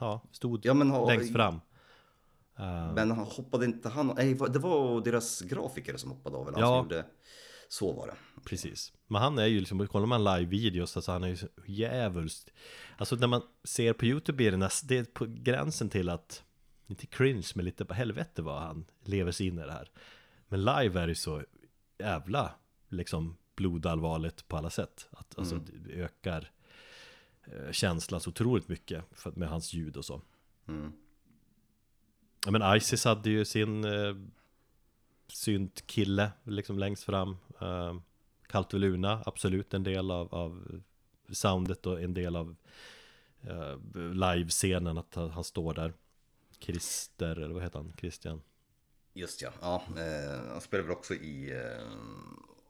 ja, 0.00 0.20
stod 0.32 0.66
Ja, 0.66 0.74
har- 0.74 1.06
längst 1.06 1.32
fram. 1.32 1.60
Uh, 2.60 2.94
Men 2.94 3.10
han 3.10 3.26
hoppade 3.26 3.64
inte 3.64 3.88
han? 3.88 4.12
Nej, 4.16 4.34
det 4.34 4.58
var 4.58 5.00
deras 5.00 5.40
grafiker 5.40 5.96
som 5.96 6.10
hoppade 6.10 6.36
av. 6.36 6.48
Eller 6.48 6.58
han 6.58 6.68
Ja. 6.72 6.78
som 6.80 6.84
gjorde, 6.84 7.06
så 7.68 7.92
var 7.92 8.06
det. 8.06 8.14
Precis. 8.44 8.92
Men 9.06 9.22
han 9.22 9.38
är 9.38 9.46
ju 9.46 9.58
liksom, 9.60 9.86
kollar 9.86 10.06
man 10.06 10.24
live-videos, 10.24 10.96
alltså 10.96 11.12
han 11.12 11.24
är 11.24 11.28
ju 11.28 11.36
djävulskt 11.66 12.50
Alltså 12.96 13.16
när 13.16 13.26
man 13.26 13.42
ser 13.64 13.92
på 13.92 14.04
YouTube 14.06 14.44
är 14.44 14.50
det 14.50 14.56
nästan, 14.56 14.88
det 14.88 14.98
är 14.98 15.04
på 15.04 15.26
gränsen 15.28 15.88
till 15.88 16.08
att 16.08 16.42
Inte 16.86 17.06
cringe, 17.06 17.46
men 17.54 17.64
lite 17.64 17.84
på 17.84 17.94
helvete 17.94 18.42
vad 18.42 18.62
han 18.62 18.84
lever 19.04 19.32
sig 19.32 19.46
in 19.46 19.58
i 19.58 19.62
det 19.62 19.72
här 19.72 19.90
Men 20.48 20.60
live 20.64 21.00
är 21.00 21.06
det 21.06 21.14
så 21.14 21.42
jävla 21.98 22.54
liksom 22.88 23.36
blodallvarligt 23.56 24.48
på 24.48 24.56
alla 24.56 24.70
sätt 24.70 25.08
Att 25.10 25.38
alltså 25.38 25.56
det 25.56 25.92
ökar 25.92 26.50
eh, 27.44 27.72
känslan 27.72 28.20
så 28.20 28.30
otroligt 28.30 28.68
mycket 28.68 29.04
för, 29.12 29.32
med 29.32 29.48
hans 29.48 29.72
ljud 29.72 29.96
och 29.96 30.04
så 30.04 30.22
Ja 32.44 32.50
men 32.50 32.76
Isis 32.76 33.04
hade 33.04 33.30
ju 33.30 33.44
sin 33.44 33.84
eh, 33.84 34.14
syntkille 35.28 36.32
liksom 36.44 36.78
längst 36.78 37.04
fram 37.04 37.36
uh, 37.62 38.00
Kallt 38.46 38.74
och 38.74 38.80
Luna, 38.80 39.22
absolut 39.26 39.74
en 39.74 39.82
del 39.82 40.10
av, 40.10 40.34
av 40.34 40.80
soundet 41.32 41.86
och 41.86 42.02
en 42.02 42.14
del 42.14 42.36
av 42.36 42.56
uh, 43.50 44.12
livescenen 44.12 44.98
att 44.98 45.14
han, 45.14 45.30
han 45.30 45.44
står 45.44 45.74
där 45.74 45.92
Christer, 46.58 47.36
eller 47.36 47.54
vad 47.54 47.62
heter 47.62 47.78
han? 47.78 47.92
Christian? 47.98 48.42
Just 49.12 49.42
ja, 49.42 49.52
ja 49.60 49.82
eh, 49.96 50.50
han 50.50 50.60
spelar 50.60 50.84
väl 50.84 50.92
också 50.92 51.14
i, 51.14 51.50
eh, 51.50 51.86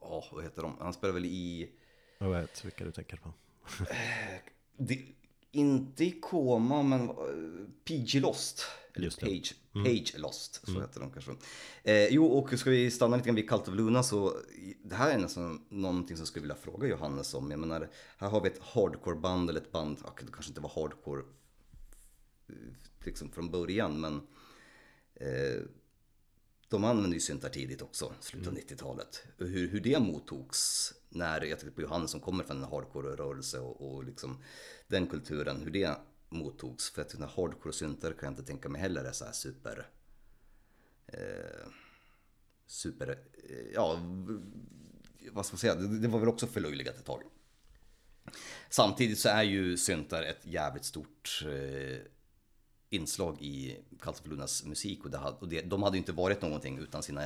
ja 0.01 0.25
vad 0.33 0.45
heter 0.45 0.63
de? 0.63 0.77
Han 0.81 0.93
spelar 0.93 1.15
väl 1.15 1.25
i, 1.25 1.71
Jag 2.19 2.31
vet 2.31 2.65
vilka 2.65 2.85
du 2.85 2.93
tänker 2.93 3.17
på 3.17 3.33
det, 4.77 5.03
inte 5.53 6.05
i 6.05 6.11
Koma 6.11 6.83
men 6.83 7.09
eh, 7.09 7.15
PG 7.85 8.21
Lost. 8.21 8.67
Eller 8.95 9.05
Just 9.05 9.21
det. 9.21 9.27
Page, 9.27 9.55
Page 9.73 10.15
Lost, 10.19 10.61
så 10.67 10.81
heter 10.81 11.01
de 11.01 11.11
kanske. 11.11 11.31
Eh, 11.83 12.07
jo, 12.09 12.27
och 12.27 12.59
ska 12.59 12.71
vi 12.71 12.91
stanna 12.91 13.17
lite 13.17 13.27
grann 13.27 13.37
vid 13.37 13.49
Cult 13.49 13.69
of 13.69 13.75
Luna 13.75 14.03
så 14.03 14.37
det 14.83 14.95
här 14.95 15.15
är 15.15 15.19
nästan 15.19 15.67
någonting 15.69 16.17
som 16.17 16.23
jag 16.23 16.29
skulle 16.29 16.43
vilja 16.43 16.57
fråga 16.57 16.89
Johannes 16.89 17.35
om. 17.35 17.51
Jag 17.51 17.61
menar, 17.61 17.91
här 18.17 18.29
har 18.29 18.41
vi 18.41 18.49
ett 18.49 18.63
hardcore-band 18.63 19.51
eller 19.51 19.61
ett 19.61 19.73
band, 19.73 19.99
ja, 20.05 20.15
det 20.21 20.33
kanske 20.33 20.51
inte 20.51 20.61
var 20.61 20.73
hardcore 20.75 21.23
eh, 22.49 22.55
liksom 23.05 23.31
från 23.31 23.51
början, 23.51 24.01
men 24.01 24.15
eh, 25.15 25.63
de 26.69 26.85
använde 26.85 27.17
ju 27.17 27.21
syntar 27.21 27.49
tidigt 27.49 27.83
också, 27.83 28.13
slutet 28.21 28.49
av 28.49 28.55
90-talet. 28.55 29.23
Och 29.39 29.47
Hur, 29.47 29.69
hur 29.69 29.81
det 29.81 29.99
mottogs 29.99 30.93
när, 31.09 31.41
jag 31.41 31.59
tänkte 31.59 31.77
på 31.77 31.83
Johannes 31.83 32.11
som 32.11 32.21
kommer 32.21 32.45
från 32.45 32.57
en 32.57 32.71
hardcore-rörelse 32.71 33.59
och, 33.59 33.95
och 33.95 34.05
liksom 34.05 34.43
den 34.89 35.07
kulturen, 35.07 35.63
hur 35.63 35.71
det 35.71 36.01
mottogs. 36.31 36.90
För 36.90 37.02
att 37.02 37.11
sådana 37.11 37.32
hardcore-syntar 37.36 38.12
kan 38.12 38.27
jag 38.27 38.32
inte 38.32 38.43
tänka 38.43 38.69
mig 38.69 38.81
heller 38.81 39.05
är 39.05 39.12
så 39.12 39.24
här 39.24 39.32
super... 39.32 39.89
Eh, 41.07 41.66
super... 42.66 43.19
Eh, 43.48 43.66
ja, 43.74 44.01
vad 45.31 45.47
ska 45.47 45.55
man 45.55 45.59
säga, 45.59 45.74
det, 45.74 45.98
det 45.98 46.09
var 46.09 46.19
väl 46.19 46.28
också 46.28 46.47
förlöjligat 46.47 46.97
ett 46.97 47.05
tag. 47.05 47.23
Samtidigt 48.70 49.19
så 49.19 49.28
är 49.28 49.43
ju 49.43 49.77
syntar 49.77 50.23
ett 50.23 50.47
jävligt 50.47 50.85
stort 50.85 51.44
eh, 51.47 51.98
inslag 52.90 53.43
i 53.43 53.78
Cult 54.01 54.27
musik 54.65 55.05
och, 55.05 55.11
det, 55.11 55.19
och 55.19 55.48
det, 55.48 55.62
de 55.62 55.82
hade 55.82 55.97
ju 55.97 55.98
inte 55.98 56.12
varit 56.12 56.43
någonting 56.43 56.78
utan 56.78 57.02
sina 57.02 57.23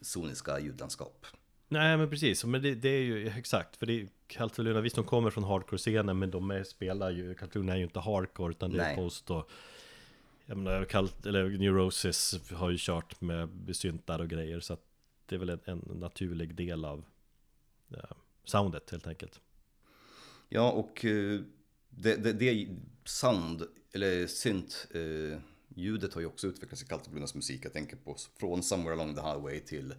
soniska 0.00 0.60
ljudlandskap. 0.60 1.26
Nej 1.72 1.96
men 1.96 2.10
precis, 2.10 2.44
men 2.44 2.62
det, 2.62 2.74
det 2.74 2.88
är 2.88 3.02
ju 3.02 3.28
exakt. 3.28 3.76
För 3.76 3.86
det 3.86 3.92
är 4.00 4.08
Kallt 4.26 4.58
och 4.58 4.64
Luna, 4.64 4.80
visst 4.80 4.96
de 4.96 5.04
kommer 5.04 5.30
från 5.30 5.44
hardcore-scenen 5.44 6.18
Men 6.18 6.30
de 6.30 6.50
är, 6.50 6.64
spelar 6.64 7.10
ju, 7.10 7.34
Kallt 7.34 7.56
och 7.56 7.56
Luna 7.56 7.72
är 7.72 7.76
ju 7.76 7.84
inte 7.84 8.00
hardcore 8.00 8.50
Utan 8.50 8.72
det 8.72 8.84
är 8.84 8.96
post 8.96 9.30
och 9.30 9.50
Jag 10.46 10.56
menar, 10.56 10.84
Kallt, 10.84 11.26
eller 11.26 11.48
Neurosis 11.48 12.40
har 12.52 12.70
ju 12.70 12.76
kört 12.80 13.20
med 13.20 13.48
syntar 13.72 14.18
och 14.18 14.28
grejer 14.28 14.60
Så 14.60 14.72
att 14.72 14.84
det 15.26 15.34
är 15.34 15.38
väl 15.38 15.48
en, 15.48 15.60
en 15.64 15.82
naturlig 16.00 16.54
del 16.54 16.84
av 16.84 17.04
ja, 17.88 18.16
Soundet 18.44 18.90
helt 18.90 19.06
enkelt. 19.06 19.40
Ja, 20.48 20.70
och 20.70 21.04
eh, 21.04 21.40
det, 21.90 22.16
det, 22.16 22.32
det 22.32 22.68
sound, 23.04 23.62
eller 23.92 24.26
synt, 24.26 24.88
eh, 24.90 25.38
ljudet 25.68 26.14
har 26.14 26.20
ju 26.20 26.26
också 26.26 26.46
utvecklats 26.46 26.82
i 26.82 26.86
Cult 26.86 27.06
of 27.06 27.14
Lunas 27.14 27.34
musik. 27.34 27.64
Jag 27.64 27.72
tänker 27.72 27.96
på 27.96 28.16
från 28.36 28.62
Somewhere 28.62 28.94
Along 28.94 29.14
the 29.14 29.20
Highway 29.20 29.60
till 29.60 29.94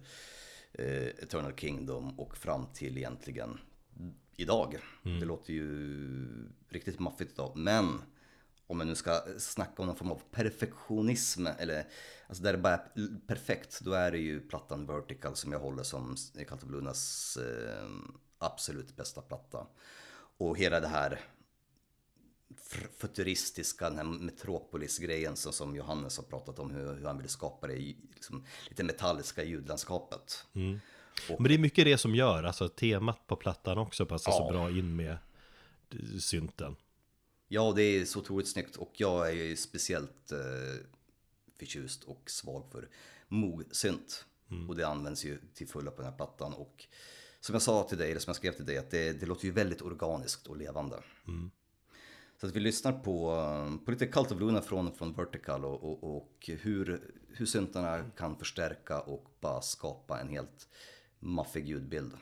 eh, 0.74 1.06
Eternal 1.06 1.52
Kingdom 1.56 2.20
och 2.20 2.36
fram 2.36 2.66
till 2.74 2.98
egentligen 2.98 3.58
idag. 4.36 4.78
Det 5.02 5.24
låter 5.24 5.52
ju 5.52 6.18
riktigt 6.68 7.00
maffigt 7.00 7.32
idag, 7.32 7.52
men 7.56 8.02
om 8.66 8.78
man 8.78 8.86
nu 8.86 8.94
ska 8.94 9.20
snacka 9.38 9.82
om 9.82 9.86
någon 9.86 9.96
form 9.96 10.10
av 10.10 10.22
perfektionism 10.30 11.46
eller 11.46 11.86
alltså 12.26 12.42
där 12.42 12.52
det 12.52 12.58
bara 12.58 12.74
är 12.74 13.26
perfekt, 13.26 13.80
då 13.80 13.92
är 13.92 14.10
det 14.10 14.18
ju 14.18 14.40
plattan 14.40 14.86
Vertical 14.86 15.36
som 15.36 15.52
jag 15.52 15.58
håller 15.58 15.82
som 15.82 16.16
Cult 16.48 16.62
of 16.62 16.70
Lunas 16.70 17.36
eh, 17.36 17.88
absolut 18.38 18.96
bästa 18.96 19.22
platta. 19.22 19.66
Och 20.36 20.58
hela 20.58 20.80
det 20.80 20.88
här 20.88 21.20
futuristiska, 22.98 23.88
den 23.90 23.98
här 23.98 24.04
Metropolis-grejen 24.04 25.36
som, 25.36 25.52
som 25.52 25.76
Johannes 25.76 26.16
har 26.16 26.24
pratat 26.24 26.58
om, 26.58 26.70
hur, 26.70 26.94
hur 26.94 27.04
han 27.06 27.18
vill 27.18 27.28
skapa 27.28 27.66
det 27.66 27.74
liksom, 28.14 28.44
lite 28.68 28.84
metalliska 28.84 29.44
ljudlandskapet. 29.44 30.46
Och- 31.30 31.40
Men 31.40 31.48
det 31.48 31.54
är 31.54 31.58
mycket 31.58 31.84
det 31.84 31.98
som 31.98 32.14
gör, 32.14 32.42
alltså 32.44 32.68
temat 32.68 33.26
på 33.26 33.36
plattan 33.36 33.78
också 33.78 34.06
passar 34.06 34.32
så 34.32 34.38
Ja. 34.38 34.52
bra 34.52 34.70
in 34.70 34.96
med 34.96 35.10
eh, 35.90 36.18
synten 36.20 36.76
Ja, 37.48 37.72
det 37.76 37.82
är 37.82 38.04
så 38.04 38.18
otroligt 38.18 38.48
snyggt 38.48 38.76
och 38.76 38.92
jag 38.96 39.28
är 39.28 39.32
ju 39.32 39.56
speciellt 39.56 40.32
eh, 40.32 40.38
förtjust 41.58 42.04
och 42.04 42.30
svag 42.30 42.64
för 42.72 42.88
Moog-synt. 43.28 44.24
Och 44.68 44.76
det 44.76 44.86
används 44.88 45.24
ju 45.24 45.38
till 45.54 45.68
fulla 45.68 45.90
på 45.90 45.96
den 46.02 46.10
här 46.10 46.16
plattan. 46.16 46.52
Och 46.54 46.86
som 47.40 47.52
jag 47.54 47.62
sa 47.62 47.82
till 47.88 47.98
dig, 47.98 48.10
eller 48.10 48.20
som 48.20 48.28
jag 48.30 48.36
skrev 48.36 48.52
till 48.52 48.66
dig, 48.66 48.78
att 48.78 48.90
det, 48.90 49.12
det 49.12 49.26
låter 49.26 49.44
ju 49.44 49.50
väldigt 49.50 49.82
organiskt 49.82 50.46
och 50.46 50.56
levande. 50.56 51.02
Så 52.40 52.46
att 52.46 52.56
vi 52.56 52.60
lyssnar 52.60 52.92
på, 52.92 53.36
på 53.84 53.90
lite 53.90 54.06
Cult 54.06 54.32
of 54.32 54.40
Luna 54.40 54.60
från, 54.60 54.92
från 54.92 55.12
Vertical 55.12 55.64
och, 55.64 55.84
och, 55.84 56.16
och 56.16 56.50
hur, 56.60 57.00
hur 57.28 57.46
syntarna 57.46 58.04
kan 58.16 58.36
förstärka 58.36 59.00
och 59.00 59.28
bara 59.40 59.60
skapa 59.60 60.20
en 60.20 60.28
helt 60.28 60.68
maffig 61.20 61.68
ljudbild. 61.68 62.12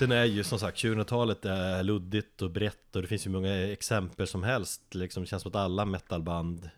Sen 0.00 0.12
är 0.12 0.24
ju 0.24 0.44
som 0.44 0.58
sagt 0.58 0.78
2000-talet 0.78 1.44
är 1.44 1.82
luddigt 1.82 2.42
och 2.42 2.50
brett 2.50 2.96
och 2.96 3.02
det 3.02 3.08
finns 3.08 3.26
ju 3.26 3.30
många 3.30 3.54
exempel 3.72 4.26
som 4.26 4.42
helst. 4.42 4.94
Liksom, 4.94 5.22
Det 5.22 5.26
känns 5.26 5.42
som 5.42 5.48
att 5.50 5.56
alla 5.56 5.84
metalband 5.84 6.70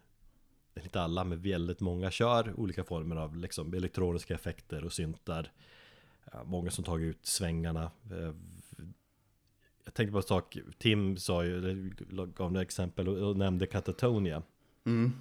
Inte 0.83 1.01
alla, 1.01 1.25
men 1.25 1.43
väldigt 1.43 1.81
många 1.81 2.11
kör 2.11 2.61
olika 2.61 2.85
former 2.85 3.17
av 3.17 3.37
liksom, 3.37 3.75
elektroniska 3.75 4.35
effekter 4.35 4.85
och 4.85 4.93
syntar. 4.93 5.53
Många 6.45 6.71
som 6.71 6.85
tagit 6.85 7.07
ut 7.07 7.27
svängarna. 7.27 7.91
Eh, 8.11 8.35
jag 9.85 9.95
tänkte 9.95 10.13
på 10.13 10.19
en 10.19 10.23
sak, 10.23 10.59
Tim 10.79 11.17
sa 11.17 11.45
ju, 11.45 11.91
gav 12.37 12.53
några 12.53 12.63
exempel 12.63 13.09
och, 13.09 13.37
nämnde 13.37 13.67
Katatonia 13.67 14.43
mm. 14.85 15.13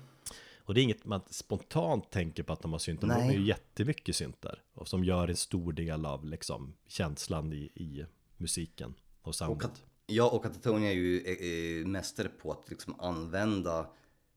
Och 0.72 0.76
det 0.76 0.82
är 0.82 0.84
inget 0.84 1.06
man 1.06 1.22
spontant 1.30 2.12
tänker 2.12 2.44
på 2.44 2.54
att 2.54 2.62
de 2.62 2.72
har 2.72 2.80
syntar, 2.80 3.08
men 3.08 3.18
de 3.18 3.24
Nej. 3.26 3.36
är 3.36 3.40
ju 3.40 3.46
jättemycket 3.48 4.16
syntar. 4.16 4.64
Och 4.74 4.88
som 4.88 5.04
gör 5.04 5.28
en 5.28 5.36
stor 5.36 5.74
del 5.74 6.06
av 6.06 6.26
liksom 6.26 6.74
känslan 6.88 7.54
i, 7.54 7.58
i 7.76 8.06
musiken 8.38 8.94
och 9.22 9.28
Och 9.28 9.36
soundet 9.36 9.62
Kat- 9.68 9.84
ja, 10.06 10.30
och 10.30 10.44
Katatonia 10.44 10.90
är 10.92 10.96
ju 10.96 11.20
eh, 11.22 11.82
eh, 11.82 11.88
mästare 11.88 12.30
på 12.30 12.52
att 12.52 12.70
liksom 12.70 13.00
använda 13.00 13.90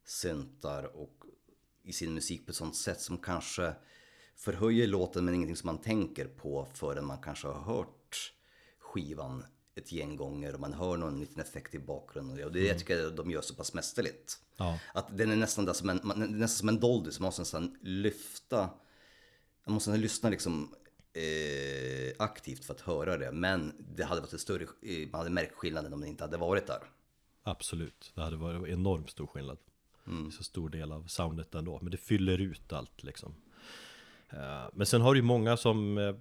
syntar 0.04 0.96
och 0.96 1.24
i 1.82 1.92
sin 1.92 2.14
musik 2.14 2.46
på 2.46 2.50
ett 2.50 2.56
sånt 2.56 2.76
sätt 2.76 3.00
som 3.00 3.18
kanske 3.18 3.74
förhöjer 4.36 4.86
låten 4.86 5.24
men 5.24 5.34
ingenting 5.34 5.56
som 5.56 5.66
man 5.66 5.78
tänker 5.78 6.26
på 6.26 6.68
förrän 6.74 7.06
man 7.06 7.18
kanske 7.22 7.48
har 7.48 7.60
hört 7.74 8.32
skivan 8.78 9.44
ett 9.74 9.92
gäng 9.92 10.16
gånger 10.16 10.54
och 10.54 10.60
man 10.60 10.72
hör 10.72 10.96
någon 10.96 11.20
liten 11.20 11.40
effekt 11.40 11.74
i 11.74 11.78
bakgrunden. 11.78 12.44
Och 12.44 12.52
det 12.52 12.66
jag 12.66 12.78
tycker 12.78 12.98
jag 12.98 13.16
de 13.16 13.30
gör 13.30 13.42
så 13.42 13.54
pass 13.54 13.74
mästerligt. 13.74 14.38
Ja. 14.56 14.78
Att 14.94 15.16
den 15.16 15.30
är 15.30 15.36
nästan, 15.36 15.64
där 15.64 15.72
som 15.72 15.88
en, 15.88 16.00
man, 16.02 16.18
nästan 16.18 16.48
som 16.48 16.68
en 16.68 16.80
doldy 16.80 17.10
som 17.10 17.24
måste 17.24 17.40
nästan 17.40 17.76
lyfta. 17.80 18.70
Man 19.66 19.74
måste 19.74 19.90
nästan 19.90 20.00
lyssna 20.00 20.28
liksom 20.30 20.74
eh, 21.12 22.12
aktivt 22.18 22.64
för 22.64 22.74
att 22.74 22.80
höra 22.80 23.16
det. 23.16 23.32
Men 23.32 23.72
det 23.96 24.04
hade 24.04 24.20
varit 24.20 24.32
en 24.32 24.38
större, 24.38 24.62
eh, 24.62 25.08
man 25.10 25.18
hade 25.18 25.30
märkt 25.30 25.54
skillnaden 25.54 25.92
om 25.92 26.00
det 26.00 26.08
inte 26.08 26.24
hade 26.24 26.36
varit 26.36 26.66
där. 26.66 26.82
Absolut, 27.42 28.12
det 28.14 28.20
hade 28.20 28.36
varit 28.36 28.68
enormt 28.68 29.10
stor 29.10 29.26
skillnad 29.26 29.58
Så 30.36 30.44
stor 30.44 30.68
del 30.68 30.92
av 30.92 31.06
soundet 31.06 31.54
ändå 31.54 31.78
Men 31.82 31.90
det 31.90 31.96
fyller 31.96 32.40
ut 32.40 32.72
allt 32.72 33.02
liksom 33.02 33.34
Eh, 34.34 34.68
Men 34.72 34.86
sen 34.86 35.00
har 35.00 35.14
du 35.14 35.20
ju 35.20 35.24
många 35.24 35.56
som 35.56 35.98
eh, 35.98 36.14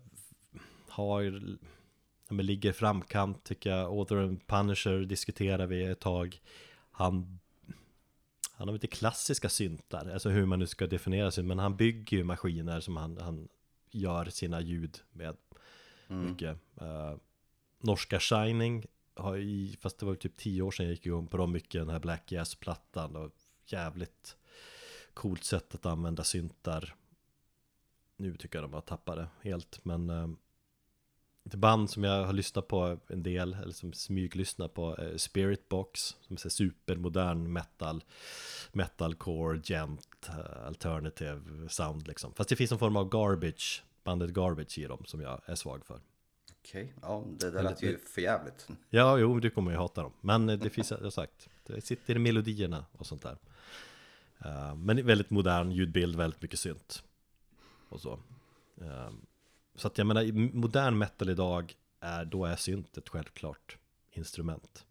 Har 0.88 1.58
men 2.36 2.46
Ligger 2.46 2.70
i 2.70 2.74
framkant 2.74 3.44
tycker 3.44 3.70
jag. 3.70 3.92
Author 3.92 4.24
and 4.24 4.48
Punisher 4.48 5.00
diskuterar 5.00 5.68
vi 5.68 5.84
ett 5.84 6.00
tag. 6.00 6.42
Han 6.92 7.40
Han 8.56 8.68
har 8.68 8.74
lite 8.74 8.88
klassiska 8.88 9.50
syntar 9.50 10.10
Alltså 10.14 10.30
hur 10.30 10.46
man 10.46 10.60
nu 10.60 10.68
ska 10.68 10.88
definiera 10.88 11.32
sig 11.32 11.44
Men 11.44 11.60
han 11.60 11.76
bygger 11.76 12.18
ju 12.18 12.24
maskiner 12.24 12.80
som 12.80 12.98
han, 12.98 13.18
han 13.18 13.48
Gör 13.92 14.26
sina 14.26 14.62
ljud 14.62 15.00
med. 15.12 15.36
Mycket. 16.08 16.58
Eh, 16.82 17.16
Norska 17.80 18.20
Shining 18.20 18.86
har 19.16 19.38
i, 19.38 19.78
fast 19.82 20.00
det 20.00 20.06
var 20.06 20.16
typ 20.16 20.38
tio 20.38 20.62
år 20.62 20.72
sedan 20.72 20.86
jag 20.86 20.94
gick 20.94 21.06
igång 21.06 21.28
på 21.28 21.38
dem 21.38 21.52
mycket 21.52 21.82
den 21.82 21.90
här 21.90 22.00
Black 22.00 22.32
Jazz-plattan 22.32 23.16
och 23.16 23.32
jävligt 23.66 24.38
coolt 25.14 25.44
sätt 25.44 25.76
att 25.76 25.86
använda 25.86 26.24
syntar. 26.24 26.96
Nu 28.18 28.38
tycker 28.38 28.60
jag 28.60 28.64
de 28.64 28.74
har 28.74 28.82
tappat 28.82 29.16
det 29.16 29.50
helt, 29.50 29.86
men 29.86 30.10
eh, 30.10 30.28
ett 31.46 31.56
band 31.56 31.90
som 31.90 32.04
jag 32.04 32.26
har 32.26 32.34
lyssnat 32.34 32.68
på 32.68 32.98
en 33.08 33.24
del, 33.24 33.54
eller 33.54 33.74
som 33.74 33.94
smyglyssnat 33.94 34.74
på, 34.74 34.96
är 34.96 35.18
Spirit 35.18 35.70
Box, 35.70 36.16
som 36.22 36.34
är 36.34 36.50
supermodern 36.50 37.54
metal, 37.54 38.04
metalcore, 38.72 39.62
gent, 39.64 40.30
eh, 40.30 40.66
alternative 40.68 41.70
sound 41.70 42.08
liksom. 42.08 42.34
Fast 42.34 42.50
det 42.50 42.56
finns 42.56 42.72
en 42.72 42.80
form 42.80 42.98
av 42.98 43.10
garbage, 43.10 43.84
bandet 44.04 44.30
garbage 44.30 44.78
i 44.78 44.84
dem 44.86 45.06
som 45.06 45.22
jag 45.22 45.42
är 45.46 45.56
svag 45.56 45.86
för. 45.86 46.00
Okej, 46.62 46.94
ja 47.02 47.24
det 47.40 47.52
där 47.52 47.64
lät 47.64 47.82
ju 47.82 47.98
för 47.98 48.22
jävligt. 48.22 48.68
Ja, 48.90 49.18
jo, 49.18 49.40
du 49.40 49.50
kommer 49.50 49.72
ju 49.72 49.78
hata 49.78 50.02
dem. 50.02 50.14
Men 50.22 50.50
eh, 50.50 50.60
det 50.60 50.70
finns, 50.70 50.92
jag 50.92 50.98
har 50.98 51.10
sagt, 51.10 51.50
det 51.64 51.82
sitter 51.82 52.16
i 52.16 52.20
melodierna 52.20 52.86
och 52.92 53.06
sånt 53.06 53.22
där. 53.22 53.38
Eh, 54.46 54.76
Men 54.76 55.06
väldigt 55.06 55.30
modern 55.30 55.72
ljudbild, 55.72 56.16
väldigt 56.16 56.42
mycket 56.42 56.60
synt. 56.60 57.04
Och 57.90 58.02
så. 58.02 58.20
Så 59.76 59.88
att 59.88 59.98
jag 59.98 60.08
menar, 60.08 60.32
modern 60.56 60.98
metal 60.98 61.30
idag, 61.30 61.76
är, 62.00 62.26
då 62.26 62.46
är 62.46 62.56
synt 62.56 62.98
ett 62.98 63.10
självklart 63.10 63.78
instrument. 64.12 64.86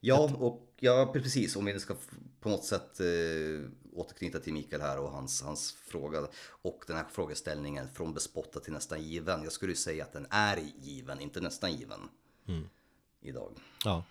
Ja, 0.00 0.30
och 0.38 0.74
ja, 0.80 1.10
precis. 1.12 1.56
Om 1.56 1.64
vi 1.64 1.80
ska 1.80 1.96
på 2.40 2.48
något 2.48 2.64
sätt 2.64 3.00
eh, 3.00 3.70
återknyta 3.92 4.40
till 4.40 4.52
Mikael 4.52 4.82
här 4.82 4.98
och 4.98 5.10
hans, 5.10 5.42
hans 5.42 5.72
fråga 5.72 6.18
och 6.62 6.84
den 6.86 6.96
här 6.96 7.04
frågeställningen 7.12 7.88
från 7.94 8.14
bespottad 8.14 8.60
till 8.60 8.72
nästan 8.72 9.02
given. 9.02 9.42
Jag 9.42 9.52
skulle 9.52 9.72
ju 9.72 9.76
säga 9.76 10.04
att 10.04 10.12
den 10.12 10.26
är 10.30 10.58
given, 10.80 11.20
inte 11.20 11.40
nästan 11.40 11.72
given. 11.72 12.00
Idag. 13.20 13.52
Ja. 13.84 14.04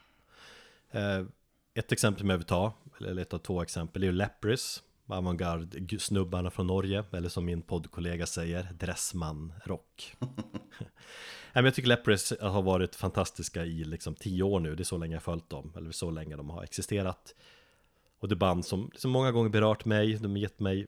Eh, 0.91 1.25
Ett 1.73 1.91
exempel 1.91 2.19
som 2.19 2.29
jag 2.29 2.37
vill 2.37 2.47
ta, 2.47 2.73
eller 2.99 3.21
ett 3.21 3.33
av 3.33 3.37
två 3.37 3.61
exempel, 3.61 4.03
är 4.03 4.07
ju 4.07 4.13
Lepris. 4.13 4.83
Avantgarde-snubbarna 5.11 6.49
från 6.49 6.67
Norge, 6.67 7.03
eller 7.11 7.29
som 7.29 7.45
min 7.45 7.61
poddkollega 7.61 8.25
säger, 8.25 8.67
Dressman 8.79 9.53
Rock. 9.63 10.15
Nej, 10.19 11.63
men 11.63 11.65
jag 11.65 11.75
tycker 11.75 11.89
Lepris 11.89 12.33
har 12.41 12.61
varit 12.61 12.95
fantastiska 12.95 13.65
i 13.65 13.83
liksom 13.83 14.15
tio 14.15 14.43
år 14.43 14.59
nu, 14.59 14.75
det 14.75 14.81
är 14.81 14.85
så 14.85 14.97
länge 14.97 15.15
jag 15.15 15.23
följt 15.23 15.49
dem, 15.49 15.73
eller 15.77 15.91
så 15.91 16.11
länge 16.11 16.35
de 16.35 16.49
har 16.49 16.63
existerat. 16.63 17.35
Och 18.19 18.27
det 18.27 18.35
band 18.35 18.65
som, 18.65 18.91
som 18.95 19.11
många 19.11 19.31
gånger 19.31 19.49
berört 19.49 19.85
mig, 19.85 20.13
de 20.13 20.31
har 20.31 20.37
gett 20.37 20.59
mig 20.59 20.87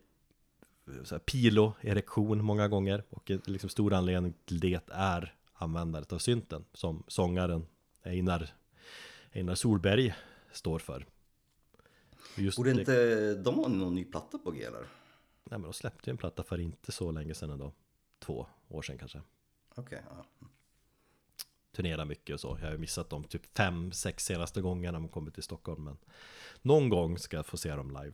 eh, 0.87 1.03
så 1.03 1.15
här, 1.15 1.19
pilo, 1.19 1.73
erektion 1.81 2.43
många 2.43 2.67
gånger 2.67 3.03
och 3.09 3.31
en 3.31 3.41
liksom 3.45 3.69
stor 3.69 3.93
anledning 3.93 4.33
till 4.45 4.59
det 4.59 4.89
är 4.91 5.33
användandet 5.53 6.13
av 6.13 6.17
synten 6.17 6.65
som 6.73 7.03
sångaren 7.07 7.65
Einar, 8.03 8.49
Einar 9.33 9.55
Solberg 9.55 10.13
står 10.51 10.79
för. 10.79 11.05
Just 12.35 12.57
Borde 12.57 12.73
det- 12.73 12.79
inte 12.79 13.33
de 13.35 13.55
ha 13.55 13.67
någon 13.67 13.95
ny 13.95 14.05
platta 14.05 14.37
på 14.37 14.51
G 14.51 14.63
eller? 14.63 14.79
Nej 14.81 15.59
men 15.59 15.61
de 15.61 15.73
släppte 15.73 16.09
ju 16.09 16.11
en 16.11 16.17
platta 16.17 16.43
för 16.43 16.59
inte 16.59 16.91
så 16.91 17.11
länge 17.11 17.33
sedan 17.33 17.49
ändå. 17.49 17.73
Två 18.19 18.47
år 18.67 18.81
sedan 18.81 18.97
kanske. 18.97 19.21
Okej, 19.75 20.01
ja. 20.09 20.25
Turnerar 21.75 22.05
mycket 22.05 22.33
och 22.33 22.39
så. 22.39 22.57
Jag 22.61 22.65
har 22.67 22.71
ju 22.71 22.77
missat 22.77 23.09
dem 23.09 23.23
typ 23.23 23.57
fem, 23.57 23.91
sex 23.91 24.25
senaste 24.25 24.61
gångerna 24.61 24.99
de 24.99 25.07
kommit 25.09 25.33
till 25.33 25.43
Stockholm. 25.43 25.83
Men 25.83 25.97
någon 26.61 26.89
gång 26.89 27.17
ska 27.17 27.37
jag 27.37 27.45
få 27.45 27.57
se 27.57 27.75
dem 27.75 27.87
live. 27.89 28.13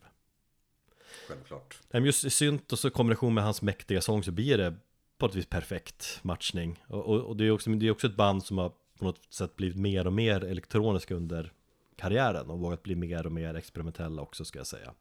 självklart. 1.28 1.80
Nej, 1.82 2.02
men 2.02 2.06
just 2.06 2.26
i 2.26 2.30
synt 2.30 2.72
och 2.72 2.80
så 2.80 2.90
kombination 2.90 3.34
med 3.34 3.44
hans 3.44 3.62
mäktiga 3.62 4.02
sång 4.02 4.24
så 4.24 4.32
blir 4.32 4.58
det 4.58 4.76
på 5.18 5.26
ett 5.26 5.36
vis 5.36 5.46
perfekt 5.46 6.20
matchning. 6.24 6.84
Och, 6.88 7.06
och, 7.06 7.22
och 7.22 7.38
det, 7.38 7.46
är 7.46 7.52
också, 7.52 7.70
det 7.70 7.88
är 7.88 7.92
också 7.92 8.08
ett 8.08 8.16
band 8.16 8.46
som 8.46 8.58
har 8.58 8.70
på 9.00 9.06
något 9.06 9.34
sätt 9.34 9.56
blivit 9.56 9.78
mer 9.78 10.08
och 10.08 10.14
mer 10.14 10.44
elektroniska 10.44 11.16
under 11.16 11.54
karriären 11.98 12.50
och 12.50 12.60
vågat 12.60 12.84
bli 12.84 12.96
mer 12.96 13.26
och 13.26 13.32
mer 13.32 13.54
experimentella 13.54 14.22
också 14.22 14.46
ska 14.46 14.60
jag 14.60 14.68
säga. 14.68 14.94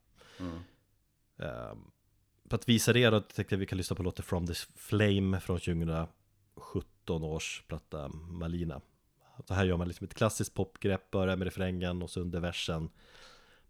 Ehm, 1.39 1.91
för 2.45 2.55
att 2.55 2.69
visa 2.69 2.93
det 2.93 3.11
då 3.11 3.21
tänkte 3.21 3.55
jag 3.55 3.59
vi 3.59 3.67
kan 3.67 3.79
lyssna 3.79 3.97
på 3.97 4.03
låten 4.03 4.25
From 4.25 4.47
the 4.47 4.55
Flame 4.75 5.41
från 5.41 5.59
2017 5.59 7.25
års 7.25 7.65
platta 7.69 8.09
Malina. 8.09 8.81
Så 9.45 9.55
här 9.55 9.65
gör 9.65 9.77
man 9.77 9.89
liksom 9.89 10.05
ett 10.05 10.15
klassiskt 10.15 10.55
popgrepp, 10.55 11.11
börjar 11.11 11.37
med 11.37 11.45
refrängen 11.45 12.03
och 12.03 12.11
så 12.11 12.21
under 12.21 12.41
versen 12.41 12.91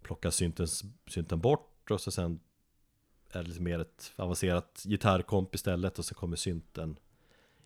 plockar 0.02 0.30
synten, 0.30 0.66
synten 1.06 1.40
bort 1.40 1.90
och 1.90 2.00
så 2.00 2.10
sen 2.10 2.40
är 3.30 3.42
det 3.42 3.48
lite 3.48 3.62
mer 3.62 3.78
ett 3.78 4.12
avancerat 4.16 4.82
gitarrkomp 4.86 5.54
istället 5.54 5.98
och 5.98 6.04
så 6.04 6.14
kommer 6.14 6.36
synten 6.36 6.98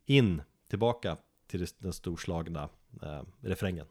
in 0.07 0.43
tillbaka 0.69 1.17
till 1.47 1.67
den 1.79 1.93
storslagna 1.93 2.69
eh, 3.03 3.23
refrängen. 3.41 3.87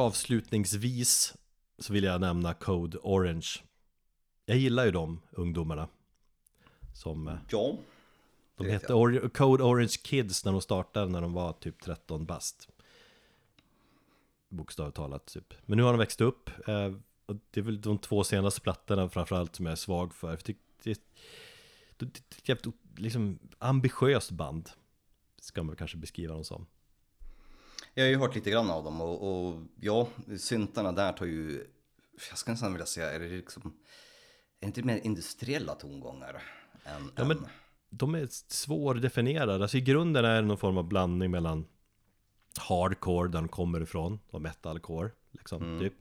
Avslutningsvis 0.00 1.34
så 1.78 1.92
vill 1.92 2.04
jag 2.04 2.20
nämna 2.20 2.54
Code 2.54 2.98
Orange. 3.02 3.48
Jag 4.46 4.56
gillar 4.56 4.84
ju 4.84 4.90
de 4.90 5.20
ungdomarna. 5.30 5.88
Som, 6.94 7.28
eh, 7.28 7.34
Ja, 7.50 7.76
de 8.56 8.66
hette 8.66 8.92
Or- 8.92 9.28
Code 9.28 9.62
Orange 9.62 9.96
Kids 10.02 10.44
när 10.44 10.52
de 10.52 10.60
startade 10.60 11.08
när 11.12 11.20
de 11.20 11.32
var 11.32 11.52
typ 11.52 11.82
13 11.82 12.26
bast. 12.26 12.68
Bokstavligt 14.48 14.96
talat 14.96 15.26
typ. 15.26 15.54
Men 15.66 15.76
nu 15.78 15.82
har 15.82 15.92
de 15.92 15.98
växt 15.98 16.20
upp. 16.20 16.50
Eh, 16.68 16.94
och 17.26 17.36
det 17.50 17.60
är 17.60 17.64
väl 17.64 17.80
de 17.80 17.98
två 17.98 18.24
senaste 18.24 18.60
plattorna 18.60 19.08
framförallt 19.08 19.56
som 19.56 19.66
jag 19.66 19.72
är 19.72 19.76
svag 19.76 20.14
för. 20.14 20.36
Tycker 20.36 20.62
det, 20.82 21.00
det, 21.96 22.06
det, 22.46 22.62
det 22.62 22.72
liksom 22.96 23.38
ambitiöst 23.58 24.30
band. 24.30 24.70
Ska 25.40 25.62
man 25.62 25.76
kanske 25.76 25.96
beskriva 25.96 26.34
dem 26.34 26.44
som. 26.44 26.66
Jag 27.94 28.04
har 28.04 28.08
ju 28.08 28.16
hört 28.16 28.34
lite 28.34 28.50
grann 28.50 28.70
av 28.70 28.84
dem 28.84 29.00
och, 29.00 29.46
och 29.48 29.62
ja, 29.80 30.08
syntarna 30.38 30.92
där 30.92 31.12
tar 31.12 31.26
ju, 31.26 31.66
jag 32.28 32.38
ska 32.38 32.50
nästan 32.50 32.72
vilja 32.72 32.86
säga, 32.86 33.12
är 33.12 33.20
det 33.20 33.28
liksom, 33.28 33.62
är 34.60 34.60
det 34.60 34.66
inte 34.66 34.82
mer 34.82 35.00
industriella 35.02 35.74
tongångar? 35.74 36.42
Än, 36.84 37.12
Ja, 37.16 37.24
men 37.24 37.46
de 37.90 38.14
är 38.14 38.28
svårdefinierade. 38.48 39.62
Alltså 39.62 39.76
i 39.76 39.80
grunden 39.80 40.24
är 40.24 40.34
det 40.34 40.48
någon 40.48 40.58
form 40.58 40.78
av 40.78 40.84
blandning 40.88 41.30
mellan 41.30 41.66
hardcore, 42.58 43.28
där 43.28 43.38
de 43.38 43.48
kommer 43.48 43.80
ifrån, 43.80 44.18
och 44.30 44.42
metalcore, 44.42 45.10
liksom, 45.30 45.80
typ. 45.80 45.94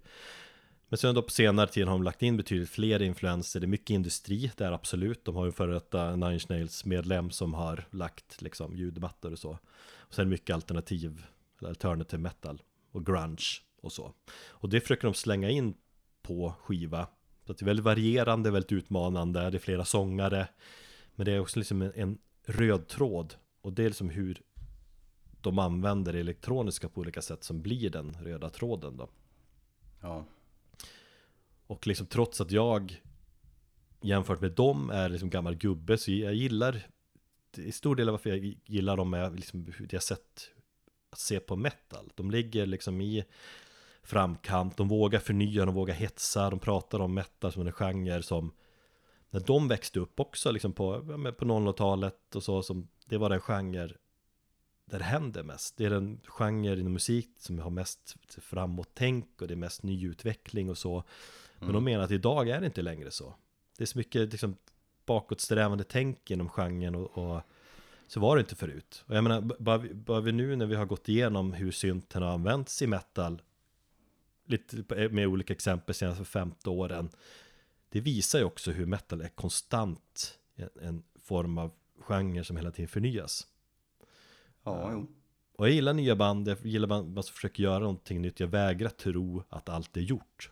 Men 0.89 0.97
sen 0.97 1.15
då 1.15 1.21
på 1.21 1.31
senare 1.31 1.67
tid 1.67 1.85
har 1.85 1.91
de 1.91 2.03
lagt 2.03 2.21
in 2.21 2.37
betydligt 2.37 2.69
fler 2.69 3.01
influenser. 3.01 3.59
Det 3.59 3.65
är 3.65 3.67
mycket 3.67 3.89
industri 3.89 4.51
där 4.57 4.71
absolut. 4.71 5.25
De 5.25 5.35
har 5.35 5.45
ju 5.45 5.51
före 5.51 5.73
detta 5.73 6.15
Nine 6.15 6.33
Inch 6.33 6.49
Nails 6.49 6.85
medlem 6.85 7.31
som 7.31 7.53
har 7.53 7.87
lagt 7.91 8.41
liksom 8.41 8.75
ljudmattor 8.77 9.31
och 9.31 9.39
så. 9.39 9.57
Och 9.97 10.13
sen 10.13 10.29
mycket 10.29 10.53
alternativ, 10.53 11.25
eller 11.59 11.69
alternative 11.69 12.21
metal 12.21 12.61
och 12.91 13.05
grunge 13.05 13.61
och 13.81 13.91
så. 13.91 14.13
Och 14.49 14.69
det 14.69 14.81
försöker 14.81 15.03
de 15.07 15.13
slänga 15.13 15.49
in 15.49 15.73
på 16.21 16.53
skiva. 16.61 17.07
Så 17.45 17.53
det 17.53 17.61
är 17.61 17.65
väldigt 17.65 17.85
varierande, 17.85 18.51
väldigt 18.51 18.71
utmanande. 18.71 19.49
Det 19.49 19.57
är 19.57 19.59
flera 19.59 19.85
sångare. 19.85 20.47
Men 21.15 21.25
det 21.25 21.31
är 21.31 21.39
också 21.39 21.59
liksom 21.59 21.81
en, 21.81 21.91
en 21.95 22.17
röd 22.45 22.87
tråd. 22.87 23.35
Och 23.61 23.73
det 23.73 23.83
är 23.83 23.87
liksom 23.87 24.09
hur 24.09 24.41
de 25.41 25.59
använder 25.59 26.13
det 26.13 26.19
elektroniska 26.19 26.89
på 26.89 27.01
olika 27.01 27.21
sätt 27.21 27.43
som 27.43 27.61
blir 27.61 27.89
den 27.89 28.17
röda 28.21 28.49
tråden 28.49 28.97
då. 28.97 29.09
ja. 30.01 30.25
Och 31.67 31.87
liksom 31.87 32.07
trots 32.07 32.41
att 32.41 32.51
jag 32.51 33.01
jämfört 34.01 34.41
med 34.41 34.51
dem 34.51 34.89
är 34.89 35.09
liksom 35.09 35.29
gammal 35.29 35.55
gubbe 35.55 35.97
så 35.97 36.11
jag 36.11 36.33
gillar 36.33 36.87
i 37.57 37.71
stor 37.71 37.95
del 37.95 38.09
av 38.09 38.13
varför 38.13 38.29
jag 38.29 38.55
gillar 38.65 38.97
dem 38.97 39.13
är 39.13 39.31
liksom 39.31 39.73
hur 39.77 39.87
jag 39.91 40.03
sett 40.03 40.49
att 41.09 41.19
se 41.19 41.39
på 41.39 41.55
metal. 41.55 42.11
De 42.15 42.31
ligger 42.31 42.65
liksom 42.65 43.01
i 43.01 43.23
framkant, 44.03 44.77
de 44.77 44.87
vågar 44.87 45.19
förnya, 45.19 45.65
de 45.65 45.75
vågar 45.75 45.93
hetsa, 45.95 46.49
de 46.49 46.59
pratar 46.59 46.99
om 46.99 47.13
metal 47.13 47.51
som 47.51 47.67
en 47.67 47.73
genre 47.73 48.21
som 48.21 48.51
när 49.29 49.39
de 49.39 49.67
växte 49.67 49.99
upp 49.99 50.19
också 50.19 50.51
liksom 50.51 50.73
på, 50.73 51.01
på 51.37 51.45
00-talet 51.45 52.35
och 52.35 52.43
så 52.43 52.63
som 52.63 52.87
det 53.05 53.17
var 53.17 53.29
den 53.29 53.39
genre 53.39 53.89
där 54.85 54.99
det 54.99 55.05
händer 55.05 55.43
mest. 55.43 55.77
Det 55.77 55.85
är 55.85 55.89
den 55.89 56.21
genre 56.25 56.79
inom 56.79 56.93
musik 56.93 57.29
som 57.39 57.59
har 57.59 57.69
mest 57.69 58.15
framåt-tänk 58.27 59.41
och 59.41 59.47
det 59.47 59.53
är 59.53 59.55
mest 59.55 59.83
nyutveckling 59.83 60.69
och 60.69 60.77
så. 60.77 61.03
Men 61.59 61.73
de 61.73 61.83
menar 61.83 62.03
att 62.03 62.11
idag 62.11 62.49
är 62.49 62.59
det 62.59 62.65
inte 62.65 62.81
längre 62.81 63.11
så. 63.11 63.35
Det 63.77 63.83
är 63.83 63.85
så 63.85 63.97
mycket 63.97 64.31
liksom, 64.31 64.55
bakåtsträvande 65.05 65.83
tänk 65.83 66.31
inom 66.31 66.49
genren 66.49 66.95
och, 66.95 67.17
och 67.17 67.41
så 68.09 68.19
var 68.19 68.35
det 68.35 68.39
inte 68.39 68.55
förut. 68.55 69.03
Och 69.07 69.15
jag 69.15 69.23
menar, 69.23 69.41
bara 69.41 69.77
vi, 69.77 69.93
bara 69.93 70.21
vi 70.21 70.31
nu 70.31 70.55
när 70.55 70.65
vi 70.65 70.75
har 70.75 70.85
gått 70.85 71.09
igenom 71.09 71.53
hur 71.53 71.71
synten 71.71 72.21
har 72.21 72.29
använts 72.29 72.81
i 72.81 72.87
metal 72.87 73.41
lite 74.45 75.09
med 75.09 75.27
olika 75.27 75.53
exempel 75.53 75.95
senaste 75.95 76.25
50 76.25 76.69
åren 76.69 77.09
det 77.89 78.01
visar 78.01 78.39
ju 78.39 78.45
också 78.45 78.71
hur 78.71 78.85
metal 78.85 79.21
är 79.21 79.29
konstant 79.29 80.39
en, 80.55 80.69
en 80.81 81.03
form 81.23 81.57
av 81.57 81.71
genre 81.99 82.43
som 82.43 82.57
hela 82.57 82.71
tiden 82.71 82.87
förnyas. 82.87 83.47
Ja, 84.63 84.89
jo. 84.91 85.07
Och 85.55 85.67
jag 85.67 85.73
gillar 85.73 85.93
nya 85.93 86.15
band, 86.15 86.47
jag 86.47 86.57
gillar 86.65 86.87
band 86.87 87.25
som 87.25 87.33
försöker 87.33 87.63
göra 87.63 87.79
någonting 87.79 88.21
nytt. 88.21 88.39
Jag 88.39 88.47
vägrar 88.47 88.89
tro 88.89 89.43
att 89.49 89.69
allt 89.69 89.97
är 89.97 90.01
gjort. 90.01 90.51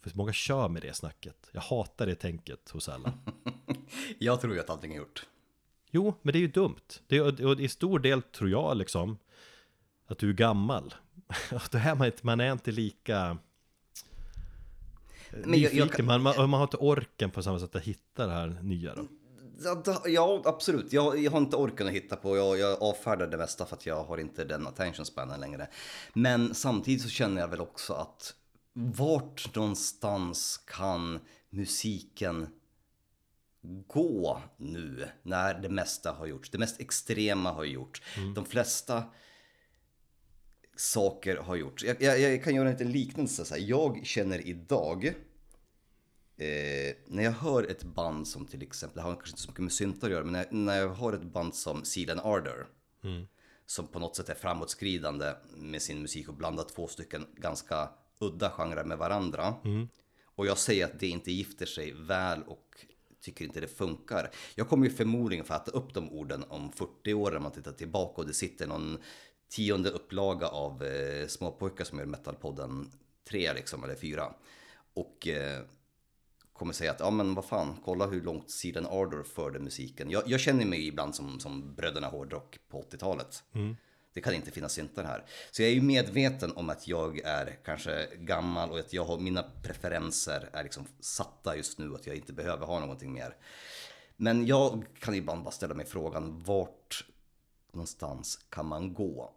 För 0.00 0.10
många 0.14 0.32
kör 0.32 0.68
med 0.68 0.82
det 0.82 0.94
snacket. 0.94 1.50
Jag 1.52 1.60
hatar 1.60 2.06
det 2.06 2.14
tänket 2.14 2.70
hos 2.70 2.88
alla. 2.88 3.12
Jag 4.18 4.40
tror 4.40 4.54
ju 4.54 4.60
att 4.60 4.70
allting 4.70 4.92
är 4.92 4.96
gjort. 4.96 5.26
Jo, 5.90 6.14
men 6.22 6.32
det 6.32 6.38
är 6.38 6.40
ju 6.40 6.48
dumt. 6.48 6.76
Det 7.06 7.16
är, 7.16 7.46
och 7.46 7.60
i 7.60 7.68
stor 7.68 7.98
del 7.98 8.22
tror 8.22 8.50
jag 8.50 8.76
liksom 8.76 9.18
att 10.06 10.18
du 10.18 10.28
är 10.28 10.34
gammal. 10.34 10.94
Och 11.52 11.62
då 11.70 11.78
är 11.78 11.94
man 11.94 12.06
inte, 12.06 12.18
man 12.26 12.40
är 12.40 12.52
inte 12.52 12.70
lika 12.72 13.38
Men 15.30 15.40
jag- 15.40 15.58
jag 15.58 15.72
nyfiken. 15.74 15.88
kan- 15.88 16.06
Man, 16.06 16.22
man, 16.22 16.50
man 16.50 16.52
har 16.58 16.62
inte 16.62 16.76
orken 16.76 17.30
på 17.30 17.42
samma 17.42 17.58
sätt 17.58 17.74
att 17.76 17.82
hitta 17.82 18.26
det 18.26 18.32
här 18.32 18.58
nya 18.62 18.94
då. 18.94 19.06
Ja, 20.06 20.42
absolut. 20.44 20.92
Jag, 20.92 21.18
jag 21.18 21.30
har 21.30 21.38
inte 21.38 21.56
orken 21.56 21.86
att 21.86 21.92
hitta 21.92 22.16
på. 22.16 22.36
Jag, 22.36 22.58
jag 22.58 22.82
avfärdar 22.82 23.26
det 23.26 23.36
mesta 23.36 23.66
för 23.66 23.76
att 23.76 23.86
jag 23.86 24.04
har 24.04 24.18
inte 24.18 24.44
den 24.44 24.66
attention 24.66 25.06
spanen 25.06 25.40
längre. 25.40 25.68
Men 26.12 26.54
samtidigt 26.54 27.02
så 27.02 27.08
känner 27.08 27.40
jag 27.40 27.48
väl 27.48 27.60
också 27.60 27.92
att 27.92 28.34
vart 28.72 29.54
någonstans 29.54 30.60
kan 30.66 31.20
musiken 31.50 32.46
gå 33.86 34.42
nu 34.56 35.08
när 35.22 35.54
det 35.54 35.68
mesta 35.68 36.12
har 36.12 36.26
gjorts? 36.26 36.50
Det 36.50 36.58
mest 36.58 36.80
extrema 36.80 37.52
har 37.52 37.64
gjorts. 37.64 38.02
De 38.34 38.44
flesta 38.44 39.04
saker 40.76 41.36
har 41.36 41.56
gjorts. 41.56 41.84
Jag, 41.84 42.02
jag, 42.02 42.20
jag 42.20 42.44
kan 42.44 42.54
göra 42.54 42.68
en 42.68 42.72
liten 42.72 42.92
liknelse. 42.92 43.44
Så 43.44 43.54
här. 43.54 43.62
Jag 43.62 44.06
känner 44.06 44.46
idag 44.46 45.06
eh, 46.36 46.94
när 47.06 47.22
jag 47.22 47.32
hör 47.32 47.70
ett 47.70 47.82
band 47.82 48.28
som 48.28 48.46
till 48.46 48.62
exempel, 48.62 48.96
det 48.96 49.02
har 49.02 49.14
kanske 49.14 49.30
inte 49.30 49.42
så 49.42 49.48
mycket 49.48 49.62
med 49.62 49.72
syntar 49.72 50.06
att 50.06 50.12
göra, 50.12 50.24
men 50.24 50.32
när, 50.32 50.46
när 50.50 50.76
jag 50.76 50.94
hör 50.94 51.12
ett 51.12 51.22
band 51.22 51.54
som 51.54 51.84
Seal 51.84 52.10
and 52.10 52.20
Ardor, 52.20 52.68
som 53.66 53.86
på 53.86 53.98
något 53.98 54.16
sätt 54.16 54.28
är 54.28 54.34
framåtskridande 54.34 55.32
med 55.56 55.82
sin 55.82 56.02
musik 56.02 56.28
och 56.28 56.34
blandar 56.34 56.64
två 56.64 56.86
stycken 56.86 57.26
ganska 57.36 57.90
udda 58.18 58.50
genrer 58.50 58.84
med 58.84 58.98
varandra. 58.98 59.54
Och 60.24 60.46
jag 60.46 60.58
säger 60.58 60.84
att 60.84 61.00
det 61.00 61.08
inte 61.08 61.32
gifter 61.32 61.66
sig 61.66 61.92
väl 61.92 62.42
och 62.42 62.86
tycker 63.20 63.44
inte 63.44 63.60
det 63.60 63.68
funkar. 63.68 64.30
Jag 64.54 64.68
kommer 64.68 64.86
ju 64.86 64.92
förmodligen 64.92 65.44
få 65.44 65.54
äta 65.54 65.70
upp 65.70 65.94
de 65.94 66.10
orden 66.10 66.44
om 66.48 66.72
40 66.72 67.14
år 67.14 67.30
när 67.30 67.38
man 67.38 67.52
tittar 67.52 67.72
tillbaka 67.72 68.20
och 68.20 68.26
det 68.26 68.34
sitter 68.34 68.66
någon 68.66 68.98
tionde 69.48 69.90
upplaga 69.90 70.48
av 70.48 70.84
eh, 70.84 71.26
småpojkar 71.26 71.84
som 71.84 71.98
gör 71.98 72.06
Metalpodden 72.06 72.90
3 73.28 73.52
liksom, 73.52 73.84
eller 73.84 73.94
4. 73.94 74.34
Och 74.94 75.28
eh, 75.28 75.62
kommer 76.52 76.72
säga 76.72 76.90
att 76.90 77.00
ja 77.00 77.10
men 77.10 77.34
vad 77.34 77.44
fan, 77.44 77.76
kolla 77.84 78.06
hur 78.06 78.22
långt 78.22 78.50
Seed 78.50 78.76
Ardor 78.76 79.22
förde 79.22 79.58
musiken. 79.58 80.10
Jag, 80.10 80.22
jag 80.26 80.40
känner 80.40 80.64
mig 80.64 80.86
ibland 80.86 81.14
som, 81.14 81.40
som 81.40 81.74
bröderna 81.74 82.06
Hårdrock 82.06 82.58
på 82.68 82.82
80-talet. 82.82 83.44
Det 84.12 84.20
kan 84.20 84.34
inte 84.34 84.50
finnas 84.50 84.72
syntar 84.72 85.04
här. 85.04 85.24
Så 85.50 85.62
jag 85.62 85.70
är 85.70 85.74
ju 85.74 85.82
medveten 85.82 86.52
om 86.56 86.70
att 86.70 86.88
jag 86.88 87.18
är 87.18 87.58
kanske 87.64 88.08
gammal 88.16 88.70
och 88.70 88.78
att 88.78 88.92
jag 88.92 89.04
har, 89.04 89.18
mina 89.18 89.42
preferenser 89.62 90.50
är 90.52 90.62
liksom 90.62 90.86
satta 91.00 91.56
just 91.56 91.78
nu. 91.78 91.94
Att 91.94 92.06
jag 92.06 92.16
inte 92.16 92.32
behöver 92.32 92.66
ha 92.66 92.80
någonting 92.80 93.12
mer. 93.12 93.36
Men 94.16 94.46
jag 94.46 94.84
kan 94.98 95.14
ibland 95.14 95.44
bara 95.44 95.50
ställa 95.50 95.74
mig 95.74 95.86
frågan 95.86 96.42
vart 96.46 97.04
någonstans 97.72 98.46
kan 98.48 98.66
man 98.66 98.94
gå? 98.94 99.32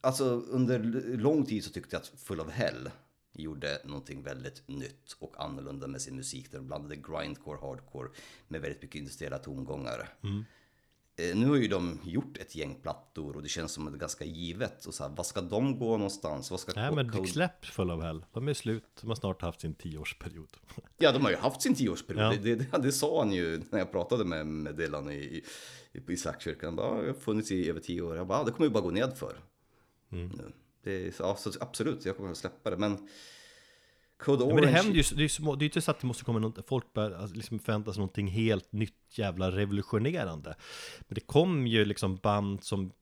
Alltså 0.00 0.24
under 0.24 0.78
lång 1.16 1.46
tid 1.46 1.64
så 1.64 1.70
tyckte 1.70 1.96
jag 1.96 2.00
att 2.00 2.20
Full 2.20 2.40
of 2.40 2.50
Hell 2.50 2.90
gjorde 3.32 3.80
någonting 3.84 4.22
väldigt 4.22 4.68
nytt 4.68 5.16
och 5.18 5.44
annorlunda 5.44 5.86
med 5.86 6.02
sin 6.02 6.16
musik. 6.16 6.50
Där 6.50 6.58
de 6.58 6.66
blandade 6.66 6.96
grindcore, 6.96 7.58
hardcore 7.60 8.08
med 8.48 8.60
väldigt 8.60 8.82
mycket 8.82 8.98
industriella 8.98 9.38
tongångar. 9.38 10.08
Mm. 10.22 10.44
Nu 11.34 11.46
har 11.48 11.56
ju 11.56 11.68
de 11.68 11.98
gjort 12.04 12.38
ett 12.38 12.54
gäng 12.54 12.74
plattor 12.82 13.36
och 13.36 13.42
det 13.42 13.48
känns 13.48 13.72
som 13.72 13.88
ett 13.88 13.94
ganska 13.94 14.24
givet. 14.24 14.84
Och 14.86 14.94
så 14.94 15.02
här, 15.04 15.10
vad 15.16 15.26
ska 15.26 15.40
de 15.40 15.78
gå 15.78 15.96
någonstans? 15.96 16.50
Vad 16.50 16.60
ska 16.60 16.72
Nej 16.76 16.92
men 16.94 17.10
Code- 17.12 17.26
släpp 17.26 17.64
Full 17.64 17.90
of 17.90 18.02
Hell. 18.02 18.24
De 18.32 18.48
är 18.48 18.54
slut. 18.54 18.84
De 19.00 19.06
har 19.08 19.14
snart 19.14 19.42
haft 19.42 19.60
sin 19.60 19.74
tioårsperiod. 19.74 20.56
Ja, 20.98 21.12
de 21.12 21.22
har 21.22 21.30
ju 21.30 21.36
haft 21.36 21.62
sin 21.62 21.74
tioårsperiod. 21.74 22.22
Ja. 22.22 22.38
Det, 22.42 22.54
det, 22.54 22.78
det 22.82 22.92
sa 22.92 23.18
han 23.18 23.32
ju 23.32 23.62
när 23.70 23.78
jag 23.78 23.92
pratade 23.92 24.24
med, 24.24 24.46
med 24.46 24.76
Dylan 24.76 25.10
i, 25.10 25.42
i, 25.92 26.12
i 26.12 26.16
Slagkyrkan. 26.16 26.66
Han 26.68 26.76
bara, 26.76 26.96
"Ja, 26.96 27.00
jag 27.06 27.14
har 27.14 27.20
funnits 27.20 27.50
i 27.52 27.70
över 27.70 27.80
tio 27.80 28.02
år. 28.02 28.16
Jag 28.16 28.26
bara, 28.26 28.38
"Ja, 28.38 28.44
det 28.44 28.50
kommer 28.50 28.66
ju 28.66 28.72
bara 28.72 28.82
gå 28.82 28.90
ned 28.90 29.12
för. 29.16 29.36
Mm. 30.12 30.30
Det 30.82 31.18
ja, 31.18 31.36
så, 31.36 31.50
absolut, 31.60 32.04
jag 32.04 32.16
kommer 32.16 32.30
att 32.30 32.36
släppa 32.36 32.70
det. 32.70 32.76
Men 32.76 33.08
Code 34.22 34.44
Ja, 34.44 34.46
Orange... 34.46 34.60
men 34.60 34.72
det 34.72 34.78
händer 34.78 34.94
ju, 34.94 35.02
det 35.02 35.20
är 35.20 35.22
ju 35.22 35.28
små, 35.28 35.54
det 35.54 35.62
är 35.62 35.64
ju 35.64 35.68
inte 35.68 35.80
så 35.80 35.90
att 35.90 36.00
det 36.00 36.06
måste 36.06 36.24
komma 36.24 36.38
något, 36.38 36.68
folk 36.68 36.92
börjar 36.92 37.10
alltså, 37.10 37.36
liksom 37.36 37.58
förvänta 37.58 37.92
sig 37.92 38.00
någonting 38.00 38.28
helt 38.28 38.72
nytt, 38.72 38.94
jävla 39.10 39.50
revolutionerande. 39.50 40.54
Men 41.00 41.14
det 41.14 41.20
kom 41.20 41.66
ju 41.66 41.84
liksom 41.84 42.16
band 42.16 42.64
som 42.64 42.92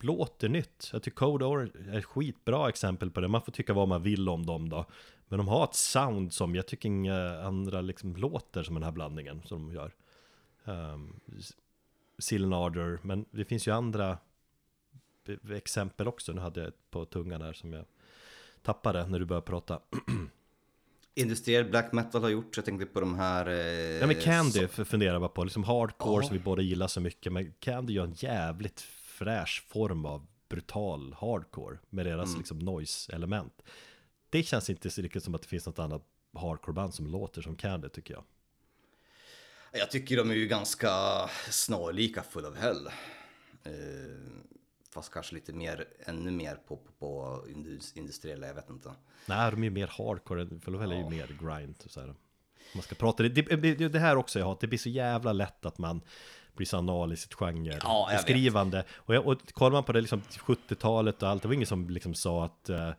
låter 0.00 0.48
nytt. 0.48 0.90
Jag 0.92 1.02
tycker 1.02 1.16
Code 1.16 1.44
Orange 1.44 1.70
är 1.88 1.98
ett 1.98 2.04
skitbra 2.04 2.68
exempel 2.68 3.10
på 3.10 3.20
det. 3.20 3.28
Man 3.28 3.42
får 3.42 3.52
tycka 3.52 3.72
vad 3.72 3.88
man 3.88 4.02
vill 4.02 4.28
om 4.28 4.46
dem 4.46 4.68
då. 4.68 4.86
Men 5.28 5.38
de 5.38 5.48
har 5.48 5.64
ett 5.64 5.74
sound 5.74 6.32
som 6.32 6.54
jag 6.54 6.66
tycker 6.66 6.88
inga 6.88 7.40
andra 7.40 7.80
liksom 7.80 8.16
låter 8.16 8.62
som 8.62 8.74
den 8.74 8.84
här 8.84 8.92
blandningen 8.92 9.42
som 9.44 9.68
de 9.68 9.74
gör. 9.74 9.94
Um, 10.64 11.20
Silnarder, 12.18 12.98
men 13.02 13.24
det 13.30 13.44
finns 13.44 13.68
ju 13.68 13.72
andra 13.72 14.18
exempel 15.50 16.08
också. 16.08 16.32
Nu 16.32 16.40
hade 16.40 16.60
jag 16.60 16.68
ett 16.68 16.90
på 16.90 17.04
tungan 17.04 17.42
här 17.42 17.52
som 17.52 17.72
jag 17.72 17.84
tappade 18.62 19.06
när 19.06 19.18
du 19.18 19.24
började 19.24 19.46
prata. 19.46 19.80
Industriell 21.18 21.64
black 21.64 21.92
metal 21.92 22.22
har 22.22 22.28
gjort, 22.28 22.56
jag 22.56 22.64
tänkte 22.64 22.86
på 22.86 23.00
de 23.00 23.14
här... 23.14 23.46
Eh, 23.46 23.54
Ja 24.00 24.06
men 24.06 24.16
Candy 24.20 24.66
för 24.68 24.84
funderar 24.84 25.20
bara 25.20 25.28
på, 25.28 25.44
liksom 25.44 25.64
hardcore 25.64 26.22
Ja. 26.22 26.28
som 26.28 26.36
vi 26.36 26.42
båda 26.42 26.62
gillar 26.62 26.86
så 26.86 27.00
mycket 27.00 27.32
Men 27.32 27.52
Candy 27.58 27.92
gör 27.92 28.04
en 28.04 28.12
jävligt 28.12 28.80
fräsch 28.80 29.64
form 29.68 30.06
av 30.06 30.26
brutal 30.48 31.12
hardcore 31.20 31.78
Med 31.90 32.06
deras 32.06 32.28
Mm. 32.28 32.38
liksom 32.38 32.58
noise-element 32.58 33.62
Det 34.30 34.42
känns 34.42 34.70
inte 34.70 34.90
så 34.90 35.02
riktigt 35.02 35.22
som 35.24 35.34
att 35.34 35.42
det 35.42 35.48
finns 35.48 35.66
något 35.66 35.78
annat 35.78 36.02
hardcore-band 36.34 36.94
som 36.94 37.06
låter 37.06 37.42
som 37.42 37.56
Candy 37.56 37.88
tycker 37.88 38.14
jag 38.14 38.24
Jag 39.72 39.90
tycker 39.90 40.16
de 40.16 40.30
är 40.30 40.34
ju 40.34 40.46
ganska 40.46 40.90
snarlika 41.50 42.22
Full 42.22 42.44
of 42.44 42.56
Hell. 42.56 42.86
Eh, 43.64 43.72
fast 44.96 45.12
kanske 45.12 45.34
lite 45.34 45.52
mer, 45.52 45.84
ännu 46.06 46.30
mer 46.30 46.54
på, 46.68 46.76
på, 46.76 46.92
på 46.98 47.44
indus- 47.48 47.96
industriella, 47.96 48.46
jag 48.46 48.54
vet 48.54 48.70
inte. 48.70 48.92
Nej, 49.26 49.50
de 49.50 49.60
är 49.60 49.64
ju 49.64 49.70
mer 49.70 49.86
hardcore, 49.86 50.46
för 50.60 50.72
de 50.72 50.80
är 50.80 50.96
ju 50.96 51.10
mer 51.10 51.36
grind 51.40 51.76
så 51.86 52.00
här. 52.00 52.14
Man 52.74 52.82
ska 52.82 52.94
prata, 52.94 53.22
det, 53.22 53.28
det, 53.28 53.88
det, 53.88 53.98
här 53.98 54.16
också 54.16 54.38
jag 54.38 54.46
har, 54.46 54.56
det 54.60 54.66
blir 54.66 54.78
så 54.78 54.88
jävla 54.88 55.32
lätt 55.32 55.66
att 55.66 55.78
man 55.78 56.00
blir 56.54 56.66
så 56.66 56.76
anal 56.78 57.12
i 57.12 57.16
sitt 57.16 57.34
genre 57.34 57.78
Ja, 57.82 58.08
beskrivande. 58.12 58.84
Och, 58.94 59.14
jag, 59.14 59.26
och 59.26 59.52
kollar 59.52 59.72
man 59.72 59.84
på 59.84 59.92
det 59.92 60.00
liksom 60.00 60.20
70-talet 60.20 61.22
och 61.22 61.28
allt, 61.28 61.42
det 61.42 61.48
var 61.48 61.54
ingen 61.54 61.66
som 61.66 61.90
liksom 61.90 62.14
sa 62.14 62.44
att 62.44 62.68
eh, 62.68 62.90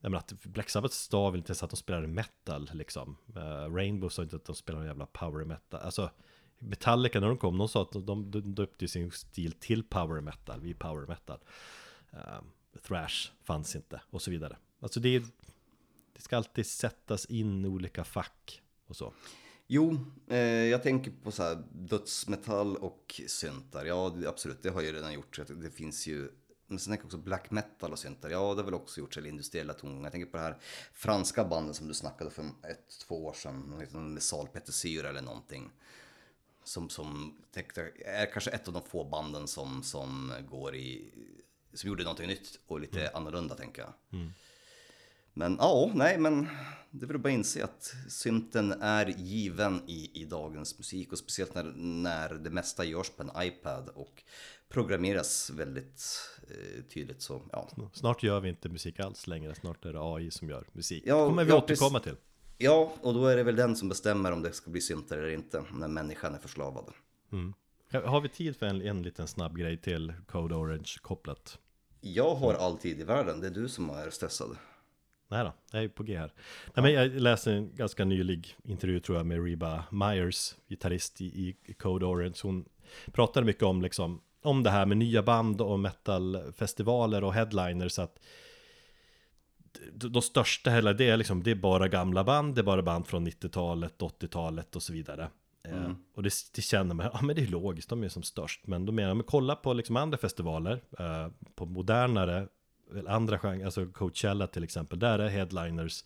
jag 0.00 0.10
menar 0.10 0.18
att 0.18 0.32
Black 0.42 0.70
Sabbath 0.70 0.94
sa 0.94 1.30
väl 1.30 1.38
inte 1.38 1.50
ens 1.50 1.62
att 1.62 1.70
de 1.70 1.76
spelade 1.76 2.06
metal 2.06 2.70
liksom. 2.72 3.16
Uh, 3.36 3.74
Rainbow 3.74 4.08
sa 4.08 4.22
inte 4.22 4.36
att 4.36 4.44
de 4.44 4.56
spelade 4.56 4.86
jävla 4.86 5.06
power 5.06 5.44
metal. 5.44 5.80
Alltså 5.80 6.10
Metallica 6.58 7.20
när 7.20 7.26
de 7.28 7.38
kom, 7.38 7.58
de 7.58 7.68
sa 7.68 7.82
att 7.82 7.92
de, 8.06 8.30
döpte 8.54 8.88
sin 8.88 9.10
stil 9.10 9.52
till 9.52 9.82
power 9.82 10.20
metal, 10.20 10.60
vi 10.60 10.70
är 10.70 10.74
power 10.74 11.06
metal. 11.06 11.38
Uh, 12.14 12.40
thrash 12.82 13.30
fanns 13.44 13.76
inte 13.76 14.00
och 14.10 14.22
så 14.22 14.30
vidare. 14.30 14.56
Alltså 14.80 15.00
det, 15.00 15.16
är- 15.16 15.26
det 16.12 16.20
ska 16.22 16.36
alltid 16.36 16.66
sättas 16.66 17.24
in 17.24 17.64
i 17.64 17.68
olika 17.68 18.04
fack 18.04 18.62
och 18.86 18.96
så. 18.96 19.12
Jo, 19.66 19.98
eh, 20.28 20.38
jag 20.38 20.82
tänker 20.82 21.12
på 21.22 21.30
så 21.30 21.42
här 21.42 21.62
dödsmetall 21.72 22.76
och 22.76 23.20
syntar. 23.26 23.84
Ja, 23.84 24.14
absolut, 24.26 24.62
det 24.62 24.70
har 24.70 24.82
jag 24.82 24.94
redan 24.94 25.12
gjort. 25.12 25.40
Det 25.48 25.70
finns 25.70 26.06
ju, 26.06 26.30
men 26.66 26.78
sen 26.78 26.90
tänker 26.90 27.02
jag 27.02 27.06
också 27.06 27.18
black 27.18 27.50
metal 27.50 27.92
och 27.92 27.98
syntar. 27.98 28.30
Ja, 28.30 28.54
det 28.54 28.60
har 28.60 28.64
väl 28.64 28.74
också 28.74 29.00
gjorts, 29.00 29.16
eller 29.18 29.28
industriella 29.28 29.72
tongångar. 29.72 30.04
Jag 30.04 30.12
tänker 30.12 30.30
på 30.30 30.36
det 30.36 30.42
här 30.42 30.56
franska 30.92 31.44
bandet 31.44 31.76
som 31.76 31.88
du 31.88 31.94
snackade 31.94 32.30
för 32.30 32.42
ett, 32.42 32.98
två 33.08 33.26
år 33.26 33.32
sedan. 33.32 33.54
Liksom 33.54 33.70
Någon 33.70 33.80
liten 33.80 34.14
med 34.14 34.22
salpetersyra 34.22 35.08
eller 35.08 35.22
någonting. 35.22 35.70
Som, 36.68 36.88
som 36.90 37.36
är 38.04 38.32
kanske 38.32 38.50
ett 38.50 38.68
av 38.68 38.74
de 38.74 38.82
få 38.82 39.04
banden 39.04 39.48
som, 39.48 39.82
som 39.82 40.32
går 40.50 40.74
i, 40.76 41.12
som 41.74 41.88
gjorde 41.88 42.02
någonting 42.02 42.26
nytt 42.26 42.60
och 42.66 42.80
lite 42.80 43.10
annorlunda 43.14 43.54
tänker 43.54 43.82
jag. 43.82 43.92
Men 45.32 45.56
ja, 45.60 45.90
nej, 45.94 46.18
men 46.18 46.48
det 46.90 47.04
är 47.04 47.08
väl 47.08 47.18
bara 47.18 47.32
inse 47.32 47.64
att 47.64 47.94
synten 48.08 48.72
är 48.72 49.06
given 49.06 49.82
i, 49.86 50.10
i 50.14 50.24
dagens 50.24 50.78
musik 50.78 51.12
och 51.12 51.18
speciellt 51.18 51.54
när, 51.54 51.64
när 51.76 52.34
det 52.34 52.50
mesta 52.50 52.84
görs 52.84 53.10
på 53.10 53.22
en 53.22 53.30
iPad 53.36 53.88
och 53.88 54.22
programmeras 54.68 55.50
väldigt 55.50 56.20
eh, 56.50 56.84
tydligt 56.84 57.22
så 57.22 57.42
ja. 57.52 57.68
Snart 57.92 58.22
gör 58.22 58.40
vi 58.40 58.48
inte 58.48 58.68
musik 58.68 59.00
alls 59.00 59.26
längre, 59.26 59.54
snart 59.54 59.84
är 59.84 59.92
det 59.92 60.00
AI 60.00 60.30
som 60.30 60.48
gör 60.48 60.66
musik. 60.72 61.02
Ja, 61.06 61.20
det 61.20 61.28
kommer 61.28 61.44
vi 61.44 61.50
ja, 61.50 61.56
återkomma 61.56 62.00
till. 62.00 62.16
Ja, 62.58 62.92
och 63.00 63.14
då 63.14 63.26
är 63.26 63.36
det 63.36 63.42
väl 63.42 63.56
den 63.56 63.76
som 63.76 63.88
bestämmer 63.88 64.32
om 64.32 64.42
det 64.42 64.52
ska 64.52 64.70
bli 64.70 64.80
syntar 64.80 65.18
eller 65.18 65.30
inte 65.30 65.64
när 65.72 65.88
människan 65.88 66.34
är 66.34 66.38
förslavad. 66.38 66.84
Har 67.92 68.20
vi 68.20 68.28
tid 68.28 68.56
för 68.56 68.66
en, 68.66 68.82
en 68.82 69.02
liten 69.02 69.28
snabb 69.28 69.58
grej 69.58 69.76
till 69.76 70.12
Code 70.26 70.54
Orange 70.54 70.94
kopplat? 71.02 71.58
Jag 72.00 72.34
har 72.34 72.54
all 72.54 72.76
tid 72.76 73.00
i 73.00 73.04
världen, 73.04 73.40
det 73.40 73.46
är 73.46 73.50
du 73.50 73.68
som 73.68 73.90
är 73.90 74.10
stressad. 74.10 74.56
Nej 75.28 75.44
då, 75.44 75.52
jag 75.70 75.84
är 75.84 75.88
på 75.88 76.02
G 76.02 76.18
här. 76.18 76.32
Nej, 76.74 76.82
men 76.82 76.92
jag 76.92 77.10
läste 77.10 77.52
en 77.52 77.74
ganska 77.74 78.04
nylig 78.04 78.56
intervju 78.64 79.00
tror 79.00 79.18
jag 79.18 79.26
med 79.26 79.44
Reba 79.44 79.84
Myers, 79.90 80.54
gitarrist 80.68 81.20
i, 81.20 81.56
i 81.64 81.74
Code 81.74 82.06
Orange. 82.06 82.36
Hon 82.42 82.64
pratade 83.12 83.46
mycket 83.46 83.62
om, 83.62 83.82
liksom, 83.82 84.20
om 84.42 84.62
det 84.62 84.70
här 84.70 84.86
med 84.86 84.96
nya 84.96 85.22
band 85.22 85.60
och 85.60 85.78
metalfestivaler 85.78 87.24
och 87.24 87.34
headliners. 87.34 87.98
Att 87.98 88.18
de, 89.92 90.22
största 90.22 90.70
heller, 90.70 90.94
det 90.94 91.08
är 91.08 91.16
liksom, 91.16 91.42
det 91.42 91.50
är 91.50 91.54
bara 91.54 91.88
gamla 91.88 92.24
band, 92.24 92.54
det 92.54 92.60
är 92.60 92.62
bara 92.62 92.82
band 92.82 93.06
från 93.06 93.28
90-talet, 93.28 93.98
80-talet 93.98 94.76
och 94.76 94.82
så 94.82 94.92
vidare. 94.92 95.28
Eh, 95.64 95.92
och 96.14 96.22
det, 96.22 96.32
det 96.54 96.62
känner 96.62 96.94
man, 96.94 97.10
ja 97.12 97.22
men 97.22 97.36
det 97.36 97.42
är 97.42 97.46
logiskt, 97.46 97.88
de 97.88 98.04
är 98.04 98.08
som 98.08 98.22
störst. 98.22 98.66
Men 98.66 98.86
då 98.86 98.92
menar 98.92 99.08
jag, 99.08 99.16
men 99.16 99.26
kolla 99.26 99.56
på 99.56 99.72
liksom 99.72 99.96
andra 99.96 100.18
festivaler, 100.18 100.82
eh, 100.98 101.28
på 101.54 101.66
modernare, 101.66 102.48
eller 102.90 103.10
andra 103.10 103.38
genrer, 103.38 103.64
alltså 103.64 103.86
Coachella 103.86 104.46
till 104.46 104.64
exempel, 104.64 104.98
där 104.98 105.18
är 105.18 105.28
headliners 105.28 106.04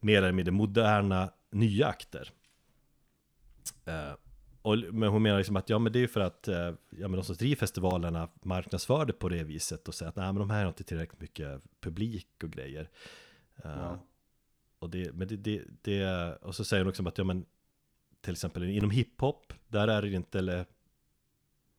mer 0.00 0.18
eller 0.18 0.32
mindre 0.32 0.52
moderna 0.52 1.30
nya 1.50 1.86
akter. 1.86 2.30
Eh, 3.84 4.12
och, 4.68 4.94
men 4.94 5.08
hon 5.08 5.22
menar 5.22 5.38
liksom 5.38 5.56
att 5.56 5.68
ja 5.68 5.78
men 5.78 5.92
det 5.92 5.98
är 5.98 6.06
för 6.06 6.20
att 6.20 6.48
eh, 6.48 6.74
ja, 6.90 7.08
men 7.08 7.12
de 7.12 7.24
som 7.24 7.34
driver 7.34 7.56
festivalerna 7.56 8.28
marknadsför 8.42 9.04
det 9.04 9.12
på 9.12 9.28
det 9.28 9.44
viset 9.44 9.88
och 9.88 9.94
säger 9.94 10.10
att 10.10 10.16
nej 10.16 10.26
men 10.26 10.34
de 10.34 10.50
här 10.50 10.60
har 10.60 10.68
inte 10.68 10.84
tillräckligt 10.84 11.20
mycket 11.20 11.62
publik 11.80 12.28
och 12.42 12.50
grejer. 12.50 12.90
Eh, 13.64 13.94
och, 14.78 14.90
det, 14.90 15.12
men 15.12 15.28
det, 15.28 15.36
det, 15.36 15.62
det, 15.82 16.36
och 16.36 16.54
så 16.54 16.64
säger 16.64 16.84
hon 16.84 16.90
också 16.90 17.08
att 17.08 17.18
ja 17.18 17.24
men 17.24 17.46
till 18.20 18.32
exempel 18.32 18.64
inom 18.64 18.90
hiphop, 18.90 19.52
där 19.68 19.88
är 19.88 20.02
det 20.02 20.10
inte 20.10 20.38
eller 20.38 20.58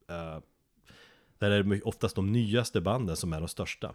eh, 0.08 0.40
där 1.38 1.52
är 1.52 1.64
det 1.64 1.82
oftast 1.82 2.16
de 2.16 2.32
nyaste 2.32 2.82
banden 2.82 3.16
som 3.16 3.34
är 3.34 3.40
de 3.40 3.48
största. 3.48 3.94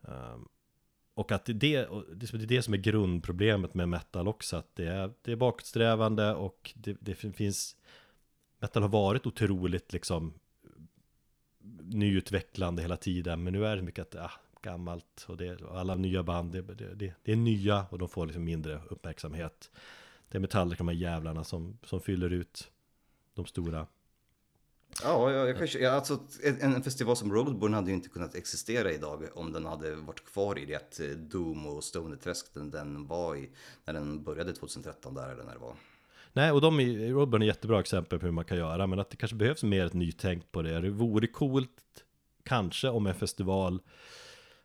Um, 0.00 0.48
och 1.14 1.32
att 1.32 1.44
det, 1.44 1.52
det 1.52 1.74
är 1.74 2.46
det 2.46 2.62
som 2.62 2.74
är 2.74 2.78
grundproblemet 2.78 3.74
med 3.74 3.88
metal 3.88 4.28
också, 4.28 4.56
att 4.56 4.74
det 4.74 4.86
är, 4.86 5.12
det 5.22 5.32
är 5.32 5.36
bakåtsträvande 5.36 6.34
och 6.34 6.72
det, 6.74 6.96
det 7.00 7.14
finns 7.14 7.76
Metal 8.58 8.82
har 8.82 8.88
varit 8.88 9.26
otroligt 9.26 9.92
liksom 9.92 10.34
nyutvecklande 11.82 12.82
hela 12.82 12.96
tiden, 12.96 13.44
men 13.44 13.52
nu 13.52 13.66
är 13.66 13.76
det 13.76 13.82
mycket 13.82 14.14
att, 14.14 14.24
ah, 14.24 14.40
gammalt 14.62 15.24
och, 15.28 15.36
det, 15.36 15.56
och 15.56 15.78
alla 15.78 15.94
nya 15.94 16.22
band, 16.22 16.52
det, 16.52 16.62
det, 16.62 16.94
det, 16.94 17.14
det 17.22 17.32
är 17.32 17.36
nya 17.36 17.86
och 17.90 17.98
de 17.98 18.08
får 18.08 18.26
liksom 18.26 18.44
mindre 18.44 18.80
uppmärksamhet. 18.90 19.70
Det 20.28 20.38
är 20.38 20.40
Metallica, 20.40 20.78
de 20.78 20.88
här 20.88 20.94
jävlarna 20.94 21.44
som, 21.44 21.78
som 21.82 22.00
fyller 22.00 22.30
ut 22.30 22.70
de 23.34 23.46
stora. 23.46 23.86
Ja, 25.02 25.30
jag, 25.30 25.48
jag 25.48 25.58
kanske, 25.58 25.78
ja, 25.78 25.90
alltså, 25.90 26.18
en, 26.42 26.74
en 26.74 26.82
festival 26.82 27.16
som 27.16 27.32
Roadburn 27.32 27.74
hade 27.74 27.90
ju 27.90 27.94
inte 27.94 28.08
kunnat 28.08 28.34
existera 28.34 28.92
idag 28.92 29.22
om 29.34 29.52
den 29.52 29.66
hade 29.66 29.94
varit 29.94 30.24
kvar 30.24 30.58
i 30.58 30.64
det 30.64 31.00
eh, 31.00 31.16
Doom 31.16 31.66
och 31.66 31.84
Stoner-träsk 31.84 32.54
den, 32.54 32.70
den 32.70 33.06
var 33.06 33.36
i 33.36 33.50
när 33.84 33.94
den 33.94 34.24
började 34.24 34.52
2013 34.52 35.14
där 35.14 35.28
eller 35.28 35.44
när 35.44 35.52
det 35.52 35.58
var. 35.58 35.74
Nej, 36.32 36.52
och 36.52 36.60
de 36.60 36.80
i 36.80 37.12
Roadburn 37.12 37.42
är 37.42 37.46
jättebra 37.46 37.80
exempel 37.80 38.18
på 38.18 38.26
hur 38.26 38.32
man 38.32 38.44
kan 38.44 38.58
göra, 38.58 38.86
men 38.86 38.98
att 39.00 39.10
det 39.10 39.16
kanske 39.16 39.36
behövs 39.36 39.62
mer 39.62 39.86
ett 39.86 39.92
nytänk 39.92 40.52
på 40.52 40.62
det. 40.62 40.80
Det 40.80 40.90
vore 40.90 41.26
coolt, 41.26 41.70
kanske, 42.42 42.88
om 42.88 43.06
en 43.06 43.14
festival 43.14 43.80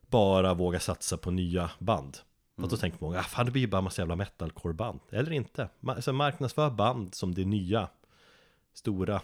bara 0.08 0.54
vågar 0.54 0.80
satsa 0.80 1.18
på 1.18 1.32
nya 1.32 1.72
band. 1.80 2.18
Och 2.62 2.70
då 2.70 2.78
tänker 2.78 2.98
många, 3.02 3.20
ah, 3.20 3.24
fan 3.24 3.46
det 3.46 3.52
blir 3.52 3.62
ju 3.62 3.68
bara 3.68 3.82
massa 3.82 4.02
jävla 4.02 4.16
metalcore-band. 4.16 5.00
Eller 5.10 5.32
inte. 5.32 5.70
Alltså 5.88 6.14
marknadsför 6.14 6.70
band 6.70 7.16
som 7.16 7.36
det 7.36 7.46
nya, 7.46 7.88
stora, 8.74 9.22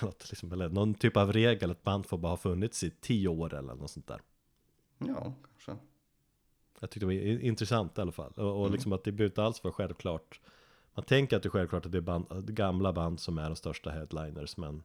liksom, 0.30 0.52
eller 0.52 0.68
någon 0.68 0.94
typ 0.94 1.16
av 1.16 1.32
regel, 1.32 1.70
att 1.70 1.82
band 1.82 2.06
får 2.06 2.18
bara 2.18 2.32
ha 2.32 2.36
funnits 2.36 2.84
i 2.84 2.90
tio 2.90 3.28
år 3.28 3.54
eller 3.54 3.74
något 3.74 3.90
sånt 3.90 4.06
där. 4.06 4.20
Ja, 4.98 5.34
kanske. 5.50 5.84
Jag 6.80 6.90
tyckte 6.90 7.06
det 7.06 7.06
var 7.06 7.42
intressant 7.42 7.98
i 7.98 8.00
alla 8.00 8.12
fall. 8.12 8.32
Och, 8.32 8.62
och 8.62 8.70
liksom 8.70 8.92
att 8.92 9.04
det 9.04 9.12
behöver 9.12 9.30
inte 9.30 9.42
alls 9.42 9.64
vara 9.64 9.74
självklart. 9.74 10.40
Man 10.94 11.04
tänker 11.04 11.36
att 11.36 11.42
det 11.42 11.46
är 11.46 11.50
självklart 11.50 11.86
att 11.86 11.92
det 11.92 11.98
är 11.98 12.02
band, 12.02 12.54
gamla 12.54 12.92
band 12.92 13.20
som 13.20 13.38
är 13.38 13.46
de 13.46 13.56
största 13.56 13.90
headliners, 13.90 14.56
men 14.56 14.82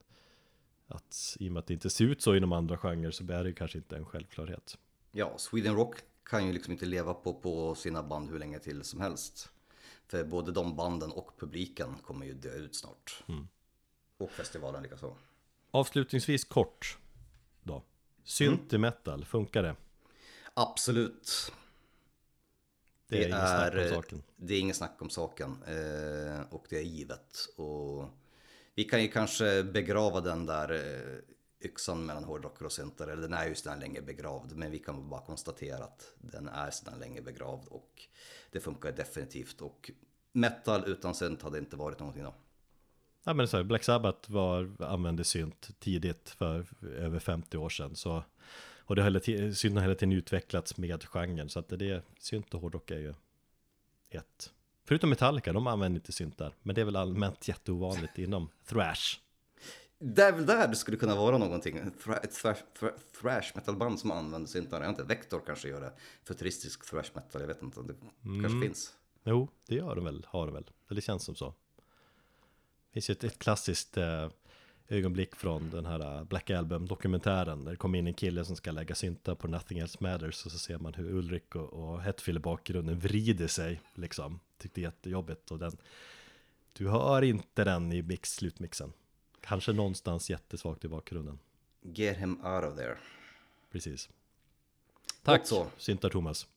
att 0.88 1.38
i 1.40 1.50
och 1.50 1.54
med 1.54 1.60
att 1.60 1.68
det 1.68 1.74
inte 1.74 1.90
ser 1.90 2.06
ut 2.06 2.22
så 2.22 2.36
inom 2.36 2.52
andra 2.52 2.78
genrer 2.78 3.12
så 3.12 3.32
är 3.32 3.44
det 3.44 3.54
kanske 3.54 3.78
inte 3.78 3.96
en 3.96 4.06
självklarhet. 4.06 4.78
Ja, 5.12 5.38
Sweden 5.38 5.76
Rock 5.76 5.96
kan 6.24 6.48
ju 6.48 6.54
liksom 6.54 6.74
inte 6.74 6.86
leva 6.86 7.14
på, 7.14 7.34
på 7.34 7.76
sina 7.76 8.04
band 8.04 8.30
hur 8.30 8.40
länge 8.40 8.60
till 8.60 8.84
som 8.84 9.02
helst. 9.02 9.50
För 10.08 10.24
både 10.24 10.52
de 10.52 10.76
banden 10.76 11.12
och 11.12 11.40
publiken 11.40 11.96
kommer 12.04 12.26
ju 12.26 12.34
dö 12.34 12.56
ut 12.56 12.76
snart. 12.76 13.24
Och 14.18 14.32
festivalen 14.32 14.84
likaså. 14.84 15.16
Avslutningsvis 15.72 16.44
kort 16.44 16.98
då. 17.64 17.84
Synt 18.24 18.74
i 18.74 18.78
metal, 18.78 19.26
funkar 19.26 19.64
det? 19.64 19.76
Absolut. 20.54 21.52
Det 23.08 23.24
är 23.24 23.28
inget 23.28 23.40
snack 23.40 23.74
om 23.74 23.80
eh, 23.80 23.94
saken. 23.94 24.24
Det 24.36 24.54
är 24.54 24.60
inget 24.60 24.76
snack 24.76 25.02
om 25.02 25.10
saken. 25.10 25.64
Eh, 25.64 26.42
och 26.50 26.66
det 26.70 26.78
är 26.78 26.84
givet. 26.84 27.50
Och 27.56 28.10
vi 28.76 28.84
kan 28.84 29.02
ju 29.02 29.08
kanske 29.08 29.64
begrava 29.64 30.22
den 30.22 30.46
där 30.46 30.72
eh, 30.72 31.68
yxan 31.68 32.06
mellan 32.06 32.24
hårdrockare 32.24 32.66
och 32.66 32.72
syntare. 32.72 33.12
Eller 33.12 33.22
den 33.22 33.34
är 33.34 33.48
ju 33.48 33.56
sedan 33.56 33.80
länge 33.80 34.02
begravd. 34.02 34.56
Men 34.56 34.72
vi 34.72 34.80
kan 34.80 35.10
bara 35.10 35.22
konstatera 35.22 35.84
att 35.84 36.14
den 36.18 36.48
är 36.48 36.72
sedan 36.72 37.00
länge 37.00 37.22
begravd. 37.22 37.68
Och 37.68 38.08
det 38.52 38.60
funkar 38.60 38.92
definitivt. 38.92 39.62
Och 39.62 39.92
metal 40.32 40.84
utan 40.88 41.16
synt 41.16 41.42
hade 41.42 41.58
inte 41.58 41.76
varit 41.76 42.00
någonting 42.00 42.24
då. 42.24 42.36
Ja 43.28 43.34
men 43.34 43.48
så 43.48 43.58
här, 43.58 43.64
Black 43.64 43.84
Sabbath 43.84 44.32
var, 44.32 44.72
använde 44.80 45.24
synt 45.24 45.70
tidigt 45.80 46.30
för 46.30 46.66
över 46.82 47.20
50 47.20 47.58
år 47.58 47.70
sedan 47.70 47.96
så 47.96 48.24
Och 48.80 48.96
det 48.96 49.02
har 49.02 49.10
hela 49.10 49.20
tiden, 49.20 49.56
synt 49.56 49.76
har 49.76 49.82
hela 49.82 49.96
tiden 49.96 50.12
utvecklats 50.14 50.78
med 50.78 51.04
genren, 51.04 51.50
så 51.50 51.60
att 51.60 51.70
det 51.70 51.90
är, 51.90 52.02
synt 52.20 52.54
och 52.54 52.62
hårdrock 52.62 52.92
är 52.92 53.00
ju 53.00 53.14
ett. 54.10 54.52
Förutom 54.84 55.10
Metallica, 55.10 55.54
de 55.54 55.68
använder 55.68 56.00
inte 56.00 56.12
syntar, 56.12 56.54
men 56.62 56.76
det 56.76 56.82
är 56.82 56.86
väl 56.86 56.96
allmänt 56.96 57.48
jätteovanligt 57.48 58.18
inom 58.18 58.50
thrash. 58.66 59.20
Det 60.00 60.24
är 60.24 60.32
väl 60.32 60.46
där 60.46 60.68
det 60.68 60.76
skulle 60.76 60.98
kunna 60.98 61.16
vara 61.16 61.38
någonting. 61.38 61.78
Ett 61.78 62.00
thrash, 62.36 62.62
thra- 62.80 63.00
thrash 63.22 63.52
metal-band 63.56 64.00
som 64.00 64.12
använder 64.12 64.48
syntar. 64.48 64.82
Jag 64.82 64.90
vet 64.90 65.00
inte, 65.00 65.16
Vector 65.16 65.42
kanske 65.46 65.70
gör 65.70 65.82
det. 65.82 65.94
Futuristisk 66.24 66.90
thrash 66.90 67.12
metal, 67.14 67.42
jag 67.42 67.48
vet 67.48 67.62
inte. 67.62 67.82
Det 67.82 67.94
kanske 68.42 68.62
finns. 68.62 68.94
Jo, 69.24 69.50
det 69.68 69.76
gör 69.76 69.96
de 69.96 70.06
väl, 70.06 70.26
har 70.30 70.46
de 70.46 70.54
väl. 70.54 70.64
Eller 70.90 70.96
det 70.96 71.02
känns 71.02 71.24
som 71.24 71.36
så. 71.36 71.54
Finns 72.96 73.10
ju 73.10 73.12
ett, 73.12 73.24
ett 73.24 73.40
klassiskt 73.40 73.98
eh, 73.98 74.30
ögonblick 74.88 75.36
från 75.36 75.70
den 75.70 75.86
här 75.86 76.00
eh, 76.00 76.24
Black 76.24 76.50
Album-dokumentären. 76.50 77.64
Där 77.64 77.72
det 77.72 77.78
kommer 77.78 78.00
in 78.00 78.08
en 78.08 78.14
kille 78.14 78.46
som 78.46 78.56
ska 78.56 78.72
lägga 78.72 78.96
syntar 78.96 79.36
på 79.36 79.48
Nothing 79.48 79.80
Else 79.80 79.98
Matters. 80.02 80.46
Och 80.46 80.52
så 80.52 80.58
ser 80.58 80.78
man 80.78 80.94
hur 80.94 81.10
Ulrik 81.10 81.56
och, 81.56 81.74
och 81.74 82.02
Hetfield 82.02 82.38
i 82.38 82.40
bakgrunden 82.40 83.00
vrider 83.00 83.48
sig. 83.48 83.82
Liksom. 83.94 84.40
Tyckte 84.58 84.82
jättejobbigt. 84.82 85.52
Och 85.52 85.60
den, 85.60 85.78
du 86.74 86.90
hör 86.90 87.22
inte 87.22 87.64
den 87.64 87.92
i 87.92 88.02
mix, 88.02 88.34
slutmixen. 88.34 88.94
Kanske 89.42 89.74
någonstans 89.74 90.30
jättesvagt 90.30 90.86
i 90.86 90.88
bakgrunden. 90.88 91.40
Get 91.82 92.18
him 92.18 92.46
out 92.46 92.64
of 92.64 92.76
there. 92.76 92.98
Precis. 93.72 94.10
Tack, 95.24 95.48
så. 95.48 95.68
syntar 95.78 96.10
Thomas. 96.10 96.48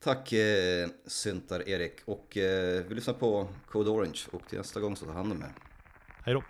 Tack 0.00 0.32
eh, 0.32 0.88
Syntar 1.06 1.68
Erik. 1.68 2.00
Och 2.04 2.36
eh, 2.36 2.84
vi 2.88 2.94
lyssnar 2.94 3.14
på 3.14 3.48
Code 3.66 3.90
Orange. 3.90 4.18
Och 4.32 4.48
till 4.48 4.58
nästa 4.58 4.80
gång 4.80 4.96
så 4.96 5.06
ta 5.06 5.12
hand 5.12 5.32
om 5.32 5.42
er. 5.42 5.52
Hej 6.24 6.34
då. 6.34 6.42